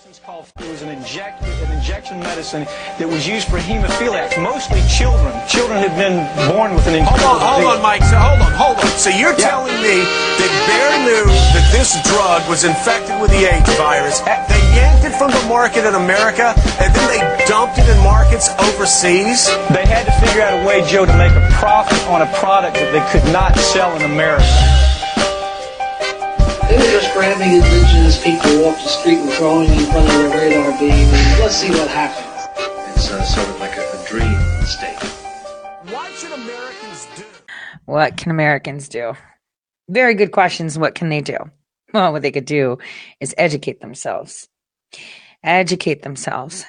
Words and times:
medicine's 0.00 0.24
called 0.24 0.46
it 0.60 0.70
was 0.70 0.82
an 0.82 0.88
inject 0.88 1.42
an 1.42 1.72
injection 1.76 2.20
medicine 2.20 2.64
that 2.96 3.08
was 3.08 3.26
used 3.28 3.48
for 3.48 3.58
hemophiliacs, 3.58 4.40
mostly 4.40 4.80
children. 4.88 5.28
Children 5.48 5.76
had 5.76 5.92
been 5.98 6.24
born 6.48 6.74
with 6.74 6.86
an 6.86 7.04
Hold 7.04 7.20
on, 7.20 7.40
hold 7.40 7.66
on, 7.76 7.82
Mike. 7.82 8.02
So 8.08 8.16
hold 8.16 8.40
on, 8.40 8.52
hold 8.52 8.76
on. 8.78 8.86
So 8.96 9.10
you're 9.10 9.36
Yeah. 9.36 9.50
telling 9.50 9.76
me 9.82 10.00
that 10.40 10.50
Bayer 10.64 10.96
knew 11.04 11.24
that 11.52 11.66
this 11.72 11.92
drug 12.08 12.40
was 12.48 12.64
infected 12.64 13.20
with 13.20 13.30
the 13.30 13.44
AIDS 13.44 13.68
virus. 13.76 14.22
Eh. 14.24 14.38
They 14.48 14.62
yanked 14.72 15.04
it 15.04 15.14
from 15.20 15.32
the 15.32 15.42
market 15.48 15.84
in 15.84 15.94
America, 15.94 16.54
and 16.80 16.94
then 16.94 17.06
they 17.12 17.20
dumped 17.44 17.76
it 17.76 17.88
in 17.88 17.98
markets 18.00 18.48
overseas. 18.58 19.48
They 19.68 19.84
had 19.84 20.06
to 20.06 20.12
figure 20.24 20.40
out 20.40 20.54
a 20.54 20.64
way, 20.64 20.80
Joe, 20.86 21.04
to 21.04 21.16
make 21.16 21.32
a 21.32 21.44
profit 21.60 22.00
on 22.08 22.22
a 22.22 22.30
product 22.40 22.74
that 22.76 22.90
they 22.92 23.04
could 23.12 23.26
not 23.32 23.58
sell 23.58 23.94
in 23.96 24.02
America. 24.02 24.89
They 26.70 26.76
were 26.76 26.82
just 26.82 27.12
grabbing 27.12 27.52
indigenous 27.54 28.22
people 28.22 28.66
off 28.66 28.80
the 28.80 28.88
street 28.88 29.18
and 29.18 29.28
throwing 29.32 29.68
in 29.68 29.86
front 29.86 30.06
of 30.06 30.14
the 30.22 30.28
radar 30.28 30.70
beam. 30.78 30.92
And 30.92 31.40
let's 31.40 31.56
see 31.56 31.68
what 31.70 31.88
happens. 31.88 32.46
It's 32.94 33.10
uh, 33.10 33.24
sort 33.24 33.48
of 33.48 33.58
like 33.58 33.76
a, 33.76 33.80
a 33.80 34.06
dream 34.06 34.64
state. 34.64 34.96
What 35.92 36.12
should 36.12 36.30
Americans 36.30 37.08
do? 37.16 37.24
What 37.86 38.16
can 38.16 38.30
Americans 38.30 38.88
do? 38.88 39.14
Very 39.88 40.14
good 40.14 40.30
questions. 40.30 40.78
What 40.78 40.94
can 40.94 41.08
they 41.08 41.20
do? 41.20 41.38
Well, 41.92 42.12
what 42.12 42.22
they 42.22 42.30
could 42.30 42.44
do 42.44 42.78
is 43.18 43.34
educate 43.36 43.80
themselves. 43.80 44.46
Educate 45.42 46.02
themselves. 46.02 46.66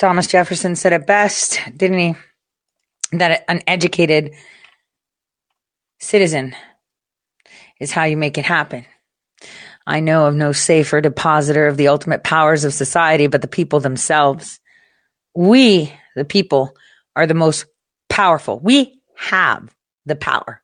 Thomas 0.00 0.26
Jefferson 0.26 0.74
said 0.74 0.94
it 0.94 1.06
best, 1.06 1.60
didn't 1.76 1.98
he? 2.00 2.14
That 3.12 3.44
an 3.46 3.62
educated 3.68 4.34
citizen 6.00 6.56
is 7.80 7.90
how 7.90 8.04
you 8.04 8.16
make 8.16 8.38
it 8.38 8.44
happen. 8.44 8.84
I 9.86 10.00
know 10.00 10.26
of 10.26 10.34
no 10.34 10.52
safer 10.52 11.00
depositor 11.00 11.66
of 11.66 11.76
the 11.76 11.88
ultimate 11.88 12.22
powers 12.22 12.64
of 12.64 12.74
society 12.74 13.26
but 13.26 13.42
the 13.42 13.48
people 13.48 13.80
themselves. 13.80 14.60
We, 15.34 15.92
the 16.14 16.24
people, 16.24 16.76
are 17.16 17.26
the 17.26 17.34
most 17.34 17.66
powerful. 18.08 18.60
We 18.60 19.00
have 19.16 19.74
the 20.06 20.16
power. 20.16 20.62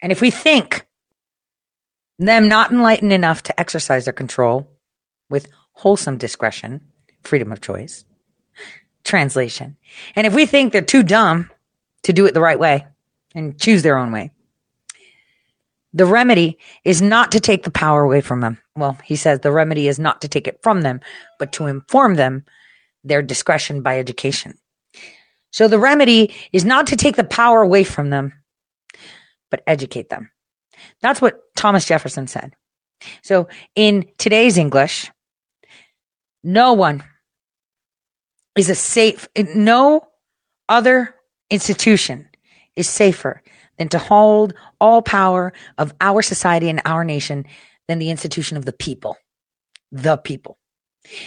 And 0.00 0.12
if 0.12 0.20
we 0.20 0.30
think 0.30 0.86
them 2.18 2.48
not 2.48 2.70
enlightened 2.70 3.12
enough 3.12 3.42
to 3.44 3.60
exercise 3.60 4.04
their 4.04 4.12
control 4.12 4.68
with 5.28 5.48
wholesome 5.72 6.18
discretion, 6.18 6.80
freedom 7.22 7.52
of 7.52 7.60
choice, 7.60 8.04
translation, 9.04 9.76
and 10.14 10.26
if 10.26 10.34
we 10.34 10.46
think 10.46 10.72
they're 10.72 10.82
too 10.82 11.02
dumb 11.02 11.50
to 12.04 12.12
do 12.12 12.26
it 12.26 12.34
the 12.34 12.40
right 12.40 12.58
way 12.58 12.86
and 13.34 13.58
choose 13.60 13.82
their 13.82 13.96
own 13.96 14.12
way, 14.12 14.30
the 15.92 16.06
remedy 16.06 16.58
is 16.84 17.02
not 17.02 17.32
to 17.32 17.40
take 17.40 17.64
the 17.64 17.70
power 17.70 18.02
away 18.02 18.20
from 18.20 18.40
them. 18.40 18.58
Well, 18.76 18.98
he 19.04 19.16
says 19.16 19.40
the 19.40 19.52
remedy 19.52 19.88
is 19.88 19.98
not 19.98 20.20
to 20.22 20.28
take 20.28 20.46
it 20.46 20.60
from 20.62 20.82
them, 20.82 21.00
but 21.38 21.52
to 21.52 21.66
inform 21.66 22.14
them 22.14 22.44
their 23.04 23.22
discretion 23.22 23.82
by 23.82 23.98
education. 23.98 24.54
So 25.50 25.68
the 25.68 25.78
remedy 25.78 26.34
is 26.52 26.64
not 26.64 26.86
to 26.88 26.96
take 26.96 27.16
the 27.16 27.24
power 27.24 27.60
away 27.60 27.84
from 27.84 28.10
them, 28.10 28.32
but 29.50 29.62
educate 29.66 30.08
them. 30.08 30.30
That's 31.02 31.20
what 31.20 31.40
Thomas 31.56 31.84
Jefferson 31.84 32.26
said. 32.26 32.54
So 33.22 33.48
in 33.74 34.06
today's 34.16 34.56
English, 34.56 35.10
no 36.42 36.72
one 36.72 37.04
is 38.56 38.70
a 38.70 38.74
safe, 38.74 39.28
no 39.36 40.08
other 40.68 41.14
institution 41.50 42.28
is 42.76 42.88
safer 42.88 43.42
than 43.78 43.88
to 43.88 43.98
hold 43.98 44.54
all 44.80 45.02
power 45.02 45.52
of 45.78 45.94
our 46.00 46.22
society 46.22 46.68
and 46.68 46.82
our 46.84 47.04
nation 47.04 47.46
than 47.88 47.98
the 47.98 48.10
institution 48.10 48.56
of 48.56 48.64
the 48.64 48.72
people. 48.72 49.16
The 49.90 50.16
people. 50.16 50.58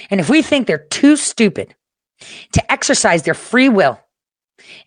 And 0.10 0.20
if 0.20 0.30
we 0.30 0.42
think 0.42 0.68
they're 0.68 0.78
too 0.90 1.18
stupid 1.18 1.76
to 2.54 2.72
exercise 2.72 3.24
their 3.24 3.34
free 3.34 3.70
will 3.70 4.00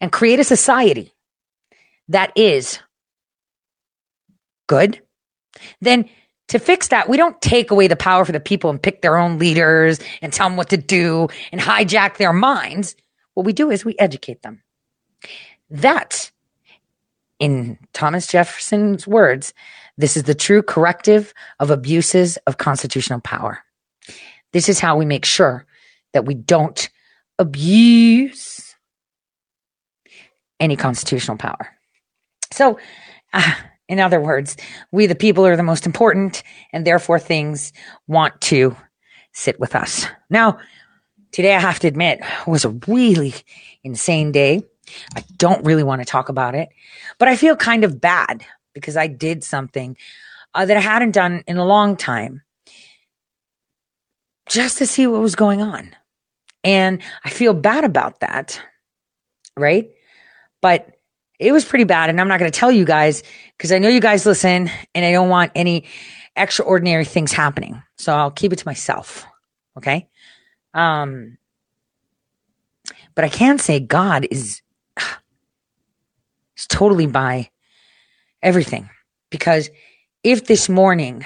and 0.00 0.10
create 0.10 0.40
a 0.40 0.44
society 0.44 1.12
that 2.08 2.32
is 2.36 2.78
good, 4.66 5.00
then 5.80 6.08
to 6.48 6.58
fix 6.58 6.88
that, 6.88 7.08
we 7.08 7.18
don't 7.18 7.40
take 7.42 7.70
away 7.70 7.88
the 7.88 7.96
power 7.96 8.24
for 8.24 8.32
the 8.32 8.40
people 8.40 8.70
and 8.70 8.82
pick 8.82 9.02
their 9.02 9.18
own 9.18 9.38
leaders 9.38 10.00
and 10.22 10.32
tell 10.32 10.48
them 10.48 10.56
what 10.56 10.70
to 10.70 10.78
do 10.78 11.28
and 11.52 11.60
hijack 11.60 12.16
their 12.16 12.32
minds. 12.32 12.96
What 13.34 13.44
we 13.44 13.52
do 13.52 13.70
is 13.70 13.84
we 13.84 13.94
educate 13.98 14.42
them. 14.42 14.62
That's, 15.68 16.32
in 17.38 17.78
Thomas 17.92 18.26
Jefferson's 18.26 19.06
words, 19.06 19.54
this 19.96 20.16
is 20.16 20.24
the 20.24 20.34
true 20.34 20.62
corrective 20.62 21.32
of 21.60 21.70
abuses 21.70 22.36
of 22.46 22.58
constitutional 22.58 23.20
power. 23.20 23.60
This 24.52 24.68
is 24.68 24.80
how 24.80 24.96
we 24.96 25.04
make 25.04 25.24
sure 25.24 25.66
that 26.12 26.24
we 26.24 26.34
don't 26.34 26.88
abuse 27.38 28.74
any 30.60 30.76
constitutional 30.76 31.36
power. 31.36 31.68
So, 32.52 32.78
uh, 33.32 33.54
in 33.88 34.00
other 34.00 34.20
words, 34.20 34.56
we 34.92 35.06
the 35.06 35.14
people 35.14 35.46
are 35.46 35.56
the 35.56 35.62
most 35.62 35.86
important, 35.86 36.42
and 36.72 36.86
therefore 36.86 37.18
things 37.18 37.72
want 38.06 38.40
to 38.42 38.76
sit 39.32 39.58
with 39.60 39.74
us. 39.74 40.06
Now, 40.30 40.58
today 41.32 41.54
I 41.54 41.60
have 41.60 41.78
to 41.80 41.88
admit 41.88 42.20
was 42.46 42.64
a 42.64 42.70
really 42.86 43.34
insane 43.84 44.32
day. 44.32 44.62
I 45.16 45.24
don't 45.36 45.64
really 45.64 45.82
want 45.82 46.00
to 46.00 46.04
talk 46.04 46.28
about 46.28 46.54
it, 46.54 46.68
but 47.18 47.28
I 47.28 47.36
feel 47.36 47.56
kind 47.56 47.84
of 47.84 48.00
bad 48.00 48.44
because 48.74 48.96
I 48.96 49.06
did 49.06 49.44
something 49.44 49.96
uh, 50.54 50.64
that 50.64 50.76
I 50.76 50.80
hadn't 50.80 51.12
done 51.12 51.44
in 51.46 51.56
a 51.56 51.64
long 51.64 51.96
time 51.96 52.42
just 54.48 54.78
to 54.78 54.86
see 54.86 55.06
what 55.06 55.20
was 55.20 55.34
going 55.34 55.62
on. 55.62 55.94
And 56.64 57.02
I 57.24 57.30
feel 57.30 57.54
bad 57.54 57.84
about 57.84 58.20
that, 58.20 58.60
right? 59.56 59.90
But 60.60 60.96
it 61.38 61.52
was 61.52 61.64
pretty 61.64 61.84
bad. 61.84 62.10
And 62.10 62.20
I'm 62.20 62.28
not 62.28 62.40
going 62.40 62.50
to 62.50 62.58
tell 62.58 62.72
you 62.72 62.84
guys 62.84 63.22
because 63.56 63.72
I 63.72 63.78
know 63.78 63.88
you 63.88 64.00
guys 64.00 64.26
listen 64.26 64.70
and 64.94 65.04
I 65.04 65.12
don't 65.12 65.28
want 65.28 65.52
any 65.54 65.86
extraordinary 66.34 67.04
things 67.04 67.32
happening. 67.32 67.82
So 67.96 68.14
I'll 68.14 68.30
keep 68.30 68.52
it 68.52 68.56
to 68.56 68.66
myself. 68.66 69.26
Okay. 69.76 70.08
Um, 70.74 71.38
but 73.14 73.24
I 73.24 73.28
can 73.28 73.58
say 73.58 73.80
God 73.80 74.26
is, 74.30 74.62
is 76.58 76.66
totally 76.66 77.06
by 77.06 77.50
everything 78.42 78.90
because 79.30 79.70
if 80.22 80.46
this 80.46 80.68
morning 80.68 81.24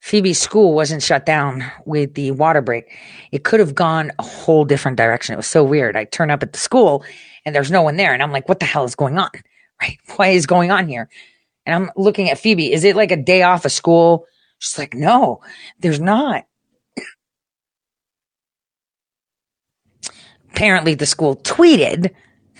Phoebe's 0.00 0.40
school 0.40 0.74
wasn't 0.74 1.02
shut 1.02 1.26
down 1.26 1.64
with 1.84 2.14
the 2.14 2.30
water 2.30 2.62
break, 2.62 2.90
it 3.32 3.44
could 3.44 3.60
have 3.60 3.74
gone 3.74 4.12
a 4.18 4.22
whole 4.22 4.64
different 4.64 4.96
direction. 4.96 5.32
It 5.32 5.36
was 5.36 5.46
so 5.46 5.64
weird. 5.64 5.96
I 5.96 6.04
turn 6.04 6.30
up 6.30 6.42
at 6.42 6.52
the 6.52 6.58
school 6.58 7.04
and 7.44 7.54
there's 7.54 7.70
no 7.70 7.82
one 7.82 7.96
there. 7.96 8.12
And 8.12 8.22
I'm 8.22 8.32
like, 8.32 8.48
what 8.48 8.60
the 8.60 8.66
hell 8.66 8.84
is 8.84 8.94
going 8.94 9.18
on? 9.18 9.30
Right? 9.80 9.96
What 10.16 10.30
is 10.30 10.46
going 10.46 10.72
on 10.72 10.88
here? 10.88 11.08
And 11.64 11.72
I'm 11.72 11.92
looking 11.94 12.30
at 12.30 12.40
Phoebe. 12.40 12.72
Is 12.72 12.82
it 12.82 12.96
like 12.96 13.12
a 13.12 13.16
day 13.16 13.44
off 13.44 13.64
of 13.64 13.70
school? 13.70 14.26
She's 14.58 14.76
like, 14.76 14.92
no, 14.92 15.40
there's 15.78 16.00
not. 16.00 16.46
Apparently, 20.50 20.94
the 20.94 21.06
school 21.06 21.36
tweeted. 21.36 22.12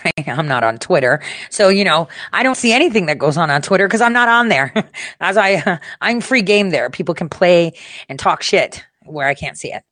I'm 0.27 0.47
not 0.47 0.63
on 0.63 0.77
Twitter. 0.77 1.21
So, 1.49 1.69
you 1.69 1.83
know, 1.83 2.07
I 2.33 2.43
don't 2.43 2.55
see 2.55 2.71
anything 2.71 3.05
that 3.07 3.17
goes 3.17 3.37
on 3.37 3.49
on 3.49 3.61
Twitter 3.61 3.87
because 3.87 4.01
I'm 4.01 4.13
not 4.13 4.27
on 4.27 4.49
there. 4.49 4.73
As 5.19 5.37
I, 5.37 5.79
I'm 6.01 6.21
free 6.21 6.41
game 6.41 6.69
there. 6.69 6.89
People 6.89 7.15
can 7.15 7.29
play 7.29 7.73
and 8.07 8.19
talk 8.19 8.43
shit 8.43 8.83
where 9.05 9.27
I 9.27 9.33
can't 9.33 9.57
see 9.57 9.73
it, 9.73 9.83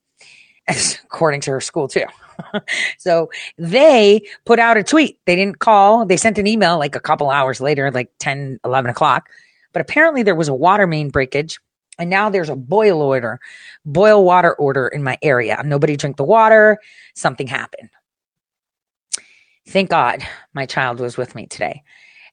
according 1.04 1.42
to 1.42 1.52
her 1.52 1.62
school, 1.62 1.88
too. 1.88 2.06
so 2.98 3.30
they 3.58 4.22
put 4.46 4.60
out 4.60 4.78
a 4.78 4.84
tweet. 4.84 5.20
They 5.26 5.36
didn't 5.36 5.60
call. 5.60 6.06
They 6.06 6.18
sent 6.18 6.38
an 6.38 6.46
email 6.48 6.78
like 6.78 6.96
a 6.96 7.00
couple 7.00 7.30
hours 7.30 7.60
later, 7.60 7.90
like 7.92 8.12
10, 8.20 8.60
11 8.64 8.92
o'clock. 8.92 9.30
But 9.74 9.82
apparently 9.82 10.24
there 10.24 10.36
was 10.36 10.48
a 10.48 10.54
water 10.54 10.88
main 10.88 11.10
breakage. 11.10 11.60
And 12.00 12.12
now 12.12 12.30
there's 12.30 12.50
a 12.50 12.56
boil 12.56 13.02
order, 13.02 13.40
boil 13.84 14.24
water 14.24 14.54
order 14.54 14.88
in 14.88 15.02
my 15.04 15.18
area. 15.24 15.60
Nobody 15.66 15.98
drink 15.98 16.18
the 16.18 16.24
water. 16.24 16.78
Something 17.16 17.48
happened. 17.48 17.90
Thank 19.68 19.90
God 19.90 20.24
my 20.54 20.66
child 20.66 21.00
was 21.00 21.18
with 21.18 21.36
me 21.36 21.46
today. 21.48 21.84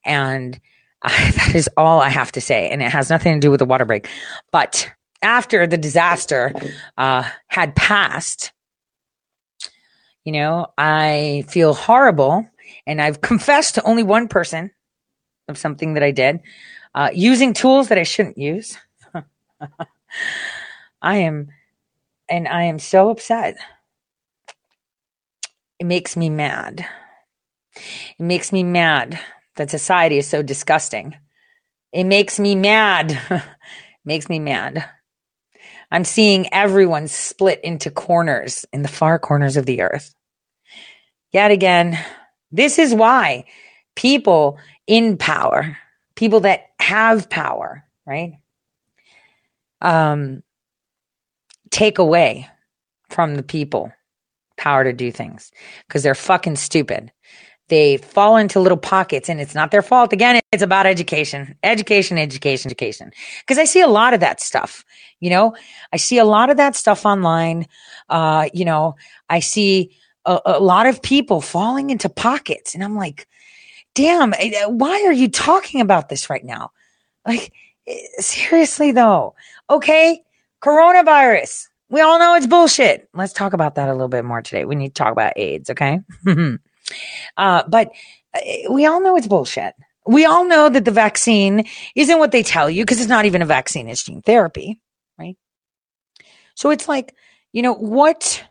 And 0.04 0.58
I, 1.02 1.30
that 1.36 1.54
is 1.54 1.68
all 1.76 2.00
I 2.00 2.08
have 2.08 2.32
to 2.32 2.40
say. 2.40 2.70
And 2.70 2.82
it 2.82 2.90
has 2.90 3.10
nothing 3.10 3.34
to 3.34 3.40
do 3.40 3.50
with 3.50 3.58
the 3.58 3.66
water 3.66 3.84
break. 3.84 4.08
But 4.52 4.90
after 5.22 5.66
the 5.66 5.78
disaster 5.78 6.52
uh, 6.96 7.28
had 7.48 7.74
passed, 7.74 8.52
you 10.24 10.32
know, 10.32 10.68
I 10.78 11.44
feel 11.48 11.74
horrible. 11.74 12.48
And 12.86 13.00
I've 13.00 13.20
confessed 13.20 13.76
to 13.76 13.84
only 13.84 14.02
one 14.02 14.28
person 14.28 14.70
of 15.48 15.58
something 15.58 15.94
that 15.94 16.02
I 16.02 16.10
did, 16.10 16.40
uh, 16.94 17.10
using 17.12 17.52
tools 17.52 17.88
that 17.88 17.98
I 17.98 18.04
shouldn't 18.04 18.38
use. 18.38 18.78
I 21.02 21.16
am, 21.16 21.48
and 22.30 22.48
I 22.48 22.64
am 22.64 22.78
so 22.78 23.10
upset. 23.10 23.56
It 25.78 25.84
makes 25.84 26.16
me 26.16 26.30
mad. 26.30 26.86
It 27.76 28.22
makes 28.22 28.52
me 28.52 28.62
mad 28.62 29.18
that 29.56 29.70
society 29.70 30.18
is 30.18 30.26
so 30.26 30.42
disgusting. 30.42 31.14
It 31.92 32.04
makes 32.04 32.38
me 32.38 32.54
mad. 32.54 33.20
makes 34.04 34.28
me 34.28 34.38
mad. 34.38 34.88
I'm 35.90 36.04
seeing 36.04 36.52
everyone 36.52 37.08
split 37.08 37.60
into 37.62 37.90
corners 37.90 38.64
in 38.72 38.82
the 38.82 38.88
far 38.88 39.18
corners 39.18 39.56
of 39.56 39.66
the 39.66 39.82
earth. 39.82 40.14
Yet 41.32 41.50
again, 41.50 41.98
this 42.50 42.78
is 42.78 42.94
why 42.94 43.44
people 43.96 44.58
in 44.86 45.16
power, 45.16 45.76
people 46.14 46.40
that 46.40 46.66
have 46.80 47.30
power, 47.30 47.84
right? 48.06 48.34
Um, 49.80 50.42
take 51.70 51.98
away 51.98 52.48
from 53.10 53.34
the 53.34 53.42
people 53.42 53.92
power 54.56 54.84
to 54.84 54.92
do 54.92 55.10
things 55.10 55.50
because 55.86 56.02
they're 56.02 56.14
fucking 56.14 56.56
stupid. 56.56 57.12
They 57.68 57.96
fall 57.96 58.36
into 58.36 58.60
little 58.60 58.78
pockets 58.78 59.28
and 59.28 59.40
it's 59.40 59.54
not 59.54 59.70
their 59.70 59.82
fault. 59.82 60.12
Again, 60.12 60.40
it's 60.52 60.62
about 60.62 60.84
education, 60.84 61.56
education, 61.62 62.18
education, 62.18 62.68
education. 62.68 63.10
Because 63.40 63.58
I 63.58 63.64
see 63.64 63.80
a 63.80 63.88
lot 63.88 64.12
of 64.12 64.20
that 64.20 64.40
stuff. 64.40 64.84
You 65.20 65.30
know, 65.30 65.54
I 65.92 65.96
see 65.96 66.18
a 66.18 66.24
lot 66.26 66.50
of 66.50 66.58
that 66.58 66.76
stuff 66.76 67.06
online. 67.06 67.66
Uh, 68.10 68.50
you 68.52 68.66
know, 68.66 68.96
I 69.30 69.40
see 69.40 69.96
a, 70.26 70.40
a 70.44 70.60
lot 70.60 70.86
of 70.86 71.00
people 71.00 71.40
falling 71.40 71.88
into 71.88 72.08
pockets 72.10 72.74
and 72.74 72.84
I'm 72.84 72.96
like, 72.96 73.26
damn, 73.94 74.34
eh, 74.34 74.66
why 74.66 75.02
are 75.06 75.12
you 75.12 75.28
talking 75.30 75.80
about 75.80 76.10
this 76.10 76.28
right 76.28 76.44
now? 76.44 76.70
Like, 77.26 77.52
eh, 77.86 77.98
seriously 78.18 78.92
though. 78.92 79.34
Okay. 79.70 80.22
Coronavirus. 80.62 81.68
We 81.88 82.00
all 82.02 82.18
know 82.18 82.34
it's 82.34 82.46
bullshit. 82.46 83.08
Let's 83.14 83.32
talk 83.32 83.54
about 83.54 83.76
that 83.76 83.88
a 83.88 83.92
little 83.92 84.08
bit 84.08 84.24
more 84.24 84.42
today. 84.42 84.64
We 84.64 84.74
need 84.74 84.88
to 84.88 84.94
talk 84.94 85.12
about 85.12 85.34
AIDS. 85.36 85.70
Okay. 85.70 86.00
uh, 87.36 87.62
but 87.68 87.90
eh, 88.34 88.64
we 88.70 88.86
all 88.86 89.00
know 89.00 89.16
it's 89.16 89.26
bullshit. 89.26 89.74
We 90.06 90.24
all 90.26 90.44
know 90.44 90.68
that 90.68 90.84
the 90.84 90.90
vaccine 90.90 91.66
isn't 91.94 92.18
what 92.18 92.30
they 92.30 92.42
tell 92.42 92.68
you 92.68 92.84
because 92.84 93.00
it's 93.00 93.08
not 93.08 93.24
even 93.24 93.42
a 93.42 93.46
vaccine. 93.46 93.88
It's 93.88 94.04
gene 94.04 94.22
therapy. 94.22 94.80
Right. 95.18 95.36
So 96.54 96.70
it's 96.70 96.88
like, 96.88 97.14
you 97.52 97.62
know, 97.62 97.74
what 97.74 98.44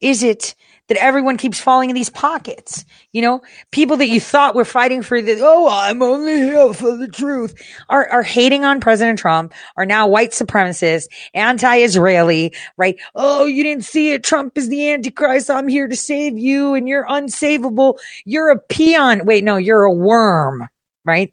is 0.00 0.22
it 0.22 0.54
that 0.88 0.98
everyone 0.98 1.36
keeps 1.36 1.58
falling 1.58 1.88
in 1.88 1.94
these 1.94 2.10
pockets. 2.10 2.84
You 3.12 3.22
know, 3.22 3.42
people 3.70 3.96
that 3.96 4.08
you 4.08 4.20
thought 4.20 4.54
were 4.54 4.64
fighting 4.64 5.02
for 5.02 5.22
the, 5.22 5.38
oh, 5.40 5.68
I'm 5.70 6.02
only 6.02 6.36
here 6.36 6.74
for 6.74 6.96
the 6.96 7.08
truth 7.08 7.54
are, 7.88 8.08
are 8.08 8.22
hating 8.22 8.64
on 8.64 8.80
President 8.80 9.18
Trump, 9.18 9.54
are 9.76 9.86
now 9.86 10.06
white 10.06 10.30
supremacists, 10.30 11.06
anti-Israeli, 11.32 12.54
right? 12.76 12.96
Oh, 13.14 13.46
you 13.46 13.62
didn't 13.62 13.84
see 13.84 14.12
it. 14.12 14.24
Trump 14.24 14.58
is 14.58 14.68
the 14.68 14.90
Antichrist. 14.90 15.50
I'm 15.50 15.68
here 15.68 15.88
to 15.88 15.96
save 15.96 16.36
you 16.36 16.74
and 16.74 16.88
you're 16.88 17.06
unsavable. 17.06 17.98
You're 18.24 18.50
a 18.50 18.58
peon. 18.58 19.24
Wait, 19.24 19.44
no, 19.44 19.56
you're 19.56 19.84
a 19.84 19.92
worm, 19.92 20.68
right? 21.04 21.32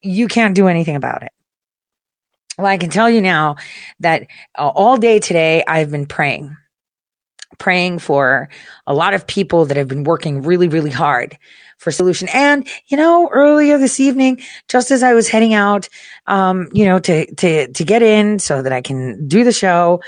You 0.00 0.28
can't 0.28 0.54
do 0.54 0.68
anything 0.68 0.96
about 0.96 1.22
it. 1.22 1.32
Well, 2.56 2.66
I 2.66 2.76
can 2.76 2.90
tell 2.90 3.08
you 3.08 3.20
now 3.20 3.56
that 4.00 4.26
uh, 4.56 4.68
all 4.68 4.96
day 4.96 5.20
today 5.20 5.62
I've 5.66 5.90
been 5.90 6.06
praying 6.06 6.56
praying 7.58 7.98
for 7.98 8.48
a 8.86 8.94
lot 8.94 9.14
of 9.14 9.26
people 9.26 9.64
that 9.66 9.76
have 9.76 9.88
been 9.88 10.04
working 10.04 10.42
really, 10.42 10.68
really 10.68 10.90
hard 10.90 11.36
for 11.78 11.90
solution. 11.92 12.28
And, 12.32 12.66
you 12.86 12.96
know, 12.96 13.28
earlier 13.32 13.78
this 13.78 14.00
evening, 14.00 14.40
just 14.68 14.90
as 14.90 15.02
I 15.02 15.14
was 15.14 15.28
heading 15.28 15.54
out, 15.54 15.88
um, 16.26 16.68
you 16.72 16.84
know, 16.84 16.98
to, 17.00 17.34
to, 17.36 17.68
to 17.72 17.84
get 17.84 18.02
in 18.02 18.38
so 18.38 18.62
that 18.62 18.72
I 18.72 18.80
can 18.80 19.28
do 19.28 19.44
the 19.44 19.52
show, 19.52 20.02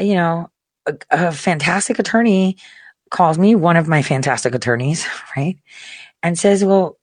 you 0.00 0.14
know, 0.14 0.48
a, 0.86 0.96
a 1.10 1.32
fantastic 1.32 1.98
attorney 1.98 2.56
calls 3.10 3.38
me, 3.38 3.54
one 3.54 3.76
of 3.76 3.88
my 3.88 4.02
fantastic 4.02 4.54
attorneys, 4.54 5.06
right? 5.36 5.58
And 6.22 6.38
says, 6.38 6.64
well, 6.64 6.98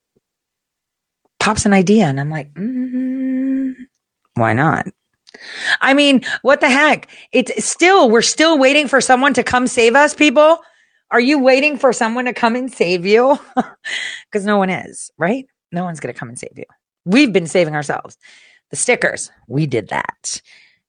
pops 1.39 1.65
an 1.65 1.73
idea. 1.73 2.05
And 2.05 2.19
I'm 2.19 2.29
like, 2.29 2.53
mm, 2.53 3.73
why 4.35 4.53
not? 4.53 4.87
I 5.81 5.93
mean, 5.93 6.21
what 6.41 6.61
the 6.61 6.69
heck? 6.69 7.09
It's 7.31 7.65
still, 7.65 8.09
we're 8.09 8.21
still 8.21 8.57
waiting 8.57 8.87
for 8.87 9.01
someone 9.01 9.33
to 9.33 9.43
come 9.43 9.67
save 9.67 9.95
us, 9.95 10.13
people. 10.13 10.59
Are 11.11 11.19
you 11.19 11.39
waiting 11.39 11.77
for 11.77 11.93
someone 11.93 12.25
to 12.25 12.33
come 12.33 12.55
and 12.55 12.71
save 12.71 13.05
you? 13.05 13.39
Because 14.31 14.47
no 14.47 14.57
one 14.57 14.71
is, 14.71 15.11
right? 15.19 15.45
No 15.71 15.83
one's 15.83 15.99
going 15.99 16.11
to 16.11 16.19
come 16.19 16.27
and 16.27 16.39
save 16.39 16.57
you. 16.57 16.63
We've 17.05 17.31
been 17.31 17.45
saving 17.45 17.75
ourselves. 17.75 18.17
The 18.71 18.75
stickers, 18.75 19.29
we 19.47 19.67
did 19.67 19.89
that. 19.89 20.41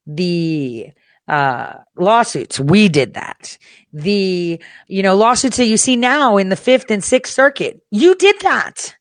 The 0.06 0.88
uh, 1.29 1.75
lawsuits, 1.96 2.58
we 2.58 2.88
did 2.88 3.12
that. 3.14 3.58
The, 3.93 4.62
you 4.88 5.02
know, 5.02 5.14
lawsuits 5.14 5.58
that 5.58 5.67
you 5.67 5.76
see 5.76 5.96
now 5.96 6.38
in 6.38 6.49
the 6.49 6.56
fifth 6.56 6.91
and 6.91 7.05
sixth 7.05 7.35
circuit, 7.35 7.82
you 7.91 8.14
did 8.14 8.41
that. 8.41 8.96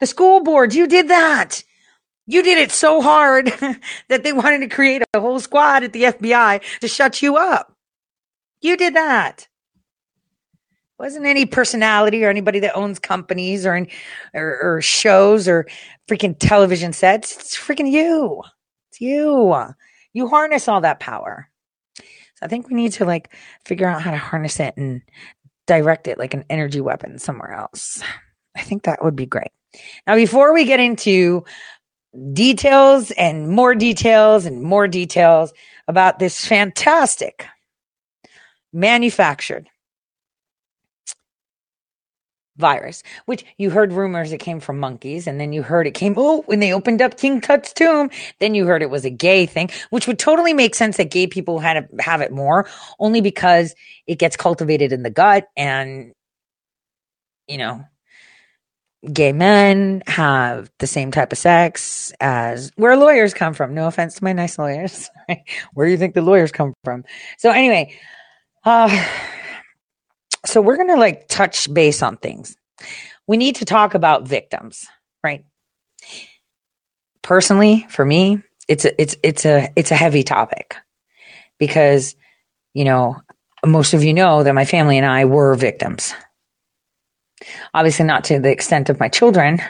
The 0.00 0.06
school 0.06 0.42
boards, 0.42 0.74
you 0.74 0.88
did 0.88 1.06
that. 1.08 1.62
You 2.26 2.42
did 2.42 2.58
it 2.58 2.70
so 2.70 3.00
hard 3.00 3.46
that 4.08 4.22
they 4.22 4.32
wanted 4.32 4.60
to 4.60 4.68
create 4.68 5.02
a 5.14 5.20
whole 5.20 5.40
squad 5.40 5.82
at 5.82 5.92
the 5.92 6.04
FBI 6.04 6.62
to 6.80 6.88
shut 6.88 7.20
you 7.22 7.36
up. 7.36 7.74
You 8.60 8.76
did 8.76 8.94
that. 8.94 9.48
Wasn't 10.98 11.26
any 11.26 11.46
personality 11.46 12.24
or 12.24 12.30
anybody 12.30 12.60
that 12.60 12.76
owns 12.76 13.00
companies 13.00 13.66
or, 13.66 13.86
or, 14.34 14.60
or 14.62 14.82
shows 14.82 15.48
or 15.48 15.66
freaking 16.06 16.36
television 16.38 16.92
sets. 16.92 17.36
It's 17.36 17.58
freaking 17.58 17.90
you. 17.90 18.42
It's 18.90 19.00
you. 19.00 19.56
You 20.12 20.28
harness 20.28 20.68
all 20.68 20.82
that 20.82 21.00
power. 21.00 21.48
So 21.96 22.04
I 22.42 22.46
think 22.46 22.68
we 22.68 22.74
need 22.74 22.92
to 22.92 23.04
like 23.04 23.34
figure 23.64 23.88
out 23.88 24.00
how 24.02 24.12
to 24.12 24.16
harness 24.16 24.60
it 24.60 24.76
and 24.76 25.02
direct 25.66 26.06
it 26.06 26.18
like 26.18 26.34
an 26.34 26.44
energy 26.48 26.80
weapon 26.80 27.18
somewhere 27.18 27.52
else. 27.52 28.00
I 28.56 28.62
think 28.62 28.84
that 28.84 29.02
would 29.02 29.16
be 29.16 29.26
great. 29.26 29.50
Now, 30.06 30.16
before 30.16 30.52
we 30.52 30.64
get 30.64 30.80
into 30.80 31.44
details 32.32 33.10
and 33.12 33.48
more 33.48 33.74
details 33.74 34.44
and 34.44 34.62
more 34.62 34.86
details 34.88 35.52
about 35.88 36.18
this 36.18 36.44
fantastic 36.44 37.46
manufactured 38.72 39.68
virus, 42.56 43.02
which 43.26 43.44
you 43.56 43.70
heard 43.70 43.92
rumors 43.92 44.32
it 44.32 44.38
came 44.38 44.60
from 44.60 44.78
monkeys, 44.78 45.26
and 45.26 45.40
then 45.40 45.52
you 45.52 45.62
heard 45.62 45.86
it 45.86 45.94
came, 45.94 46.14
oh, 46.16 46.42
when 46.42 46.60
they 46.60 46.72
opened 46.72 47.00
up 47.00 47.16
King 47.16 47.40
Tut's 47.40 47.72
tomb, 47.72 48.10
then 48.40 48.54
you 48.54 48.66
heard 48.66 48.82
it 48.82 48.90
was 48.90 49.04
a 49.04 49.10
gay 49.10 49.46
thing, 49.46 49.70
which 49.90 50.06
would 50.06 50.18
totally 50.18 50.52
make 50.52 50.74
sense 50.74 50.98
that 50.98 51.10
gay 51.10 51.26
people 51.26 51.58
had 51.58 51.74
to 51.74 52.02
have 52.02 52.20
it 52.20 52.30
more, 52.30 52.68
only 52.98 53.20
because 53.20 53.74
it 54.06 54.18
gets 54.18 54.36
cultivated 54.36 54.92
in 54.92 55.02
the 55.02 55.10
gut 55.10 55.48
and, 55.56 56.12
you 57.48 57.58
know, 57.58 57.84
gay 59.10 59.32
men 59.32 60.02
have 60.06 60.70
the 60.78 60.86
same 60.86 61.10
type 61.10 61.32
of 61.32 61.38
sex 61.38 62.12
as 62.20 62.70
where 62.76 62.96
lawyers 62.96 63.34
come 63.34 63.54
from. 63.54 63.74
No 63.74 63.86
offense 63.86 64.14
to 64.16 64.24
my 64.24 64.32
nice 64.32 64.58
lawyers. 64.58 65.10
where 65.74 65.86
do 65.86 65.92
you 65.92 65.98
think 65.98 66.14
the 66.14 66.22
lawyers 66.22 66.52
come 66.52 66.74
from? 66.84 67.04
So 67.38 67.50
anyway, 67.50 67.96
uh, 68.64 69.04
so 70.46 70.60
we're 70.60 70.76
going 70.76 70.88
to 70.88 70.96
like 70.96 71.28
touch 71.28 71.72
base 71.72 72.02
on 72.02 72.16
things. 72.16 72.56
We 73.26 73.36
need 73.36 73.56
to 73.56 73.64
talk 73.64 73.94
about 73.94 74.28
victims, 74.28 74.86
right? 75.24 75.44
Personally, 77.22 77.86
for 77.88 78.04
me, 78.04 78.42
it's 78.68 78.84
a, 78.84 79.00
it's, 79.00 79.16
it's 79.22 79.44
a, 79.44 79.72
it's 79.74 79.90
a 79.90 79.96
heavy 79.96 80.22
topic 80.22 80.76
because, 81.58 82.14
you 82.74 82.84
know, 82.84 83.16
most 83.64 83.94
of 83.94 84.02
you 84.02 84.14
know 84.14 84.42
that 84.42 84.54
my 84.54 84.64
family 84.64 84.96
and 84.98 85.06
I 85.06 85.24
were 85.24 85.54
victims 85.54 86.14
Obviously, 87.74 88.04
not 88.04 88.24
to 88.24 88.38
the 88.38 88.50
extent 88.50 88.90
of 88.90 89.00
my 89.00 89.08
children, 89.08 89.60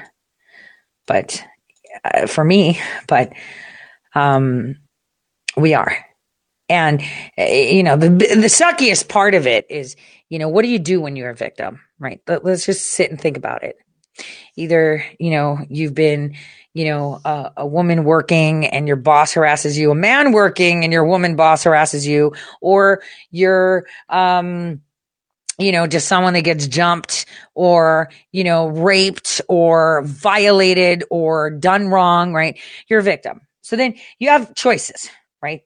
but 1.07 1.45
uh, 2.05 2.27
for 2.27 2.45
me, 2.45 2.81
but 3.07 3.33
um, 4.15 4.77
we 5.57 5.75
are. 5.75 5.97
And, 6.69 7.03
uh, 7.39 7.45
you 7.45 7.83
know, 7.83 7.97
the, 7.97 8.09
the 8.09 8.49
suckiest 8.49 9.09
part 9.09 9.35
of 9.35 9.47
it 9.47 9.67
is, 9.69 9.97
you 10.29 10.39
know, 10.39 10.49
what 10.49 10.63
do 10.63 10.69
you 10.69 10.79
do 10.79 11.01
when 11.01 11.17
you're 11.17 11.31
a 11.31 11.35
victim, 11.35 11.81
right? 11.99 12.21
But 12.25 12.45
let's 12.45 12.65
just 12.65 12.87
sit 12.89 13.11
and 13.11 13.21
think 13.21 13.37
about 13.37 13.63
it. 13.63 13.77
Either, 14.57 15.05
you 15.19 15.31
know, 15.31 15.59
you've 15.69 15.95
been, 15.95 16.35
you 16.75 16.87
know, 16.87 17.21
a, 17.25 17.53
a, 17.59 17.67
woman 17.67 18.05
working 18.05 18.67
and 18.67 18.87
your 18.87 18.97
boss 18.97 19.35
harasses 19.35 19.77
you, 19.77 19.91
a 19.91 19.95
man 19.95 20.33
working 20.33 20.85
and 20.85 20.93
your 20.93 21.05
woman 21.05 21.37
boss 21.37 21.65
harasses 21.65 22.07
you, 22.07 22.33
or 22.61 23.03
you're, 23.31 23.87
um, 24.09 24.81
you 25.59 25.73
know, 25.73 25.87
just 25.87 26.09
someone 26.09 26.35
that 26.35 26.43
gets 26.43 26.67
jumped 26.67 27.27
or, 27.55 28.11
you 28.33 28.45
know, 28.45 28.69
raped 28.69 29.41
or 29.49 30.03
violated 30.05 31.05
or 31.11 31.51
done 31.51 31.89
wrong, 31.89 32.33
right? 32.33 32.59
You're 32.89 33.01
a 33.01 33.03
victim. 33.03 33.43
So 33.63 33.77
then 33.77 33.95
you 34.19 34.29
have 34.29 34.55
choices, 34.55 35.09
right? 35.43 35.63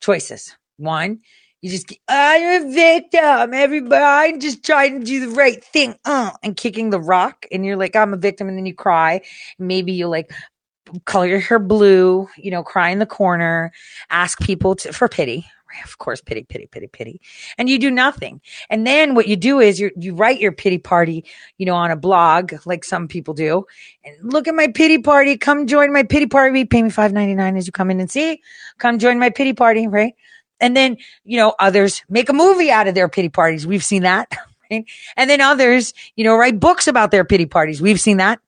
Choices. 0.00 0.56
One, 0.76 1.20
you 1.62 1.70
just, 1.70 1.92
I'm 2.08 2.62
a 2.62 2.72
victim. 2.72 3.54
Everybody, 3.54 4.02
I'm 4.02 4.40
just 4.40 4.64
trying 4.64 5.00
to 5.00 5.06
do 5.06 5.26
the 5.26 5.34
right 5.34 5.62
thing. 5.62 5.94
Uh, 6.04 6.30
and 6.42 6.56
kicking 6.56 6.90
the 6.90 7.00
rock. 7.00 7.46
And 7.52 7.64
you're 7.64 7.76
like, 7.76 7.94
I'm 7.94 8.14
a 8.14 8.18
victim. 8.18 8.48
And 8.48 8.56
then 8.56 8.66
you 8.66 8.74
cry. 8.74 9.22
Maybe 9.58 9.92
you 9.92 10.08
like 10.08 10.32
color 11.04 11.26
your 11.26 11.40
hair 11.40 11.58
blue, 11.58 12.28
you 12.36 12.50
know, 12.50 12.62
cry 12.62 12.90
in 12.90 12.98
the 12.98 13.06
corner, 13.06 13.72
ask 14.10 14.40
people 14.40 14.74
to, 14.76 14.92
for 14.92 15.08
pity, 15.08 15.46
Of 15.84 15.98
course, 15.98 16.20
pity, 16.20 16.44
pity, 16.44 16.66
pity, 16.66 16.86
pity. 16.86 17.20
And 17.58 17.68
you 17.68 17.78
do 17.78 17.90
nothing. 17.90 18.40
And 18.68 18.86
then 18.86 19.14
what 19.14 19.28
you 19.28 19.36
do 19.36 19.60
is 19.60 19.80
you 19.80 19.90
you 19.96 20.14
write 20.14 20.40
your 20.40 20.52
pity 20.52 20.78
party, 20.78 21.24
you 21.58 21.66
know, 21.66 21.74
on 21.74 21.90
a 21.90 21.96
blog, 21.96 22.54
like 22.64 22.84
some 22.84 23.08
people 23.08 23.34
do. 23.34 23.66
And 24.04 24.16
look 24.32 24.48
at 24.48 24.54
my 24.54 24.68
pity 24.68 24.98
party. 24.98 25.36
Come 25.36 25.66
join 25.66 25.92
my 25.92 26.02
pity 26.02 26.26
party. 26.26 26.64
Pay 26.64 26.82
me 26.82 26.90
five 26.90 27.12
ninety 27.12 27.34
nine 27.34 27.56
as 27.56 27.66
you 27.66 27.72
come 27.72 27.90
in 27.90 28.00
and 28.00 28.10
see. 28.10 28.42
Come 28.78 28.98
join 28.98 29.18
my 29.18 29.30
pity 29.30 29.52
party, 29.52 29.86
right? 29.88 30.14
And 30.60 30.76
then, 30.76 30.98
you 31.24 31.38
know, 31.38 31.54
others 31.58 32.04
make 32.08 32.28
a 32.28 32.34
movie 32.34 32.70
out 32.70 32.86
of 32.86 32.94
their 32.94 33.08
pity 33.08 33.30
parties. 33.30 33.66
We've 33.66 33.84
seen 33.84 34.02
that. 34.02 34.28
Right? 34.72 34.84
And 35.16 35.28
then 35.28 35.40
others, 35.40 35.94
you 36.14 36.22
know, 36.22 36.36
write 36.36 36.60
books 36.60 36.86
about 36.86 37.10
their 37.10 37.24
pity 37.24 37.44
parties. 37.44 37.82
We've 37.82 37.98
seen 37.98 38.18
that 38.18 38.38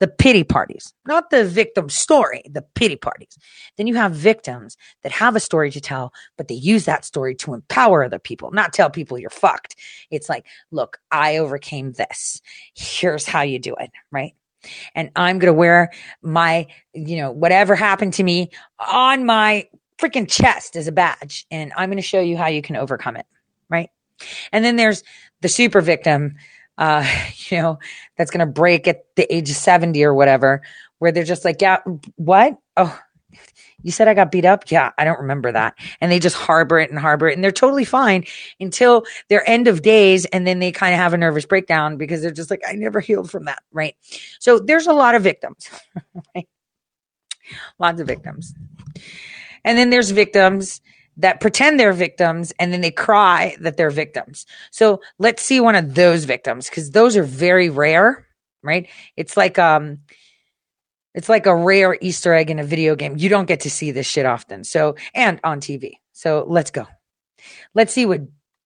the 0.00 0.08
pity 0.08 0.44
parties, 0.44 0.92
not 1.06 1.30
the 1.30 1.44
victim 1.44 1.88
story, 1.88 2.42
the 2.50 2.62
pity 2.74 2.96
parties. 2.96 3.38
Then 3.76 3.86
you 3.86 3.94
have 3.94 4.12
victims 4.12 4.76
that 5.02 5.12
have 5.12 5.36
a 5.36 5.40
story 5.40 5.70
to 5.70 5.80
tell, 5.80 6.12
but 6.36 6.48
they 6.48 6.54
use 6.54 6.84
that 6.84 7.04
story 7.04 7.34
to 7.36 7.54
empower 7.54 8.04
other 8.04 8.18
people, 8.18 8.50
not 8.50 8.72
tell 8.72 8.90
people 8.90 9.18
you're 9.18 9.30
fucked. 9.30 9.76
It's 10.10 10.28
like, 10.28 10.46
look, 10.70 10.98
I 11.10 11.38
overcame 11.38 11.92
this. 11.92 12.40
Here's 12.74 13.26
how 13.26 13.42
you 13.42 13.58
do 13.58 13.74
it, 13.78 13.90
right? 14.10 14.34
And 14.94 15.10
I'm 15.14 15.38
going 15.38 15.52
to 15.52 15.58
wear 15.58 15.92
my, 16.22 16.66
you 16.94 17.18
know, 17.18 17.30
whatever 17.30 17.74
happened 17.74 18.14
to 18.14 18.22
me 18.22 18.50
on 18.78 19.26
my 19.26 19.68
freaking 19.98 20.28
chest 20.28 20.76
as 20.76 20.88
a 20.88 20.92
badge. 20.92 21.46
And 21.50 21.72
I'm 21.76 21.88
going 21.88 21.96
to 21.96 22.02
show 22.02 22.20
you 22.20 22.36
how 22.36 22.46
you 22.46 22.62
can 22.62 22.76
overcome 22.76 23.16
it, 23.16 23.26
right? 23.68 23.90
And 24.52 24.64
then 24.64 24.76
there's 24.76 25.02
the 25.40 25.48
super 25.48 25.80
victim 25.80 26.36
uh, 26.78 27.06
you 27.48 27.58
know, 27.58 27.78
that's 28.16 28.30
going 28.30 28.46
to 28.46 28.52
break 28.52 28.88
at 28.88 29.04
the 29.16 29.32
age 29.34 29.50
of 29.50 29.56
70 29.56 30.02
or 30.04 30.14
whatever, 30.14 30.62
where 30.98 31.12
they're 31.12 31.24
just 31.24 31.44
like, 31.44 31.60
yeah, 31.60 31.78
what? 32.16 32.56
Oh, 32.76 32.98
you 33.84 33.92
said 33.92 34.08
I 34.08 34.14
got 34.14 34.32
beat 34.32 34.46
up? 34.46 34.70
Yeah, 34.70 34.90
I 34.96 35.04
don't 35.04 35.20
remember 35.20 35.52
that. 35.52 35.74
And 36.00 36.10
they 36.10 36.18
just 36.18 36.36
harbor 36.36 36.78
it 36.78 36.90
and 36.90 36.98
harbor 36.98 37.28
it 37.28 37.34
and 37.34 37.44
they're 37.44 37.52
totally 37.52 37.84
fine 37.84 38.24
until 38.58 39.04
their 39.28 39.48
end 39.48 39.68
of 39.68 39.82
days. 39.82 40.24
And 40.26 40.46
then 40.46 40.58
they 40.58 40.72
kind 40.72 40.94
of 40.94 41.00
have 41.00 41.12
a 41.12 41.18
nervous 41.18 41.44
breakdown 41.44 41.98
because 41.98 42.22
they're 42.22 42.30
just 42.30 42.50
like, 42.50 42.62
I 42.66 42.72
never 42.72 43.00
healed 43.00 43.30
from 43.30 43.44
that. 43.44 43.62
Right. 43.72 43.94
So 44.40 44.58
there's 44.58 44.86
a 44.86 44.94
lot 44.94 45.14
of 45.14 45.22
victims, 45.22 45.68
right? 46.34 46.48
Lots 47.78 48.00
of 48.00 48.06
victims. 48.06 48.54
And 49.64 49.76
then 49.76 49.90
there's 49.90 50.10
victims 50.10 50.80
that 51.16 51.40
pretend 51.40 51.78
they're 51.78 51.92
victims 51.92 52.52
and 52.58 52.72
then 52.72 52.80
they 52.80 52.90
cry 52.90 53.56
that 53.60 53.76
they're 53.76 53.90
victims. 53.90 54.46
So 54.70 55.00
let's 55.18 55.42
see 55.42 55.60
one 55.60 55.76
of 55.76 55.94
those 55.94 56.24
victims 56.24 56.68
because 56.68 56.90
those 56.90 57.16
are 57.16 57.22
very 57.22 57.70
rare, 57.70 58.26
right? 58.62 58.88
It's 59.16 59.36
like 59.36 59.58
um 59.58 59.98
it's 61.14 61.28
like 61.28 61.46
a 61.46 61.54
rare 61.54 61.96
Easter 62.00 62.34
egg 62.34 62.50
in 62.50 62.58
a 62.58 62.64
video 62.64 62.96
game. 62.96 63.16
You 63.16 63.28
don't 63.28 63.46
get 63.46 63.60
to 63.60 63.70
see 63.70 63.92
this 63.92 64.06
shit 64.06 64.26
often. 64.26 64.64
So 64.64 64.96
and 65.14 65.40
on 65.44 65.60
TV. 65.60 65.94
So 66.12 66.44
let's 66.48 66.70
go. 66.70 66.86
Let's 67.74 67.92
see 67.92 68.06
what 68.06 68.22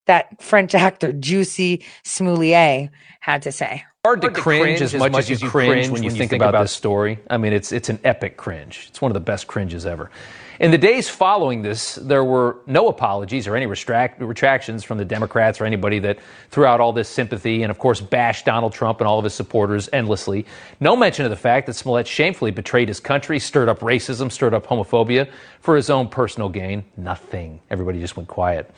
that 0.07 0.43
French 0.43 0.75
actor 0.75 1.12
Juicy 1.12 1.85
Smollett 2.05 2.90
had 3.21 3.43
to 3.43 3.52
say. 3.52 3.85
Hard 4.05 4.23
to, 4.23 4.31
cringe, 4.31 4.78
cringe 4.78 4.83
as, 4.83 4.95
much 4.95 5.14
as, 5.14 5.31
as 5.31 5.43
you 5.43 5.50
cringe 5.50 5.90
when 5.90 6.02
you, 6.02 6.11
think, 6.11 6.31
think 6.31 6.33
about, 6.33 6.50
about 6.50 6.62
this 6.62 6.73
story. 6.73 7.19
I 7.28 7.37
mean, 7.37 7.52
it's 7.52 7.73
it's 7.73 7.90
an 7.90 7.99
epic 8.05 8.37
cringe. 8.37 8.87
It's 8.88 9.02
one 9.02 9.11
of 9.11 9.14
the 9.14 9.21
best 9.21 9.49
cringes 9.49 9.85
ever. 9.85 10.11
In 10.60 10.72
the 10.72 10.78
days 10.78 11.08
following 11.08 11.62
this, 11.62 11.94
there 11.94 12.24
were 12.24 12.56
no 12.66 12.88
apologies 12.88 13.46
or 13.46 13.54
any 13.54 13.66
retract- 13.66 14.20
retractions 14.20 14.82
from 14.82 14.98
the 14.98 15.04
Democrats 15.04 15.60
or 15.60 15.64
anybody 15.64 16.00
that 16.00 16.18
threw 16.50 16.66
out 16.66 16.80
all 16.80 16.92
this 16.92 17.08
sympathy 17.08 17.62
and, 17.62 17.70
of 17.70 17.78
course, 17.78 18.00
bashed 18.00 18.46
Donald 18.46 18.72
Trump 18.72 19.00
and 19.00 19.06
all 19.06 19.18
of 19.18 19.24
his 19.24 19.34
supporters 19.34 19.88
endlessly. 19.92 20.46
No 20.80 20.96
mention 20.96 21.24
of 21.24 21.30
the 21.30 21.36
fact 21.36 21.68
that 21.68 21.74
Smollett 21.74 22.08
shamefully 22.08 22.50
betrayed 22.50 22.88
his 22.88 22.98
country, 22.98 23.38
stirred 23.38 23.68
up 23.68 23.78
racism, 23.80 24.32
stirred 24.32 24.52
up 24.52 24.66
homophobia 24.66 25.28
for 25.60 25.76
his 25.76 25.90
own 25.90 26.08
personal 26.08 26.48
gain. 26.48 26.84
Nothing. 26.96 27.60
Everybody 27.70 28.00
just 28.00 28.16
went 28.16 28.28
quiet. 28.28 28.68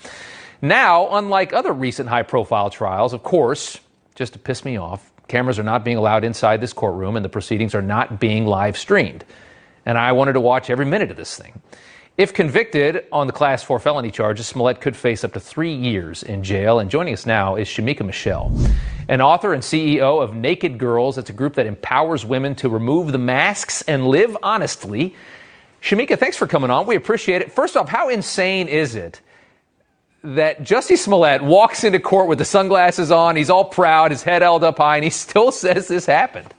Now, 0.60 1.08
unlike 1.16 1.54
other 1.54 1.72
recent 1.72 2.10
high 2.10 2.24
profile 2.24 2.68
trials, 2.68 3.14
of 3.14 3.22
course, 3.22 3.80
just 4.14 4.34
to 4.34 4.38
piss 4.38 4.66
me 4.66 4.76
off, 4.76 5.10
cameras 5.28 5.58
are 5.58 5.62
not 5.62 5.82
being 5.82 5.96
allowed 5.96 6.24
inside 6.24 6.60
this 6.60 6.74
courtroom 6.74 7.16
and 7.16 7.24
the 7.24 7.30
proceedings 7.30 7.74
are 7.74 7.80
not 7.80 8.20
being 8.20 8.44
live 8.44 8.76
streamed 8.76 9.24
and 9.90 9.98
I 9.98 10.12
wanted 10.12 10.34
to 10.34 10.40
watch 10.40 10.70
every 10.70 10.86
minute 10.86 11.10
of 11.10 11.16
this 11.16 11.36
thing. 11.36 11.60
If 12.16 12.32
convicted 12.32 13.06
on 13.10 13.26
the 13.26 13.32
Class 13.32 13.64
4 13.64 13.80
felony 13.80 14.12
charges, 14.12 14.46
Smollett 14.46 14.80
could 14.80 14.94
face 14.94 15.24
up 15.24 15.32
to 15.32 15.40
three 15.40 15.74
years 15.74 16.22
in 16.22 16.44
jail. 16.44 16.78
And 16.78 16.88
joining 16.88 17.12
us 17.12 17.26
now 17.26 17.56
is 17.56 17.66
Shamika 17.66 18.06
Michelle, 18.06 18.52
an 19.08 19.20
author 19.20 19.52
and 19.52 19.64
CEO 19.64 20.22
of 20.22 20.32
Naked 20.32 20.78
Girls. 20.78 21.18
It's 21.18 21.28
a 21.28 21.32
group 21.32 21.54
that 21.54 21.66
empowers 21.66 22.24
women 22.24 22.54
to 22.56 22.68
remove 22.68 23.10
the 23.10 23.18
masks 23.18 23.82
and 23.82 24.06
live 24.06 24.36
honestly. 24.44 25.16
Shamika, 25.82 26.16
thanks 26.16 26.36
for 26.36 26.46
coming 26.46 26.70
on. 26.70 26.86
We 26.86 26.94
appreciate 26.94 27.42
it. 27.42 27.50
First 27.50 27.76
off, 27.76 27.88
how 27.88 28.10
insane 28.10 28.68
is 28.68 28.94
it 28.94 29.20
that 30.22 30.60
Jussie 30.60 30.98
Smollett 30.98 31.42
walks 31.42 31.82
into 31.82 31.98
court 31.98 32.28
with 32.28 32.38
the 32.38 32.44
sunglasses 32.44 33.10
on? 33.10 33.34
He's 33.34 33.50
all 33.50 33.64
proud, 33.64 34.12
his 34.12 34.22
head 34.22 34.42
held 34.42 34.62
up 34.62 34.78
high, 34.78 34.98
and 34.98 35.04
he 35.04 35.10
still 35.10 35.50
says 35.64 35.88
this 35.88 36.06
happened. 36.06 36.54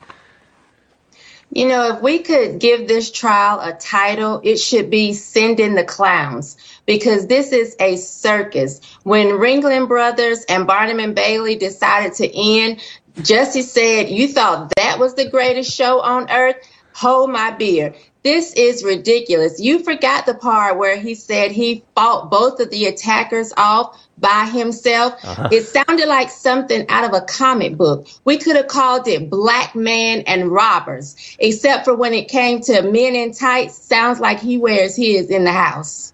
You 1.54 1.68
know, 1.68 1.96
if 1.96 2.02
we 2.02 2.20
could 2.20 2.60
give 2.60 2.88
this 2.88 3.12
trial 3.12 3.60
a 3.60 3.74
title, 3.74 4.40
it 4.44 4.58
should 4.58 4.90
be 4.90 5.14
Send 5.14 5.60
in 5.60 5.76
the 5.76 5.84
Clowns 5.84 6.56
because 6.86 7.28
this 7.28 7.52
is 7.52 7.76
a 7.80 7.98
circus. 7.98 8.80
When 9.04 9.28
Ringling 9.28 9.90
Brothers 9.90 10.46
and 10.46 10.66
Barnum 10.66 11.02
and 11.02 11.14
Bailey 11.14 11.58
decided 11.58 12.14
to 12.16 12.32
end, 12.34 12.82
Jesse 13.22 13.64
said, 13.64 14.10
You 14.10 14.30
thought 14.30 14.72
that 14.78 14.98
was 14.98 15.16
the 15.16 15.30
greatest 15.30 15.74
show 15.76 16.00
on 16.00 16.32
earth? 16.32 16.56
Hold 16.94 17.32
my 17.32 17.52
beer. 17.52 17.96
This 18.24 18.54
is 18.54 18.84
ridiculous. 18.84 19.60
You 19.60 19.80
forgot 19.80 20.28
the 20.28 20.36
part 20.36 20.78
where 20.78 20.96
he 20.96 21.16
said 21.16 21.52
he 21.52 21.84
fought 21.96 22.30
both 22.30 22.60
of 22.60 22.70
the 22.70 22.86
attackers 22.86 23.52
off 23.58 24.00
by 24.20 24.46
himself. 24.46 25.14
Uh-huh. 25.24 25.50
It 25.52 25.64
sounded 25.64 26.08
like 26.08 26.30
something 26.30 26.86
out 26.88 27.04
of 27.04 27.14
a 27.14 27.26
comic 27.26 27.76
book. 27.76 28.08
We 28.24 28.38
could 28.38 28.56
have 28.58 28.68
called 28.68 29.08
it 29.08 29.30
Black 29.30 29.76
Man 29.76 30.22
and 30.28 30.52
Robbers, 30.52 31.36
except 31.40 31.86
for 31.86 31.96
when 31.96 32.14
it 32.14 32.28
came 32.28 32.62
to 32.62 32.84
Men 32.84 33.16
in 33.16 33.34
Tights, 33.34 33.76
sounds 33.76 34.20
like 34.20 34.40
he 34.40 34.60
wears 34.60 34.96
his 34.96 35.32
in 35.32 35.44
the 35.44 35.52
house. 35.52 36.14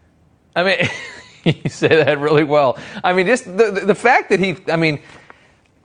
I 0.56 0.64
mean, 0.64 0.90
you 1.64 1.70
say 1.70 1.90
that 1.90 2.20
really 2.20 2.46
well. 2.46 2.78
I 3.04 3.12
mean, 3.12 3.26
this 3.26 3.42
the, 3.42 3.84
the 3.86 3.96
fact 3.96 4.30
that 4.30 4.40
he, 4.40 4.56
I 4.70 4.78
mean, 4.78 5.02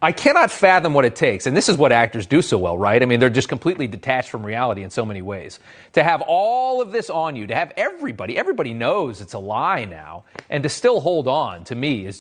I 0.02 0.12
cannot 0.12 0.50
fathom 0.50 0.94
what 0.94 1.06
it 1.06 1.16
takes, 1.16 1.46
and 1.46 1.56
this 1.56 1.68
is 1.68 1.78
what 1.78 1.92
actors 1.92 2.26
do 2.26 2.42
so 2.42 2.58
well, 2.58 2.78
right? 2.78 3.02
I 3.02 3.06
mean, 3.06 3.20
they're 3.20 3.30
just 3.30 3.48
completely 3.48 3.88
detached 3.88 4.30
from 4.30 4.44
reality 4.46 4.84
in 4.84 4.90
so 4.90 5.06
many 5.06 5.22
ways. 5.22 5.60
To 5.94 6.04
have 6.04 6.22
all 6.22 6.82
of 6.82 6.92
this 6.92 7.10
on 7.10 7.36
you, 7.36 7.46
to 7.48 7.54
have 7.54 7.72
everybody, 7.76 8.38
everybody 8.38 8.74
knows 8.74 9.22
it's 9.22 9.34
a 9.34 9.40
lie 9.40 9.86
now, 9.86 10.24
and 10.50 10.64
to 10.64 10.70
still 10.70 11.00
hold 11.00 11.28
on 11.28 11.64
to 11.66 11.76
me 11.76 12.06
is 12.06 12.20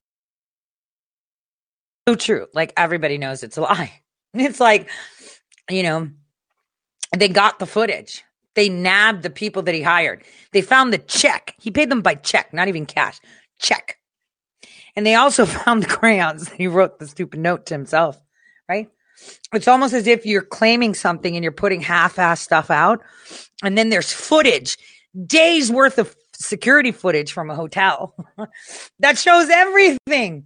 so 2.10 2.16
true. 2.16 2.48
Like 2.54 2.74
everybody 2.78 3.18
knows 3.18 3.44
it's 3.44 3.58
a 3.58 3.62
lie. 3.62 3.94
It's 4.36 4.62
like, 4.62 4.90
you 5.70 5.84
know, 5.84 6.10
they 7.18 7.30
got 7.30 7.60
the 7.60 7.68
footage. 7.68 8.24
They 8.56 8.70
nabbed 8.70 9.24
the 9.24 9.32
people 9.32 9.64
that 9.64 9.76
he 9.76 9.82
hired. 9.84 10.24
They 10.54 10.62
found 10.62 10.94
the 10.94 11.00
check. 11.00 11.56
He 11.60 11.72
paid 11.72 11.92
them 11.92 12.02
by 12.02 12.16
check, 12.16 12.54
not 12.54 12.68
even 12.70 12.86
cash. 12.86 13.20
Check. 13.60 13.98
And 14.96 15.06
they 15.06 15.16
also 15.16 15.46
found 15.46 15.84
the 15.84 15.88
crayons. 15.88 16.50
He 16.50 16.68
wrote 16.68 17.00
the 17.00 17.08
stupid 17.08 17.40
note 17.40 17.66
to 17.68 17.74
himself, 17.74 18.20
right? 18.68 18.90
It's 19.54 19.68
almost 19.68 19.94
as 19.94 20.08
if 20.08 20.26
you're 20.26 20.42
claiming 20.42 20.94
something 20.94 21.36
and 21.36 21.44
you're 21.44 21.52
putting 21.52 21.82
half 21.82 22.18
ass 22.18 22.42
stuff 22.42 22.72
out. 22.72 23.02
And 23.64 23.78
then 23.78 23.90
there's 23.90 24.12
footage, 24.12 24.78
days 25.26 25.72
worth 25.72 26.00
of 26.00 26.16
security 26.34 26.92
footage 26.92 27.32
from 27.32 27.50
a 27.50 27.56
hotel 27.56 28.16
that 29.00 29.18
shows 29.18 29.50
everything. 29.50 30.46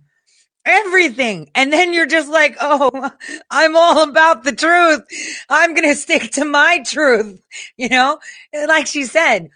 Everything. 0.66 1.52
And 1.54 1.72
then 1.72 1.94
you're 1.94 2.08
just 2.08 2.30
like, 2.30 2.58
oh, 2.60 3.12
I'm 3.52 3.76
all 3.78 4.10
about 4.10 4.44
the 4.44 4.52
truth. 4.52 5.02
I'm 5.48 5.76
going 5.76 5.88
to 5.88 5.96
stick 5.96 6.32
to 6.32 6.46
my 6.46 6.84
truth. 6.86 7.40
You 7.78 7.90
know, 7.90 8.20
like 8.52 8.88
she 8.88 9.04
said, 9.04 9.50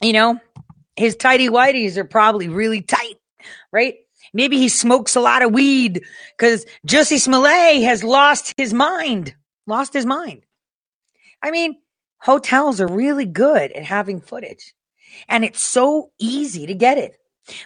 you 0.00 0.14
know, 0.14 0.40
his 0.96 1.14
tidy 1.14 1.48
whities 1.48 1.96
are 1.96 2.04
probably 2.04 2.48
really 2.48 2.80
tight 2.80 3.18
right? 3.74 3.96
Maybe 4.32 4.56
he 4.56 4.68
smokes 4.68 5.16
a 5.16 5.20
lot 5.20 5.42
of 5.42 5.52
weed 5.52 6.04
because 6.38 6.64
Jussie 6.86 7.20
Smollett 7.20 7.82
has 7.82 8.02
lost 8.04 8.54
his 8.56 8.72
mind, 8.72 9.34
lost 9.66 9.92
his 9.92 10.06
mind. 10.06 10.42
I 11.42 11.50
mean, 11.50 11.76
hotels 12.18 12.80
are 12.80 12.86
really 12.86 13.26
good 13.26 13.72
at 13.72 13.82
having 13.82 14.20
footage 14.20 14.72
and 15.28 15.44
it's 15.44 15.62
so 15.62 16.10
easy 16.18 16.66
to 16.66 16.74
get 16.74 16.98
it 16.98 17.18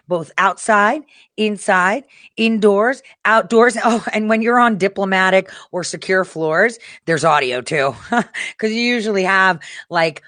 both 0.08 0.32
outside, 0.38 1.02
inside, 1.36 2.04
indoors, 2.36 3.02
outdoors. 3.24 3.76
Oh, 3.84 4.04
and 4.12 4.28
when 4.28 4.42
you're 4.42 4.58
on 4.58 4.76
diplomatic 4.76 5.50
or 5.70 5.84
secure 5.84 6.24
floors, 6.24 6.78
there's 7.06 7.24
audio 7.24 7.60
too. 7.60 7.94
Cause 8.10 8.72
you 8.72 8.80
usually 8.80 9.22
have 9.22 9.60
like 9.88 10.22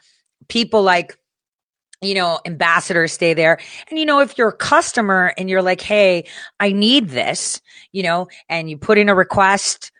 people 0.48 0.82
like 0.82 1.18
you 2.00 2.14
know, 2.14 2.40
ambassadors 2.46 3.12
stay 3.12 3.34
there. 3.34 3.58
And, 3.88 3.98
you 3.98 4.06
know, 4.06 4.20
if 4.20 4.38
you're 4.38 4.48
a 4.48 4.56
customer 4.56 5.34
and 5.36 5.50
you're 5.50 5.62
like, 5.62 5.80
Hey, 5.80 6.24
I 6.58 6.72
need 6.72 7.10
this, 7.10 7.60
you 7.92 8.02
know, 8.02 8.28
and 8.48 8.70
you 8.70 8.78
put 8.78 8.98
in 8.98 9.08
a 9.08 9.14
request 9.14 9.92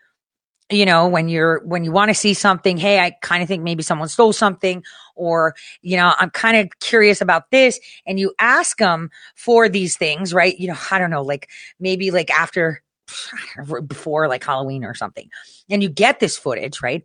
you 0.71 0.85
know, 0.85 1.07
when 1.07 1.27
you're, 1.27 1.59
when 1.65 1.83
you 1.83 1.91
want 1.91 2.09
to 2.09 2.15
see 2.15 2.33
something, 2.33 2.77
hey, 2.77 2.99
I 2.99 3.11
kind 3.21 3.43
of 3.43 3.47
think 3.47 3.61
maybe 3.61 3.83
someone 3.83 4.07
stole 4.07 4.33
something 4.33 4.83
or, 5.15 5.53
you 5.81 5.97
know, 5.97 6.13
I'm 6.17 6.29
kind 6.29 6.57
of 6.57 6.69
curious 6.79 7.21
about 7.21 7.51
this. 7.51 7.79
And 8.07 8.19
you 8.19 8.33
ask 8.39 8.77
them 8.77 9.11
for 9.35 9.67
these 9.67 9.97
things, 9.97 10.33
right? 10.33 10.57
You 10.57 10.69
know, 10.69 10.77
I 10.89 10.97
don't 10.97 11.09
know, 11.11 11.23
like 11.23 11.49
maybe 11.79 12.09
like 12.09 12.29
after, 12.31 12.81
before 13.87 14.27
like 14.27 14.43
Halloween 14.43 14.83
or 14.83 14.93
something. 14.93 15.29
And 15.69 15.81
you 15.81 15.89
get 15.89 16.19
this 16.19 16.37
footage, 16.37 16.81
right? 16.81 17.03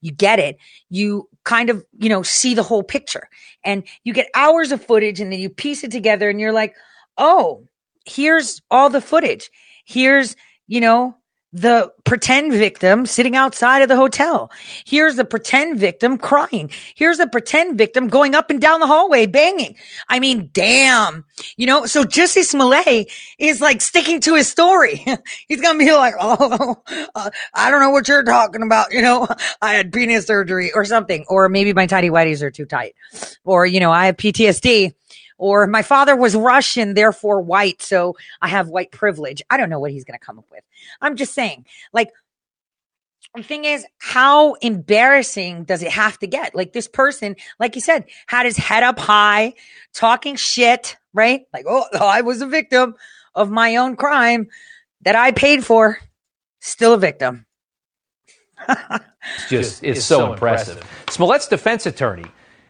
You 0.00 0.12
get 0.12 0.38
it. 0.38 0.56
You 0.90 1.28
kind 1.44 1.70
of, 1.70 1.84
you 1.98 2.08
know, 2.08 2.22
see 2.22 2.54
the 2.54 2.62
whole 2.62 2.82
picture 2.82 3.28
and 3.64 3.84
you 4.04 4.12
get 4.12 4.28
hours 4.34 4.72
of 4.72 4.84
footage 4.84 5.20
and 5.20 5.32
then 5.32 5.38
you 5.38 5.48
piece 5.48 5.84
it 5.84 5.90
together 5.90 6.28
and 6.28 6.40
you're 6.40 6.52
like, 6.52 6.74
oh, 7.18 7.66
here's 8.04 8.62
all 8.70 8.90
the 8.90 9.00
footage. 9.00 9.50
Here's, 9.84 10.36
you 10.66 10.80
know, 10.80 11.16
the 11.56 11.90
pretend 12.04 12.52
victim 12.52 13.06
sitting 13.06 13.34
outside 13.34 13.80
of 13.80 13.88
the 13.88 13.96
hotel. 13.96 14.50
Here's 14.84 15.16
the 15.16 15.24
pretend 15.24 15.80
victim 15.80 16.18
crying. 16.18 16.70
Here's 16.94 17.16
the 17.16 17.26
pretend 17.26 17.78
victim 17.78 18.08
going 18.08 18.34
up 18.34 18.50
and 18.50 18.60
down 18.60 18.80
the 18.80 18.86
hallway 18.86 19.24
banging. 19.24 19.74
I 20.10 20.20
mean, 20.20 20.50
damn. 20.52 21.24
You 21.56 21.66
know, 21.66 21.86
so 21.86 22.04
Jussie 22.04 22.44
Smollett 22.44 23.10
is 23.38 23.62
like 23.62 23.80
sticking 23.80 24.20
to 24.20 24.34
his 24.34 24.48
story. 24.48 24.96
He's 25.48 25.62
going 25.62 25.78
to 25.78 25.84
be 25.84 25.92
like, 25.92 26.14
oh, 26.20 26.76
uh, 27.14 27.30
I 27.54 27.70
don't 27.70 27.80
know 27.80 27.90
what 27.90 28.06
you're 28.06 28.22
talking 28.22 28.62
about. 28.62 28.92
You 28.92 29.00
know, 29.00 29.26
I 29.62 29.72
had 29.72 29.94
penis 29.94 30.26
surgery 30.26 30.72
or 30.74 30.84
something, 30.84 31.24
or 31.26 31.48
maybe 31.48 31.72
my 31.72 31.86
tidy 31.86 32.10
whities 32.10 32.42
are 32.42 32.50
too 32.50 32.66
tight, 32.66 32.94
or, 33.44 33.64
you 33.64 33.80
know, 33.80 33.92
I 33.92 34.06
have 34.06 34.18
PTSD 34.18 34.92
or 35.38 35.66
my 35.66 35.82
father 35.82 36.16
was 36.16 36.34
Russian, 36.34 36.94
therefore 36.94 37.40
white. 37.40 37.82
So 37.82 38.16
I 38.40 38.48
have 38.48 38.68
white 38.68 38.90
privilege. 38.90 39.42
I 39.50 39.56
don't 39.56 39.70
know 39.70 39.80
what 39.80 39.90
he's 39.90 40.04
going 40.04 40.18
to 40.18 40.24
come 40.24 40.38
up 40.38 40.46
with. 40.50 40.62
I'm 41.00 41.16
just 41.16 41.34
saying, 41.34 41.66
like, 41.92 42.10
the 43.34 43.42
thing 43.42 43.64
is, 43.64 43.84
how 43.98 44.54
embarrassing 44.54 45.64
does 45.64 45.82
it 45.82 45.90
have 45.90 46.18
to 46.20 46.26
get? 46.26 46.54
Like 46.54 46.72
this 46.72 46.88
person, 46.88 47.36
like 47.58 47.74
you 47.74 47.80
said, 47.80 48.06
had 48.26 48.46
his 48.46 48.56
head 48.56 48.82
up 48.82 48.98
high, 48.98 49.54
talking 49.92 50.36
shit, 50.36 50.96
right? 51.12 51.42
Like, 51.52 51.66
oh, 51.68 51.84
I 52.00 52.22
was 52.22 52.40
a 52.40 52.46
victim 52.46 52.94
of 53.34 53.50
my 53.50 53.76
own 53.76 53.96
crime 53.96 54.48
that 55.02 55.16
I 55.16 55.32
paid 55.32 55.64
for. 55.64 55.98
Still 56.60 56.94
a 56.94 56.98
victim. 56.98 57.44
it's 58.68 59.48
just, 59.48 59.84
it's, 59.84 59.98
it's 59.98 60.04
so, 60.04 60.18
so 60.18 60.32
impressive. 60.32 60.78
impressive. 60.78 61.14
Smollett's 61.14 61.46
defense 61.46 61.84
attorney 61.84 62.24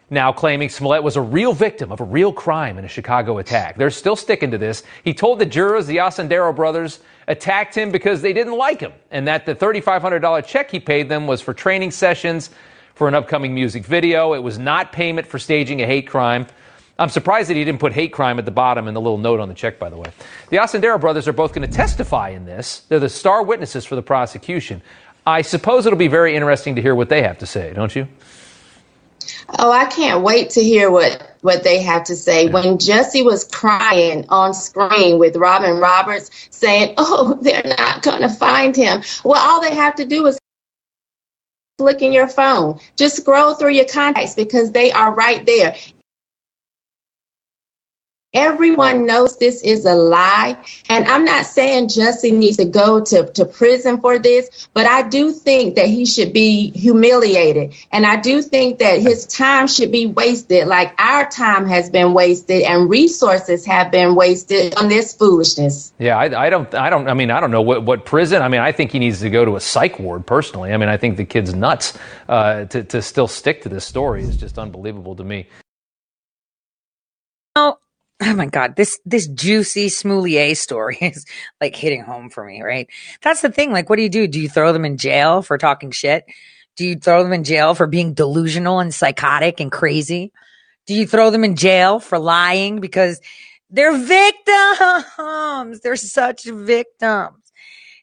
now 0.08 0.32
claiming 0.32 0.68
Smollett 0.68 1.02
was 1.02 1.16
a 1.16 1.20
real 1.20 1.52
victim 1.52 1.90
of 1.90 2.00
a 2.00 2.04
real 2.04 2.32
crime 2.32 2.78
in 2.78 2.84
a 2.84 2.88
Chicago 2.88 3.38
attack. 3.38 3.76
They're 3.76 3.90
still 3.90 4.16
sticking 4.16 4.52
to 4.52 4.58
this. 4.58 4.84
He 5.02 5.12
told 5.12 5.38
the 5.38 5.46
jurors 5.46 5.86
the 5.86 5.96
Osundairo 5.96 6.54
brothers 6.54 7.00
attacked 7.26 7.75
him 7.75 7.90
because 7.90 8.22
they 8.22 8.32
didn't 8.32 8.56
like 8.56 8.80
him 8.80 8.92
and 9.10 9.26
that 9.26 9.46
the 9.46 9.54
$3,500 9.54 10.46
check 10.46 10.70
he 10.70 10.78
paid 10.78 11.08
them 11.08 11.26
was 11.26 11.40
for 11.40 11.52
training 11.52 11.90
sessions 11.90 12.50
for 12.94 13.08
an 13.08 13.14
upcoming 13.14 13.52
music 13.52 13.84
video. 13.84 14.32
It 14.34 14.42
was 14.42 14.58
not 14.58 14.92
payment 14.92 15.26
for 15.26 15.38
staging 15.38 15.82
a 15.82 15.86
hate 15.86 16.06
crime. 16.06 16.46
I'm 16.98 17.10
surprised 17.10 17.50
that 17.50 17.56
he 17.56 17.64
didn't 17.64 17.80
put 17.80 17.92
hate 17.92 18.12
crime 18.12 18.38
at 18.38 18.46
the 18.46 18.50
bottom 18.50 18.88
in 18.88 18.94
the 18.94 19.00
little 19.00 19.18
note 19.18 19.38
on 19.38 19.48
the 19.48 19.54
check, 19.54 19.78
by 19.78 19.90
the 19.90 19.98
way. 19.98 20.10
The 20.48 20.58
Osundairo 20.58 20.98
brothers 20.98 21.28
are 21.28 21.32
both 21.32 21.52
going 21.52 21.68
to 21.68 21.76
testify 21.76 22.30
in 22.30 22.46
this. 22.46 22.80
They're 22.88 23.00
the 23.00 23.08
star 23.08 23.42
witnesses 23.42 23.84
for 23.84 23.96
the 23.96 24.02
prosecution. 24.02 24.80
I 25.26 25.42
suppose 25.42 25.84
it'll 25.84 25.98
be 25.98 26.08
very 26.08 26.36
interesting 26.36 26.76
to 26.76 26.82
hear 26.82 26.94
what 26.94 27.08
they 27.08 27.22
have 27.22 27.38
to 27.38 27.46
say, 27.46 27.72
don't 27.75 27.94
you? 27.94 28.08
Oh, 29.48 29.70
I 29.72 29.86
can't 29.86 30.22
wait 30.22 30.50
to 30.50 30.62
hear 30.62 30.90
what 30.90 31.36
what 31.42 31.64
they 31.64 31.82
have 31.82 32.04
to 32.04 32.16
say. 32.16 32.48
When 32.48 32.78
Jesse 32.78 33.22
was 33.22 33.44
crying 33.44 34.26
on 34.28 34.54
screen 34.54 35.18
with 35.18 35.36
Robin 35.36 35.78
Roberts 35.78 36.30
saying, 36.50 36.94
"Oh, 36.98 37.38
they're 37.42 37.62
not 37.78 38.02
going 38.02 38.22
to 38.22 38.28
find 38.30 38.76
him." 38.76 39.02
Well, 39.24 39.40
all 39.40 39.60
they 39.60 39.74
have 39.74 39.96
to 39.96 40.06
do 40.06 40.26
is 40.26 40.38
look 41.78 42.02
in 42.02 42.12
your 42.12 42.28
phone. 42.28 42.80
Just 42.96 43.18
scroll 43.18 43.54
through 43.54 43.72
your 43.72 43.86
contacts 43.86 44.34
because 44.34 44.72
they 44.72 44.92
are 44.92 45.14
right 45.14 45.44
there. 45.46 45.76
Everyone 48.35 49.06
knows 49.06 49.38
this 49.38 49.62
is 49.62 49.87
a 49.87 49.95
lie. 49.95 50.59
And 50.90 51.06
I'm 51.06 51.25
not 51.25 51.47
saying 51.47 51.88
Jussie 51.88 52.37
needs 52.37 52.59
to 52.59 52.66
go 52.66 53.02
to, 53.02 53.25
to 53.33 53.45
prison 53.47 53.99
for 54.00 54.18
this, 54.18 54.68
but 54.75 54.85
I 54.85 55.09
do 55.09 55.33
think 55.33 55.75
that 55.76 55.87
he 55.87 56.04
should 56.04 56.33
be 56.35 56.71
humiliated. 56.73 57.75
And 57.92 58.04
I 58.04 58.16
do 58.16 58.42
think 58.42 58.78
that 58.80 59.00
his 59.00 59.26
time 59.26 59.66
should 59.68 59.90
be 59.90 60.06
wasted, 60.06 60.66
like 60.68 60.95
our 61.00 61.28
time 61.30 61.66
has 61.66 61.88
been 61.88 62.12
wasted 62.12 62.62
and 62.62 62.90
resources 62.90 63.64
have 63.64 63.90
been 63.90 64.14
wasted 64.14 64.75
on 64.75 64.88
this 64.88 65.14
foolishness. 65.14 65.95
Yeah, 65.99 66.18
I, 66.18 66.46
I 66.46 66.50
don't, 66.50 66.74
I 66.74 66.90
don't, 66.90 67.09
I 67.09 67.14
mean, 67.14 67.31
I 67.31 67.40
don't 67.40 67.50
know 67.50 67.62
what, 67.62 67.85
what 67.85 68.05
prison. 68.05 68.42
I 68.42 68.48
mean, 68.48 68.61
I 68.61 68.72
think 68.72 68.92
he 68.92 68.98
needs 68.98 69.20
to 69.20 69.31
go 69.31 69.46
to 69.46 69.57
a 69.57 69.61
psych 69.61 69.98
ward 69.98 70.27
personally. 70.27 70.74
I 70.74 70.77
mean, 70.77 70.90
I 70.90 70.98
think 70.98 71.16
the 71.16 71.24
kid's 71.24 71.55
nuts 71.55 71.96
uh, 72.29 72.66
to, 72.66 72.85
to 72.85 73.00
still 73.00 73.29
stick 73.29 73.62
to 73.62 73.70
this 73.70 73.87
story 73.87 74.24
is 74.24 74.37
just 74.37 74.59
unbelievable 74.59 75.16
to 75.16 75.24
me. 75.24 75.48
Oh, 77.59 77.79
oh 78.22 78.35
my 78.35 78.46
god 78.46 78.76
this 78.76 78.98
this 79.05 79.26
juicy 79.29 79.88
Smollett 79.88 80.57
story 80.57 80.98
is 81.00 81.26
like 81.61 81.76
hitting 81.76 82.02
home 82.02 82.31
for 82.31 82.44
me 82.44 82.62
right? 82.62 82.88
That's 83.22 83.42
the 83.42 83.50
thing 83.50 83.72
like 83.72 83.88
what 83.90 83.96
do 83.96 84.02
you 84.02 84.09
do? 84.09 84.26
Do 84.26 84.40
you 84.40 84.48
throw 84.48 84.72
them 84.72 84.85
in 84.85 84.96
jail 84.96 85.42
for 85.42 85.59
talking 85.59 85.90
shit? 85.90 86.24
Do 86.76 86.87
you 86.87 86.96
throw 86.96 87.22
them 87.22 87.33
in 87.33 87.44
jail 87.44 87.74
for 87.74 87.87
being 87.87 88.14
delusional 88.14 88.81
and 88.81 88.94
psychotic 88.94 89.61
and 89.61 89.72
crazy? 89.72 90.33
Do 90.87 90.94
you 90.94 91.07
throw 91.07 91.31
them 91.31 91.44
in 91.44 91.57
jail 91.57 92.00
for 92.00 92.18
lying 92.18 92.81
because 92.81 93.20
they're 93.70 93.96
victims? 93.96 95.81
They're 95.81 95.96
such 95.96 96.44
victims 96.44 97.45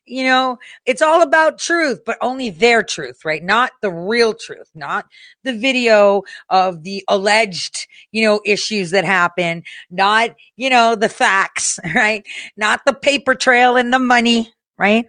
you 0.05 0.23
know, 0.23 0.59
it's 0.85 1.01
all 1.01 1.21
about 1.21 1.59
truth, 1.59 2.01
but 2.05 2.17
only 2.21 2.49
their 2.49 2.83
truth, 2.83 3.23
right? 3.23 3.43
Not 3.43 3.71
the 3.81 3.91
real 3.91 4.33
truth, 4.33 4.69
not 4.75 5.05
the 5.43 5.57
video 5.57 6.23
of 6.49 6.83
the 6.83 7.03
alleged, 7.07 7.87
you 8.11 8.23
know, 8.23 8.41
issues 8.45 8.91
that 8.91 9.05
happen, 9.05 9.63
not, 9.89 10.35
you 10.55 10.69
know, 10.69 10.95
the 10.95 11.09
facts, 11.09 11.79
right? 11.95 12.25
Not 12.57 12.81
the 12.85 12.93
paper 12.93 13.35
trail 13.35 13.77
and 13.77 13.93
the 13.93 13.99
money, 13.99 14.53
right? 14.77 15.05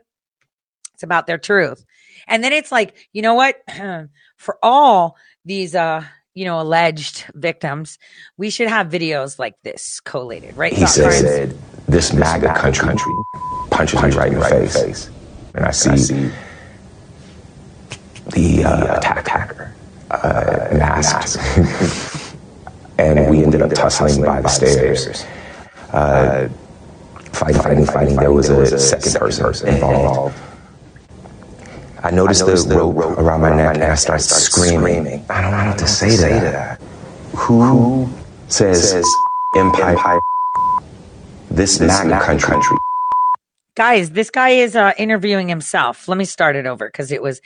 It's 0.95 1.03
about 1.03 1.27
their 1.27 1.39
truth. 1.39 1.85
And 2.27 2.43
then 2.43 2.53
it's 2.53 2.73
like, 2.73 2.95
you 3.13 3.23
know 3.23 3.35
what? 3.35 3.57
For 4.37 4.59
all 4.63 5.17
these, 5.45 5.75
uh, 5.75 6.05
you 6.35 6.45
know, 6.45 6.61
alleged 6.61 7.25
victims, 7.35 7.99
we 8.37 8.51
should 8.51 8.69
have 8.69 8.89
videos 8.89 9.39
like 9.39 9.55
this 9.63 10.01
collated, 10.01 10.57
right? 10.57 10.73
He 10.73 10.87
said, 10.87 11.57
this 11.89 12.13
MAGA 12.13 12.55
country, 12.55 12.87
country 12.87 13.13
punches, 13.75 14.01
punches 14.01 14.17
me 14.17 14.23
right 14.23 14.33
in 14.33 14.39
the 14.39 14.45
face. 14.45 14.83
face. 14.83 15.11
And 15.55 15.65
I 15.65 15.71
see, 15.71 15.91
I 15.91 15.97
see 15.97 16.31
the 18.31 18.65
uh, 18.65 18.99
attacker, 18.99 19.75
uh, 20.11 20.69
masked. 20.73 21.39
and, 22.99 23.19
and, 23.19 23.31
we 23.31 23.43
ended 23.45 23.63
up 23.63 23.73
tussling 23.73 24.25
by 24.25 24.41
the 24.41 24.49
stairs. 24.49 25.25
Uh, 25.93 26.49
fighting, 27.31 27.63
fighting, 27.63 27.87
fighting. 27.87 28.17
There 28.17 28.33
was 28.33 28.49
a 28.49 28.79
second 28.81 29.15
person 29.15 29.69
involved. 29.69 30.37
I 32.03 32.11
noticed, 32.11 32.45
the 32.69 32.77
rope 32.77 33.17
around 33.17 33.43
my 33.43 33.55
neck 33.55 33.77
and 33.77 33.85
I 33.85 33.95
started 33.95 34.25
screaming. 34.25 35.25
I 35.31 35.41
don't 35.41 35.53
know 35.53 35.67
what 35.67 35.79
to 35.79 35.87
say 35.87 36.17
to 36.17 36.23
that. 36.23 36.81
Who 37.37 38.09
says 38.49 39.07
empire? 39.55 40.21
This 41.49 41.79
MAGA 41.79 42.19
country 42.25 42.77
guys, 43.75 44.11
this 44.11 44.31
guy 44.31 44.51
is 44.51 44.77
uh, 44.77 44.93
interviewing 44.99 45.49
himself. 45.49 46.09
Let 46.09 46.19
me 46.19 46.25
start 46.25 46.57
it 46.57 46.67
over 46.67 46.87
because 46.87 47.13
it 47.13 47.23
was 47.23 47.41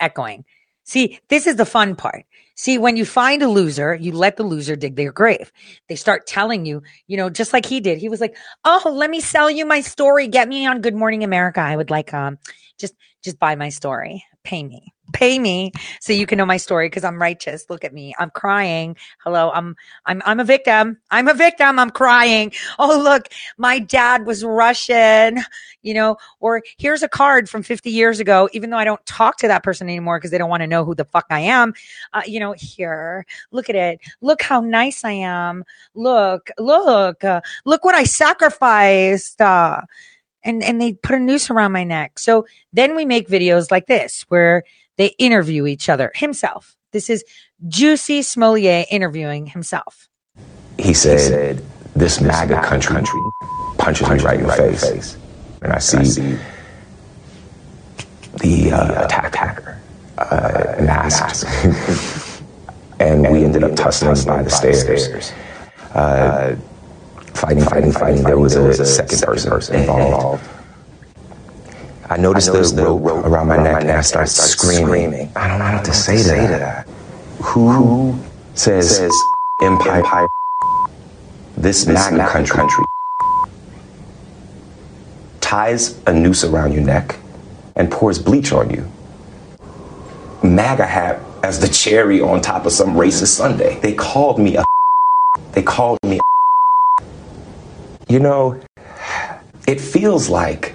echoing. 0.00 0.44
See, 0.84 1.18
this 1.28 1.46
is 1.46 1.56
the 1.56 1.66
fun 1.66 1.96
part. 1.96 2.24
See, 2.56 2.78
when 2.78 2.96
you 2.96 3.04
find 3.04 3.42
a 3.42 3.48
loser, 3.48 3.94
you 3.94 4.12
let 4.12 4.36
the 4.36 4.44
loser 4.44 4.76
dig 4.76 4.96
their 4.96 5.12
grave. 5.12 5.50
They 5.88 5.96
start 5.96 6.26
telling 6.26 6.66
you, 6.66 6.82
you 7.08 7.16
know, 7.16 7.28
just 7.30 7.52
like 7.52 7.66
he 7.66 7.80
did. 7.80 7.98
He 7.98 8.08
was 8.08 8.20
like, 8.20 8.36
"Oh, 8.64 8.90
let 8.94 9.10
me 9.10 9.20
sell 9.20 9.50
you 9.50 9.66
my 9.66 9.80
story. 9.80 10.28
Get 10.28 10.48
me 10.48 10.66
on 10.66 10.80
Good 10.82 10.94
Morning 10.94 11.24
America. 11.24 11.60
I 11.60 11.76
would 11.76 11.90
like 11.90 12.14
um 12.14 12.38
just 12.78 12.94
just 13.24 13.38
buy 13.40 13.56
my 13.56 13.70
story. 13.70 14.24
Pay 14.44 14.62
me." 14.62 14.93
Pay 15.12 15.38
me 15.38 15.72
so 16.00 16.12
you 16.12 16.26
can 16.26 16.38
know 16.38 16.46
my 16.46 16.56
story 16.56 16.86
because 16.86 17.04
I'm 17.04 17.20
righteous. 17.20 17.66
Look 17.68 17.84
at 17.84 17.92
me. 17.92 18.14
I'm 18.18 18.30
crying. 18.30 18.96
Hello. 19.22 19.50
I'm 19.52 19.76
I'm 20.06 20.22
I'm 20.24 20.40
a 20.40 20.44
victim. 20.44 20.98
I'm 21.10 21.28
a 21.28 21.34
victim. 21.34 21.78
I'm 21.78 21.90
crying. 21.90 22.52
Oh, 22.78 23.00
look, 23.02 23.28
my 23.58 23.78
dad 23.78 24.26
was 24.26 24.44
Russian, 24.44 25.40
you 25.82 25.94
know, 25.94 26.16
or 26.40 26.62
here's 26.78 27.02
a 27.02 27.08
card 27.08 27.48
from 27.48 27.62
50 27.62 27.90
years 27.90 28.20
ago, 28.20 28.48
even 28.52 28.70
though 28.70 28.78
I 28.78 28.84
don't 28.84 29.04
talk 29.06 29.38
to 29.38 29.48
that 29.48 29.62
person 29.62 29.88
anymore 29.88 30.18
because 30.18 30.30
they 30.30 30.38
don't 30.38 30.50
want 30.50 30.62
to 30.62 30.66
know 30.66 30.84
who 30.84 30.94
the 30.94 31.04
fuck 31.04 31.26
I 31.30 31.40
am. 31.40 31.74
Uh, 32.12 32.22
you 32.26 32.40
know, 32.40 32.54
here, 32.56 33.26
look 33.52 33.68
at 33.68 33.76
it. 33.76 34.00
Look 34.20 34.42
how 34.42 34.60
nice 34.60 35.04
I 35.04 35.12
am. 35.12 35.64
Look, 35.94 36.50
look, 36.58 37.22
uh, 37.24 37.40
look 37.64 37.84
what 37.84 37.94
I 37.94 38.04
sacrificed. 38.04 39.40
Uh, 39.40 39.82
and, 40.44 40.62
and 40.62 40.80
they 40.80 40.92
put 40.92 41.16
a 41.16 41.18
noose 41.18 41.50
around 41.50 41.72
my 41.72 41.84
neck. 41.84 42.18
So 42.18 42.46
then 42.72 42.94
we 42.94 43.04
make 43.04 43.28
videos 43.28 43.70
like 43.70 43.86
this 43.86 44.24
where 44.28 44.62
they 44.96 45.08
interview 45.18 45.66
each 45.66 45.88
other 45.88 46.12
himself. 46.14 46.76
This 46.92 47.10
is 47.10 47.24
Juicy 47.66 48.22
Smollett 48.22 48.86
interviewing 48.90 49.46
himself. 49.46 50.08
He 50.78 50.94
said, 50.94 51.18
he 51.18 51.24
said 51.24 51.64
this 51.94 52.20
MAGA 52.20 52.62
country, 52.62 52.94
country 52.94 53.20
punches, 53.78 54.06
punches 54.06 54.08
me 54.10 54.28
right 54.28 54.40
in 54.40 54.46
the 54.46 54.52
face. 54.52 54.90
face. 54.90 55.16
And 55.62 55.72
I 55.72 55.78
see, 55.78 55.98
I 55.98 56.02
see 56.02 56.38
the 58.40 58.72
uh, 58.72 59.04
attacker, 59.06 59.80
uh, 60.18 60.76
masked. 60.80 61.44
and 63.00 63.22
we 63.32 63.44
ended 63.44 63.64
up 63.64 63.74
tussling 63.76 64.24
by 64.26 64.42
the 64.42 64.50
stairs. 64.50 65.32
Uh, 65.94 66.56
fighting, 67.34 67.64
fighting, 67.64 67.92
fighting. 67.92 68.22
There 68.22 68.38
was 68.38 68.56
a 68.56 68.86
second 68.86 69.20
person 69.22 69.80
involved. 69.80 70.48
I 72.10 72.16
noticed, 72.18 72.50
I 72.50 72.52
noticed 72.52 72.76
the, 72.76 72.84
rope, 72.84 73.02
rope 73.02 73.24
around 73.24 73.48
my 73.48 73.56
neck 73.56 73.82
and 73.82 73.90
I 73.90 74.00
started 74.02 74.28
screaming. 74.28 74.86
screaming. 74.86 75.32
I 75.36 75.48
don't 75.48 75.58
know 75.58 75.72
what 75.72 75.84
to 75.86 75.94
say 75.94 76.18
to 76.18 76.28
that. 76.28 76.86
Who 77.42 78.18
says, 78.54 78.96
says 78.96 79.12
empire, 79.62 79.98
empire 79.98 80.28
this, 81.56 81.84
this 81.84 82.08
country, 82.08 82.56
country 82.56 82.84
ties 85.40 86.00
a 86.06 86.12
noose 86.12 86.44
around 86.44 86.72
your 86.72 86.82
neck 86.82 87.16
and 87.76 87.90
pours 87.90 88.18
bleach 88.18 88.52
on 88.52 88.70
you? 88.70 88.90
MAGA 90.42 90.86
hat 90.86 91.20
as 91.42 91.58
the 91.60 91.68
cherry 91.68 92.20
on 92.20 92.40
top 92.40 92.66
of 92.66 92.72
some 92.72 92.94
racist 92.94 93.36
sundae. 93.36 93.78
They 93.80 93.94
called 93.94 94.38
me 94.38 94.56
a. 94.56 94.64
They 95.52 95.62
called 95.62 95.98
me. 96.04 96.18
A, 96.18 97.02
you 98.08 98.18
know, 98.18 98.60
it 99.66 99.80
feels 99.80 100.28
like 100.28 100.73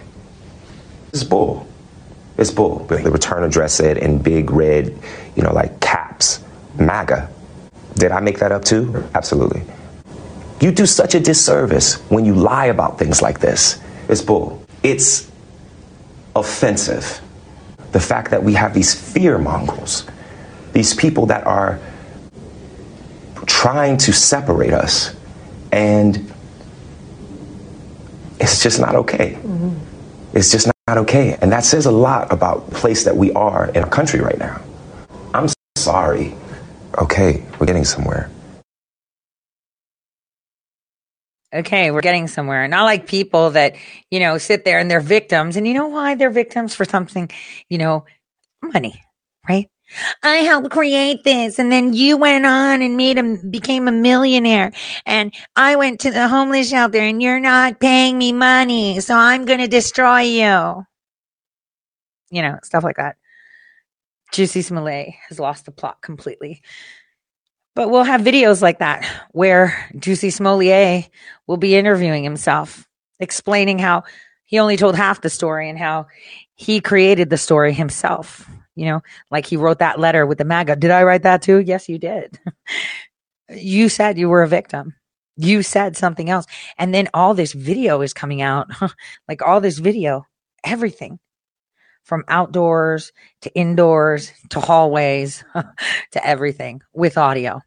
it's 1.14 1.24
bull. 1.24 1.68
It's 2.38 2.52
bull. 2.52 2.80
The 2.86 3.12
return 3.12 3.44
address 3.44 3.74
said 3.74 3.98
in 3.98 4.20
big 4.20 4.52
red, 4.52 4.98
you 5.36 5.44
know, 5.44 5.54
like 5.54 5.80
caps, 5.80 6.42
MAGA. 6.80 7.30
Did 7.96 8.12
I 8.12 8.22
make 8.22 8.40
that 8.40 8.52
up 8.52 8.64
too? 8.64 9.04
Absolutely. 9.14 9.64
You 10.62 10.72
do 10.72 10.86
such 10.86 11.16
a 11.16 11.20
disservice 11.20 11.96
when 12.10 12.26
you 12.26 12.34
lie 12.34 12.66
about 12.66 13.00
things 13.00 13.22
like 13.22 13.40
this. 13.40 13.80
It's 14.08 14.22
bull. 14.22 14.64
It's 14.84 15.30
offensive. 16.36 17.22
The 17.92 18.00
fact 18.00 18.32
that 18.32 18.44
we 18.44 18.54
have 18.54 18.74
these 18.74 18.94
fear 18.94 19.38
mongers, 19.38 20.06
these 20.74 20.94
people 20.94 21.26
that 21.28 21.46
are 21.46 21.80
trying 23.46 23.98
to 23.98 24.14
separate 24.14 24.74
us, 24.74 25.16
and 25.72 26.32
it's 28.40 28.62
just 28.62 28.80
not 28.80 28.96
okay. 28.96 29.34
Mm-hmm. 29.34 30.38
It's 30.38 30.52
just 30.52 30.68
not 30.68 30.76
okay. 30.98 31.38
And 31.42 31.52
that 31.52 31.64
says 31.64 31.86
a 31.86 31.92
lot 31.92 32.32
about 32.32 32.70
the 32.70 32.76
place 32.76 33.04
that 33.06 33.16
we 33.16 33.32
are 33.34 33.70
in 33.70 33.84
our 33.84 33.90
country 33.90 34.20
right 34.20 34.38
now. 34.38 34.62
I'm 35.34 35.48
sorry. 35.78 36.34
Okay, 36.98 37.44
we're 37.60 37.68
getting 37.68 37.86
somewhere. 37.86 38.30
Okay, 41.54 41.90
we're 41.90 42.02
getting 42.02 42.28
somewhere. 42.28 42.68
Not 42.68 42.84
like 42.84 43.08
people 43.08 43.52
that, 43.52 43.76
you 44.12 44.20
know, 44.20 44.38
sit 44.38 44.66
there 44.66 44.78
and 44.78 44.90
they're 44.90 45.00
victims. 45.00 45.56
And 45.56 45.68
you 45.68 45.74
know 45.74 45.88
why 45.88 46.16
they're 46.16 46.30
victims 46.30 46.76
for 46.76 46.86
something, 46.86 47.30
you 47.70 47.80
know, 47.80 48.06
money, 48.62 49.02
right? 49.48 49.68
I 50.24 50.38
helped 50.38 50.72
create 50.72 51.24
this. 51.24 51.60
And 51.60 51.72
then 51.72 51.94
you 51.94 52.18
went 52.18 52.46
on 52.46 52.82
and 52.82 52.98
made 52.98 53.18
him 53.18 53.50
became 53.50 53.88
a 53.88 53.92
millionaire. 53.92 54.72
And 55.06 55.34
I 55.56 55.76
went 55.76 56.02
to 56.02 56.12
the 56.12 56.28
homeless 56.28 56.70
shelter 56.70 57.00
and 57.00 57.22
you're 57.22 57.40
not 57.40 57.80
paying 57.80 58.18
me 58.18 58.32
money. 58.32 59.00
So 59.00 59.16
I'm 59.16 59.46
going 59.46 59.60
to 59.60 59.68
destroy 59.68 60.22
you. 60.22 60.86
You 62.32 62.42
know, 62.42 62.60
stuff 62.64 62.84
like 62.84 62.98
that. 62.98 63.18
Juicy 64.32 64.62
Smollett 64.62 65.10
has 65.28 65.40
lost 65.40 65.66
the 65.66 65.72
plot 65.72 66.02
completely. 66.02 66.62
But 67.76 67.90
we'll 67.90 68.04
have 68.04 68.22
videos 68.22 68.62
like 68.62 68.80
that 68.80 69.06
where 69.32 69.90
Juicy 69.98 70.30
Smollett 70.30 71.10
will 71.48 71.58
be 71.58 71.76
interviewing 71.76 72.24
himself, 72.24 72.88
explaining 73.20 73.80
how 73.80 74.04
he 74.46 74.60
only 74.60 74.78
told 74.78 74.96
half 74.96 75.22
the 75.22 75.30
story 75.30 75.70
and 75.70 75.80
how 75.80 76.08
he 76.56 76.82
created 76.82 77.30
the 77.30 77.38
story 77.38 77.74
himself. 77.74 78.50
You 78.80 78.86
know, 78.86 79.02
like 79.30 79.46
he 79.46 79.58
wrote 79.58 79.80
that 79.80 80.00
letter 80.00 80.26
with 80.26 80.38
the 80.38 80.46
MAGA. 80.46 80.78
Did 80.78 80.90
I 80.92 81.04
write 81.04 81.24
that 81.24 81.42
too? 81.42 81.60
Yes, 81.60 81.90
you 81.90 81.98
did. 81.98 82.40
you 83.50 83.90
said 83.90 84.18
you 84.18 84.30
were 84.30 84.42
a 84.42 84.48
victim. 84.48 84.96
You 85.36 85.64
said 85.64 85.98
something 85.98 86.30
else. 86.30 86.46
And 86.78 86.94
then 86.94 87.10
all 87.14 87.34
this 87.34 87.52
video 87.52 88.02
is 88.02 88.14
coming 88.14 88.42
out, 88.42 88.68
like 89.28 89.42
all 89.42 89.60
this 89.60 89.80
video, 89.80 90.26
everything 90.64 91.20
from 92.04 92.24
outdoors 92.30 93.12
to 93.42 93.54
indoors 93.54 94.32
to 94.50 94.62
hallways 94.62 95.44
to 96.12 96.26
everything 96.26 96.82
with 96.94 97.18
audio. 97.18 97.62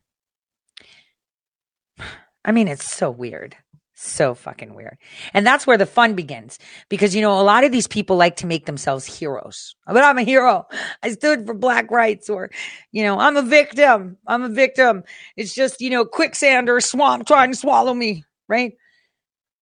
I 2.44 2.52
mean, 2.52 2.68
it's 2.68 2.90
so 2.90 3.10
weird. 3.10 3.54
So 4.04 4.34
fucking 4.34 4.74
weird. 4.74 4.98
And 5.32 5.46
that's 5.46 5.66
where 5.66 5.78
the 5.78 5.86
fun 5.86 6.14
begins 6.14 6.58
because, 6.88 7.14
you 7.14 7.20
know, 7.20 7.40
a 7.40 7.42
lot 7.42 7.64
of 7.64 7.70
these 7.70 7.86
people 7.86 8.16
like 8.16 8.36
to 8.36 8.46
make 8.46 8.66
themselves 8.66 9.06
heroes. 9.06 9.76
But 9.86 10.02
I'm 10.02 10.18
a 10.18 10.22
hero. 10.22 10.66
I 11.02 11.12
stood 11.12 11.46
for 11.46 11.54
black 11.54 11.90
rights 11.90 12.28
or, 12.28 12.50
you 12.90 13.04
know, 13.04 13.18
I'm 13.18 13.36
a 13.36 13.42
victim. 13.42 14.16
I'm 14.26 14.42
a 14.42 14.48
victim. 14.48 15.04
It's 15.36 15.54
just, 15.54 15.80
you 15.80 15.90
know, 15.90 16.04
quicksand 16.04 16.68
or 16.68 16.80
swamp 16.80 17.26
trying 17.26 17.52
to 17.52 17.56
swallow 17.56 17.94
me, 17.94 18.24
right? 18.48 18.72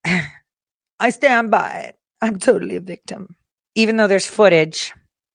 I 0.07 1.11
stand 1.11 1.51
by 1.51 1.71
it. 1.89 1.97
I'm 2.23 2.39
totally 2.39 2.77
a 2.77 2.81
victim 2.81 3.37
even 3.75 3.97
though 3.97 4.07
there's 4.07 4.27
footage, 4.27 4.93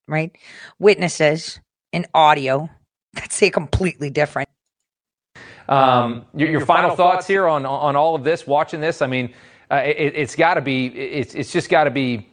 right? 0.07 0.35
Witnesses 0.79 1.59
and 1.93 2.07
audio 2.13 2.69
that 3.13 3.31
say 3.31 3.49
completely 3.49 4.09
different. 4.09 4.49
Um, 5.67 6.25
your, 6.35 6.49
your, 6.49 6.65
final, 6.65 6.95
thoughts 6.95 7.25
here 7.25 7.47
on 7.47 7.65
on 7.65 7.95
all 7.95 8.15
of 8.15 8.23
this, 8.23 8.45
watching 8.45 8.81
this. 8.81 9.01
I 9.01 9.07
mean, 9.07 9.33
uh, 9.71 9.81
it, 9.85 10.15
has 10.15 10.35
got 10.35 10.55
to 10.55 10.61
be. 10.61 10.87
It's 10.87 11.33
it's 11.33 11.51
just 11.51 11.69
got 11.69 11.85
to 11.85 11.91
be 11.91 12.29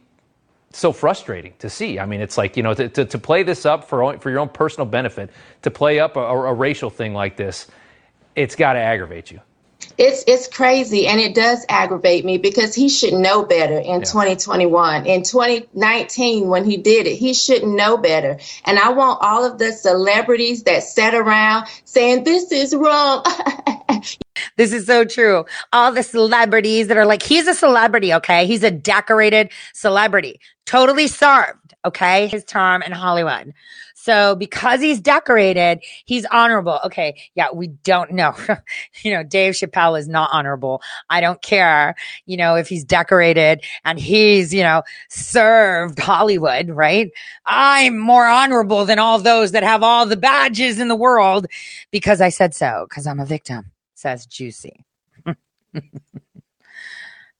so 0.71 0.91
frustrating 0.91 1.53
to 1.59 1.69
see. 1.69 1.99
I 1.99 2.05
mean, 2.05 2.21
it's 2.21 2.37
like 2.37 2.55
you 2.55 2.63
know 2.63 2.73
to, 2.73 2.89
to, 2.89 3.05
to 3.05 3.17
play 3.17 3.43
this 3.43 3.65
up 3.65 3.89
for 3.89 4.17
for 4.19 4.29
your 4.29 4.39
own 4.39 4.49
personal 4.49 4.85
benefit, 4.85 5.31
to 5.63 5.71
play 5.71 5.99
up 5.99 6.15
a, 6.15 6.21
a 6.21 6.53
racial 6.53 6.89
thing 6.89 7.13
like 7.13 7.35
this, 7.35 7.67
it's 8.35 8.55
got 8.55 8.73
to 8.73 8.79
aggravate 8.79 9.31
you. 9.31 9.39
It's 9.97 10.23
it's 10.27 10.47
crazy 10.47 11.07
and 11.07 11.19
it 11.19 11.35
does 11.35 11.65
aggravate 11.69 12.25
me 12.25 12.37
because 12.37 12.73
he 12.73 12.89
should 12.89 13.13
know 13.13 13.43
better 13.43 13.77
in 13.77 13.99
yeah. 13.99 14.05
2021. 14.05 15.05
In 15.05 15.23
2019 15.23 16.47
when 16.47 16.65
he 16.65 16.77
did 16.77 17.07
it, 17.07 17.15
he 17.15 17.33
should 17.33 17.63
know 17.63 17.97
better. 17.97 18.39
And 18.65 18.79
I 18.79 18.89
want 18.89 19.19
all 19.21 19.45
of 19.45 19.57
the 19.57 19.71
celebrities 19.71 20.63
that 20.63 20.83
sat 20.83 21.13
around 21.13 21.67
saying 21.85 22.23
this 22.23 22.51
is 22.51 22.75
wrong. 22.75 23.25
this 24.57 24.73
is 24.73 24.85
so 24.85 25.05
true. 25.05 25.45
All 25.71 25.91
the 25.91 26.03
celebrities 26.03 26.87
that 26.87 26.97
are 26.97 27.05
like 27.05 27.23
he's 27.23 27.47
a 27.47 27.53
celebrity, 27.53 28.13
okay? 28.13 28.45
He's 28.45 28.63
a 28.63 28.71
decorated 28.71 29.51
celebrity. 29.73 30.39
Totally 30.65 31.07
served, 31.07 31.73
okay? 31.85 32.27
His 32.27 32.43
term 32.45 32.81
in 32.81 32.91
Hollywood. 32.91 33.53
So 34.03 34.35
because 34.35 34.81
he's 34.81 34.99
decorated, 34.99 35.79
he's 36.03 36.25
honorable. 36.25 36.77
Okay. 36.83 37.21
Yeah. 37.35 37.53
We 37.53 37.67
don't 37.67 38.11
know. 38.11 38.35
you 39.01 39.13
know, 39.13 39.23
Dave 39.23 39.53
Chappelle 39.53 39.97
is 39.97 40.09
not 40.09 40.29
honorable. 40.33 40.81
I 41.09 41.21
don't 41.21 41.41
care, 41.41 41.95
you 42.25 42.35
know, 42.35 42.55
if 42.55 42.67
he's 42.67 42.83
decorated 42.83 43.63
and 43.85 43.97
he's, 43.97 44.53
you 44.53 44.61
know, 44.61 44.83
served 45.07 45.99
Hollywood, 45.99 46.67
right? 46.69 47.11
I'm 47.45 47.97
more 47.97 48.25
honorable 48.25 48.83
than 48.83 48.99
all 48.99 49.19
those 49.19 49.53
that 49.53 49.63
have 49.63 49.83
all 49.83 50.05
the 50.05 50.17
badges 50.17 50.81
in 50.81 50.89
the 50.89 50.97
world 50.97 51.47
because 51.89 52.19
I 52.19 52.27
said 52.27 52.53
so, 52.53 52.85
because 52.89 53.07
I'm 53.07 53.21
a 53.21 53.25
victim, 53.25 53.71
says 53.93 54.25
Juicy. 54.25 54.83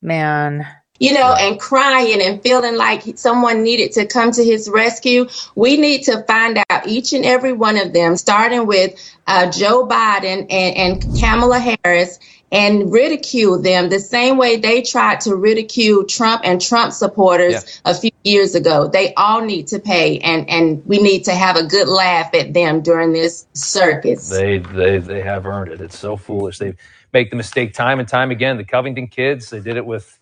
Man 0.00 0.66
you 1.00 1.12
know, 1.12 1.34
and 1.34 1.58
crying 1.58 2.22
and 2.22 2.40
feeling 2.42 2.76
like 2.76 3.02
someone 3.18 3.62
needed 3.62 3.92
to 3.92 4.06
come 4.06 4.30
to 4.30 4.44
his 4.44 4.68
rescue. 4.68 5.26
We 5.56 5.76
need 5.76 6.04
to 6.04 6.22
find 6.22 6.62
out 6.70 6.86
each 6.86 7.12
and 7.12 7.24
every 7.24 7.52
one 7.52 7.76
of 7.76 7.92
them, 7.92 8.16
starting 8.16 8.66
with 8.66 8.94
uh, 9.26 9.50
Joe 9.50 9.86
Biden 9.88 10.46
and, 10.50 11.02
and 11.04 11.20
Kamala 11.20 11.58
Harris, 11.58 12.20
and 12.52 12.92
ridicule 12.92 13.60
them 13.60 13.88
the 13.88 13.98
same 13.98 14.36
way 14.36 14.56
they 14.56 14.82
tried 14.82 15.20
to 15.22 15.34
ridicule 15.34 16.04
Trump 16.04 16.42
and 16.44 16.60
Trump 16.60 16.92
supporters 16.92 17.54
yeah. 17.54 17.90
a 17.90 17.94
few 17.94 18.12
years 18.22 18.54
ago. 18.54 18.86
They 18.86 19.12
all 19.14 19.44
need 19.44 19.66
to 19.68 19.80
pay, 19.80 20.20
and, 20.20 20.48
and 20.48 20.86
we 20.86 21.02
need 21.02 21.24
to 21.24 21.34
have 21.34 21.56
a 21.56 21.64
good 21.66 21.88
laugh 21.88 22.32
at 22.34 22.54
them 22.54 22.82
during 22.82 23.12
this 23.12 23.46
circus. 23.54 24.28
They, 24.28 24.58
they, 24.58 24.98
they 24.98 25.22
have 25.22 25.44
earned 25.44 25.72
it. 25.72 25.80
It's 25.80 25.98
so 25.98 26.16
foolish. 26.16 26.58
They 26.58 26.76
make 27.12 27.30
the 27.30 27.36
mistake 27.36 27.74
time 27.74 27.98
and 27.98 28.08
time 28.08 28.30
again. 28.30 28.56
The 28.56 28.64
Covington 28.64 29.08
kids, 29.08 29.50
they 29.50 29.58
did 29.58 29.76
it 29.76 29.84
with 29.84 30.20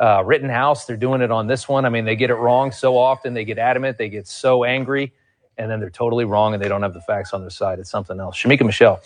uh, 0.00 0.24
Rittenhouse. 0.24 0.86
They're 0.86 0.96
doing 0.96 1.20
it 1.20 1.30
on 1.30 1.46
this 1.46 1.68
one. 1.68 1.84
I 1.84 1.90
mean, 1.90 2.06
they 2.06 2.16
get 2.16 2.30
it 2.30 2.36
wrong 2.36 2.72
so 2.72 2.96
often. 2.96 3.34
They 3.34 3.44
get 3.44 3.58
adamant. 3.58 3.98
They 3.98 4.08
get 4.08 4.26
so 4.26 4.64
angry, 4.64 5.12
and 5.58 5.70
then 5.70 5.80
they're 5.80 5.90
totally 5.90 6.24
wrong, 6.24 6.54
and 6.54 6.62
they 6.62 6.68
don't 6.68 6.82
have 6.82 6.94
the 6.94 7.02
facts 7.02 7.32
on 7.32 7.42
their 7.42 7.50
side. 7.50 7.78
It's 7.78 7.90
something 7.90 8.18
else. 8.18 8.36
Shamika 8.36 8.64
Michelle. 8.64 9.00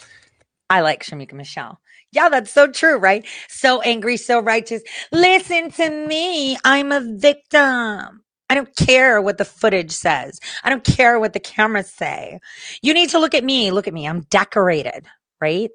I 0.71 0.81
like 0.81 1.05
Shamika 1.05 1.35
Michelle. 1.35 1.81
Yeah, 2.13 2.29
that's 2.29 2.53
so 2.53 2.69
true, 2.69 2.97
right? 2.97 3.27
So 3.49 3.81
angry, 3.83 4.17
so 4.17 4.41
righteous. 4.41 4.83
Listen 5.13 5.71
to 5.73 5.91
me. 6.07 6.57
I'm 6.65 6.93
a 6.93 7.01
victim. 7.01 8.23
I 8.49 8.55
don't 8.55 8.75
care 8.77 9.21
what 9.21 9.39
the 9.39 9.45
footage 9.45 9.91
says. 9.91 10.39
I 10.63 10.71
don't 10.71 10.85
care 10.85 11.19
what 11.19 11.33
the 11.33 11.41
cameras 11.41 11.91
say. 11.91 12.39
You 12.83 12.95
need 12.95 13.11
to 13.11 13.19
look 13.19 13.35
at 13.35 13.45
me. 13.45 13.73
Look 13.73 13.89
at 13.89 13.95
me. 13.95 14.07
I'm 14.07 14.21
decorated, 14.31 15.07
right? 15.41 15.71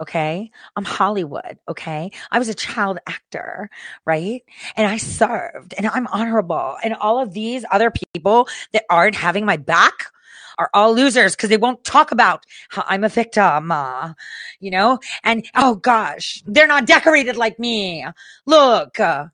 Okay. 0.00 0.50
I'm 0.76 0.84
Hollywood. 0.84 1.58
Okay. 1.68 2.12
I 2.30 2.38
was 2.38 2.48
a 2.48 2.54
child 2.54 2.98
actor, 3.06 3.68
right? 4.04 4.42
And 4.76 4.86
I 4.86 4.96
served 4.96 5.74
and 5.76 5.86
I'm 5.88 6.06
honorable. 6.06 6.76
And 6.84 6.94
all 6.94 7.20
of 7.20 7.32
these 7.32 7.64
other 7.70 7.90
people 7.90 8.48
that 8.72 8.84
aren't 8.88 9.16
having 9.16 9.44
my 9.44 9.56
back 9.56 10.12
are 10.56 10.70
all 10.72 10.94
losers 10.94 11.34
because 11.34 11.50
they 11.50 11.56
won't 11.56 11.82
talk 11.84 12.12
about 12.12 12.44
how 12.68 12.84
I'm 12.86 13.04
a 13.04 13.08
victim, 13.08 13.72
uh, 13.72 14.12
you 14.60 14.70
know? 14.70 14.98
And 15.24 15.44
oh 15.56 15.76
gosh, 15.76 16.42
they're 16.46 16.66
not 16.66 16.86
decorated 16.86 17.36
like 17.36 17.58
me. 17.58 18.06
Look, 18.46 19.00
uh, 19.00 19.26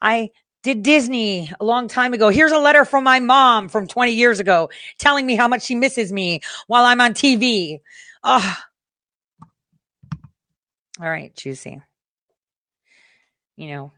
I 0.00 0.30
did 0.62 0.82
Disney 0.82 1.50
a 1.60 1.64
long 1.64 1.88
time 1.88 2.12
ago. 2.12 2.28
Here's 2.28 2.52
a 2.52 2.58
letter 2.58 2.84
from 2.84 3.04
my 3.04 3.20
mom 3.20 3.68
from 3.68 3.86
20 3.86 4.12
years 4.12 4.40
ago 4.40 4.70
telling 4.98 5.26
me 5.26 5.36
how 5.36 5.48
much 5.48 5.62
she 5.62 5.74
misses 5.74 6.12
me 6.12 6.40
while 6.66 6.84
I'm 6.84 7.00
on 7.00 7.14
TV. 7.14 7.80
Oh, 8.24 8.56
all 11.00 11.08
right, 11.08 11.34
juicy. 11.34 11.80
You 13.56 13.68
know, 13.68 13.92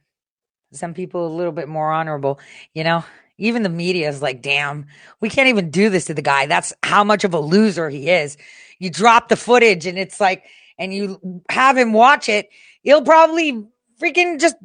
some 0.73 0.95
people 0.95 1.27
a 1.27 1.37
little 1.37 1.53
bit 1.53 1.69
more 1.69 1.91
honorable, 1.91 2.41
you 2.75 2.85
know, 2.85 3.05
even 3.39 3.63
the 3.63 3.69
media 3.69 4.09
is 4.09 4.23
like, 4.23 4.43
damn, 4.43 4.87
we 5.21 5.31
can't 5.31 5.49
even 5.49 5.71
do 5.71 5.89
this 5.89 6.07
to 6.07 6.15
the 6.15 6.23
guy. 6.23 6.47
That's 6.47 6.73
how 6.83 7.05
much 7.05 7.25
of 7.25 7.35
a 7.35 7.41
loser 7.41 7.89
he 7.89 8.11
is. 8.11 8.37
You 8.79 8.91
drop 8.91 9.29
the 9.29 9.37
footage 9.37 9.87
and 9.87 9.99
it's 9.99 10.21
like, 10.21 10.45
and 10.79 10.93
you 10.93 11.43
have 11.49 11.77
him 11.77 11.93
watch 11.93 12.29
it, 12.29 12.51
he'll 12.83 13.03
probably 13.03 13.67
freaking 14.01 14.41
just 14.41 14.57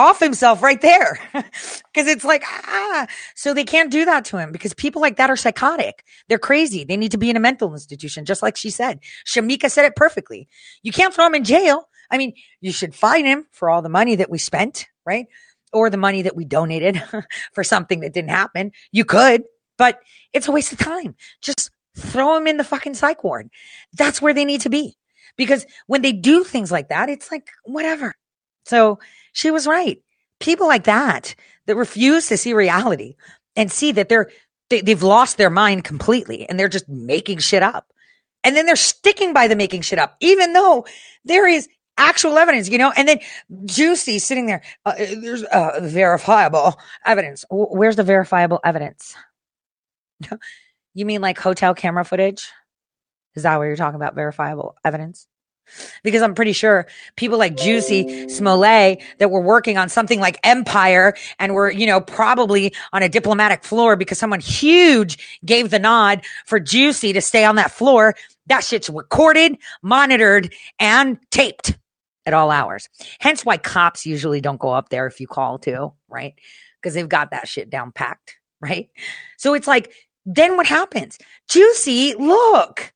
off 0.00 0.18
himself 0.18 0.62
right 0.62 0.80
there. 0.80 1.18
Because 1.92 2.06
it's 2.06 2.24
like 2.24 2.44
ah. 2.46 3.08
So 3.34 3.52
they 3.52 3.64
can't 3.64 3.90
do 3.90 4.04
that 4.04 4.24
to 4.26 4.36
him 4.36 4.52
because 4.52 4.72
people 4.74 5.02
like 5.02 5.16
that 5.16 5.28
are 5.28 5.36
psychotic. 5.36 6.04
They're 6.28 6.38
crazy. 6.38 6.84
They 6.84 6.96
need 6.96 7.10
to 7.10 7.18
be 7.18 7.30
in 7.30 7.36
a 7.36 7.40
mental 7.40 7.72
institution 7.72 8.24
just 8.24 8.42
like 8.42 8.56
she 8.56 8.70
said. 8.70 9.00
Shamika 9.26 9.68
said 9.68 9.86
it 9.86 9.96
perfectly. 9.96 10.48
You 10.84 10.92
can't 10.92 11.12
throw 11.12 11.26
him 11.26 11.34
in 11.34 11.42
jail. 11.42 11.88
I 12.08 12.16
mean 12.16 12.34
you 12.60 12.70
should 12.70 12.94
fine 12.94 13.24
him 13.24 13.46
for 13.50 13.68
all 13.68 13.82
the 13.82 13.88
money 13.88 14.14
that 14.14 14.30
we 14.30 14.38
spent 14.38 14.86
right? 15.04 15.26
Or 15.72 15.90
the 15.90 15.96
money 15.96 16.22
that 16.22 16.36
we 16.36 16.44
donated 16.44 17.02
for 17.52 17.64
something 17.64 17.98
that 18.00 18.14
didn't 18.14 18.30
happen. 18.30 18.70
You 18.92 19.04
could 19.04 19.42
but 19.76 19.98
it's 20.32 20.46
a 20.46 20.52
waste 20.52 20.72
of 20.72 20.78
time. 20.78 21.16
Just 21.42 21.72
throw 21.96 22.36
him 22.36 22.46
in 22.46 22.56
the 22.56 22.64
fucking 22.64 22.94
psych 22.94 23.24
ward. 23.24 23.48
That's 23.94 24.22
where 24.22 24.32
they 24.32 24.44
need 24.44 24.60
to 24.60 24.70
be. 24.70 24.96
Because 25.36 25.66
when 25.88 26.02
they 26.02 26.12
do 26.12 26.44
things 26.44 26.70
like 26.70 26.88
that 26.90 27.08
it's 27.08 27.32
like 27.32 27.48
whatever 27.64 28.14
so 28.70 29.00
she 29.32 29.50
was 29.50 29.66
right. 29.66 30.00
People 30.38 30.68
like 30.68 30.84
that 30.84 31.34
that 31.66 31.74
refuse 31.74 32.28
to 32.28 32.36
see 32.36 32.54
reality 32.54 33.16
and 33.56 33.70
see 33.70 33.90
that 33.92 34.08
they're 34.08 34.30
they, 34.70 34.80
they've 34.80 35.02
lost 35.02 35.36
their 35.36 35.50
mind 35.50 35.82
completely 35.82 36.48
and 36.48 36.58
they're 36.58 36.68
just 36.68 36.88
making 36.88 37.38
shit 37.38 37.64
up. 37.64 37.92
And 38.44 38.54
then 38.54 38.66
they're 38.66 38.76
sticking 38.76 39.34
by 39.34 39.48
the 39.48 39.56
making 39.56 39.82
shit 39.82 39.98
up, 39.98 40.16
even 40.20 40.52
though 40.52 40.86
there 41.24 41.48
is 41.48 41.68
actual 41.98 42.38
evidence, 42.38 42.70
you 42.70 42.78
know, 42.78 42.92
and 42.96 43.08
then 43.08 43.18
Juicy 43.66 44.20
sitting 44.20 44.46
there. 44.46 44.62
Uh, 44.86 44.90
uh 44.90 45.06
there's 45.20 45.42
uh, 45.42 45.80
verifiable 45.82 46.78
evidence. 47.04 47.44
Where's 47.50 47.96
the 47.96 48.04
verifiable 48.04 48.60
evidence? 48.64 49.16
you 50.94 51.04
mean 51.04 51.20
like 51.20 51.38
hotel 51.38 51.74
camera 51.74 52.04
footage? 52.04 52.48
Is 53.34 53.42
that 53.42 53.56
what 53.58 53.64
you're 53.64 53.76
talking 53.76 53.96
about? 53.96 54.14
Verifiable 54.14 54.76
evidence? 54.84 55.26
Because 56.02 56.22
I'm 56.22 56.34
pretty 56.34 56.52
sure 56.52 56.86
people 57.16 57.38
like 57.38 57.56
Juicy 57.56 58.28
Smollett 58.28 59.02
that 59.18 59.30
were 59.30 59.40
working 59.40 59.78
on 59.78 59.88
something 59.88 60.20
like 60.20 60.38
Empire 60.44 61.14
and 61.38 61.54
were, 61.54 61.70
you 61.70 61.86
know, 61.86 62.00
probably 62.00 62.74
on 62.92 63.02
a 63.02 63.08
diplomatic 63.08 63.64
floor 63.64 63.96
because 63.96 64.18
someone 64.18 64.40
huge 64.40 65.40
gave 65.44 65.70
the 65.70 65.78
nod 65.78 66.22
for 66.46 66.60
Juicy 66.60 67.12
to 67.12 67.20
stay 67.20 67.44
on 67.44 67.56
that 67.56 67.70
floor. 67.70 68.14
That 68.46 68.64
shit's 68.64 68.90
recorded, 68.90 69.56
monitored, 69.82 70.52
and 70.78 71.18
taped 71.30 71.76
at 72.26 72.34
all 72.34 72.50
hours. 72.50 72.88
Hence 73.20 73.44
why 73.44 73.56
cops 73.56 74.06
usually 74.06 74.40
don't 74.40 74.60
go 74.60 74.70
up 74.70 74.88
there 74.88 75.06
if 75.06 75.20
you 75.20 75.26
call 75.26 75.58
to, 75.60 75.92
right? 76.08 76.34
Because 76.80 76.94
they've 76.94 77.08
got 77.08 77.30
that 77.30 77.48
shit 77.48 77.70
down 77.70 77.92
packed, 77.92 78.36
right? 78.60 78.88
So 79.36 79.54
it's 79.54 79.66
like, 79.66 79.92
then 80.26 80.56
what 80.56 80.66
happens? 80.66 81.18
Juicy, 81.48 82.14
look, 82.14 82.92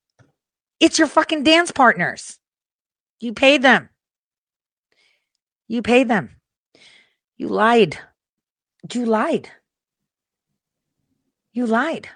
it's 0.80 0.98
your 0.98 1.08
fucking 1.08 1.42
dance 1.42 1.70
partners. 1.70 2.38
You 3.24 3.32
paid 3.32 3.62
them. 3.62 3.88
You 5.66 5.80
paid 5.80 6.08
them. 6.08 6.36
You 7.38 7.48
lied. 7.48 7.98
You 8.92 9.06
lied. 9.06 9.50
You 11.54 11.64
lied. 11.64 12.06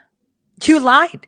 You 0.62 0.78
lied. 0.78 1.26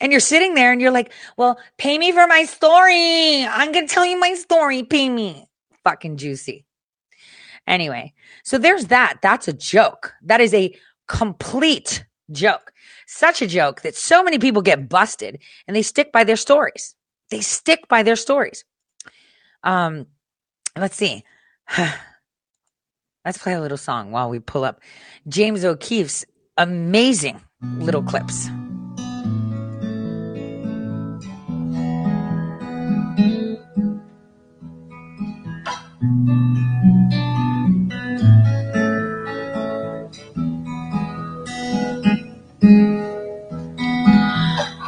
And 0.00 0.10
you're 0.10 0.20
sitting 0.22 0.54
there 0.54 0.72
and 0.72 0.80
you're 0.80 0.90
like, 0.90 1.12
well, 1.36 1.60
pay 1.76 1.98
me 1.98 2.12
for 2.12 2.26
my 2.26 2.44
story. 2.44 3.44
I'm 3.44 3.72
going 3.72 3.86
to 3.86 3.94
tell 3.94 4.06
you 4.06 4.18
my 4.18 4.32
story. 4.32 4.84
Pay 4.84 5.10
me. 5.10 5.50
Fucking 5.84 6.16
juicy. 6.16 6.64
Anyway, 7.66 8.14
so 8.42 8.56
there's 8.56 8.86
that. 8.86 9.18
That's 9.20 9.48
a 9.48 9.52
joke. 9.52 10.14
That 10.22 10.40
is 10.40 10.54
a 10.54 10.74
complete 11.08 12.06
joke. 12.32 12.72
Such 13.06 13.42
a 13.42 13.46
joke 13.46 13.82
that 13.82 13.96
so 13.96 14.22
many 14.22 14.38
people 14.38 14.62
get 14.62 14.88
busted 14.88 15.40
and 15.68 15.76
they 15.76 15.82
stick 15.82 16.10
by 16.10 16.24
their 16.24 16.36
stories. 16.36 16.94
They 17.28 17.42
stick 17.42 17.86
by 17.86 18.02
their 18.02 18.16
stories. 18.16 18.64
Um, 19.64 20.06
let's 20.76 20.96
see. 20.96 21.24
let's 23.24 23.38
play 23.38 23.54
a 23.54 23.60
little 23.60 23.78
song 23.78 24.12
while 24.12 24.28
we 24.28 24.38
pull 24.38 24.62
up 24.62 24.80
James 25.26 25.64
O'Keefe's 25.64 26.24
amazing 26.56 27.40
little 27.78 28.02
clips. 28.02 28.50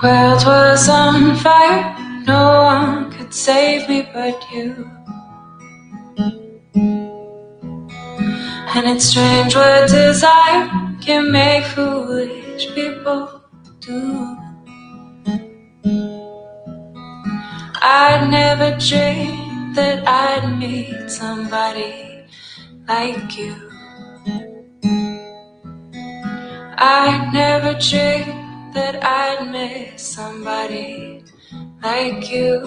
World 0.03 0.45
was 0.47 0.89
on 0.89 1.35
fire, 1.37 1.97
no 2.27 2.63
one 2.63 3.06
save 3.37 3.87
me 3.87 4.01
but 4.15 4.43
you. 4.51 4.91
And 8.75 8.87
it's 8.89 9.05
strange 9.05 9.55
what 9.55 9.91
desire 9.91 10.97
can 11.03 11.31
make 11.31 11.65
foolish 11.65 12.67
people 12.75 13.43
do. 13.81 14.37
I'd 17.83 18.27
never 18.31 18.71
dream 18.79 19.75
that 19.75 20.03
I'd 20.09 20.59
meet 20.59 21.11
somebody 21.11 22.25
like 22.89 23.37
you. 23.37 23.55
I'd 26.79 27.31
never 27.35 27.75
dreamed 27.79 28.46
that 28.77 29.03
I'd 29.03 29.51
miss 29.51 30.07
somebody 30.07 31.25
like 31.83 32.31
you. 32.31 32.61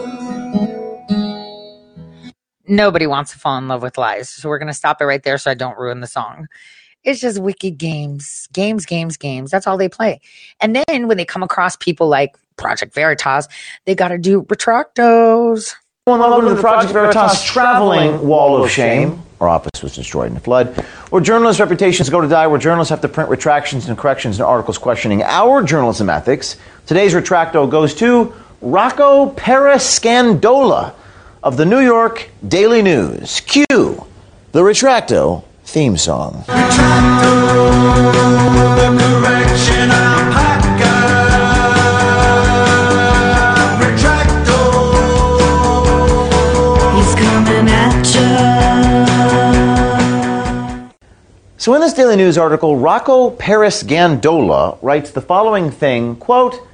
Nobody 2.67 3.05
wants 3.05 3.31
to 3.33 3.37
fall 3.37 3.59
in 3.59 3.67
love 3.67 3.83
with 3.83 3.95
lies. 3.95 4.27
So 4.27 4.49
we're 4.49 4.57
going 4.57 4.69
to 4.69 4.73
stop 4.73 5.01
it 5.01 5.05
right 5.05 5.21
there 5.21 5.37
so 5.37 5.51
I 5.51 5.53
don't 5.53 5.77
ruin 5.77 6.01
the 6.01 6.07
song. 6.07 6.47
It's 7.03 7.21
just 7.21 7.39
wicked 7.39 7.77
games, 7.77 8.47
games, 8.51 8.87
games, 8.87 9.17
games. 9.17 9.51
That's 9.51 9.67
all 9.67 9.77
they 9.77 9.87
play. 9.87 10.19
And 10.59 10.75
then 10.75 11.07
when 11.07 11.17
they 11.17 11.25
come 11.25 11.43
across 11.43 11.75
people 11.75 12.07
like 12.07 12.35
Project 12.57 12.95
Veritas, 12.95 13.47
they 13.85 13.93
got 13.93 14.07
to 14.07 14.17
do 14.17 14.41
retractos. 14.43 15.75
Welcome 16.07 16.49
to 16.49 16.55
the 16.55 16.59
Project 16.59 16.91
Veritas 16.91 17.43
traveling 17.43 18.27
wall 18.27 18.63
of 18.63 18.71
shame. 18.71 19.21
Our 19.39 19.47
office 19.47 19.81
was 19.81 19.95
destroyed 19.95 20.31
in 20.31 20.37
a 20.37 20.39
flood. 20.39 20.75
Where 21.09 21.21
journalists' 21.21 21.59
reputations 21.59 22.09
go 22.09 22.19
to 22.19 22.27
die, 22.27 22.47
where 22.47 22.59
journalists 22.59 22.89
have 22.89 23.01
to 23.01 23.07
print 23.07 23.29
retractions 23.29 23.87
and 23.87 23.97
corrections 23.97 24.37
and 24.37 24.45
articles 24.45 24.77
questioning 24.77 25.23
our 25.23 25.63
journalism 25.63 26.09
ethics. 26.09 26.57
Today's 26.85 27.13
retracto 27.13 27.69
goes 27.69 27.95
to 27.95 28.33
Rocco 28.61 29.31
Parascandola 29.31 30.93
of 31.41 31.55
the 31.55 31.65
New 31.65 31.79
York 31.79 32.29
Daily 32.45 32.81
News. 32.81 33.39
Cue 33.41 33.65
the 34.51 34.61
Retracto 34.61 35.43
theme 35.63 35.95
song. 35.95 36.43
So 51.69 51.75
in 51.75 51.81
this 51.81 51.93
Daily 51.93 52.15
News 52.15 52.39
article, 52.39 52.77
Rocco 52.77 53.29
Parascandola 53.29 54.79
writes 54.81 55.11
the 55.11 55.21
following 55.21 55.69
thing, 55.69 56.15
quote, 56.15 56.67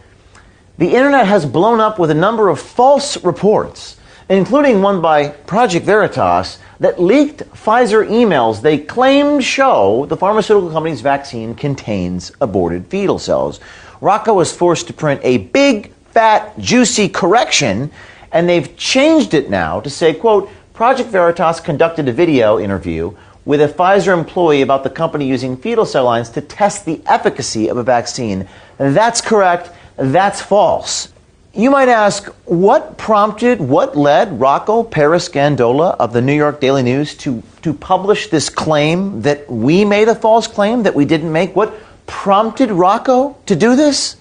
the 0.77 0.95
internet 0.95 1.27
has 1.27 1.45
blown 1.45 1.81
up 1.81 1.99
with 1.99 2.12
a 2.12 2.13
number 2.13 2.47
of 2.47 2.62
false 2.62 3.21
reports, 3.21 3.97
including 4.29 4.81
one 4.81 5.01
by 5.01 5.27
Project 5.27 5.86
Veritas 5.86 6.60
that 6.79 6.97
leaked 6.97 7.39
Pfizer 7.51 8.08
emails 8.08 8.62
they 8.62 8.77
claimed 8.77 9.43
show 9.43 10.05
the 10.05 10.15
pharmaceutical 10.15 10.71
company's 10.71 11.01
vaccine 11.01 11.55
contains 11.55 12.31
aborted 12.39 12.88
fetal 12.88 13.19
cells. 13.19 13.60
Rocco 13.99 14.34
was 14.34 14.53
forced 14.53 14.88
to 14.88 14.93
print 14.93 15.19
a 15.25 15.39
big, 15.39 15.91
fat, 16.12 16.58
juicy 16.58 17.10
correction 17.10 17.91
And 18.31 18.47
they've 18.47 18.77
changed 18.77 19.34
it 19.34 19.49
now 19.49 19.81
to 19.81 19.89
say, 19.89 20.13
quote, 20.13 20.49
Project 20.73 21.10
Veritas 21.10 21.60
conducted 21.60 22.08
a 22.08 22.13
video 22.13 22.60
interview 22.60 23.13
with 23.45 23.62
a 23.62 23.67
Pfizer 23.67 24.13
employee 24.13 24.62
about 24.62 24.84
the 24.84 24.89
company 24.89 25.27
using 25.27 25.55
fetal 25.55 25.86
cell 25.86 26.03
lines 26.03 26.29
to 26.31 26.41
test 26.41 26.86
the 26.86 26.99
efficacy 27.05 27.67
of 27.69 27.77
a 27.77 27.84
vaccine. 27.84 28.47
That's 28.77 29.21
correct. 29.21 29.71
That's 29.95 30.41
false. 30.41 31.10
You 31.53 31.71
might 31.71 31.88
ask, 31.88 32.25
what 32.43 32.97
prompted, 32.97 33.62
what 33.62 33.95
led 33.95 34.41
Rocco 34.41 34.84
Parascandola 34.84 35.95
of 35.97 36.12
the 36.12 36.21
New 36.21 36.34
York 36.34 36.60
Daily 36.60 36.84
News 36.84 37.15
to, 37.19 37.41
to 37.62 37.73
publish 37.73 38.27
this 38.27 38.49
claim 38.49 39.21
that 39.21 39.49
we 39.49 39.86
made 39.86 40.10
a 40.10 40.15
false 40.15 40.47
claim 40.47 40.84
that 40.84 40.95
we 40.95 41.05
didn't 41.05 41.31
make? 41.31 41.55
What 41.55 41.73
prompted 42.08 42.71
Rocco 42.71 43.38
to 43.45 43.55
do 43.55 43.77
this? 43.77 44.17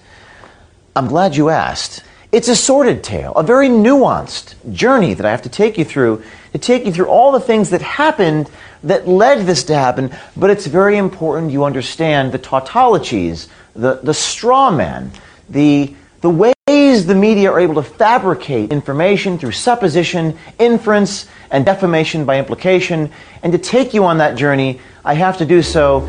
I'm 0.95 1.07
glad 1.07 1.35
you 1.35 1.49
asked. 1.49 2.03
It's 2.31 2.47
a 2.47 2.55
sordid 2.55 3.03
tale, 3.03 3.33
a 3.33 3.43
very 3.43 3.67
nuanced 3.67 4.55
journey 4.73 5.13
that 5.13 5.25
I 5.25 5.31
have 5.31 5.41
to 5.41 5.49
take 5.49 5.77
you 5.77 5.83
through 5.83 6.23
to 6.53 6.57
take 6.57 6.85
you 6.85 6.93
through 6.93 7.07
all 7.07 7.33
the 7.33 7.39
things 7.41 7.71
that 7.71 7.81
happened 7.81 8.49
that 8.85 9.07
led 9.07 9.45
this 9.45 9.63
to 9.65 9.75
happen. 9.75 10.15
But 10.37 10.49
it's 10.49 10.65
very 10.65 10.97
important 10.97 11.51
you 11.51 11.65
understand 11.65 12.31
the 12.31 12.39
tautologies, 12.39 13.47
the, 13.75 13.95
the 14.01 14.13
straw 14.13 14.71
man, 14.71 15.11
the, 15.49 15.93
the 16.21 16.29
ways 16.29 17.05
the 17.05 17.15
media 17.15 17.51
are 17.51 17.59
able 17.59 17.75
to 17.75 17.83
fabricate 17.83 18.71
information 18.71 19.37
through 19.37 19.51
supposition, 19.51 20.37
inference, 20.57 21.27
and 21.51 21.65
defamation 21.65 22.25
by 22.25 22.39
implication. 22.39 23.11
And 23.43 23.51
to 23.51 23.59
take 23.59 23.93
you 23.93 24.05
on 24.05 24.17
that 24.19 24.37
journey, 24.37 24.79
I 25.03 25.15
have 25.15 25.37
to 25.39 25.45
do 25.45 25.61
so 25.61 25.99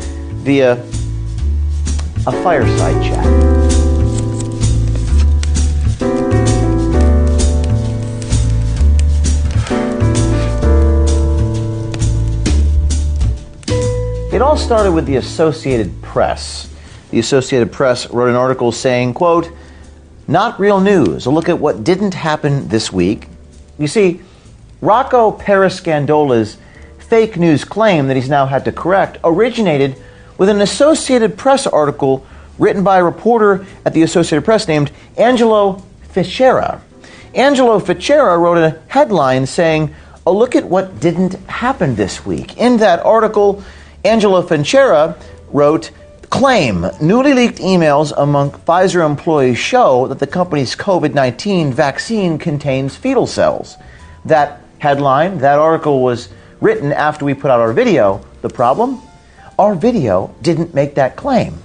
via 0.43 0.73
a 2.25 2.31
fireside 2.43 3.03
chat. 3.03 3.76
It 14.37 14.43
all 14.43 14.55
started 14.55 14.91
with 14.91 15.07
the 15.07 15.15
Associated 15.15 15.99
Press. 16.03 16.71
The 17.09 17.17
Associated 17.17 17.71
Press 17.71 18.07
wrote 18.11 18.29
an 18.29 18.35
article 18.35 18.71
saying, 18.71 19.15
quote, 19.15 19.49
not 20.27 20.59
real 20.59 20.79
news. 20.79 21.25
A 21.25 21.31
look 21.31 21.49
at 21.49 21.57
what 21.57 21.83
didn't 21.83 22.13
happen 22.13 22.67
this 22.67 22.93
week. 22.93 23.29
You 23.79 23.87
see, 23.87 24.21
Rocco 24.79 25.31
Parascandola's 25.31 26.57
fake 26.99 27.37
news 27.37 27.65
claim 27.65 28.09
that 28.09 28.15
he's 28.15 28.29
now 28.29 28.45
had 28.45 28.63
to 28.65 28.71
correct 28.71 29.17
originated 29.23 29.99
with 30.37 30.49
an 30.49 30.61
Associated 30.61 31.35
Press 31.35 31.65
article 31.65 32.23
written 32.59 32.83
by 32.83 32.99
a 32.99 33.03
reporter 33.03 33.65
at 33.85 33.95
the 33.95 34.03
Associated 34.03 34.45
Press 34.45 34.67
named 34.67 34.91
Angelo 35.17 35.81
Fichera. 36.13 36.79
Angelo 37.33 37.79
Fichera 37.79 38.39
wrote 38.39 38.59
a 38.59 38.79
headline 38.87 39.47
saying, 39.47 39.95
A 40.27 40.31
look 40.31 40.55
at 40.55 40.65
what 40.65 40.99
didn't 40.99 41.33
happen 41.49 41.95
this 41.95 42.23
week. 42.23 42.55
In 42.57 42.77
that 42.77 43.03
article, 43.03 43.63
Angelo 44.05 44.41
Fichera 44.41 45.19
wrote, 45.51 45.91
Claim 46.29 46.85
newly 47.01 47.33
leaked 47.33 47.59
emails 47.59 48.11
among 48.17 48.51
Pfizer 48.51 49.05
employees 49.05 49.57
show 49.57 50.07
that 50.07 50.19
the 50.19 50.27
company's 50.27 50.75
COVID 50.75 51.13
19 51.13 51.71
vaccine 51.71 52.37
contains 52.37 52.95
fetal 52.95 53.25
cells. 53.25 53.77
That 54.25 54.61
headline, 54.79 55.37
that 55.39 55.57
article 55.57 56.01
was 56.01 56.29
written 56.59 56.91
after 56.91 57.23
we 57.23 57.33
put 57.33 57.49
out 57.49 57.61
our 57.61 57.71
video. 57.71 58.23
The 58.41 58.49
problem? 58.49 59.01
Our 59.57 59.73
video 59.73 60.35
didn't 60.41 60.73
make 60.73 60.95
that 60.95 61.15
claim. 61.15 61.57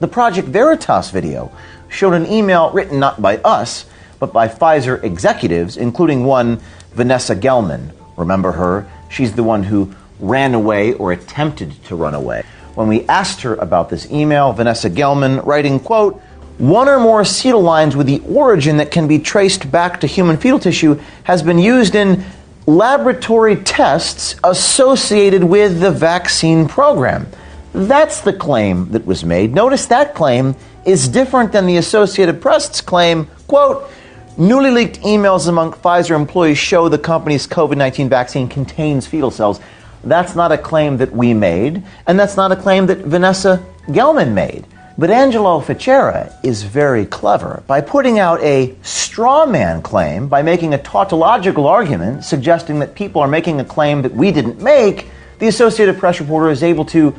The 0.00 0.08
Project 0.08 0.48
Veritas 0.48 1.10
video 1.10 1.50
showed 1.88 2.12
an 2.12 2.26
email 2.26 2.70
written 2.70 3.00
not 3.00 3.22
by 3.22 3.38
us, 3.38 3.86
but 4.18 4.32
by 4.32 4.46
Pfizer 4.46 5.02
executives, 5.02 5.76
including 5.76 6.24
one 6.24 6.60
Vanessa 6.92 7.34
Gelman. 7.34 7.92
Remember 8.16 8.52
her? 8.52 8.86
She's 9.08 9.32
the 9.32 9.42
one 9.42 9.62
who 9.62 9.94
ran 10.22 10.54
away 10.54 10.94
or 10.94 11.12
attempted 11.12 11.72
to 11.84 11.96
run 11.96 12.14
away. 12.14 12.44
When 12.74 12.88
we 12.88 13.04
asked 13.06 13.42
her 13.42 13.54
about 13.56 13.90
this 13.90 14.10
email, 14.10 14.52
Vanessa 14.52 14.88
Gelman 14.88 15.44
writing, 15.44 15.78
quote, 15.78 16.18
one 16.58 16.88
or 16.88 17.00
more 17.00 17.22
acetyl 17.22 17.62
lines 17.62 17.96
with 17.96 18.06
the 18.06 18.20
origin 18.20 18.76
that 18.78 18.90
can 18.90 19.08
be 19.08 19.18
traced 19.18 19.70
back 19.70 20.00
to 20.00 20.06
human 20.06 20.36
fetal 20.36 20.58
tissue 20.58 20.98
has 21.24 21.42
been 21.42 21.58
used 21.58 21.94
in 21.94 22.24
laboratory 22.66 23.56
tests 23.56 24.36
associated 24.44 25.42
with 25.42 25.80
the 25.80 25.90
vaccine 25.90 26.68
program. 26.68 27.26
That's 27.72 28.20
the 28.20 28.32
claim 28.32 28.92
that 28.92 29.04
was 29.04 29.24
made. 29.24 29.54
Notice 29.54 29.86
that 29.86 30.14
claim 30.14 30.54
is 30.84 31.08
different 31.08 31.52
than 31.52 31.66
the 31.66 31.78
Associated 31.78 32.40
Press's 32.40 32.80
claim, 32.80 33.26
quote, 33.48 33.90
newly 34.36 34.70
leaked 34.70 35.00
emails 35.00 35.48
among 35.48 35.72
Pfizer 35.72 36.14
employees 36.14 36.58
show 36.58 36.88
the 36.88 36.98
company's 36.98 37.46
COVID-19 37.46 38.08
vaccine 38.08 38.48
contains 38.48 39.06
fetal 39.06 39.30
cells. 39.30 39.60
That's 40.04 40.34
not 40.34 40.52
a 40.52 40.58
claim 40.58 40.96
that 40.98 41.12
we 41.12 41.34
made, 41.34 41.82
and 42.06 42.18
that's 42.18 42.36
not 42.36 42.52
a 42.52 42.56
claim 42.56 42.86
that 42.86 42.98
Vanessa 42.98 43.64
Gelman 43.88 44.32
made. 44.32 44.66
But 44.98 45.10
Angelo 45.10 45.60
Fichera 45.60 46.34
is 46.42 46.64
very 46.64 47.06
clever 47.06 47.62
by 47.66 47.80
putting 47.80 48.18
out 48.18 48.42
a 48.42 48.74
straw 48.82 49.46
man 49.46 49.80
claim, 49.80 50.28
by 50.28 50.42
making 50.42 50.74
a 50.74 50.82
tautological 50.82 51.66
argument 51.66 52.24
suggesting 52.24 52.80
that 52.80 52.94
people 52.94 53.22
are 53.22 53.28
making 53.28 53.58
a 53.58 53.64
claim 53.64 54.02
that 54.02 54.12
we 54.12 54.32
didn't 54.32 54.60
make. 54.60 55.08
The 55.38 55.46
Associated 55.48 55.98
Press 55.98 56.20
reporter 56.20 56.50
is 56.50 56.62
able 56.62 56.84
to 56.86 57.14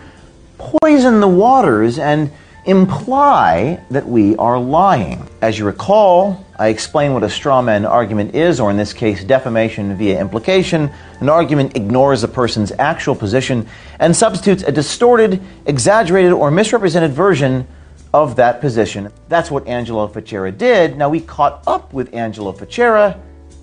poison 0.57 1.19
the 1.19 1.27
waters 1.27 1.97
and 1.97 2.31
imply 2.65 3.79
that 3.89 4.07
we 4.07 4.35
are 4.37 4.59
lying. 4.59 5.27
As 5.41 5.59
you 5.59 5.65
recall, 5.65 6.45
I 6.57 6.69
explained 6.69 7.13
what 7.13 7.23
a 7.23 7.29
straw 7.29 7.61
man 7.61 7.85
argument 7.85 8.35
is, 8.35 8.59
or 8.59 8.71
in 8.71 8.77
this 8.77 8.93
case, 8.93 9.23
defamation 9.23 9.97
via 9.97 10.19
implication. 10.19 10.89
An 11.19 11.29
argument 11.29 11.75
ignores 11.75 12.23
a 12.23 12.27
person's 12.27 12.71
actual 12.79 13.15
position 13.15 13.67
and 13.99 14.15
substitutes 14.15 14.63
a 14.63 14.71
distorted, 14.71 15.41
exaggerated, 15.65 16.31
or 16.31 16.51
misrepresented 16.51 17.11
version 17.11 17.67
of 18.13 18.35
that 18.37 18.61
position. 18.61 19.11
That's 19.27 19.51
what 19.51 19.67
Angelo 19.67 20.07
Fichera 20.07 20.55
did. 20.55 20.97
Now, 20.97 21.09
we 21.09 21.19
caught 21.19 21.63
up 21.67 21.93
with 21.93 22.13
Angelo 22.13 22.53
Fichera 22.53 23.19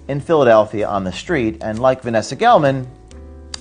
in 0.08 0.20
Philadelphia 0.20 0.88
on 0.88 1.04
the 1.04 1.12
street, 1.12 1.58
and 1.62 1.78
like 1.78 2.02
Vanessa 2.02 2.36
Gelman, 2.36 2.86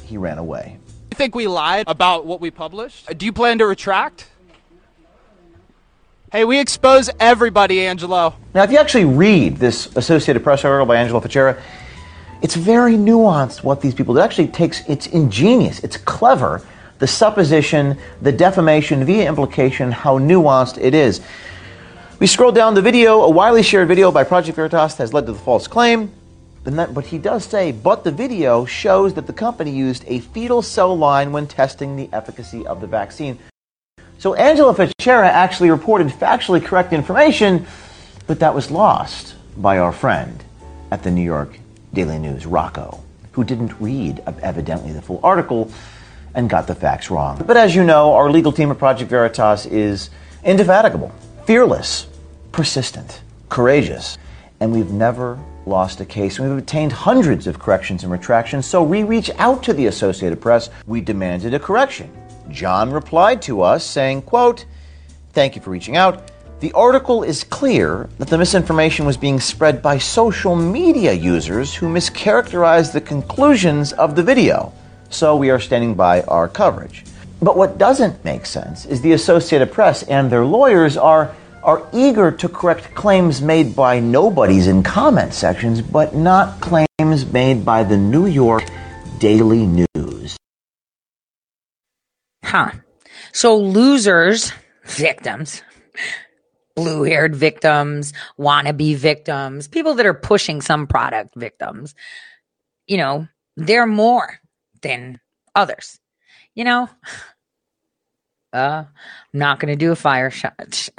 he 0.04 0.18
ran 0.18 0.40
away. 0.40 0.80
You 1.12 1.16
think 1.16 1.36
we 1.36 1.48
lied 1.48 1.86
about 1.88 2.26
what 2.26 2.42
we 2.42 2.50
published? 2.50 3.16
Do 3.18 3.26
you 3.26 3.32
plan 3.32 3.60
to 3.60 3.68
retract? 3.68 4.28
Hey, 6.32 6.46
we 6.46 6.60
expose 6.60 7.10
everybody, 7.20 7.84
Angelo. 7.88 8.36
Now, 8.54 8.62
if 8.62 8.72
you 8.72 8.78
actually 8.78 9.06
read 9.06 9.58
this 9.58 9.88
Associated 9.96 10.44
Press 10.44 10.64
article 10.64 10.86
by 10.86 10.98
Angelo 10.98 11.20
Fichera, 11.22 11.60
it's 12.44 12.54
very 12.54 12.94
nuanced 12.94 13.64
what 13.64 13.82
these 13.82 13.96
people 13.96 14.14
do. 14.14 14.20
It 14.20 14.26
actually 14.26 14.50
takes, 14.50 14.88
it's 14.88 15.08
ingenious, 15.08 15.80
it's 15.80 15.98
clever, 15.98 16.62
the 17.00 17.08
supposition, 17.08 17.98
the 18.22 18.32
defamation 18.32 19.04
via 19.06 19.28
implication, 19.28 19.92
how 19.92 20.20
nuanced 20.20 20.78
it 20.78 20.94
is. 20.94 21.20
We 22.20 22.28
scroll 22.28 22.52
down 22.52 22.76
the 22.76 22.84
video, 22.84 23.22
a 23.22 23.30
widely 23.32 23.64
shared 23.64 23.88
video 23.88 24.12
by 24.12 24.24
Project 24.24 24.56
Veritas 24.56 24.98
has 24.98 25.12
led 25.12 25.26
to 25.26 25.32
the 25.32 25.40
false 25.40 25.66
claim. 25.66 26.12
That, 26.64 26.94
but 26.94 27.08
he 27.08 27.18
does 27.18 27.44
say, 27.44 27.72
but 27.72 28.04
the 28.04 28.12
video 28.12 28.66
shows 28.66 29.16
that 29.16 29.26
the 29.26 29.34
company 29.34 29.72
used 29.72 30.04
a 30.06 30.20
fetal 30.20 30.62
cell 30.62 30.96
line 30.96 31.32
when 31.32 31.48
testing 31.48 31.96
the 31.96 32.08
efficacy 32.14 32.68
of 32.68 32.82
the 32.82 32.88
vaccine. 32.88 33.40
So 34.20 34.34
Angelo 34.34 34.74
Fichera 34.74 35.30
actually 35.30 35.72
reported 35.72 36.08
factually 36.08 36.62
correct 36.62 36.92
information, 36.92 37.66
but 38.28 38.42
that 38.42 38.54
was 38.54 38.70
lost 38.70 39.36
by 39.56 39.78
our 39.78 39.94
friend 39.94 40.44
at 40.92 41.04
the 41.04 41.10
New 41.10 41.24
York 41.24 41.58
Daily 41.94 42.20
News, 42.20 42.46
Rocco, 42.46 43.02
who 43.32 43.46
didn't 43.46 43.80
read 43.80 44.22
evidently 44.42 44.92
the 44.92 45.02
full 45.02 45.22
article 45.24 45.72
and 46.36 46.50
got 46.50 46.68
the 46.68 46.76
facts 46.76 47.10
wrong. 47.10 47.42
But 47.48 47.56
as 47.56 47.74
you 47.74 47.86
know, 47.86 48.12
our 48.14 48.30
legal 48.30 48.52
team 48.52 48.72
at 48.72 48.78
Project 48.78 49.10
Veritas 49.10 49.66
is 49.66 50.10
indefatigable, 50.44 51.14
fearless, 51.46 52.06
persistent, 52.52 53.22
courageous, 53.48 54.18
and 54.60 54.74
we've 54.74 54.92
never 54.92 55.40
lost 55.66 56.02
a 56.02 56.06
case. 56.06 56.42
We've 56.42 56.52
obtained 56.52 56.92
hundreds 56.92 57.48
of 57.48 57.60
corrections 57.60 58.04
and 58.04 58.12
retractions, 58.12 58.66
so 58.66 58.84
we 58.84 59.04
reach 59.04 59.32
out 59.38 59.64
to 59.64 59.72
the 59.72 59.86
Associated 59.86 60.42
Press. 60.42 60.70
We 60.88 61.00
demanded 61.00 61.54
a 61.54 61.60
correction. 61.60 62.12
John 62.50 62.92
replied 62.92 63.42
to 63.44 63.62
us 63.62 63.84
saying, 63.84 64.24
quote, 64.24 64.66
Thank 65.34 65.56
you 65.56 65.62
for 65.62 65.70
reaching 65.70 65.96
out. 65.96 66.32
The 66.60 66.74
article 66.74 67.24
is 67.24 67.46
clear 67.46 68.10
that 68.18 68.28
the 68.28 68.38
misinformation 68.38 69.06
was 69.06 69.16
being 69.16 69.40
spread 69.40 69.82
by 69.82 69.98
social 69.98 70.56
media 70.56 71.14
users 71.14 71.74
who 71.74 71.88
mischaracterized 71.88 72.92
the 72.92 73.00
conclusions 73.00 73.94
of 73.94 74.16
the 74.16 74.24
video. 74.24 74.74
So 75.10 75.38
we 75.38 75.52
are 75.52 75.60
standing 75.60 75.96
by 75.96 76.24
our 76.24 76.50
coverage. 76.50 77.06
But 77.42 77.56
what 77.56 77.78
doesn't 77.78 78.26
make 78.26 78.46
sense 78.46 78.86
is 78.86 79.02
the 79.02 79.14
Associated 79.14 79.72
Press 79.72 80.04
and 80.04 80.30
their 80.30 80.44
lawyers 80.44 80.98
are, 80.98 81.34
are 81.64 81.88
eager 81.94 82.32
to 82.32 82.50
correct 82.50 82.94
claims 82.94 83.42
made 83.42 83.74
by 83.76 84.02
nobodies 84.02 84.68
in 84.68 84.84
comment 84.84 85.34
sections, 85.34 85.82
but 85.82 86.14
not 86.14 86.60
claims 86.60 87.32
made 87.32 87.64
by 87.64 87.84
the 87.84 87.98
New 87.98 88.26
York 88.26 88.66
Daily 89.20 89.66
News. 89.66 90.09
Huh. 92.50 92.72
So 93.32 93.58
losers, 93.58 94.52
victims, 94.86 95.62
blue 96.76 97.04
haired 97.04 97.36
victims, 97.36 98.12
wannabe 98.40 98.96
victims, 98.96 99.68
people 99.68 99.94
that 99.94 100.08
are 100.08 100.16
pushing 100.16 100.60
some 100.60 100.88
product 100.88 101.36
victims, 101.36 101.94
you 102.88 102.98
know, 102.98 103.28
they're 103.56 103.86
more 103.86 104.40
than 104.82 105.20
others. 105.54 106.00
You 106.56 106.64
know, 106.64 106.90
uh, 108.54 108.84
I'm 108.88 109.40
not 109.40 109.60
going 109.60 109.72
to 109.72 109.78
do 109.78 109.92
a 109.92 109.96
fire 109.96 110.32
shot. 110.32 110.90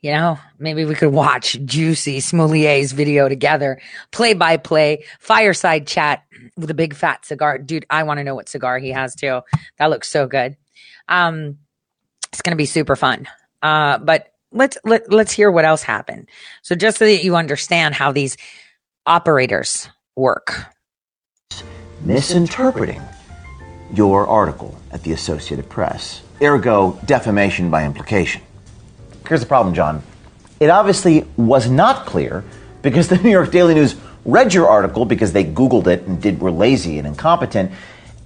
You 0.00 0.10
know, 0.10 0.40
maybe 0.58 0.84
we 0.84 0.96
could 0.96 1.12
watch 1.12 1.56
Juicy 1.64 2.18
Smollett's 2.18 2.90
video 2.90 3.28
together, 3.28 3.80
play 4.10 4.34
by 4.34 4.56
play, 4.56 5.04
fireside 5.20 5.86
chat 5.86 6.24
with 6.56 6.68
a 6.68 6.74
big 6.74 6.94
fat 6.96 7.24
cigar. 7.24 7.58
Dude, 7.58 7.86
I 7.88 8.02
want 8.02 8.18
to 8.18 8.24
know 8.24 8.34
what 8.34 8.48
cigar 8.48 8.80
he 8.80 8.90
has 8.90 9.14
too. 9.14 9.42
That 9.78 9.90
looks 9.90 10.08
so 10.08 10.26
good. 10.26 10.56
Um, 11.08 11.58
it's 12.32 12.42
going 12.42 12.52
to 12.52 12.56
be 12.56 12.66
super 12.66 12.96
fun. 12.96 13.26
Uh, 13.62 13.98
but 13.98 14.32
let's 14.52 14.78
let, 14.84 15.12
let's 15.12 15.32
hear 15.32 15.50
what 15.50 15.64
else 15.64 15.82
happened. 15.82 16.28
So 16.62 16.74
just 16.74 16.98
so 16.98 17.04
that 17.04 17.24
you 17.24 17.36
understand 17.36 17.94
how 17.94 18.12
these 18.12 18.36
operators 19.06 19.88
work. 20.14 20.66
Misinterpreting 22.04 23.02
your 23.94 24.26
article 24.26 24.78
at 24.90 25.02
the 25.02 25.12
Associated 25.12 25.68
Press, 25.68 26.22
ergo 26.42 26.98
defamation 27.04 27.70
by 27.70 27.84
implication. 27.84 28.42
Here's 29.26 29.40
the 29.40 29.46
problem, 29.46 29.74
John. 29.74 30.02
It 30.60 30.70
obviously 30.70 31.24
was 31.36 31.68
not 31.68 32.06
clear 32.06 32.44
because 32.82 33.08
the 33.08 33.18
New 33.18 33.30
York 33.30 33.50
Daily 33.50 33.74
News 33.74 33.96
read 34.24 34.54
your 34.54 34.68
article 34.68 35.04
because 35.04 35.32
they 35.32 35.44
Googled 35.44 35.86
it 35.86 36.02
and 36.02 36.20
did 36.20 36.40
were 36.40 36.50
lazy 36.50 36.98
and 36.98 37.06
incompetent, 37.06 37.72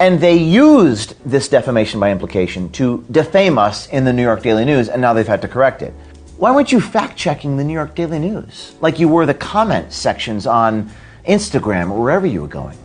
and 0.01 0.19
they 0.19 0.35
used 0.35 1.13
this 1.29 1.47
defamation 1.47 1.99
by 1.99 2.11
implication 2.11 2.71
to 2.71 3.05
defame 3.11 3.59
us 3.59 3.87
in 3.89 4.03
the 4.03 4.11
New 4.11 4.23
York 4.23 4.41
Daily 4.41 4.65
News, 4.65 4.89
and 4.89 4.99
now 4.99 5.13
they've 5.13 5.27
had 5.27 5.43
to 5.43 5.47
correct 5.47 5.83
it. 5.83 5.93
Why 6.37 6.49
weren't 6.49 6.71
you 6.71 6.81
fact 6.81 7.15
checking 7.15 7.55
the 7.55 7.63
New 7.63 7.73
York 7.73 7.93
Daily 7.93 8.17
News 8.17 8.73
like 8.81 8.97
you 8.97 9.07
were 9.07 9.27
the 9.27 9.35
comment 9.35 9.93
sections 9.93 10.47
on 10.47 10.89
Instagram 11.27 11.91
or 11.91 12.01
wherever 12.01 12.25
you 12.25 12.41
were 12.41 12.47
going? 12.47 12.79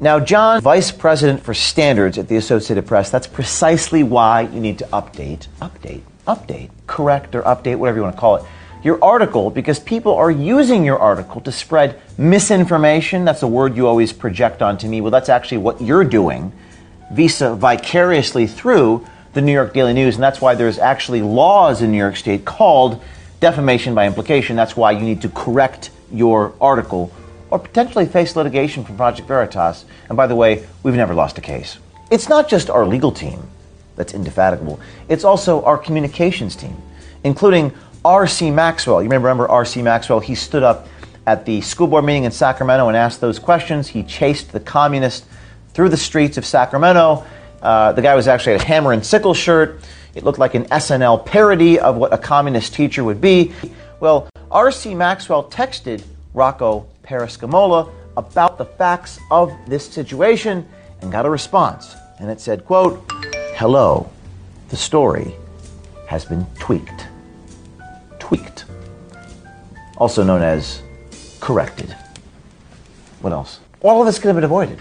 Now, 0.00 0.20
John, 0.20 0.60
Vice 0.60 0.92
President 0.92 1.42
for 1.42 1.54
Standards 1.54 2.18
at 2.18 2.28
the 2.28 2.36
Associated 2.36 2.86
Press, 2.86 3.08
that's 3.08 3.26
precisely 3.26 4.02
why 4.02 4.42
you 4.42 4.60
need 4.60 4.78
to 4.80 4.86
update, 4.88 5.46
update, 5.62 6.02
update, 6.28 6.68
correct 6.86 7.34
or 7.34 7.40
update, 7.44 7.76
whatever 7.76 7.96
you 7.96 8.02
want 8.02 8.16
to 8.16 8.20
call 8.20 8.36
it, 8.36 8.44
your 8.84 9.02
article 9.02 9.50
because 9.50 9.80
people 9.80 10.14
are 10.14 10.30
using 10.30 10.84
your 10.84 10.98
article 10.98 11.40
to 11.40 11.50
spread 11.50 12.00
misinformation. 12.18 13.24
That's 13.24 13.42
a 13.42 13.48
word 13.48 13.74
you 13.76 13.88
always 13.88 14.12
project 14.12 14.60
onto 14.62 14.86
me. 14.86 15.00
Well, 15.00 15.10
that's 15.10 15.30
actually 15.30 15.58
what 15.58 15.80
you're 15.80 16.04
doing, 16.04 16.52
visa 17.10 17.56
vicariously 17.56 18.46
through 18.46 19.04
the 19.32 19.40
New 19.40 19.52
York 19.52 19.72
Daily 19.72 19.94
News, 19.94 20.14
and 20.14 20.22
that's 20.22 20.40
why 20.40 20.54
there's 20.54 20.78
actually 20.78 21.22
laws 21.22 21.82
in 21.82 21.90
New 21.90 21.98
York 21.98 22.14
State 22.14 22.44
called 22.44 23.02
defamation 23.40 23.94
by 23.94 24.06
implication. 24.06 24.54
That's 24.54 24.76
why 24.76 24.92
you 24.92 25.00
need 25.00 25.22
to 25.22 25.28
correct 25.30 25.90
your 26.12 26.52
article 26.60 27.10
or 27.50 27.58
potentially 27.58 28.06
face 28.06 28.36
litigation 28.36 28.84
from 28.84 28.96
Project 28.96 29.26
Veritas. 29.26 29.86
And 30.08 30.16
by 30.16 30.26
the 30.26 30.36
way, 30.36 30.66
we've 30.82 30.94
never 30.94 31.14
lost 31.14 31.38
a 31.38 31.40
case. 31.40 31.78
It's 32.10 32.28
not 32.28 32.48
just 32.48 32.70
our 32.70 32.86
legal 32.86 33.10
team 33.10 33.42
that's 33.96 34.12
indefatigable, 34.12 34.78
it's 35.08 35.24
also 35.24 35.64
our 35.64 35.78
communications 35.78 36.54
team, 36.54 36.76
including 37.22 37.72
R.C. 38.04 38.50
Maxwell. 38.50 39.02
You 39.02 39.08
remember, 39.08 39.28
remember 39.28 39.48
R.C. 39.48 39.80
Maxwell? 39.82 40.20
He 40.20 40.34
stood 40.34 40.62
up 40.62 40.88
at 41.26 41.46
the 41.46 41.60
school 41.62 41.86
board 41.86 42.04
meeting 42.04 42.24
in 42.24 42.30
Sacramento 42.30 42.88
and 42.88 42.96
asked 42.96 43.20
those 43.20 43.38
questions. 43.38 43.88
He 43.88 44.02
chased 44.02 44.52
the 44.52 44.60
communists 44.60 45.26
through 45.72 45.88
the 45.88 45.96
streets 45.96 46.36
of 46.36 46.44
Sacramento. 46.44 47.24
Uh, 47.62 47.92
the 47.92 48.02
guy 48.02 48.14
was 48.14 48.28
actually 48.28 48.56
a 48.56 48.62
hammer 48.62 48.92
and 48.92 49.04
sickle 49.04 49.32
shirt. 49.32 49.80
It 50.14 50.22
looked 50.22 50.38
like 50.38 50.54
an 50.54 50.64
SNL 50.66 51.24
parody 51.24 51.78
of 51.78 51.96
what 51.96 52.12
a 52.12 52.18
communist 52.18 52.74
teacher 52.74 53.02
would 53.02 53.20
be. 53.20 53.52
Well, 54.00 54.28
R.C. 54.50 54.94
Maxwell 54.94 55.44
texted 55.44 56.04
Rocco 56.34 56.86
Parascandola 57.04 57.90
about 58.16 58.58
the 58.58 58.64
facts 58.64 59.18
of 59.30 59.52
this 59.66 59.88
situation 59.88 60.66
and 61.00 61.10
got 61.10 61.26
a 61.26 61.30
response. 61.30 61.96
And 62.18 62.30
it 62.30 62.40
said, 62.40 62.64
quote, 62.64 63.10
Hello, 63.56 64.10
the 64.68 64.76
story 64.76 65.34
has 66.06 66.24
been 66.24 66.46
tweaked. 66.58 67.06
Tweaked. 68.24 68.64
Also 69.98 70.24
known 70.24 70.40
as 70.40 70.80
corrected. 71.40 71.94
What 73.20 73.34
else? 73.34 73.60
All 73.82 74.00
of 74.00 74.06
this 74.06 74.18
could 74.18 74.28
have 74.28 74.36
been 74.36 74.44
avoided. 74.44 74.78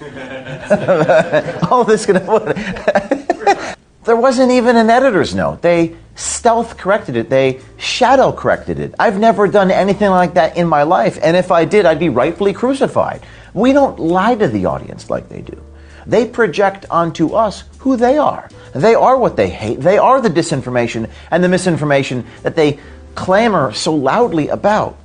All 1.70 1.84
this 1.84 2.04
could 2.04 2.16
have 2.16 2.28
avoided. 2.28 2.56
there 4.04 4.16
wasn't 4.16 4.52
even 4.52 4.76
an 4.76 4.90
editor's 4.90 5.34
note. 5.34 5.62
They 5.62 5.96
stealth 6.16 6.76
corrected 6.76 7.16
it. 7.16 7.30
They 7.30 7.62
shadow 7.78 8.30
corrected 8.30 8.78
it. 8.78 8.94
I've 8.98 9.18
never 9.18 9.48
done 9.48 9.70
anything 9.70 10.10
like 10.10 10.34
that 10.34 10.58
in 10.58 10.68
my 10.68 10.82
life. 10.82 11.18
And 11.22 11.38
if 11.38 11.50
I 11.50 11.64
did, 11.64 11.86
I'd 11.86 11.98
be 11.98 12.10
rightfully 12.10 12.52
crucified. 12.52 13.24
We 13.54 13.72
don't 13.72 13.98
lie 13.98 14.34
to 14.34 14.48
the 14.48 14.66
audience 14.66 15.08
like 15.08 15.30
they 15.30 15.40
do. 15.40 15.58
They 16.06 16.28
project 16.28 16.84
onto 16.90 17.32
us 17.32 17.64
who 17.78 17.96
they 17.96 18.18
are. 18.18 18.50
They 18.74 18.94
are 18.94 19.16
what 19.16 19.36
they 19.36 19.48
hate. 19.48 19.80
They 19.80 19.98
are 19.98 20.20
the 20.20 20.28
disinformation 20.28 21.08
and 21.30 21.44
the 21.44 21.48
misinformation 21.48 22.26
that 22.42 22.56
they 22.56 22.80
clamor 23.14 23.72
so 23.72 23.94
loudly 23.94 24.48
about. 24.48 24.98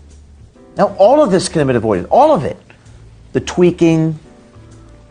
Now, 0.76 0.96
all 0.98 1.22
of 1.22 1.30
this 1.30 1.50
can 1.50 1.60
have 1.60 1.68
been 1.68 1.76
avoided. 1.76 2.08
All 2.08 2.34
of 2.34 2.46
it. 2.46 2.58
The 3.34 3.40
tweaking, 3.42 4.18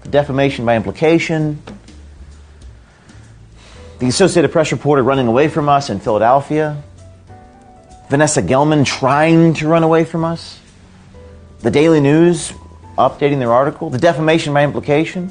the 0.03 0.09
defamation 0.09 0.67
by 0.67 0.75
implication, 0.75 1.63
the 4.01 4.09
Associated 4.09 4.51
Press 4.51 4.73
reporter 4.73 5.03
running 5.03 5.29
away 5.29 5.49
from 5.49 5.69
us 5.69 5.89
in 5.89 6.01
Philadelphia, 6.01 6.83
Vanessa 8.09 8.43
Gelman 8.43 8.85
trying 8.85 9.55
to 9.55 9.69
run 9.69 9.83
away 9.85 10.05
from 10.05 10.25
us, 10.25 10.59
the 11.61 11.71
Daily 11.71 12.01
News 12.01 12.53
updating 12.97 13.39
their 13.39 13.53
article, 13.53 13.91
the 13.91 13.99
defamation 13.99 14.53
by 14.55 14.65
implication, 14.65 15.31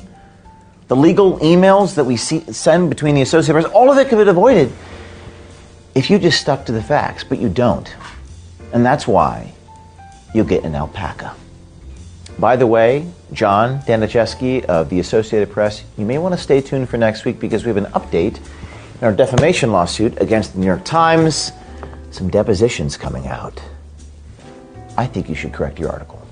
the 0.87 0.95
legal 0.95 1.37
emails 1.39 1.95
that 1.95 2.05
we 2.05 2.17
see, 2.17 2.39
send 2.51 2.89
between 2.89 3.15
the 3.15 3.21
Associated 3.21 3.61
Press, 3.61 3.73
all 3.73 3.91
of 3.91 3.97
it 3.97 4.09
could 4.09 4.17
have 4.17 4.27
been 4.27 4.29
avoided 4.29 4.71
if 5.95 6.09
you 6.09 6.19
just 6.19 6.39
stuck 6.39 6.65
to 6.67 6.71
the 6.71 6.81
facts, 6.81 7.23
but 7.23 7.39
you 7.39 7.49
don't. 7.49 7.93
And 8.71 8.85
that's 8.85 9.07
why 9.07 9.53
you'll 10.33 10.45
get 10.45 10.63
an 10.63 10.75
alpaca. 10.75 11.35
By 12.39 12.55
the 12.55 12.67
way, 12.67 13.11
John 13.33 13.79
Daniszewski 13.79 14.63
of 14.65 14.89
the 14.89 14.99
Associated 14.99 15.51
Press, 15.51 15.83
you 15.97 16.05
may 16.05 16.19
want 16.19 16.35
to 16.35 16.39
stay 16.39 16.61
tuned 16.61 16.87
for 16.87 16.97
next 16.97 17.25
week 17.25 17.39
because 17.39 17.65
we 17.65 17.69
have 17.69 17.77
an 17.77 17.91
update 17.93 18.39
in 19.01 19.07
our 19.07 19.13
defamation 19.13 19.71
lawsuit 19.71 20.21
against 20.21 20.53
the 20.53 20.59
New 20.59 20.67
York 20.67 20.85
Times. 20.85 21.51
Some 22.11 22.29
depositions 22.29 22.95
coming 22.95 23.27
out. 23.27 23.61
I 24.97 25.07
think 25.07 25.29
you 25.29 25.35
should 25.35 25.53
correct 25.53 25.79
your 25.79 25.89
article. 25.89 26.26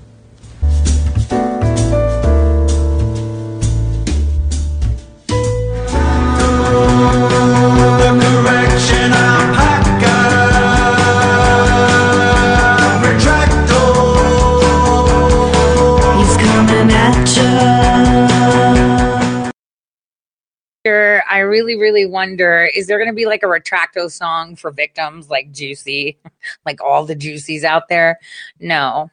I 20.86 21.40
really, 21.40 21.76
really 21.76 22.06
wonder 22.06 22.70
is 22.76 22.88
there 22.88 22.98
going 22.98 23.10
to 23.10 23.16
be 23.16 23.26
like 23.26 23.44
a 23.44 23.48
retracto 23.48 24.12
song 24.12 24.56
for 24.56 24.72
victims 24.72 25.30
like 25.30 25.52
Juicy, 25.52 26.18
like 26.66 26.82
all 26.84 27.06
the 27.06 27.16
Juicies 27.16 27.64
out 27.64 27.90
there? 27.90 28.20
No. 28.60 29.10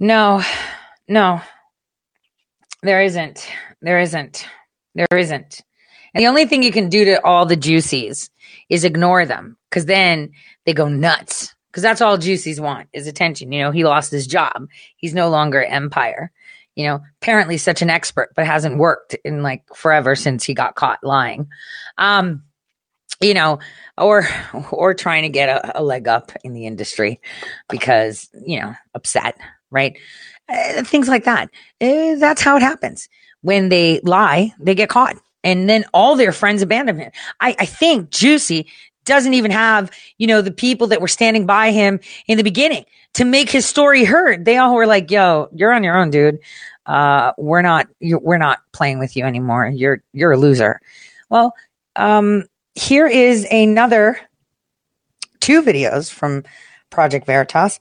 No, 0.00 0.42
no, 1.08 1.40
there 2.82 3.02
isn't. 3.02 3.48
There 3.80 3.98
isn't. 3.98 4.46
There 4.94 5.06
isn't. 5.16 5.62
And 6.12 6.22
the 6.22 6.28
only 6.28 6.46
thing 6.46 6.62
you 6.62 6.72
can 6.72 6.88
do 6.88 7.04
to 7.06 7.24
all 7.24 7.46
the 7.46 7.56
Juicies 7.56 8.28
is 8.68 8.84
ignore 8.84 9.24
them 9.24 9.56
because 9.70 9.86
then 9.86 10.30
they 10.66 10.74
go 10.74 10.88
nuts. 10.88 11.54
Because 11.70 11.82
that's 11.82 12.00
all 12.00 12.18
Juicies 12.18 12.60
want 12.60 12.88
is 12.92 13.06
attention. 13.06 13.50
You 13.50 13.62
know, 13.62 13.70
he 13.70 13.84
lost 13.84 14.12
his 14.12 14.26
job. 14.26 14.68
He's 14.96 15.14
no 15.14 15.28
longer 15.28 15.64
Empire 15.64 16.30
you 16.76 16.86
know, 16.86 17.00
apparently 17.22 17.56
such 17.56 17.82
an 17.82 17.90
expert, 17.90 18.30
but 18.34 18.46
hasn't 18.46 18.78
worked 18.78 19.14
in 19.24 19.42
like 19.42 19.62
forever 19.74 20.16
since 20.16 20.44
he 20.44 20.54
got 20.54 20.74
caught 20.74 20.98
lying. 21.02 21.48
Um, 21.98 22.42
you 23.20 23.34
know, 23.34 23.60
or 23.96 24.28
or 24.70 24.94
trying 24.94 25.22
to 25.22 25.28
get 25.28 25.48
a, 25.48 25.80
a 25.80 25.82
leg 25.82 26.08
up 26.08 26.32
in 26.42 26.52
the 26.52 26.66
industry 26.66 27.20
because 27.68 28.28
you 28.46 28.60
know 28.60 28.74
upset, 28.94 29.36
right? 29.70 29.96
Uh, 30.48 30.82
things 30.82 31.08
like 31.08 31.24
that. 31.24 31.48
Uh, 31.80 32.16
that's 32.16 32.42
how 32.42 32.56
it 32.56 32.62
happens. 32.62 33.08
When 33.42 33.68
they 33.68 34.00
lie, 34.00 34.52
they 34.58 34.74
get 34.74 34.88
caught, 34.88 35.16
and 35.42 35.68
then 35.68 35.84
all 35.94 36.16
their 36.16 36.32
friends 36.32 36.62
abandon 36.62 36.98
him. 36.98 37.12
I, 37.40 37.54
I 37.58 37.66
think 37.66 38.10
Juicy 38.10 38.66
doesn't 39.04 39.34
even 39.34 39.50
have, 39.50 39.90
you 40.18 40.26
know, 40.26 40.40
the 40.40 40.50
people 40.50 40.86
that 40.88 41.00
were 41.00 41.08
standing 41.08 41.46
by 41.46 41.70
him 41.70 42.00
in 42.26 42.36
the 42.38 42.44
beginning 42.44 42.84
to 43.14 43.24
make 43.24 43.50
his 43.50 43.66
story 43.66 44.04
heard. 44.04 44.44
They 44.44 44.56
all 44.56 44.74
were 44.74 44.86
like, 44.86 45.10
yo, 45.10 45.48
you're 45.52 45.72
on 45.72 45.84
your 45.84 45.96
own, 45.96 46.10
dude. 46.10 46.38
Uh, 46.86 47.32
we're 47.38 47.62
not, 47.62 47.86
we're 48.00 48.38
not 48.38 48.60
playing 48.72 48.98
with 48.98 49.16
you 49.16 49.24
anymore. 49.24 49.66
You're, 49.66 50.02
you're 50.12 50.32
a 50.32 50.36
loser. 50.36 50.80
Well, 51.30 51.54
um, 51.96 52.44
here 52.74 53.06
is 53.06 53.46
another 53.50 54.18
two 55.40 55.62
videos 55.62 56.12
from 56.12 56.44
Project 56.90 57.26
Veritas 57.26 57.80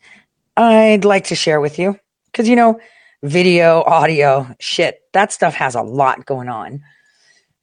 I'd 0.55 1.05
like 1.05 1.25
to 1.25 1.35
share 1.35 1.59
with 1.59 1.79
you. 1.79 1.99
Because, 2.31 2.47
you 2.47 2.55
know, 2.55 2.79
video, 3.21 3.83
audio, 3.83 4.47
shit, 4.59 5.01
that 5.13 5.31
stuff 5.31 5.53
has 5.55 5.75
a 5.75 5.81
lot 5.81 6.25
going 6.25 6.49
on. 6.49 6.83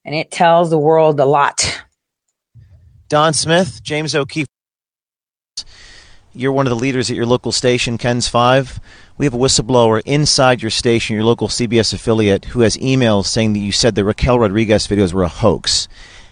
And 0.05 0.15
it 0.15 0.31
tells 0.31 0.71
the 0.71 0.79
world 0.79 1.21
a 1.21 1.25
lot. 1.25 1.83
Don 3.11 3.33
Smith, 3.33 3.83
James 3.83 4.15
O'Keefe. 4.15 4.47
You're 6.33 6.53
one 6.53 6.69
of 6.69 6.71
the 6.71 6.77
leaders 6.77 7.11
at 7.11 7.17
your 7.17 7.27
local 7.27 7.51
station, 7.51 7.99
KENS 7.99 8.29
5. 8.29 8.79
We 9.19 9.27
have 9.27 9.35
a 9.35 9.37
whistleblower 9.37 10.01
inside 10.05 10.63
your 10.63 10.71
station, 10.71 11.17
your 11.17 11.25
local 11.25 11.49
CBS 11.49 11.93
affiliate, 11.93 12.45
who 12.45 12.61
has 12.61 12.77
emails 12.77 13.27
saying 13.27 13.55
that 13.55 13.59
you 13.59 13.73
said 13.73 13.97
the 13.97 14.05
Raquel 14.05 14.39
Rodriguez 14.39 14.87
videos 14.87 15.13
were 15.13 15.25
a 15.25 15.29
hoax. 15.29 15.89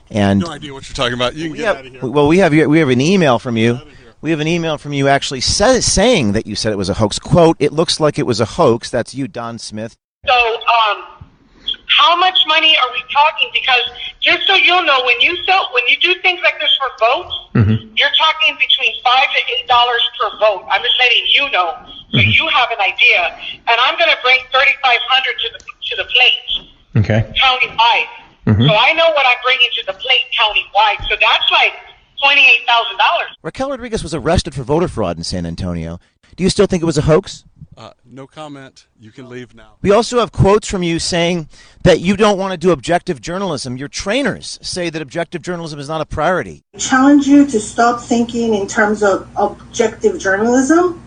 And 0.09 0.39
no 0.39 0.51
idea 0.51 0.73
what 0.73 0.89
you're 0.89 0.95
talking 0.95 1.15
about. 1.15 1.35
You 1.35 1.49
can 1.49 1.57
get 1.57 1.67
have, 1.67 1.77
out 1.79 1.87
of 1.87 1.93
here. 1.95 2.07
Well, 2.07 2.29
we 2.29 2.39
have 2.39 2.53
we 2.53 2.79
have 2.79 2.91
an 2.91 3.01
email 3.01 3.41
from 3.41 3.57
you. 3.57 3.81
We 4.21 4.31
have 4.31 4.39
an 4.39 4.47
email 4.47 4.79
from 4.79 4.93
you 4.93 5.09
actually 5.09 5.41
say, 5.41 5.81
saying 5.81 6.31
that 6.33 6.47
you 6.47 6.55
said 6.55 6.73
it 6.73 6.77
was 6.77 6.89
a 6.89 6.95
hoax. 6.95 7.19
Quote: 7.19 7.57
It 7.59 7.73
looks 7.73 7.99
like 7.99 8.21
it 8.21 8.27
was 8.27 8.39
a 8.39 8.45
hoax. 8.45 8.89
That's 8.89 9.17
you, 9.17 9.27
Don 9.27 9.59
Smith. 9.59 9.97
So, 10.25 10.33
um, 10.33 11.18
how 11.99 12.15
much 12.17 12.39
money 12.47 12.73
are 12.83 12.91
we 12.95 13.03
talking? 13.13 13.51
Because 13.53 13.83
just 14.23 14.47
so 14.47 14.55
you'll 14.55 14.85
know, 14.87 15.03
when 15.05 15.21
you 15.21 15.35
sell, 15.45 15.69
when 15.75 15.83
you 15.91 15.97
do 15.99 16.15
things 16.23 16.41
like 16.47 16.59
this 16.63 16.71
for 16.79 16.89
votes, 17.03 17.35
Mm-hmm. 17.59 17.91
you're 17.99 18.15
talking 18.15 18.55
between 18.55 18.93
five 19.03 19.27
to 19.35 19.41
eight 19.53 19.67
dollars 19.67 20.05
per 20.15 20.31
vote. 20.39 20.63
I'm 20.71 20.81
just 20.81 20.95
letting 21.03 21.25
you 21.35 21.51
know, 21.51 21.75
so 22.15 22.19
Mm-hmm. 22.19 22.31
you 22.31 22.47
have 22.55 22.71
an 22.71 22.81
idea. 22.81 23.35
And 23.67 23.77
I'm 23.85 23.99
going 23.99 24.11
to 24.11 24.21
bring 24.23 24.39
thirty 24.55 24.75
five 24.83 25.03
hundred 25.11 25.35
to 25.43 25.49
the 25.55 25.59
to 25.59 25.93
the 26.01 26.07
plate 26.15 26.45
Okay. 27.03 27.21
countywide. 27.35 28.09
Mhm. 28.47 28.67
So 28.69 28.73
I 28.75 28.93
know 28.95 29.11
what 29.11 29.27
I'm 29.27 29.41
bringing 29.45 29.69
to 29.79 29.83
the 29.91 29.93
plate 29.99 30.25
countywide. 30.39 31.01
So 31.09 31.17
that's 31.21 31.51
like 31.51 31.75
twenty 32.23 32.47
eight 32.49 32.63
thousand 32.67 32.97
dollars. 32.99 33.31
Raquel 33.43 33.71
Rodriguez 33.71 34.03
was 34.05 34.15
arrested 34.15 34.55
for 34.55 34.63
voter 34.63 34.89
fraud 34.89 35.17
in 35.19 35.25
San 35.25 35.45
Antonio. 35.45 35.99
Do 36.37 36.45
you 36.45 36.51
still 36.51 36.67
think 36.67 36.83
it 36.83 36.87
was 36.87 36.99
a 36.99 37.03
hoax? 37.03 37.45
Uh, 37.79 37.93
no 38.05 38.27
comment. 38.27 38.89
You 38.99 39.13
can 39.13 39.29
leave 39.29 39.55
now. 39.55 39.77
We 39.83 39.93
also 39.93 40.19
have 40.19 40.33
quotes 40.33 40.67
from 40.69 40.83
you 40.83 40.99
saying 40.99 41.49
that 41.85 42.01
you 42.01 42.17
don't 42.17 42.37
want 42.37 42.51
to 42.51 42.59
do 42.59 42.73
objective 42.73 43.21
journalism. 43.21 43.77
Your 43.77 43.87
trainers 43.87 44.59
say 44.61 44.91
that 44.91 45.01
objective 45.01 45.43
journalism 45.43 45.79
is 45.79 45.89
not 45.89 46.01
a 46.01 46.05
priority. 46.05 46.65
challenge 46.77 47.29
you 47.29 47.47
to 47.47 47.61
stop 47.61 48.01
thinking 48.01 48.55
in 48.55 48.67
terms 48.67 49.05
of 49.05 49.29
objective 49.37 50.19
journalism 50.19 51.01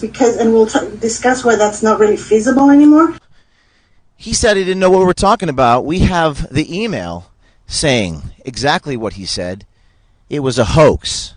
because 0.00 0.36
and 0.36 0.52
we'll 0.52 0.66
t- 0.68 0.96
discuss 1.00 1.44
why 1.44 1.56
that's 1.56 1.82
not 1.82 1.98
really 1.98 2.16
feasible 2.18 2.70
anymore 2.70 3.16
He 4.16 4.32
said 4.32 4.56
he 4.56 4.62
didn't 4.62 4.78
know 4.78 4.90
what 4.90 5.00
we 5.00 5.06
were 5.06 5.12
talking 5.14 5.48
about. 5.48 5.84
We 5.84 6.00
have 6.00 6.52
the 6.54 6.66
email 6.72 7.32
saying 7.66 8.22
exactly 8.44 8.96
what 8.96 9.14
he 9.14 9.26
said. 9.26 9.66
It 10.30 10.38
was 10.40 10.56
a 10.56 10.66
hoax. 10.66 11.34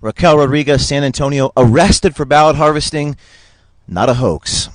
Raquel 0.00 0.38
Rodriguez, 0.38 0.88
San 0.88 1.04
Antonio, 1.04 1.52
arrested 1.56 2.16
for 2.16 2.24
ballot 2.24 2.56
harvesting. 2.56 3.16
Not 3.88 4.10
a 4.10 4.14
hoax. 4.14 4.68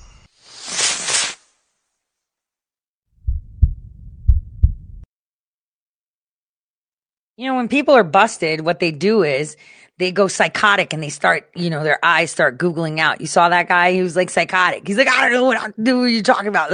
You 7.38 7.47
know, 7.47 7.55
when 7.55 7.68
people 7.68 7.93
are 7.93 8.03
busted, 8.03 8.61
what 8.61 8.80
they 8.80 8.91
do 8.91 9.24
is 9.24 9.55
they 9.99 10.11
go 10.11 10.28
psychotic 10.28 10.93
and 10.93 11.01
they 11.01 11.09
start, 11.09 11.49
you 11.55 11.70
know, 11.70 11.84
their 11.84 12.03
eyes 12.03 12.32
start 12.32 12.57
Googling 12.57 12.99
out. 12.99 13.22
You 13.22 13.28
saw 13.28 13.49
that 13.49 13.68
guy? 13.68 13.91
He 13.91 14.01
was 14.01 14.16
like 14.16 14.32
psychotic. 14.32 14.88
He's 14.88 14.97
like, 14.97 15.07
I 15.07 15.22
don't 15.22 15.34
know 15.34 15.45
what 15.45 15.59
I'm. 15.59 15.74
What 15.78 16.05
you're 16.05 16.24
talking 16.24 16.47
about. 16.47 16.72